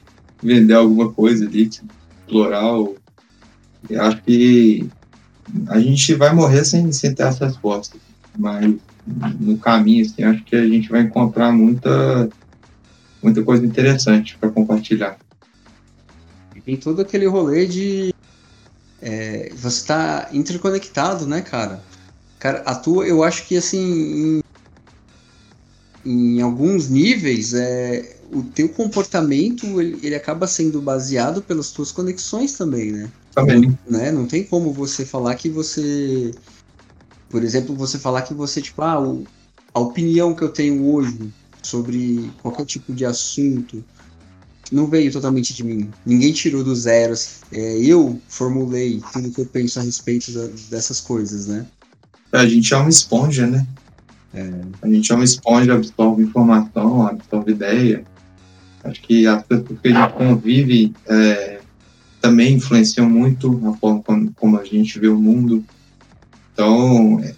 vender 0.43 0.75
alguma 0.75 1.13
coisa 1.13 1.47
ali, 1.47 1.69
ou 2.29 2.97
eu 3.89 4.03
acho 4.03 4.23
que 4.23 4.89
a 5.69 5.79
gente 5.79 6.15
vai 6.15 6.35
morrer 6.35 6.65
sem, 6.65 6.91
sem 6.93 7.15
ter 7.15 7.25
essas 7.25 7.53
respostas, 7.53 8.01
mas 8.37 8.75
no 9.39 9.57
caminho, 9.59 10.05
assim, 10.05 10.25
acho 10.25 10.43
que 10.45 10.57
a 10.57 10.67
gente 10.67 10.89
vai 10.89 11.03
encontrar 11.03 11.53
muita, 11.53 12.29
muita 13.23 13.43
coisa 13.43 13.65
interessante 13.65 14.37
para 14.39 14.51
compartilhar. 14.51 15.17
E 16.55 16.61
tem 16.61 16.77
todo 16.77 17.03
aquele 17.03 17.27
rolê 17.27 17.67
de 17.67 18.13
é, 19.01 19.53
você 19.55 19.79
está 19.79 20.29
interconectado, 20.33 21.27
né, 21.27 21.41
cara? 21.41 21.81
Cara, 22.39 22.63
a 22.67 22.75
tua, 22.75 23.07
eu 23.07 23.23
acho 23.23 23.47
que 23.47 23.57
assim, 23.57 24.41
em, 26.07 26.41
alguns 26.41 26.89
níveis, 26.89 27.53
é, 27.55 28.17
o 28.33 28.43
teu 28.43 28.69
comportamento 28.69 29.81
ele, 29.81 29.99
ele 30.03 30.15
acaba 30.15 30.47
sendo 30.47 30.81
baseado 30.81 31.43
pelas 31.43 31.71
tuas 31.71 31.91
conexões 31.93 32.53
também, 32.53 32.93
né? 32.93 33.11
Também. 33.35 33.79
Né? 33.89 34.11
Não 34.13 34.27
tem 34.27 34.45
como 34.45 34.73
você 34.73 35.05
falar 35.05 35.35
que 35.35 35.49
você. 35.49 36.31
Por 37.29 37.43
exemplo, 37.43 37.75
você 37.75 37.99
falar 37.99 38.23
que 38.23 38.33
você, 38.33 38.63
tipo, 38.63 38.81
ah, 38.83 39.01
o, 39.01 39.25
a 39.75 39.81
opinião 39.81 40.35
que 40.35 40.43
eu 40.43 40.49
tenho 40.49 40.87
hoje 40.87 41.33
sobre 41.63 42.31
qualquer 42.41 42.65
tipo 42.65 42.95
de 42.95 43.05
assunto 43.05 43.85
não 44.71 44.87
veio 44.87 45.13
totalmente 45.13 45.55
de 45.55 45.65
mim. 45.65 45.91
Ninguém 46.05 46.33
tirou 46.33 46.65
do 46.65 46.75
zero. 46.75 47.13
Assim. 47.13 47.41
É, 47.53 47.79
eu 47.79 48.21
formulei 48.29 49.03
tudo 49.13 49.31
que 49.31 49.41
eu 49.41 49.47
penso 49.47 49.79
a 49.79 49.83
respeito 49.83 50.33
da, 50.33 50.47
dessas 50.71 51.01
coisas, 51.01 51.47
né? 51.47 51.67
A 52.33 52.47
gente 52.47 52.73
é 52.73 52.77
uma 52.77 52.89
esponja, 52.89 53.47
né? 53.47 53.67
É. 54.37 54.51
A 54.83 54.89
gente 54.89 55.11
é 55.11 55.15
uma 55.15 55.25
esponja, 55.25 55.75
absorve 55.75 56.23
informação, 56.23 57.07
absorve 57.07 57.53
ideia. 57.53 58.05
Acho 58.85 59.01
que 59.01 59.27
as 59.27 59.43
pessoas 59.43 59.81
que 59.81 59.89
a 59.89 59.93
gente 59.93 60.13
convive 60.13 60.95
é, 61.07 61.61
também 62.21 62.55
influenciam 62.55 63.09
muito 63.09 63.61
a 63.67 63.73
forma 63.79 64.03
como, 64.03 64.33
como 64.35 64.61
a 64.61 64.65
gente 64.65 65.01
vê 65.01 65.09
o 65.09 65.19
mundo. 65.19 65.65
Então, 66.53 67.19
é, 67.25 67.35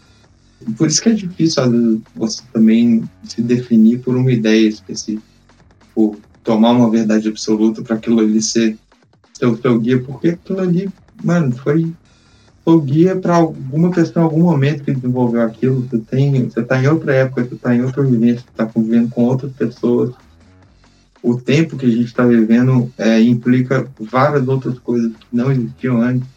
por 0.77 0.89
isso 0.89 1.01
que 1.01 1.09
é 1.09 1.13
difícil, 1.13 1.71
vezes, 1.71 2.01
você 2.17 2.43
também 2.53 3.09
se 3.23 3.41
definir 3.43 4.01
por 4.01 4.17
uma 4.17 4.33
ideia 4.33 4.69
específica, 4.69 5.23
por 5.95 6.19
tomar 6.43 6.73
uma 6.73 6.91
verdade 6.91 7.29
absoluta 7.29 7.81
para 7.81 7.95
aquilo 7.95 8.21
ali 8.21 8.43
ser 8.43 8.77
seu, 9.35 9.57
seu 9.57 9.79
guia, 9.79 10.03
porque 10.03 10.31
aquilo 10.31 10.61
ali, 10.61 10.89
mano, 11.23 11.53
foi, 11.53 11.93
sou 12.69 12.83
guia 12.83 13.17
para 13.17 13.35
alguma 13.35 13.91
pessoa 13.91 14.27
algum 14.27 14.43
momento 14.43 14.85
que 14.85 14.93
desenvolveu 14.93 15.41
aquilo. 15.41 15.89
Você 15.89 15.99
tem, 16.01 16.45
você 16.45 16.61
está 16.61 16.79
em 16.79 16.87
outra 16.87 17.15
época, 17.15 17.43
você 17.43 17.55
está 17.55 17.75
em 17.75 17.83
outra 17.83 18.03
vivência, 18.03 18.43
você 18.43 18.51
está 18.51 18.67
convivendo 18.67 19.09
com 19.09 19.25
outras 19.25 19.51
pessoas. 19.53 20.15
O 21.23 21.41
tempo 21.41 21.79
que 21.79 21.87
a 21.87 21.89
gente 21.89 22.05
está 22.05 22.27
vivendo 22.27 22.93
é, 22.99 23.23
implica 23.23 23.89
várias 23.99 24.47
outras 24.47 24.79
coisas 24.81 25.11
que 25.13 25.27
não 25.33 25.51
existiam 25.51 26.03
antes. 26.03 26.29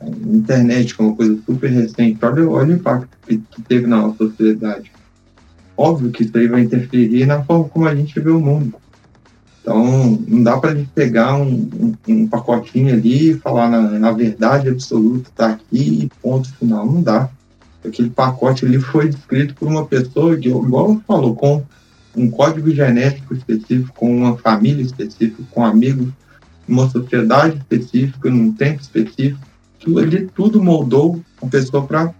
A 0.00 0.08
internet, 0.08 0.96
que 0.96 1.00
é 1.00 1.04
uma 1.04 1.14
coisa 1.14 1.38
super 1.46 1.70
recente, 1.70 2.18
olha, 2.24 2.50
olha 2.50 2.74
o 2.74 2.76
impacto 2.76 3.16
que, 3.24 3.38
que 3.38 3.62
teve 3.62 3.86
na 3.86 3.98
nossa 3.98 4.18
sociedade. 4.18 4.90
Óbvio 5.76 6.10
que 6.10 6.24
isso 6.24 6.36
aí 6.36 6.48
vai 6.48 6.62
interferir 6.62 7.24
na 7.24 7.40
forma 7.44 7.68
como 7.68 7.86
a 7.86 7.94
gente 7.94 8.18
vê 8.18 8.30
o 8.30 8.40
mundo. 8.40 8.74
Então, 9.62 10.18
não 10.26 10.42
dá 10.42 10.58
para 10.58 10.72
a 10.72 10.74
gente 10.74 10.90
pegar 10.92 11.36
um, 11.36 11.70
um, 11.78 11.94
um, 12.08 12.26
pacotinho 12.26 12.92
ali 12.92 13.30
e 13.30 13.38
falar 13.38 13.70
na, 13.70 13.80
na 13.80 14.10
verdade 14.10 14.68
absoluta, 14.68 15.30
tá 15.36 15.50
aqui, 15.50 16.10
ponto 16.20 16.52
final. 16.54 16.84
Não 16.84 17.00
dá. 17.00 17.30
Aquele 17.84 18.10
pacote 18.10 18.64
ali 18.64 18.80
foi 18.80 19.08
descrito 19.08 19.54
por 19.54 19.68
uma 19.68 19.86
pessoa 19.86 20.36
que, 20.36 20.48
igual 20.48 21.00
falou, 21.06 21.34
com 21.36 21.62
um 22.16 22.28
código 22.28 22.70
genético 22.72 23.34
específico, 23.34 23.92
com 23.94 24.14
uma 24.14 24.36
família 24.36 24.82
específica, 24.82 25.42
com 25.52 25.64
amigos, 25.64 26.08
uma 26.66 26.88
sociedade 26.90 27.56
específica, 27.58 28.28
num 28.28 28.52
tempo 28.52 28.80
específico. 28.80 29.40
Tudo 29.78 29.98
ali, 30.00 30.28
tudo 30.34 30.62
moldou 30.62 31.20
a 31.40 31.46
pessoa 31.46 31.84
para 31.86 32.12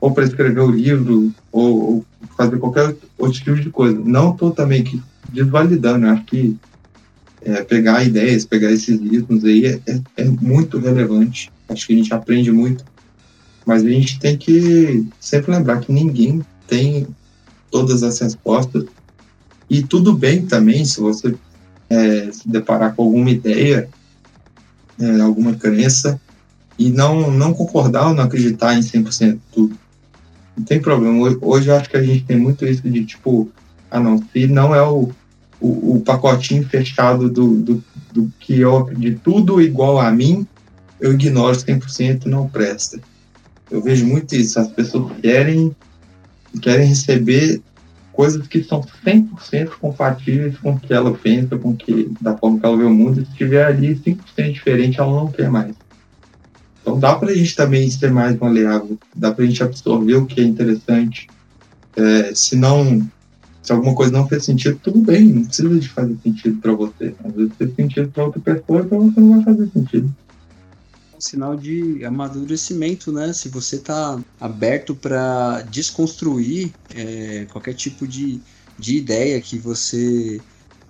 ou 0.00 0.10
para 0.10 0.24
escrever 0.24 0.60
o 0.60 0.70
livro, 0.70 1.32
ou, 1.52 1.80
ou, 1.80 2.04
fazer 2.36 2.58
qualquer 2.58 2.96
outro 3.16 3.38
tipo 3.38 3.54
de 3.54 3.70
coisa. 3.70 4.00
Não 4.04 4.32
estou 4.32 4.50
também 4.50 4.82
que 4.82 5.00
desvalidando. 5.32 6.06
Eu 6.06 6.12
acho 6.12 6.24
que 6.24 6.56
é, 7.44 7.62
pegar 7.62 8.04
ideias, 8.04 8.44
pegar 8.44 8.70
esses 8.70 9.00
ritmos 9.00 9.44
aí 9.44 9.66
é, 9.66 9.80
é, 9.86 10.00
é, 10.18 10.24
muito 10.24 10.78
relevante. 10.78 11.50
Acho 11.68 11.86
que 11.86 11.92
a 11.92 11.96
gente 11.96 12.14
aprende 12.14 12.52
muito. 12.52 12.84
Mas 13.66 13.84
a 13.84 13.88
gente 13.88 14.18
tem 14.18 14.36
que 14.36 15.06
sempre 15.20 15.52
lembrar 15.52 15.80
que 15.80 15.92
ninguém 15.92 16.44
tem 16.66 17.06
todas 17.70 18.02
as 18.02 18.18
respostas. 18.20 18.84
E 19.68 19.82
tudo 19.82 20.12
bem 20.12 20.46
também 20.46 20.84
se 20.84 21.00
você 21.00 21.34
é, 21.88 22.30
se 22.32 22.48
deparar 22.48 22.94
com 22.94 23.02
alguma 23.02 23.30
ideia, 23.30 23.88
é, 24.98 25.20
alguma 25.20 25.54
crença, 25.54 26.20
e 26.78 26.90
não, 26.90 27.30
não 27.30 27.54
concordar 27.54 28.08
ou 28.08 28.14
não 28.14 28.24
acreditar 28.24 28.74
em 28.74 28.80
100% 28.80 29.38
tudo. 29.52 29.76
Não 30.56 30.64
tem 30.64 30.80
problema. 30.80 31.36
Hoje 31.40 31.68
eu 31.68 31.76
acho 31.76 31.88
que 31.88 31.96
a 31.96 32.02
gente 32.02 32.24
tem 32.24 32.36
muito 32.36 32.64
isso 32.66 32.82
de 32.88 33.04
tipo, 33.04 33.50
ah 33.90 34.00
não, 34.00 34.22
se 34.32 34.46
não 34.46 34.74
é 34.74 34.82
o, 34.82 35.10
o, 35.62 35.96
o 35.96 36.00
pacotinho 36.00 36.66
fechado 36.68 37.30
do, 37.30 37.54
do, 37.56 37.84
do 38.12 38.32
que 38.40 38.60
eu 38.60 38.90
de 38.94 39.14
tudo 39.14 39.62
igual 39.62 40.00
a 40.00 40.10
mim, 40.10 40.46
eu 41.00 41.12
ignoro 41.12 41.56
100% 41.56 42.26
e 42.26 42.28
não 42.28 42.48
presta. 42.48 43.00
Eu 43.70 43.80
vejo 43.80 44.04
muito 44.06 44.34
isso, 44.34 44.58
as 44.58 44.68
pessoas 44.68 45.12
querem 45.20 45.74
querem 46.60 46.86
receber 46.86 47.62
coisas 48.12 48.46
que 48.46 48.62
são 48.62 48.82
100% 48.82 49.70
compatíveis 49.80 50.58
com 50.58 50.72
o 50.72 50.78
que 50.78 50.92
ela 50.92 51.12
pensa, 51.14 51.56
com 51.56 51.74
que 51.74 52.10
da 52.20 52.36
forma 52.36 52.60
que 52.60 52.66
ela 52.66 52.76
vê 52.76 52.84
o 52.84 52.90
mundo, 52.90 53.22
e 53.22 53.24
se 53.24 53.32
tiver 53.32 53.64
ali 53.64 53.96
5% 53.96 54.52
diferente, 54.52 55.00
ela 55.00 55.12
não 55.12 55.28
quer 55.28 55.50
mais. 55.50 55.74
Então 56.82 56.98
dá 56.98 57.14
para 57.14 57.30
a 57.30 57.34
gente 57.34 57.56
também 57.56 57.88
ser 57.90 58.10
mais 58.10 58.38
maleável, 58.38 58.98
dá 59.14 59.32
para 59.32 59.44
a 59.44 59.46
gente 59.46 59.62
absorver 59.62 60.16
o 60.16 60.26
que 60.26 60.40
é 60.40 60.44
interessante. 60.44 61.28
É, 61.96 62.34
se 62.34 62.56
não 62.56 63.08
se 63.62 63.72
alguma 63.72 63.94
coisa 63.94 64.12
não 64.12 64.26
fez 64.26 64.44
sentido, 64.44 64.78
tudo 64.82 65.00
bem, 65.00 65.24
não 65.24 65.44
precisa 65.44 65.78
de 65.78 65.88
fazer 65.88 66.16
sentido 66.22 66.60
para 66.60 66.72
você. 66.72 67.14
Às 67.24 67.32
vezes 67.32 67.52
fez 67.56 67.74
sentido 67.76 68.10
para 68.10 68.24
outra 68.24 68.40
pessoa, 68.40 68.80
então 68.80 69.10
você 69.10 69.20
não 69.20 69.36
vai 69.36 69.44
fazer 69.44 69.70
sentido. 69.72 70.14
Um 71.16 71.20
sinal 71.20 71.56
de 71.56 72.04
amadurecimento, 72.04 73.12
né? 73.12 73.32
Se 73.32 73.48
você 73.48 73.76
está 73.76 74.18
aberto 74.40 74.96
para 74.96 75.62
desconstruir 75.62 76.72
é, 76.92 77.46
qualquer 77.52 77.74
tipo 77.74 78.06
de, 78.06 78.40
de 78.76 78.96
ideia 78.96 79.40
que 79.40 79.56
você, 79.56 80.40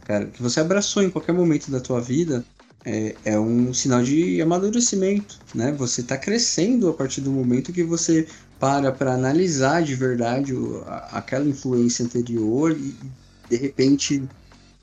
cara, 0.06 0.24
que 0.24 0.42
você 0.42 0.58
abraçou 0.60 1.02
em 1.02 1.10
qualquer 1.10 1.32
momento 1.32 1.70
da 1.70 1.78
tua 1.78 2.00
vida, 2.00 2.42
é, 2.86 3.14
é, 3.24 3.38
um 3.38 3.72
sinal 3.74 4.02
de 4.02 4.40
amadurecimento, 4.40 5.38
né? 5.54 5.72
Você 5.72 6.00
está 6.00 6.16
crescendo 6.16 6.88
a 6.88 6.94
partir 6.94 7.20
do 7.20 7.30
momento 7.30 7.72
que 7.72 7.84
você 7.84 8.26
para 8.62 8.92
para 8.92 9.14
analisar 9.14 9.82
de 9.82 9.96
verdade 9.96 10.54
o, 10.54 10.84
a, 10.86 11.18
aquela 11.18 11.44
influência 11.44 12.04
anterior 12.04 12.70
e 12.70 12.94
de 13.50 13.56
repente 13.56 14.22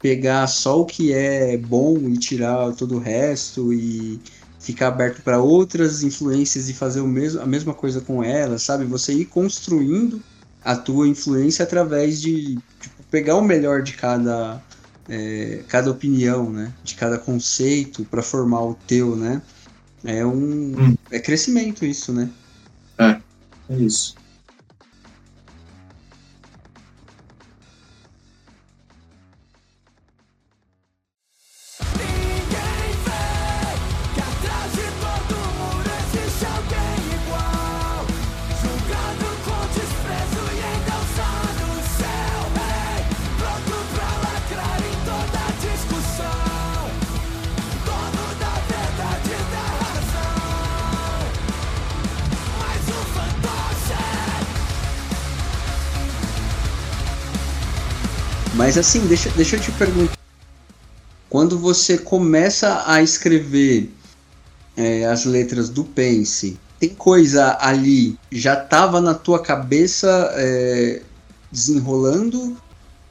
pegar 0.01 0.45
só 0.47 0.81
o 0.81 0.85
que 0.85 1.13
é 1.13 1.55
bom 1.55 1.97
e 2.09 2.17
tirar 2.17 2.73
todo 2.73 2.97
o 2.97 2.99
resto 2.99 3.71
e 3.71 4.19
ficar 4.59 4.89
aberto 4.89 5.21
para 5.21 5.39
outras 5.39 6.03
influências 6.03 6.67
e 6.67 6.73
fazer 6.73 6.99
o 6.99 7.07
mesmo, 7.07 7.41
a 7.41 7.45
mesma 7.45 7.73
coisa 7.73 8.01
com 8.01 8.21
elas, 8.21 8.63
sabe? 8.63 8.83
Você 8.83 9.13
ir 9.13 9.25
construindo 9.25 10.21
a 10.61 10.75
tua 10.75 11.07
influência 11.07 11.63
através 11.63 12.19
de 12.19 12.55
tipo, 12.81 13.03
pegar 13.09 13.37
o 13.37 13.41
melhor 13.41 13.81
de 13.81 13.93
cada 13.93 14.61
é, 15.07 15.63
cada 15.69 15.89
opinião, 15.89 16.49
né? 16.49 16.73
De 16.83 16.95
cada 16.95 17.17
conceito 17.17 18.03
para 18.03 18.21
formar 18.21 18.61
o 18.61 18.73
teu, 18.85 19.15
né? 19.15 19.41
É 20.03 20.25
um 20.25 20.75
hum. 20.77 20.97
é 21.09 21.17
crescimento 21.17 21.85
isso, 21.85 22.11
né? 22.11 22.29
É. 23.69 23.75
Isso. 23.75 24.18
Mas 58.69 58.77
assim, 58.77 58.99
deixa, 59.07 59.31
deixa 59.31 59.55
eu 59.55 59.59
te 59.59 59.71
perguntar. 59.71 60.13
Quando 61.27 61.57
você 61.57 61.97
começa 61.97 62.83
a 62.85 63.01
escrever 63.01 63.89
é, 64.77 65.05
as 65.05 65.25
letras 65.25 65.69
do 65.69 65.83
Pense, 65.83 66.55
tem 66.79 66.89
coisa 66.89 67.57
ali 67.59 68.15
já 68.31 68.53
estava 68.53 69.01
na 69.01 69.15
tua 69.15 69.39
cabeça 69.39 70.31
é, 70.35 71.01
desenrolando, 71.51 72.55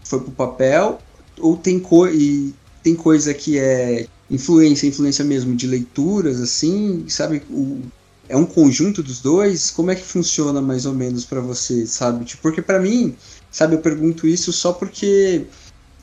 foi 0.05 0.21
pro 0.21 0.31
papel, 0.31 1.01
ou 1.41 1.57
tem, 1.57 1.81
co 1.81 2.07
e 2.07 2.55
tem 2.81 2.95
coisa 2.95 3.35
que 3.35 3.59
é 3.59 4.07
influência, 4.31 4.87
influência 4.87 5.25
mesmo 5.25 5.57
de 5.57 5.67
leituras, 5.67 6.41
assim, 6.41 7.05
sabe? 7.09 7.43
O, 7.51 7.81
é 8.29 8.37
um 8.37 8.47
conjunto 8.47 9.03
dos 9.03 9.19
dois? 9.19 9.73
Como 9.73 9.91
é 9.91 9.97
que 9.97 10.05
funciona 10.05 10.63
mais 10.63 10.87
ou 10.87 10.95
menos 10.95 11.25
para 11.25 11.41
você, 11.41 11.85
sabe? 11.85 12.25
Tipo, 12.27 12.43
porque 12.43 12.63
para 12.63 12.79
mim 12.79 13.17
Sabe, 13.59 13.75
eu 13.75 13.81
pergunto 13.81 14.25
isso 14.25 14.53
só 14.53 14.73
porque 14.73 15.45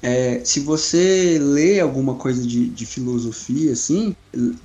é, 0.03 0.41
se 0.43 0.59
você 0.59 1.39
lê 1.39 1.79
alguma 1.79 2.15
coisa 2.15 2.45
de, 2.45 2.67
de, 2.67 2.85
filosofia, 2.85 3.71
assim, 3.71 4.13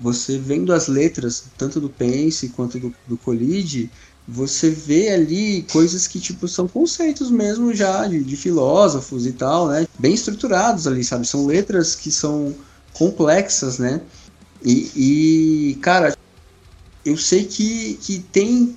você 0.01 0.37
vendo 0.37 0.73
as 0.73 0.89
letras, 0.89 1.45
tanto 1.57 1.81
do 1.81 1.89
Pense 1.89 2.49
quanto 2.49 2.81
do, 2.81 2.93
do 3.07 3.17
Colide, 3.17 3.89
você 4.27 4.71
vê 4.71 5.11
ali 5.11 5.63
coisas 5.71 6.09
que, 6.09 6.19
tipo, 6.19 6.49
são 6.49 6.67
conceitos 6.67 7.31
mesmo 7.31 7.73
já 7.73 8.09
de, 8.09 8.25
de, 8.25 8.37
filósofos 8.37 9.25
e 9.25 9.35
tal, 9.35 9.69
né? 9.69 9.87
Bem 9.97 10.13
estruturados 10.13 10.89
ali, 10.89 11.05
sabe? 11.05 11.29
São 11.29 11.47
letras 11.47 11.95
que 11.95 12.11
são 12.11 12.53
complexas, 12.93 13.79
né? 13.79 14.01
E, 14.65 14.91
e 14.97 15.75
cara, 15.77 16.17
eu 17.05 17.17
sei 17.17 17.45
que, 17.45 17.95
que 18.03 18.19
tem... 18.19 18.77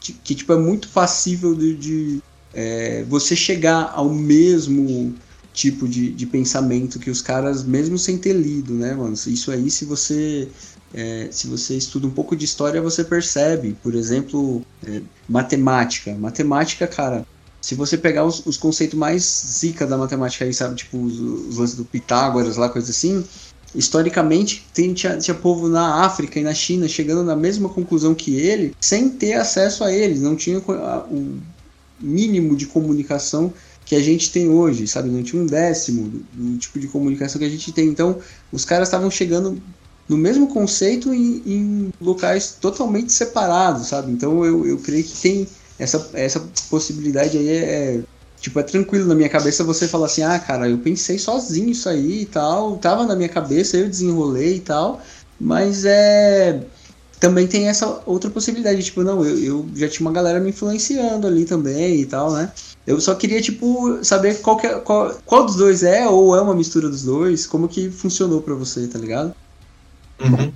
Que, 0.00 0.34
tipo, 0.34 0.50
é 0.54 0.56
muito 0.56 0.88
passível 0.88 1.54
de, 1.54 1.76
de 1.76 2.22
é, 2.54 3.04
você 3.08 3.36
chegar 3.36 3.92
ao 3.94 4.08
mesmo 4.08 5.14
tipo 5.52 5.88
de, 5.88 6.12
de 6.12 6.26
pensamento 6.26 6.98
que 6.98 7.10
os 7.10 7.20
caras, 7.20 7.64
mesmo 7.64 7.98
sem 7.98 8.16
ter 8.16 8.32
lido, 8.32 8.74
né, 8.74 8.94
mano? 8.94 9.14
Isso 9.14 9.50
aí, 9.50 9.70
se 9.70 9.84
você 9.84 10.48
é, 10.92 11.28
se 11.30 11.46
você 11.46 11.76
estuda 11.76 12.06
um 12.06 12.10
pouco 12.10 12.34
de 12.34 12.44
história, 12.44 12.82
você 12.82 13.04
percebe. 13.04 13.76
Por 13.82 13.94
exemplo, 13.94 14.64
é, 14.86 15.00
matemática. 15.28 16.14
Matemática, 16.14 16.86
cara, 16.86 17.26
se 17.60 17.74
você 17.74 17.96
pegar 17.96 18.24
os, 18.24 18.44
os, 18.44 18.56
conceitos 18.56 18.98
mais 18.98 19.22
zica 19.22 19.86
da 19.86 19.96
matemática 19.96 20.44
aí, 20.44 20.52
sabe? 20.52 20.76
Tipo, 20.76 20.98
os, 20.98 21.18
os 21.20 21.56
lances 21.58 21.76
do 21.76 21.84
Pitágoras 21.84 22.56
lá, 22.56 22.68
coisa 22.68 22.90
assim. 22.90 23.24
Historicamente, 23.72 24.66
tem, 24.74 24.92
tinha, 24.92 25.16
tinha 25.16 25.34
povo 25.34 25.68
na 25.68 26.04
África 26.04 26.40
e 26.40 26.42
na 26.42 26.52
China 26.52 26.88
chegando 26.88 27.22
na 27.22 27.36
mesma 27.36 27.68
conclusão 27.68 28.16
que 28.16 28.34
ele, 28.34 28.74
sem 28.80 29.08
ter 29.08 29.34
acesso 29.34 29.84
a 29.84 29.92
eles. 29.92 30.20
Não 30.20 30.34
tinha 30.34 30.58
o, 30.58 31.38
mínimo 32.00 32.56
de 32.56 32.66
comunicação 32.66 33.52
que 33.84 33.94
a 33.94 34.00
gente 34.00 34.30
tem 34.30 34.48
hoje, 34.48 34.86
sabe? 34.86 35.08
Não 35.08 35.22
tinha 35.22 35.42
um 35.42 35.46
décimo 35.46 36.08
do, 36.08 36.18
do 36.32 36.58
tipo 36.58 36.78
de 36.78 36.86
comunicação 36.88 37.38
que 37.38 37.44
a 37.44 37.50
gente 37.50 37.72
tem. 37.72 37.88
Então, 37.88 38.18
os 38.52 38.64
caras 38.64 38.88
estavam 38.88 39.10
chegando 39.10 39.60
no 40.08 40.16
mesmo 40.16 40.48
conceito 40.48 41.12
em, 41.12 41.42
em 41.46 41.92
locais 42.00 42.56
totalmente 42.60 43.12
separados, 43.12 43.88
sabe? 43.88 44.10
Então 44.10 44.44
eu, 44.44 44.66
eu 44.66 44.78
creio 44.78 45.04
que 45.04 45.16
tem 45.20 45.48
essa, 45.78 46.10
essa 46.14 46.40
possibilidade 46.68 47.38
aí 47.38 47.48
é, 47.48 48.00
Tipo, 48.40 48.58
é 48.58 48.62
tranquilo 48.62 49.06
na 49.06 49.14
minha 49.14 49.28
cabeça 49.28 49.62
você 49.62 49.86
falar 49.86 50.06
assim, 50.06 50.22
ah, 50.22 50.38
cara, 50.38 50.68
eu 50.68 50.78
pensei 50.78 51.18
sozinho 51.18 51.68
isso 51.68 51.88
aí 51.88 52.22
e 52.22 52.26
tal, 52.26 52.78
tava 52.78 53.04
na 53.04 53.14
minha 53.14 53.28
cabeça, 53.28 53.76
eu 53.76 53.86
desenrolei 53.86 54.56
e 54.56 54.60
tal, 54.60 55.00
mas 55.38 55.84
é. 55.84 56.62
Também 57.20 57.46
tem 57.46 57.68
essa 57.68 58.02
outra 58.06 58.30
possibilidade, 58.30 58.82
tipo, 58.82 59.02
não, 59.02 59.24
eu, 59.24 59.38
eu 59.38 59.70
já 59.74 59.88
tinha 59.88 60.06
uma 60.06 60.14
galera 60.14 60.40
me 60.40 60.50
influenciando 60.50 61.26
ali 61.26 61.44
também 61.44 62.00
e 62.00 62.06
tal, 62.06 62.32
né? 62.32 62.50
Eu 62.86 62.98
só 62.98 63.14
queria, 63.14 63.42
tipo, 63.42 64.02
saber 64.02 64.40
qual, 64.40 64.58
é, 64.60 64.80
qual, 64.80 65.14
qual 65.26 65.44
dos 65.44 65.56
dois 65.56 65.82
é, 65.82 66.08
ou 66.08 66.34
é 66.34 66.40
uma 66.40 66.54
mistura 66.54 66.88
dos 66.88 67.02
dois, 67.02 67.46
como 67.46 67.68
que 67.68 67.90
funcionou 67.90 68.40
pra 68.40 68.54
você, 68.54 68.88
tá 68.88 68.98
ligado? 68.98 69.34
Uhum. 70.18 70.50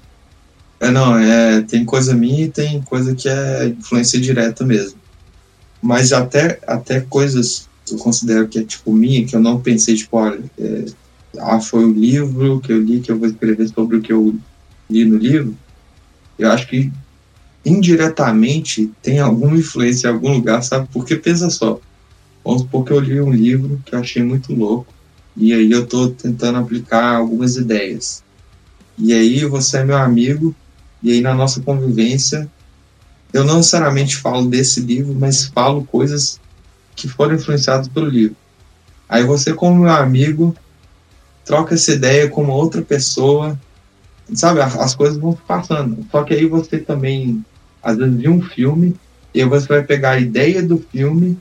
É, 0.80 0.90
não, 0.90 1.18
é, 1.18 1.60
tem 1.62 1.84
coisa 1.84 2.14
minha 2.14 2.46
e 2.46 2.50
tem 2.50 2.82
coisa 2.82 3.14
que 3.14 3.28
é 3.28 3.66
influência 3.68 4.18
direta 4.18 4.64
mesmo. 4.64 4.98
Mas 5.82 6.12
até, 6.14 6.58
até 6.66 7.02
coisas 7.02 7.68
eu 7.90 7.98
considero 7.98 8.48
que 8.48 8.58
é 8.58 8.64
tipo 8.64 8.92
minha, 8.92 9.26
que 9.26 9.36
eu 9.36 9.40
não 9.40 9.60
pensei, 9.60 9.94
tipo, 9.94 10.16
olha, 10.16 10.42
é, 10.58 10.84
ah, 11.38 11.60
foi 11.60 11.84
o 11.84 11.92
livro 11.92 12.60
que 12.60 12.72
eu 12.72 12.80
li 12.80 13.00
que 13.00 13.12
eu 13.12 13.18
vou 13.18 13.28
escrever 13.28 13.68
sobre 13.68 13.98
o 13.98 14.02
que 14.02 14.12
eu 14.12 14.34
li 14.90 15.04
no 15.04 15.16
livro. 15.16 15.54
Eu 16.38 16.50
acho 16.50 16.68
que 16.68 16.92
indiretamente 17.64 18.90
tem 19.02 19.20
alguma 19.20 19.56
influência 19.56 20.08
em 20.08 20.12
algum 20.12 20.32
lugar, 20.32 20.62
sabe? 20.62 20.88
Porque 20.92 21.16
pensa 21.16 21.48
só, 21.48 21.80
vamos 22.44 22.62
supor 22.62 22.84
que 22.84 22.92
eu 22.92 23.00
li 23.00 23.20
um 23.20 23.32
livro 23.32 23.80
que 23.84 23.94
eu 23.94 24.00
achei 24.00 24.22
muito 24.22 24.54
louco, 24.54 24.92
e 25.36 25.52
aí 25.52 25.70
eu 25.70 25.86
tô 25.86 26.10
tentando 26.10 26.58
aplicar 26.58 27.16
algumas 27.16 27.56
ideias. 27.56 28.22
E 28.98 29.12
aí 29.12 29.44
você 29.44 29.78
é 29.78 29.84
meu 29.84 29.96
amigo, 29.96 30.54
e 31.02 31.12
aí 31.12 31.20
na 31.20 31.34
nossa 31.34 31.60
convivência, 31.60 32.48
eu 33.32 33.44
não 33.44 33.56
necessariamente 33.56 34.16
falo 34.16 34.46
desse 34.46 34.80
livro, 34.80 35.14
mas 35.14 35.46
falo 35.46 35.84
coisas 35.84 36.38
que 36.94 37.08
foram 37.08 37.34
influenciados 37.34 37.88
pelo 37.88 38.06
livro. 38.06 38.36
Aí 39.08 39.24
você, 39.24 39.52
como 39.52 39.82
meu 39.82 39.92
amigo, 39.92 40.54
troca 41.44 41.74
essa 41.74 41.92
ideia 41.92 42.28
com 42.28 42.42
uma 42.42 42.54
outra 42.54 42.80
pessoa, 42.80 43.58
sabe? 44.32 44.60
As 44.60 44.94
coisas 44.94 45.18
vão 45.18 45.32
passando. 45.46 46.04
Só 46.10 46.22
que 46.22 46.34
aí 46.34 46.46
você 46.46 46.78
também, 46.78 47.44
às 47.82 47.96
vezes, 47.96 48.16
viu 48.16 48.32
um 48.32 48.42
filme 48.42 48.94
e 49.34 49.44
você 49.44 49.66
vai 49.66 49.82
pegar 49.82 50.12
a 50.12 50.20
ideia 50.20 50.62
do 50.62 50.78
filme, 50.78 51.36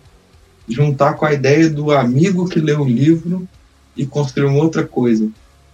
juntar 0.68 1.14
com 1.14 1.26
a 1.26 1.34
ideia 1.34 1.70
do 1.70 1.92
amigo 1.92 2.50
que 2.50 2.60
leu 2.60 2.82
o 2.82 2.88
livro 2.88 3.48
e 3.96 4.06
construir 4.06 4.48
uma 4.48 4.64
outra 4.64 4.84
coisa. 4.84 5.30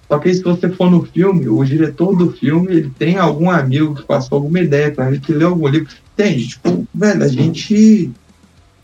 Só 0.07 0.17
que 0.17 0.33
se 0.33 0.41
você 0.41 0.69
for 0.69 0.89
no 0.89 1.05
filme, 1.05 1.47
o 1.47 1.63
diretor 1.63 2.15
do 2.15 2.31
filme, 2.31 2.73
ele 2.73 2.91
tem 2.97 3.17
algum 3.17 3.49
amigo 3.49 3.95
que 3.95 4.03
passou 4.03 4.37
alguma 4.37 4.59
ideia 4.59 4.91
para 4.91 5.07
ele, 5.07 5.19
que 5.19 5.31
leu 5.31 5.49
algum 5.49 5.67
livro. 5.67 5.93
Entende? 6.13 6.47
Tipo, 6.47 6.87
velho, 6.93 7.23
a 7.23 7.27
gente 7.27 8.11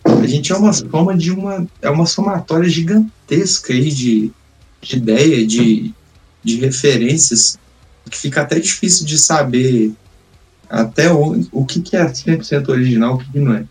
a 0.05 0.27
gente 0.27 0.51
é 0.51 0.55
uma 0.55 0.71
soma 0.71 1.17
de 1.17 1.31
uma. 1.31 1.67
É 1.81 1.89
uma 1.89 2.05
somatória 2.05 2.69
gigantesca 2.69 3.73
aí 3.73 3.91
de, 3.91 4.31
de 4.81 4.97
ideia, 4.97 5.45
de, 5.45 5.91
de 6.43 6.57
referências, 6.57 7.57
que 8.09 8.17
fica 8.17 8.41
até 8.41 8.59
difícil 8.59 9.05
de 9.05 9.17
saber 9.17 9.93
até 10.69 11.11
o, 11.11 11.45
o 11.51 11.65
que, 11.65 11.81
que 11.81 11.95
é 11.95 12.05
100% 12.05 12.69
original, 12.69 13.15
o 13.15 13.17
que, 13.17 13.31
que 13.31 13.39
não 13.39 13.53
é. 13.53 13.65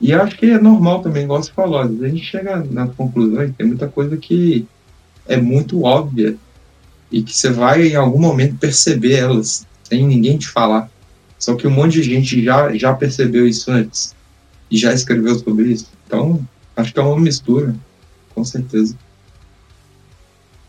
E 0.00 0.12
acho 0.12 0.36
que 0.36 0.50
é 0.50 0.58
normal 0.58 1.00
também, 1.00 1.24
igual 1.24 1.42
você 1.42 1.50
falou, 1.52 1.78
às 1.78 1.88
vezes 1.88 2.04
a 2.04 2.08
gente 2.08 2.24
chega 2.24 2.56
nas 2.70 2.94
conclusões, 2.94 3.54
tem 3.56 3.66
muita 3.66 3.88
coisa 3.88 4.16
que 4.16 4.66
é 5.26 5.36
muito 5.36 5.82
óbvia 5.84 6.36
e 7.10 7.22
que 7.22 7.36
você 7.36 7.50
vai 7.50 7.88
em 7.88 7.96
algum 7.96 8.18
momento 8.18 8.56
perceber 8.56 9.14
elas, 9.14 9.66
sem 9.84 10.06
ninguém 10.06 10.36
te 10.36 10.48
falar. 10.48 10.90
Só 11.38 11.54
que 11.54 11.66
um 11.66 11.70
monte 11.70 11.94
de 11.94 12.02
gente 12.02 12.42
já, 12.44 12.74
já 12.76 12.92
percebeu 12.94 13.46
isso 13.46 13.70
antes 13.70 14.14
e 14.70 14.76
já 14.76 14.92
escreveu 14.92 15.38
sobre 15.38 15.72
isso. 15.72 15.88
Então, 16.06 16.46
acho 16.76 16.92
que 16.92 16.98
é 16.98 17.02
uma 17.02 17.18
mistura, 17.18 17.74
com 18.34 18.44
certeza. 18.44 18.96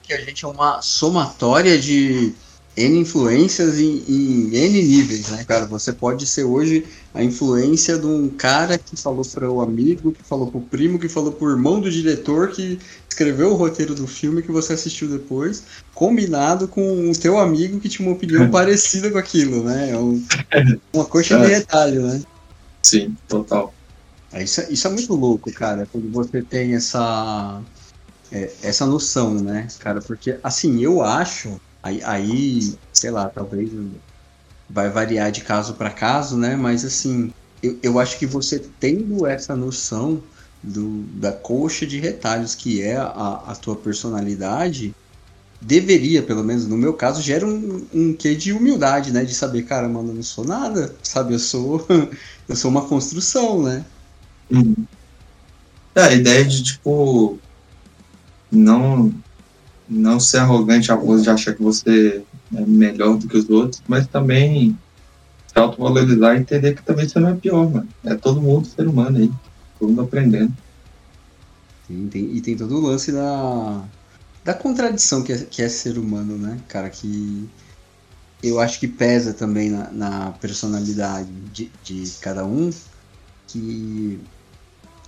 Que 0.04 0.14
a 0.14 0.22
gente 0.22 0.46
é 0.46 0.48
uma 0.48 0.82
somatória 0.82 1.78
de 1.78 2.34
N 2.78 3.00
influências 3.00 3.80
em, 3.80 4.04
em, 4.08 4.56
N 4.56 4.84
níveis, 4.84 5.30
né, 5.30 5.44
cara? 5.44 5.66
Você 5.66 5.92
pode 5.92 6.28
ser 6.28 6.44
hoje 6.44 6.86
a 7.12 7.24
influência 7.24 7.98
de 7.98 8.06
um 8.06 8.30
cara 8.30 8.78
que 8.78 8.96
falou 8.96 9.26
para 9.26 9.50
o 9.50 9.62
amigo, 9.62 10.12
que 10.12 10.24
falou 10.24 10.52
para 10.52 10.60
o 10.60 10.62
primo, 10.62 11.00
que 11.00 11.10
falou 11.10 11.32
para 11.32 11.48
o 11.48 11.50
irmão 11.50 11.82
do 11.82 11.90
diretor, 11.90 12.50
que 12.50 12.80
escreveu 13.10 13.52
o 13.52 13.56
roteiro 13.56 13.96
do 13.96 14.06
filme 14.06 14.44
que 14.44 14.52
você 14.52 14.74
assistiu 14.74 15.10
depois, 15.10 15.64
combinado 15.96 16.68
com 16.68 17.10
o 17.10 17.18
teu 17.18 17.40
amigo 17.40 17.80
que 17.80 17.90
tinha 17.90 18.08
uma 18.08 18.16
opinião 18.16 18.48
parecida 18.52 19.10
com 19.10 19.18
aquilo, 19.18 19.64
né? 19.64 19.90
É 19.90 19.98
um, 19.98 20.24
uma 20.94 21.06
coxa 21.06 21.36
de 21.40 21.46
é. 21.46 21.58
retalho, 21.58 22.04
né? 22.04 22.22
Sim, 22.84 23.18
total. 23.28 23.74
É, 24.32 24.44
isso, 24.44 24.62
é, 24.62 24.72
isso 24.72 24.88
é 24.88 24.92
muito 24.92 25.16
louco, 25.16 25.52
cara, 25.52 25.88
quando 25.92 26.12
você 26.12 26.44
tem 26.44 26.76
essa, 26.76 27.60
é, 28.32 28.52
essa 28.62 28.86
noção, 28.86 29.34
né, 29.34 29.68
cara? 29.80 30.00
Porque, 30.00 30.38
assim, 30.44 30.80
eu 30.80 31.02
acho, 31.02 31.60
aí, 31.88 32.02
aí 32.04 32.80
sei 32.94 33.12
lá, 33.12 33.30
talvez 33.30 33.72
vai 34.70 34.90
variar 34.90 35.32
de 35.32 35.44
caso 35.44 35.76
para 35.76 35.92
caso, 35.94 36.38
né? 36.38 36.56
Mas, 36.56 36.86
assim, 36.86 37.32
eu, 37.62 37.80
eu 37.84 38.00
acho 38.00 38.18
que 38.20 38.26
você 38.26 38.60
tendo 38.80 39.26
essa 39.26 39.56
noção 39.56 40.24
do, 40.62 41.04
da 41.20 41.32
coxa 41.34 41.86
de 41.88 42.00
retalhos 42.00 42.56
que 42.56 42.82
é 42.82 42.98
a, 42.98 43.08
a 43.52 43.56
tua 43.56 43.82
personalidade, 43.82 44.92
deveria, 45.62 46.24
pelo 46.26 46.44
menos 46.44 46.68
no 46.68 46.78
meu 46.78 46.96
caso, 46.96 47.22
gera 47.22 47.46
um, 47.48 47.88
um 47.94 48.16
quê 48.18 48.36
de 48.36 48.54
humildade, 48.54 49.12
né? 49.12 49.26
De 49.26 49.36
saber, 49.36 49.64
cara, 49.64 49.90
mano, 49.90 50.12
eu 50.12 50.16
não 50.16 50.24
sou 50.24 50.46
nada, 50.46 51.00
sabe? 51.04 51.34
Eu 51.36 51.40
sou, 51.40 51.86
eu 52.48 52.56
sou 52.56 52.72
uma 52.72 52.88
construção, 52.88 53.64
né? 53.64 53.86
Uhum. 54.52 54.88
É, 55.96 56.02
a 56.02 56.14
ideia 56.14 56.46
de, 56.46 56.64
tipo, 56.64 57.40
não, 58.52 59.12
não 59.90 60.20
ser 60.20 60.40
arrogante 60.40 60.92
a 60.92 60.98
ponto 60.98 61.22
de 61.22 61.30
achar 61.30 61.54
que 61.54 61.62
você 61.62 62.24
é 62.56 62.62
melhor 62.62 63.18
do 63.18 63.28
que 63.28 63.38
os 63.38 63.50
outros, 63.50 63.82
mas 63.88 64.08
também 64.08 64.78
se 65.48 65.58
autovalorizar 65.58 66.36
e 66.36 66.40
entender 66.40 66.76
que 66.76 66.84
também 66.84 67.08
você 67.08 67.20
não 67.20 67.30
é 67.30 67.36
pior, 67.36 67.70
mano. 67.70 67.88
É 68.04 68.16
todo 68.16 68.42
mundo 68.42 68.68
ser 68.68 68.88
humano 68.88 69.18
aí, 69.18 69.32
todo 69.80 69.90
mundo 69.90 70.02
aprendendo. 70.02 70.54
Tem, 71.88 72.36
e 72.36 72.42
tem 72.42 72.58
todo 72.58 72.76
o 72.78 72.82
lance 72.82 73.14
da, 73.14 73.84
da 74.44 74.54
contradição 74.54 75.24
que 75.24 75.32
é, 75.32 75.38
que 75.38 75.62
é 75.62 75.70
ser 75.70 75.98
humano, 75.98 76.38
né, 76.38 76.60
cara, 76.68 76.90
que 76.90 77.48
eu 78.44 78.60
acho 78.60 78.80
que 78.80 78.88
pesa 78.88 79.34
também 79.34 79.70
na, 79.70 79.90
na 79.92 80.32
personalidade 80.34 81.30
de, 81.54 81.72
de 81.84 82.12
cada 82.20 82.46
um, 82.46 82.70
que 83.48 84.20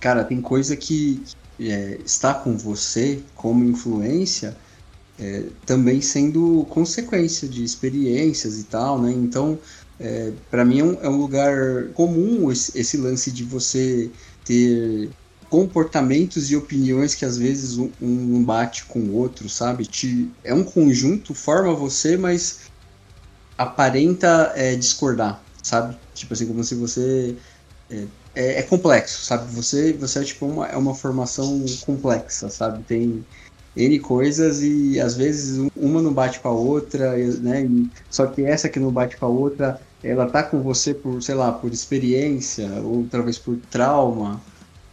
cara, 0.00 0.24
tem 0.24 0.40
coisa 0.40 0.74
que 0.74 1.22
é, 1.60 1.98
está 2.04 2.32
com 2.32 2.56
você 2.56 3.22
como 3.34 3.62
influência 3.62 4.56
é, 5.20 5.44
também 5.66 6.00
sendo 6.00 6.66
consequência 6.70 7.46
de 7.46 7.62
experiências 7.62 8.58
e 8.58 8.64
tal, 8.64 9.00
né? 9.00 9.12
Então, 9.12 9.58
é, 9.98 10.32
para 10.50 10.64
mim 10.64 10.80
é 10.80 10.84
um, 10.84 10.98
é 11.02 11.08
um, 11.10 11.16
lugar 11.18 11.88
comum 11.92 12.50
esse, 12.50 12.76
esse, 12.78 12.96
lance 12.96 13.30
de 13.30 13.44
você 13.44 14.10
ter 14.44 15.10
comportamentos 15.50 16.50
e 16.50 16.56
opiniões 16.56 17.14
que 17.14 17.26
às 17.26 17.36
vezes 17.36 17.76
um, 17.76 17.90
um 18.00 18.42
bate 18.42 18.84
com 18.86 19.00
o 19.00 19.14
outro, 19.14 19.48
sabe? 19.48 19.84
Te, 19.84 20.30
é 20.42 20.54
um 20.54 20.64
conjunto, 20.64 21.34
forma 21.34 21.74
você, 21.74 22.16
mas 22.16 22.60
aparenta 23.58 24.52
é, 24.56 24.74
discordar, 24.74 25.42
sabe? 25.62 25.98
Tipo 26.14 26.32
assim, 26.32 26.46
como 26.46 26.64
se 26.64 26.74
você 26.74 27.36
é, 27.90 28.06
é, 28.34 28.58
é, 28.60 28.62
complexo, 28.62 29.22
sabe? 29.24 29.52
Você, 29.54 29.92
você 29.92 30.20
é 30.20 30.24
tipo 30.24 30.46
uma, 30.46 30.66
é 30.66 30.76
uma 30.78 30.94
formação 30.94 31.62
complexa, 31.84 32.48
sabe? 32.48 32.82
Tem 32.84 33.22
N 33.76 33.98
coisas 34.00 34.62
e 34.62 34.98
às 35.00 35.14
vezes 35.14 35.70
uma 35.76 36.02
não 36.02 36.12
bate 36.12 36.40
com 36.40 36.48
a 36.48 36.52
outra, 36.52 37.16
né? 37.38 37.68
Só 38.10 38.26
que 38.26 38.44
essa 38.44 38.68
que 38.68 38.80
não 38.80 38.90
bate 38.90 39.16
com 39.16 39.26
a 39.26 39.28
outra, 39.28 39.80
ela 40.02 40.26
tá 40.26 40.42
com 40.42 40.62
você 40.62 40.92
por, 40.92 41.22
sei 41.22 41.34
lá, 41.34 41.52
por 41.52 41.72
experiência 41.72 42.68
ou 42.82 43.06
talvez 43.10 43.38
por 43.38 43.56
trauma. 43.70 44.40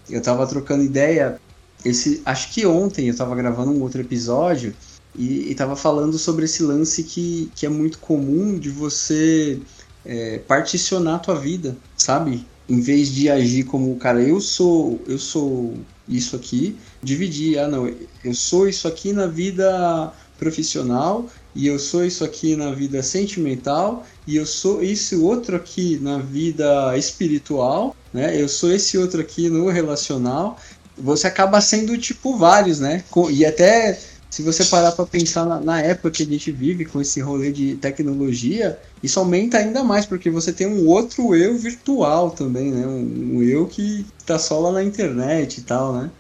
Eu 0.10 0.22
tava 0.22 0.46
trocando 0.48 0.84
ideia, 0.84 1.40
esse, 1.84 2.22
acho 2.26 2.54
que 2.54 2.66
ontem 2.66 3.08
eu 3.10 3.16
tava 3.16 3.36
gravando 3.36 3.72
um 3.72 3.82
outro 3.82 4.02
episódio 4.02 4.74
e, 5.16 5.52
e 5.52 5.56
tava 5.56 5.76
falando 5.76 6.18
sobre 6.18 6.46
esse 6.46 6.64
lance 6.64 7.04
que, 7.04 7.52
que 7.56 7.66
é 7.66 7.70
muito 7.70 8.00
comum 8.00 8.58
de 8.58 8.70
você 8.70 9.60
é, 10.06 10.38
particionar 10.40 11.16
a 11.16 11.20
tua 11.20 11.36
vida, 11.36 11.76
sabe? 11.98 12.46
em 12.70 12.82
vez 12.82 13.10
de 13.10 13.30
agir 13.30 13.64
como, 13.64 13.96
cara, 13.96 14.22
eu 14.22 14.42
sou, 14.42 15.00
eu 15.08 15.18
sou 15.18 15.74
isso 16.08 16.36
aqui, 16.36 16.76
dividir, 17.02 17.60
ah 17.60 17.68
não, 17.68 17.94
eu 18.24 18.34
sou 18.34 18.68
isso 18.68 18.88
aqui 18.88 19.12
na 19.14 19.28
vida 19.28 20.14
profissional 20.38 21.28
e 21.56 21.68
eu 21.68 21.80
sou 21.80 22.06
isso 22.06 22.24
aqui 22.24 22.56
na 22.56 22.72
vida 22.72 23.02
sentimental 23.02 24.06
e 24.26 24.36
eu 24.36 24.46
sou 24.46 24.84
isso 24.84 25.24
outro 25.24 25.56
aqui 25.56 25.98
na 26.00 26.20
vida 26.20 26.96
espiritual, 26.98 27.96
né? 28.14 28.40
Eu 28.40 28.48
sou 28.48 28.72
esse 28.72 28.98
outro 28.98 29.20
aqui 29.22 29.50
no 29.50 29.68
relacional. 29.70 30.58
Você 30.98 31.28
acaba 31.28 31.60
sendo 31.62 31.98
tipo 31.98 32.38
vários, 32.38 32.80
né? 32.80 33.04
E 33.32 33.46
até 33.46 34.00
se 34.30 34.42
você 34.42 34.66
parar 34.66 34.92
para 34.92 35.06
pensar 35.06 35.46
na, 35.46 35.60
na, 35.60 35.82
época 35.82 36.12
que 36.12 36.24
a 36.24 36.26
gente 36.26 36.52
vive 36.52 36.86
com 36.86 37.00
esse 37.00 37.22
rolê 37.22 37.52
de 37.52 37.76
tecnologia, 37.76 38.78
isso 39.02 39.20
aumenta 39.20 39.58
ainda 39.58 39.84
mais, 39.84 40.06
porque 40.06 40.30
você 40.30 40.52
tem 40.52 40.68
um 40.68 40.86
outro 40.86 41.34
eu 41.36 41.58
virtual 41.58 42.32
também, 42.32 42.72
né? 42.72 42.86
Um, 42.86 43.38
um 43.38 43.44
eu 43.44 43.66
que 43.66 44.06
tá 44.26 44.38
só 44.38 44.60
lá 44.60 44.72
na 44.74 44.84
internet 44.84 45.60
e 45.60 45.62
tal, 45.62 45.94
né? 45.94 46.12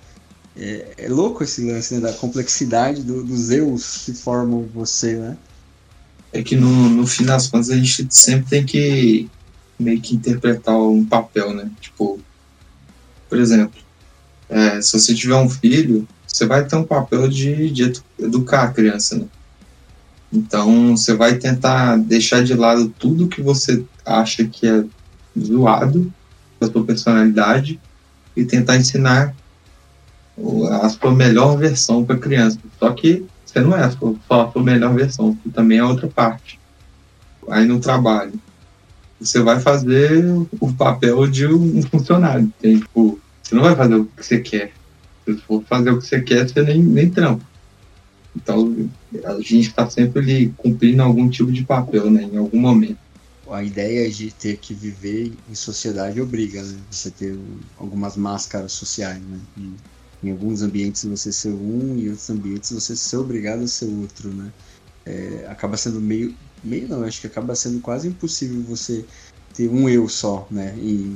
É, 0.55 0.85
é 0.97 1.09
louco 1.09 1.43
esse 1.43 1.63
lance 1.69 1.93
né? 1.95 1.99
da 1.99 2.13
complexidade 2.13 3.03
do, 3.03 3.23
dos 3.23 3.51
eus 3.51 4.05
que 4.05 4.13
formam 4.13 4.67
você, 4.73 5.15
né? 5.15 5.37
É 6.31 6.41
que 6.41 6.55
no, 6.55 6.89
no 6.89 7.05
fim 7.05 7.25
das 7.25 7.47
contas 7.47 7.69
a 7.69 7.75
gente 7.75 8.07
sempre 8.09 8.49
tem 8.49 8.65
que 8.65 9.29
meio 9.79 10.01
que 10.01 10.15
interpretar 10.15 10.75
um 10.75 11.05
papel, 11.05 11.53
né? 11.53 11.69
Tipo, 11.79 12.19
por 13.29 13.37
exemplo, 13.37 13.79
é, 14.49 14.81
se 14.81 14.93
você 14.97 15.13
tiver 15.13 15.35
um 15.35 15.49
filho, 15.49 16.07
você 16.37 16.45
vai 16.45 16.63
ter 16.65 16.75
um 16.75 16.83
papel 16.83 17.27
de, 17.27 17.71
de 17.71 17.93
educar 18.19 18.63
a 18.63 18.71
criança, 18.71 19.17
né? 19.17 19.25
Então, 20.31 20.95
você 20.95 21.15
vai 21.15 21.35
tentar 21.35 21.97
deixar 21.97 22.43
de 22.43 22.53
lado 22.53 22.93
tudo 22.99 23.27
que 23.27 23.41
você 23.41 23.83
acha 24.05 24.45
que 24.45 24.67
é 24.67 24.83
zoado 25.39 26.11
da 26.59 26.67
sua 26.67 26.83
personalidade 26.83 27.79
e 28.35 28.43
tentar 28.43 28.75
ensinar 28.75 29.33
a 30.81 30.89
sua 30.89 31.11
melhor 31.11 31.57
versão 31.57 32.03
para 32.03 32.15
a 32.15 32.19
criança. 32.19 32.59
Só 32.77 32.91
que 32.91 33.25
você 33.45 33.59
não 33.59 33.75
é 33.75 33.89
só 33.89 34.41
a 34.41 34.51
sua 34.51 34.63
melhor 34.63 34.93
versão, 34.93 35.37
você 35.43 35.49
também 35.49 35.79
é 35.79 35.83
outra 35.83 36.07
parte. 36.07 36.59
Aí 37.49 37.65
no 37.65 37.79
trabalho, 37.79 38.33
você 39.19 39.41
vai 39.41 39.59
fazer 39.59 40.23
o 40.59 40.73
papel 40.73 41.25
de 41.27 41.47
um 41.47 41.81
funcionário. 41.83 42.51
Tipo, 42.61 43.19
você 43.41 43.55
não 43.55 43.63
vai 43.63 43.75
fazer 43.75 43.95
o 43.95 44.05
que 44.05 44.23
você 44.23 44.39
quer. 44.39 44.76
Se 45.27 45.41
for 45.41 45.63
fazer 45.63 45.91
o 45.91 45.99
que 45.99 46.07
você 46.07 46.21
quer, 46.21 46.47
você 46.47 46.61
nem, 46.63 46.81
nem 46.81 47.09
trampa. 47.09 47.45
Então, 48.35 48.89
a 49.25 49.33
gente 49.41 49.67
está 49.67 49.89
sempre 49.89 50.21
ali 50.21 50.53
cumprindo 50.57 51.01
algum 51.01 51.27
tipo 51.27 51.51
de 51.51 51.63
papel, 51.63 52.09
né, 52.09 52.29
em 52.31 52.37
algum 52.37 52.59
momento. 52.59 52.97
A 53.49 53.63
ideia 53.63 54.09
de 54.09 54.31
ter 54.31 54.57
que 54.57 54.73
viver 54.73 55.33
em 55.49 55.55
sociedade 55.55 56.21
obriga, 56.21 56.61
né? 56.63 56.77
Você 56.91 57.09
ter 57.09 57.37
algumas 57.77 58.17
máscaras 58.17 58.73
sociais, 58.73 59.21
né? 59.21 59.39
E 59.57 59.71
em 60.27 60.31
alguns 60.31 60.61
ambientes 60.61 61.05
você 61.05 61.31
ser 61.31 61.49
um, 61.49 61.97
e 61.97 62.09
outros 62.09 62.29
ambientes 62.29 62.71
você 62.71 62.93
ser 62.95 63.17
obrigado 63.17 63.63
a 63.63 63.67
ser 63.67 63.85
outro, 63.85 64.29
né? 64.33 64.51
É, 65.05 65.47
acaba 65.49 65.77
sendo 65.77 66.01
meio, 66.01 66.35
meio 66.61 66.89
não, 66.89 67.03
acho 67.03 67.21
que 67.21 67.27
acaba 67.27 67.55
sendo 67.55 67.79
quase 67.79 68.09
impossível 68.09 68.61
você 68.63 69.05
ter 69.53 69.69
um 69.69 69.87
eu 69.87 70.09
só, 70.09 70.45
né? 70.51 70.75
E 70.77 71.15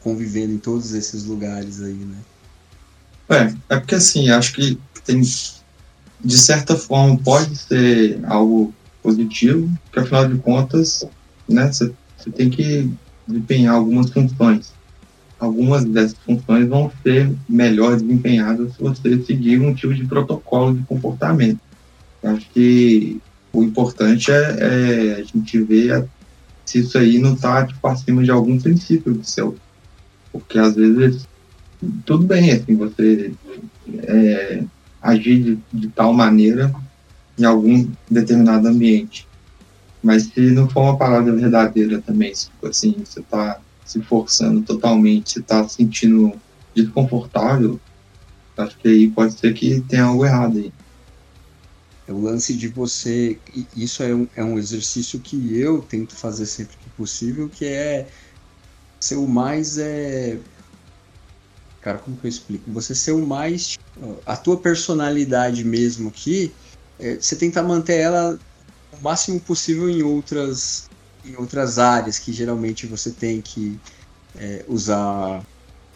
convivendo 0.00 0.52
em 0.52 0.58
todos 0.58 0.92
esses 0.92 1.24
lugares 1.24 1.80
aí, 1.80 1.94
né? 1.94 2.18
É, 3.30 3.54
é 3.68 3.78
porque 3.78 3.94
assim, 3.94 4.28
acho 4.30 4.52
que 4.54 4.76
tem, 5.04 5.20
de 5.20 6.38
certa 6.38 6.76
forma, 6.76 7.16
pode 7.18 7.56
ser 7.56 8.20
algo 8.24 8.74
positivo, 9.02 9.70
porque 9.84 10.00
afinal 10.00 10.28
de 10.28 10.38
contas, 10.38 11.06
né, 11.48 11.70
você 11.72 11.94
tem 12.34 12.50
que 12.50 12.90
desempenhar 13.26 13.76
algumas 13.76 14.10
funções. 14.10 14.72
Algumas 15.38 15.84
dessas 15.84 16.18
funções 16.18 16.68
vão 16.68 16.92
ser 17.02 17.32
melhor 17.48 17.98
desempenhadas 17.98 18.74
se 18.74 18.82
você 18.82 19.22
seguir 19.22 19.60
um 19.60 19.74
tipo 19.74 19.94
de 19.94 20.04
protocolo 20.04 20.74
de 20.74 20.82
comportamento. 20.82 21.60
Acho 22.22 22.46
que 22.50 23.20
o 23.52 23.62
importante 23.62 24.30
é, 24.30 24.56
é 24.60 25.14
a 25.14 25.22
gente 25.22 25.58
ver 25.62 26.06
se 26.66 26.80
isso 26.80 26.98
aí 26.98 27.18
não 27.18 27.34
está 27.34 27.66
tipo, 27.66 27.86
acima 27.88 28.22
de 28.22 28.30
algum 28.30 28.58
princípio 28.60 29.14
do 29.14 29.24
seu. 29.24 29.56
Porque 30.30 30.58
às 30.58 30.74
vezes 30.74 31.26
tudo 32.04 32.24
bem, 32.24 32.50
assim, 32.50 32.76
você 32.76 33.32
é, 34.02 34.62
agir 35.00 35.42
de, 35.42 35.58
de, 35.72 35.88
tal 35.88 36.12
maneira 36.12 36.72
em 37.38 37.44
algum 37.44 37.88
determinado 38.10 38.68
ambiente. 38.68 39.26
Mas 40.02 40.24
se 40.24 40.40
não 40.50 40.68
for 40.68 40.82
uma 40.82 40.96
palavra 40.96 41.32
verdadeira 41.32 42.00
também, 42.00 42.34
se 42.34 42.48
assim, 42.64 42.96
você 43.04 43.20
está 43.20 43.60
se 43.84 44.00
forçando 44.02 44.62
totalmente, 44.62 45.32
você 45.32 45.40
está 45.40 45.66
se 45.68 45.76
sentindo 45.76 46.32
desconfortável, 46.74 47.80
acho 48.56 48.78
que 48.78 48.88
aí 48.88 49.08
pode 49.08 49.32
ser 49.34 49.54
que 49.54 49.80
tenha 49.82 50.04
algo 50.04 50.24
errado 50.24 50.58
aí. 50.58 50.72
É 52.06 52.12
o 52.12 52.20
lance 52.20 52.54
de 52.54 52.68
você. 52.68 53.38
Isso 53.76 54.02
é 54.02 54.14
um, 54.14 54.26
é 54.36 54.44
um 54.44 54.58
exercício 54.58 55.20
que 55.20 55.56
eu 55.56 55.80
tento 55.80 56.14
fazer 56.14 56.46
sempre 56.46 56.76
que 56.76 56.90
possível, 56.90 57.48
que 57.48 57.64
é 57.64 58.08
ser 58.98 59.16
o 59.16 59.26
mais 59.26 59.78
é, 59.78 60.38
Cara, 61.80 61.98
como 61.98 62.16
que 62.16 62.26
eu 62.26 62.28
explico? 62.28 62.70
Você 62.72 62.94
ser 62.94 63.12
o 63.12 63.26
mais. 63.26 63.78
A 64.26 64.36
tua 64.36 64.56
personalidade 64.58 65.64
mesmo 65.64 66.08
aqui, 66.08 66.52
é, 66.98 67.16
você 67.16 67.34
tentar 67.36 67.62
manter 67.62 67.98
ela 67.98 68.38
o 68.92 69.02
máximo 69.02 69.40
possível 69.40 69.88
em 69.88 70.02
outras, 70.02 70.88
em 71.24 71.36
outras 71.36 71.78
áreas 71.78 72.18
que 72.18 72.32
geralmente 72.32 72.86
você 72.86 73.10
tem 73.10 73.40
que 73.40 73.78
é, 74.38 74.64
usar 74.68 75.42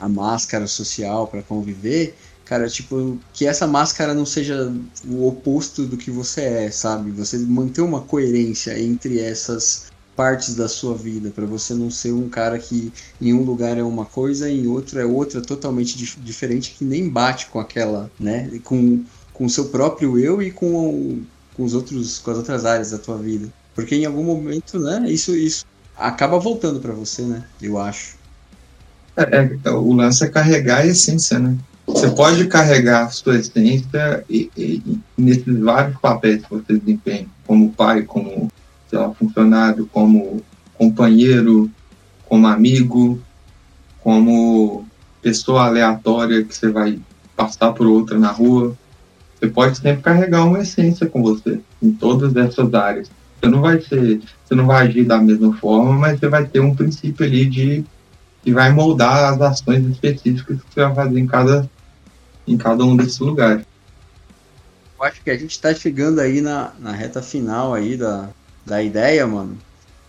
a 0.01 0.09
máscara 0.09 0.67
social 0.67 1.27
para 1.29 1.43
conviver. 1.43 2.17
Cara, 2.45 2.69
tipo, 2.69 3.19
que 3.33 3.47
essa 3.47 3.67
máscara 3.67 4.13
não 4.13 4.27
seja 4.27 4.71
o 5.07 5.27
oposto 5.27 5.87
do 5.87 5.97
que 5.97 6.11
você 6.11 6.43
é, 6.43 6.71
sabe? 6.71 7.11
Você 7.13 7.39
manter 7.39 7.81
uma 7.81 8.03
coerência 8.03 8.79
entre 8.79 9.19
essas 9.19 9.87
partes 10.17 10.55
da 10.55 10.69
sua 10.69 10.95
vida, 10.95 11.31
para 11.31 11.45
você 11.45 11.75
não 11.75 11.91
ser 11.91 12.13
um 12.13 12.29
cara 12.29 12.59
que 12.59 12.93
em 13.21 13.33
um 13.33 13.43
lugar 13.43 13.77
é 13.77 13.83
uma 13.83 14.05
coisa 14.05 14.49
e 14.49 14.61
em 14.61 14.67
outro 14.67 14.99
é 14.99 15.05
outra 15.05 15.41
totalmente 15.41 15.97
dif 15.97 16.19
diferente 16.21 16.75
que 16.77 16.85
nem 16.85 17.09
bate 17.09 17.47
com 17.47 17.59
aquela, 17.59 18.11
né, 18.19 18.51
com 18.65 19.05
com 19.35 19.45
o 19.45 19.51
seu 19.51 19.67
próprio 19.67 20.17
eu 20.17 20.41
e 20.41 20.51
com, 20.51 21.21
com 21.55 21.65
os 21.65 21.75
outros 21.75 22.19
com 22.21 22.31
as 22.31 22.39
outras 22.39 22.65
áreas 22.65 22.93
da 22.93 22.99
tua 22.99 23.19
vida. 23.19 23.53
Porque 23.75 23.97
em 23.97 24.07
algum 24.07 24.23
momento, 24.23 24.79
né, 24.79 25.05
isso 25.09 25.35
isso 25.35 25.67
acaba 25.97 26.39
voltando 26.39 26.81
para 26.81 26.93
você, 26.93 27.23
né? 27.23 27.45
Eu 27.61 27.79
acho. 27.79 28.17
É, 29.17 29.57
é, 29.65 29.71
o 29.71 29.93
lance 29.93 30.25
é 30.25 30.29
carregar 30.29 30.79
a 30.79 30.87
essência, 30.87 31.39
né? 31.39 31.57
Você 31.87 32.11
pode 32.11 32.47
carregar 32.47 33.05
a 33.05 33.11
sua 33.11 33.37
essência 33.39 34.25
e, 34.31 34.51
e 34.57 34.99
nesses 35.19 35.59
vários 35.59 35.99
papéis 36.01 36.43
que 36.43 36.51
você 36.51 36.79
desempenha, 36.79 37.27
como 37.47 37.71
pai, 37.73 38.03
como 38.03 38.51
sei 38.95 39.01
lá, 39.01 39.13
funcionário, 39.13 39.89
como 39.93 40.41
companheiro, 40.79 41.69
como 42.29 42.47
amigo, 42.47 43.21
como 44.01 44.87
pessoa 45.21 45.67
aleatória 45.67 46.45
que 46.45 46.55
você 46.55 46.71
vai 46.71 47.01
passar 47.35 47.73
por 47.73 47.87
outra 47.87 48.19
na 48.19 48.31
rua. 48.31 48.77
Você 49.35 49.49
pode 49.49 49.77
sempre 49.79 50.03
carregar 50.03 50.45
uma 50.45 50.61
essência 50.61 51.07
com 51.09 51.23
você 51.23 51.61
em 51.83 51.91
todas 51.91 52.37
essas 52.37 52.73
áreas. 52.73 53.11
Você 53.41 53.51
não 53.51 53.61
vai 53.61 53.81
ser, 53.81 54.21
você 54.45 54.55
não 54.55 54.67
vai 54.67 54.87
agir 54.87 55.05
da 55.05 55.19
mesma 55.19 55.55
forma, 55.57 55.93
mas 55.93 56.21
você 56.21 56.29
vai 56.29 56.47
ter 56.47 56.61
um 56.61 56.75
princípio 56.75 57.27
ali 57.27 57.47
de 57.47 57.85
que 58.43 58.53
vai 58.53 58.71
moldar 58.71 59.33
as 59.33 59.41
ações 59.41 59.85
específicas 59.87 60.61
que 60.63 60.75
você 60.75 60.85
vai 60.85 60.95
fazer 60.95 61.19
em 61.19 61.27
cada 61.27 61.69
em 62.47 62.59
cada 62.59 62.85
um 62.85 62.95
desses 62.95 63.19
lugares. 63.19 63.65
Eu 64.99 65.05
acho 65.05 65.23
que 65.23 65.31
a 65.31 65.37
gente 65.37 65.51
está 65.51 65.75
chegando 65.75 66.21
aí 66.21 66.43
na, 66.43 66.73
na 66.79 66.93
reta 66.93 67.23
final 67.23 67.73
aí 67.73 67.97
da, 67.97 68.29
da 68.67 68.83
ideia, 68.83 69.27
mano. 69.27 69.57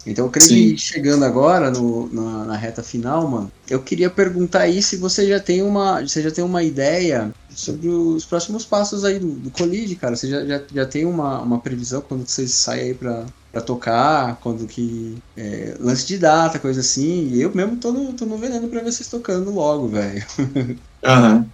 Então 0.05 0.25
eu 0.25 0.31
creio 0.31 0.49
Sim. 0.49 0.75
que 0.75 0.77
chegando 0.77 1.25
agora 1.25 1.71
no, 1.71 2.07
na, 2.13 2.45
na, 2.45 2.55
reta 2.55 2.83
final, 2.83 3.27
mano, 3.27 3.51
eu 3.67 3.81
queria 3.81 4.09
perguntar 4.09 4.61
aí 4.61 4.81
se 4.81 4.97
você 4.97 5.27
já 5.27 5.39
tem 5.39 5.63
uma, 5.63 6.01
você 6.01 6.21
já 6.21 6.29
tem 6.29 6.43
uma 6.43 6.61
ideia 6.61 7.31
sobre 7.49 7.87
os 7.89 8.23
próximos 8.23 8.63
passos 8.63 9.03
aí 9.03 9.17
do, 9.17 9.31
do 9.31 9.49
Colide, 9.49 9.95
cara. 9.95 10.15
Você 10.15 10.29
já, 10.29 10.45
já, 10.45 10.61
já 10.71 10.85
tem 10.85 11.05
uma, 11.05 11.41
uma 11.41 11.59
previsão 11.59 12.01
quando 12.01 12.27
vocês 12.27 12.51
saem 12.51 12.83
aí 12.83 12.93
pra, 12.93 13.25
pra 13.51 13.61
tocar, 13.61 14.35
quando 14.41 14.67
que. 14.67 15.17
É, 15.35 15.75
lance 15.79 16.05
de 16.05 16.19
data, 16.19 16.59
coisa 16.59 16.81
assim. 16.81 17.29
E 17.29 17.41
eu 17.41 17.55
mesmo 17.55 17.77
tô 17.77 17.91
no, 17.91 18.13
tô 18.13 18.25
no 18.25 18.37
veneno 18.37 18.67
pra 18.67 18.83
ver 18.83 18.91
vocês 18.91 19.09
tocando 19.09 19.49
logo, 19.51 19.87
velho. 19.87 20.23
Aham. 21.03 21.45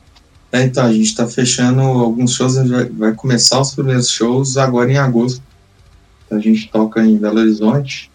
É, 0.53 0.63
então, 0.63 0.85
a 0.85 0.91
gente 0.91 1.15
tá 1.15 1.25
fechando 1.25 1.79
alguns 1.79 2.33
shows, 2.33 2.55
vai 2.97 3.13
começar 3.13 3.61
os 3.61 3.73
primeiros 3.73 4.09
shows 4.09 4.57
agora 4.57 4.91
em 4.91 4.97
agosto 4.97 5.41
a 6.31 6.39
gente 6.39 6.69
toca 6.69 7.03
em 7.03 7.17
Belo 7.17 7.39
Horizonte, 7.39 8.11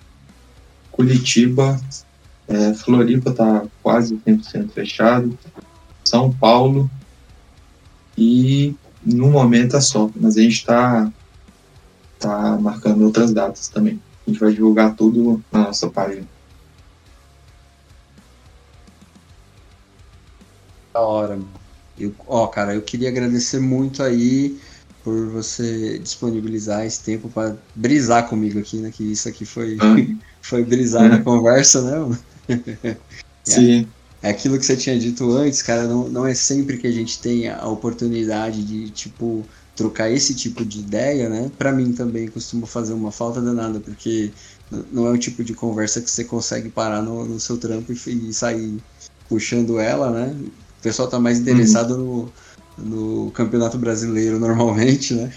Curitiba, 0.90 1.80
é, 2.48 2.72
Floripa 2.74 3.30
está 3.30 3.64
quase 3.82 4.16
100% 4.16 4.70
fechado, 4.70 5.38
São 6.04 6.32
Paulo 6.32 6.90
e 8.16 8.74
no 9.04 9.30
momento 9.30 9.76
é 9.76 9.80
só, 9.80 10.10
mas 10.16 10.36
a 10.36 10.42
gente 10.42 10.54
está 10.54 11.12
tá 12.18 12.56
marcando 12.58 13.04
outras 13.04 13.32
datas 13.32 13.68
também. 13.68 14.00
A 14.26 14.30
gente 14.30 14.40
vai 14.40 14.52
divulgar 14.52 14.96
tudo 14.96 15.42
na 15.52 15.64
nossa 15.64 15.88
página. 15.88 16.26
Da 20.92 21.00
hora, 21.00 21.38
Eu, 21.98 22.14
ó, 22.26 22.46
cara, 22.46 22.74
eu 22.74 22.82
queria 22.82 23.08
agradecer 23.08 23.60
muito 23.60 24.02
aí 24.02 24.58
por 25.06 25.28
você 25.28 26.00
disponibilizar 26.00 26.84
esse 26.84 27.00
tempo 27.00 27.28
para 27.28 27.56
brisar 27.76 28.28
comigo 28.28 28.58
aqui, 28.58 28.78
né? 28.78 28.90
Que 28.90 29.04
isso 29.04 29.28
aqui 29.28 29.44
foi, 29.46 29.78
foi 30.42 30.64
brisar 30.64 31.08
na 31.08 31.22
conversa, 31.22 31.80
né? 31.80 32.18
Sim. 33.44 33.86
é 34.20 34.30
aquilo 34.30 34.58
que 34.58 34.66
você 34.66 34.76
tinha 34.76 34.98
dito 34.98 35.30
antes, 35.30 35.62
cara, 35.62 35.84
não, 35.84 36.08
não 36.08 36.26
é 36.26 36.34
sempre 36.34 36.76
que 36.76 36.88
a 36.88 36.90
gente 36.90 37.20
tem 37.20 37.48
a 37.48 37.68
oportunidade 37.68 38.64
de, 38.64 38.90
tipo, 38.90 39.46
trocar 39.76 40.10
esse 40.10 40.34
tipo 40.34 40.64
de 40.64 40.80
ideia, 40.80 41.28
né? 41.28 41.52
Para 41.56 41.70
mim 41.70 41.92
também 41.92 42.26
costuma 42.26 42.66
fazer 42.66 42.92
uma 42.92 43.12
falta 43.12 43.40
danada, 43.40 43.78
porque 43.78 44.32
não 44.90 45.06
é 45.06 45.10
o 45.12 45.18
tipo 45.18 45.44
de 45.44 45.54
conversa 45.54 46.00
que 46.00 46.10
você 46.10 46.24
consegue 46.24 46.68
parar 46.68 47.00
no, 47.00 47.24
no 47.24 47.38
seu 47.38 47.56
trampo 47.58 47.92
e, 47.92 48.28
e, 48.28 48.34
sair 48.34 48.82
puxando 49.28 49.78
ela, 49.78 50.10
né? 50.10 50.36
O 50.80 50.82
pessoal 50.82 51.06
tá 51.06 51.20
mais 51.20 51.38
interessado 51.38 51.92
uhum. 51.94 52.22
no, 52.24 52.32
no 52.78 53.30
Campeonato 53.32 53.78
Brasileiro 53.78 54.38
normalmente, 54.38 55.14
né? 55.14 55.32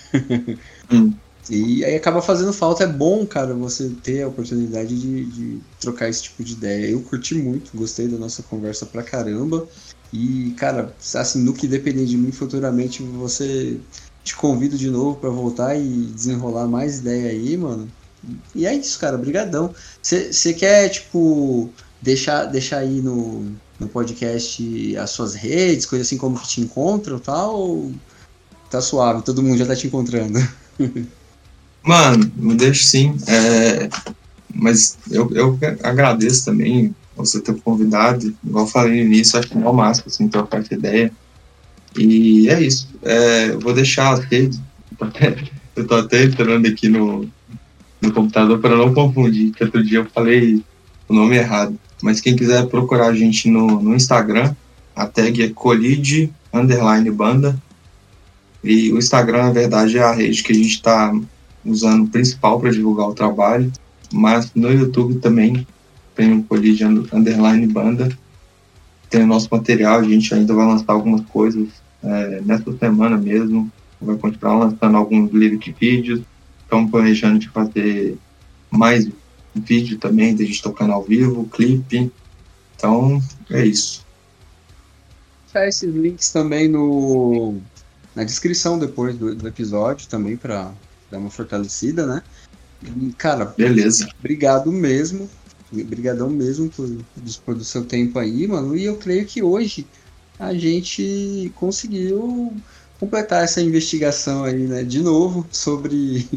Uhum. 0.91 1.13
E 1.49 1.83
aí 1.83 1.95
acaba 1.95 2.21
fazendo 2.21 2.53
falta. 2.53 2.83
É 2.83 2.87
bom, 2.87 3.25
cara, 3.25 3.53
você 3.53 3.89
ter 4.03 4.21
a 4.21 4.27
oportunidade 4.27 4.99
de, 4.99 5.25
de, 5.25 5.59
trocar 5.79 6.07
esse 6.07 6.23
tipo 6.23 6.43
de 6.43 6.53
ideia. 6.53 6.91
Eu 6.91 7.01
curti 7.01 7.33
muito, 7.33 7.75
gostei 7.75 8.07
da 8.07 8.17
nossa 8.17 8.43
conversa 8.43 8.85
pra 8.85 9.01
caramba. 9.01 9.67
E, 10.13 10.53
cara, 10.57 10.93
assim, 11.15 11.43
no 11.43 11.53
que 11.53 11.67
depender 11.67 12.05
de 12.05 12.17
mim 12.17 12.31
futuramente, 12.31 13.01
você 13.01 13.79
te 14.23 14.35
convido 14.35 14.77
de 14.77 14.89
novo 14.89 15.19
para 15.19 15.29
voltar 15.29 15.75
e 15.75 15.87
desenrolar 16.13 16.67
mais 16.67 16.99
ideia 16.99 17.31
aí, 17.31 17.57
mano. 17.57 17.89
E 18.53 18.65
é 18.65 18.73
isso, 18.75 18.99
cara, 18.99 19.17
brigadão. 19.17 19.73
Você 20.01 20.53
quer, 20.53 20.89
tipo, 20.89 21.71
deixar, 22.01 22.45
deixar 22.45 22.79
aí 22.79 23.01
no, 23.01 23.51
no 23.79 23.87
podcast 23.87 24.97
as 24.97 25.09
suas 25.09 25.35
redes, 25.35 25.85
coisa 25.85 26.03
assim 26.03 26.17
como 26.17 26.39
que 26.39 26.47
te 26.47 26.61
encontram 26.61 27.17
e 27.17 27.21
tal? 27.21 27.55
Ou 27.55 27.93
tá 28.69 28.81
suave, 28.81 29.23
todo 29.23 29.41
mundo 29.41 29.57
já 29.57 29.65
tá 29.65 29.75
te 29.75 29.87
encontrando? 29.87 30.39
Mano, 31.83 32.31
me 32.35 32.55
deixa 32.55 32.85
sim. 32.85 33.17
É, 33.27 33.89
mas 34.53 34.97
eu, 35.09 35.29
eu 35.33 35.57
agradeço 35.83 36.45
também 36.45 36.93
você 37.15 37.39
ter 37.39 37.59
convidado. 37.61 38.35
Igual 38.43 38.65
eu 38.65 38.69
falei 38.69 39.03
no 39.03 39.13
início, 39.13 39.39
acho 39.39 39.47
que 39.47 39.57
é 39.57 39.67
o 39.67 39.73
máximo, 39.73 40.07
assim, 40.07 40.27
trocar 40.27 40.61
essa 40.61 40.73
ideia. 40.73 41.11
E 41.97 42.49
é 42.49 42.61
isso. 42.61 42.89
É, 43.01 43.49
eu 43.49 43.59
vou 43.59 43.73
deixar 43.73 44.13
as 44.13 44.19
redes. 44.19 44.59
Eu 45.75 45.87
tô 45.87 45.95
até 45.95 46.25
entrando 46.25 46.67
aqui 46.67 46.89
no, 46.89 47.29
no 48.01 48.11
computador 48.11 48.59
para 48.59 48.75
não 48.75 48.93
confundir, 48.93 49.53
que 49.53 49.63
outro 49.63 49.81
dia 49.81 49.99
eu 49.99 50.05
falei 50.07 50.61
o 51.07 51.13
nome 51.13 51.37
errado. 51.37 51.79
Mas 52.01 52.21
quem 52.21 52.35
quiser 52.35 52.65
procurar 52.67 53.07
a 53.07 53.15
gente 53.15 53.49
no, 53.49 53.81
no 53.81 53.95
Instagram, 53.95 54.55
a 54.95 55.05
tag 55.05 55.41
é 55.41 55.49
colide 55.49 56.31
underline 56.53 57.09
banda. 57.11 57.61
E 58.63 58.91
o 58.91 58.97
Instagram, 58.97 59.43
na 59.43 59.51
verdade, 59.51 59.97
é 59.97 60.03
a 60.03 60.11
rede 60.11 60.43
que 60.43 60.51
a 60.51 60.55
gente 60.55 60.69
está 60.69 61.13
usando 61.63 62.09
principal 62.09 62.59
para 62.59 62.71
divulgar 62.71 63.07
o 63.07 63.13
trabalho, 63.13 63.71
mas 64.11 64.51
no 64.53 64.71
YouTube 64.71 65.15
também 65.15 65.65
tem 66.15 66.33
um 66.33 66.41
Colide 66.41 66.83
Underline 66.83 67.65
Banda, 67.67 68.09
tem 69.09 69.23
o 69.23 69.27
nosso 69.27 69.47
material, 69.51 69.99
a 69.99 70.03
gente 70.03 70.33
ainda 70.33 70.53
vai 70.53 70.65
lançar 70.65 70.93
algumas 70.93 71.21
coisas 71.21 71.69
é, 72.03 72.41
nessa 72.45 72.75
semana 72.77 73.17
mesmo, 73.17 73.71
vai 74.01 74.17
continuar 74.17 74.57
lançando 74.57 74.97
alguns 74.97 75.31
lyric 75.31 75.73
vídeos, 75.79 76.21
estamos 76.63 76.91
planejando 76.91 77.39
de 77.39 77.49
fazer 77.49 78.17
mais 78.69 79.09
vídeo 79.55 79.97
também, 79.97 80.35
da 80.35 80.43
gente 80.43 80.61
tocando 80.61 80.93
ao 80.93 81.03
vivo, 81.03 81.45
clipe, 81.45 82.11
então 82.75 83.21
é 83.49 83.65
isso. 83.65 84.05
Deixar 85.45 85.67
esses 85.67 85.93
links 85.93 86.31
também 86.31 86.67
no, 86.67 87.57
na 88.15 88.23
descrição 88.23 88.77
depois 88.77 89.17
do, 89.17 89.35
do 89.35 89.47
episódio 89.47 90.07
também 90.07 90.37
para 90.37 90.71
dar 91.09 91.17
uma 91.17 91.29
fortalecida, 91.29 92.05
né? 92.05 92.21
E, 92.83 93.11
cara, 93.13 93.45
beleza. 93.45 94.09
Obrigado 94.19 94.71
mesmo. 94.71 95.29
Obrigadão 95.71 96.29
mesmo 96.29 96.69
por 96.69 96.89
dispor 97.17 97.55
do 97.55 97.63
seu 97.63 97.83
tempo 97.83 98.17
aí, 98.17 98.47
mano. 98.47 98.75
E 98.75 98.85
eu 98.85 98.95
creio 98.97 99.25
que 99.25 99.43
hoje 99.43 99.85
a 100.39 100.53
gente 100.53 101.51
conseguiu 101.55 102.53
completar 102.99 103.43
essa 103.43 103.61
investigação 103.61 104.43
aí, 104.43 104.65
né? 104.65 104.83
De 104.83 104.99
novo, 104.99 105.47
sobre 105.51 106.27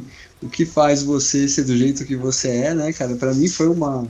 o 0.43 0.48
que 0.48 0.66
faz 0.66 1.02
você 1.02 1.48
ser 1.48 1.64
do 1.64 1.77
jeito 1.77 2.05
que 2.05 2.16
você 2.16 2.48
é, 2.48 2.74
né, 2.74 2.93
cara? 2.93 3.14
Para 3.14 3.32
mim 3.32 3.48
foi 3.48 3.69
uma, 3.69 4.06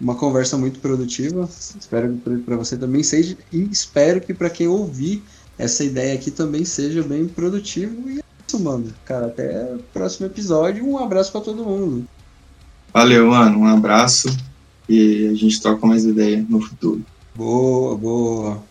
uma 0.00 0.14
conversa 0.14 0.56
muito 0.56 0.80
produtiva. 0.80 1.48
Espero 1.78 2.16
que 2.16 2.38
para 2.38 2.56
você 2.56 2.76
também 2.76 3.02
seja. 3.02 3.36
E 3.52 3.62
espero 3.70 4.20
que 4.20 4.32
para 4.32 4.50
quem 4.50 4.66
ouvir 4.66 5.22
essa 5.58 5.84
ideia 5.84 6.14
aqui 6.14 6.30
também 6.30 6.64
seja 6.64 7.02
bem 7.02 7.28
produtivo. 7.28 8.08
E 8.08 8.20
isso, 8.46 8.58
mano. 8.58 8.92
Cara, 9.04 9.26
até 9.26 9.74
o 9.74 9.78
próximo 9.92 10.26
episódio. 10.26 10.86
Um 10.86 10.98
abraço 10.98 11.30
para 11.32 11.40
todo 11.42 11.64
mundo. 11.64 12.06
Valeu, 12.92 13.28
mano. 13.28 13.60
Um 13.60 13.66
abraço. 13.66 14.28
E 14.88 15.28
a 15.28 15.34
gente 15.34 15.60
troca 15.60 15.86
mais 15.86 16.04
ideia 16.04 16.44
no 16.48 16.60
futuro. 16.60 17.02
Boa, 17.34 17.96
boa. 17.96 18.62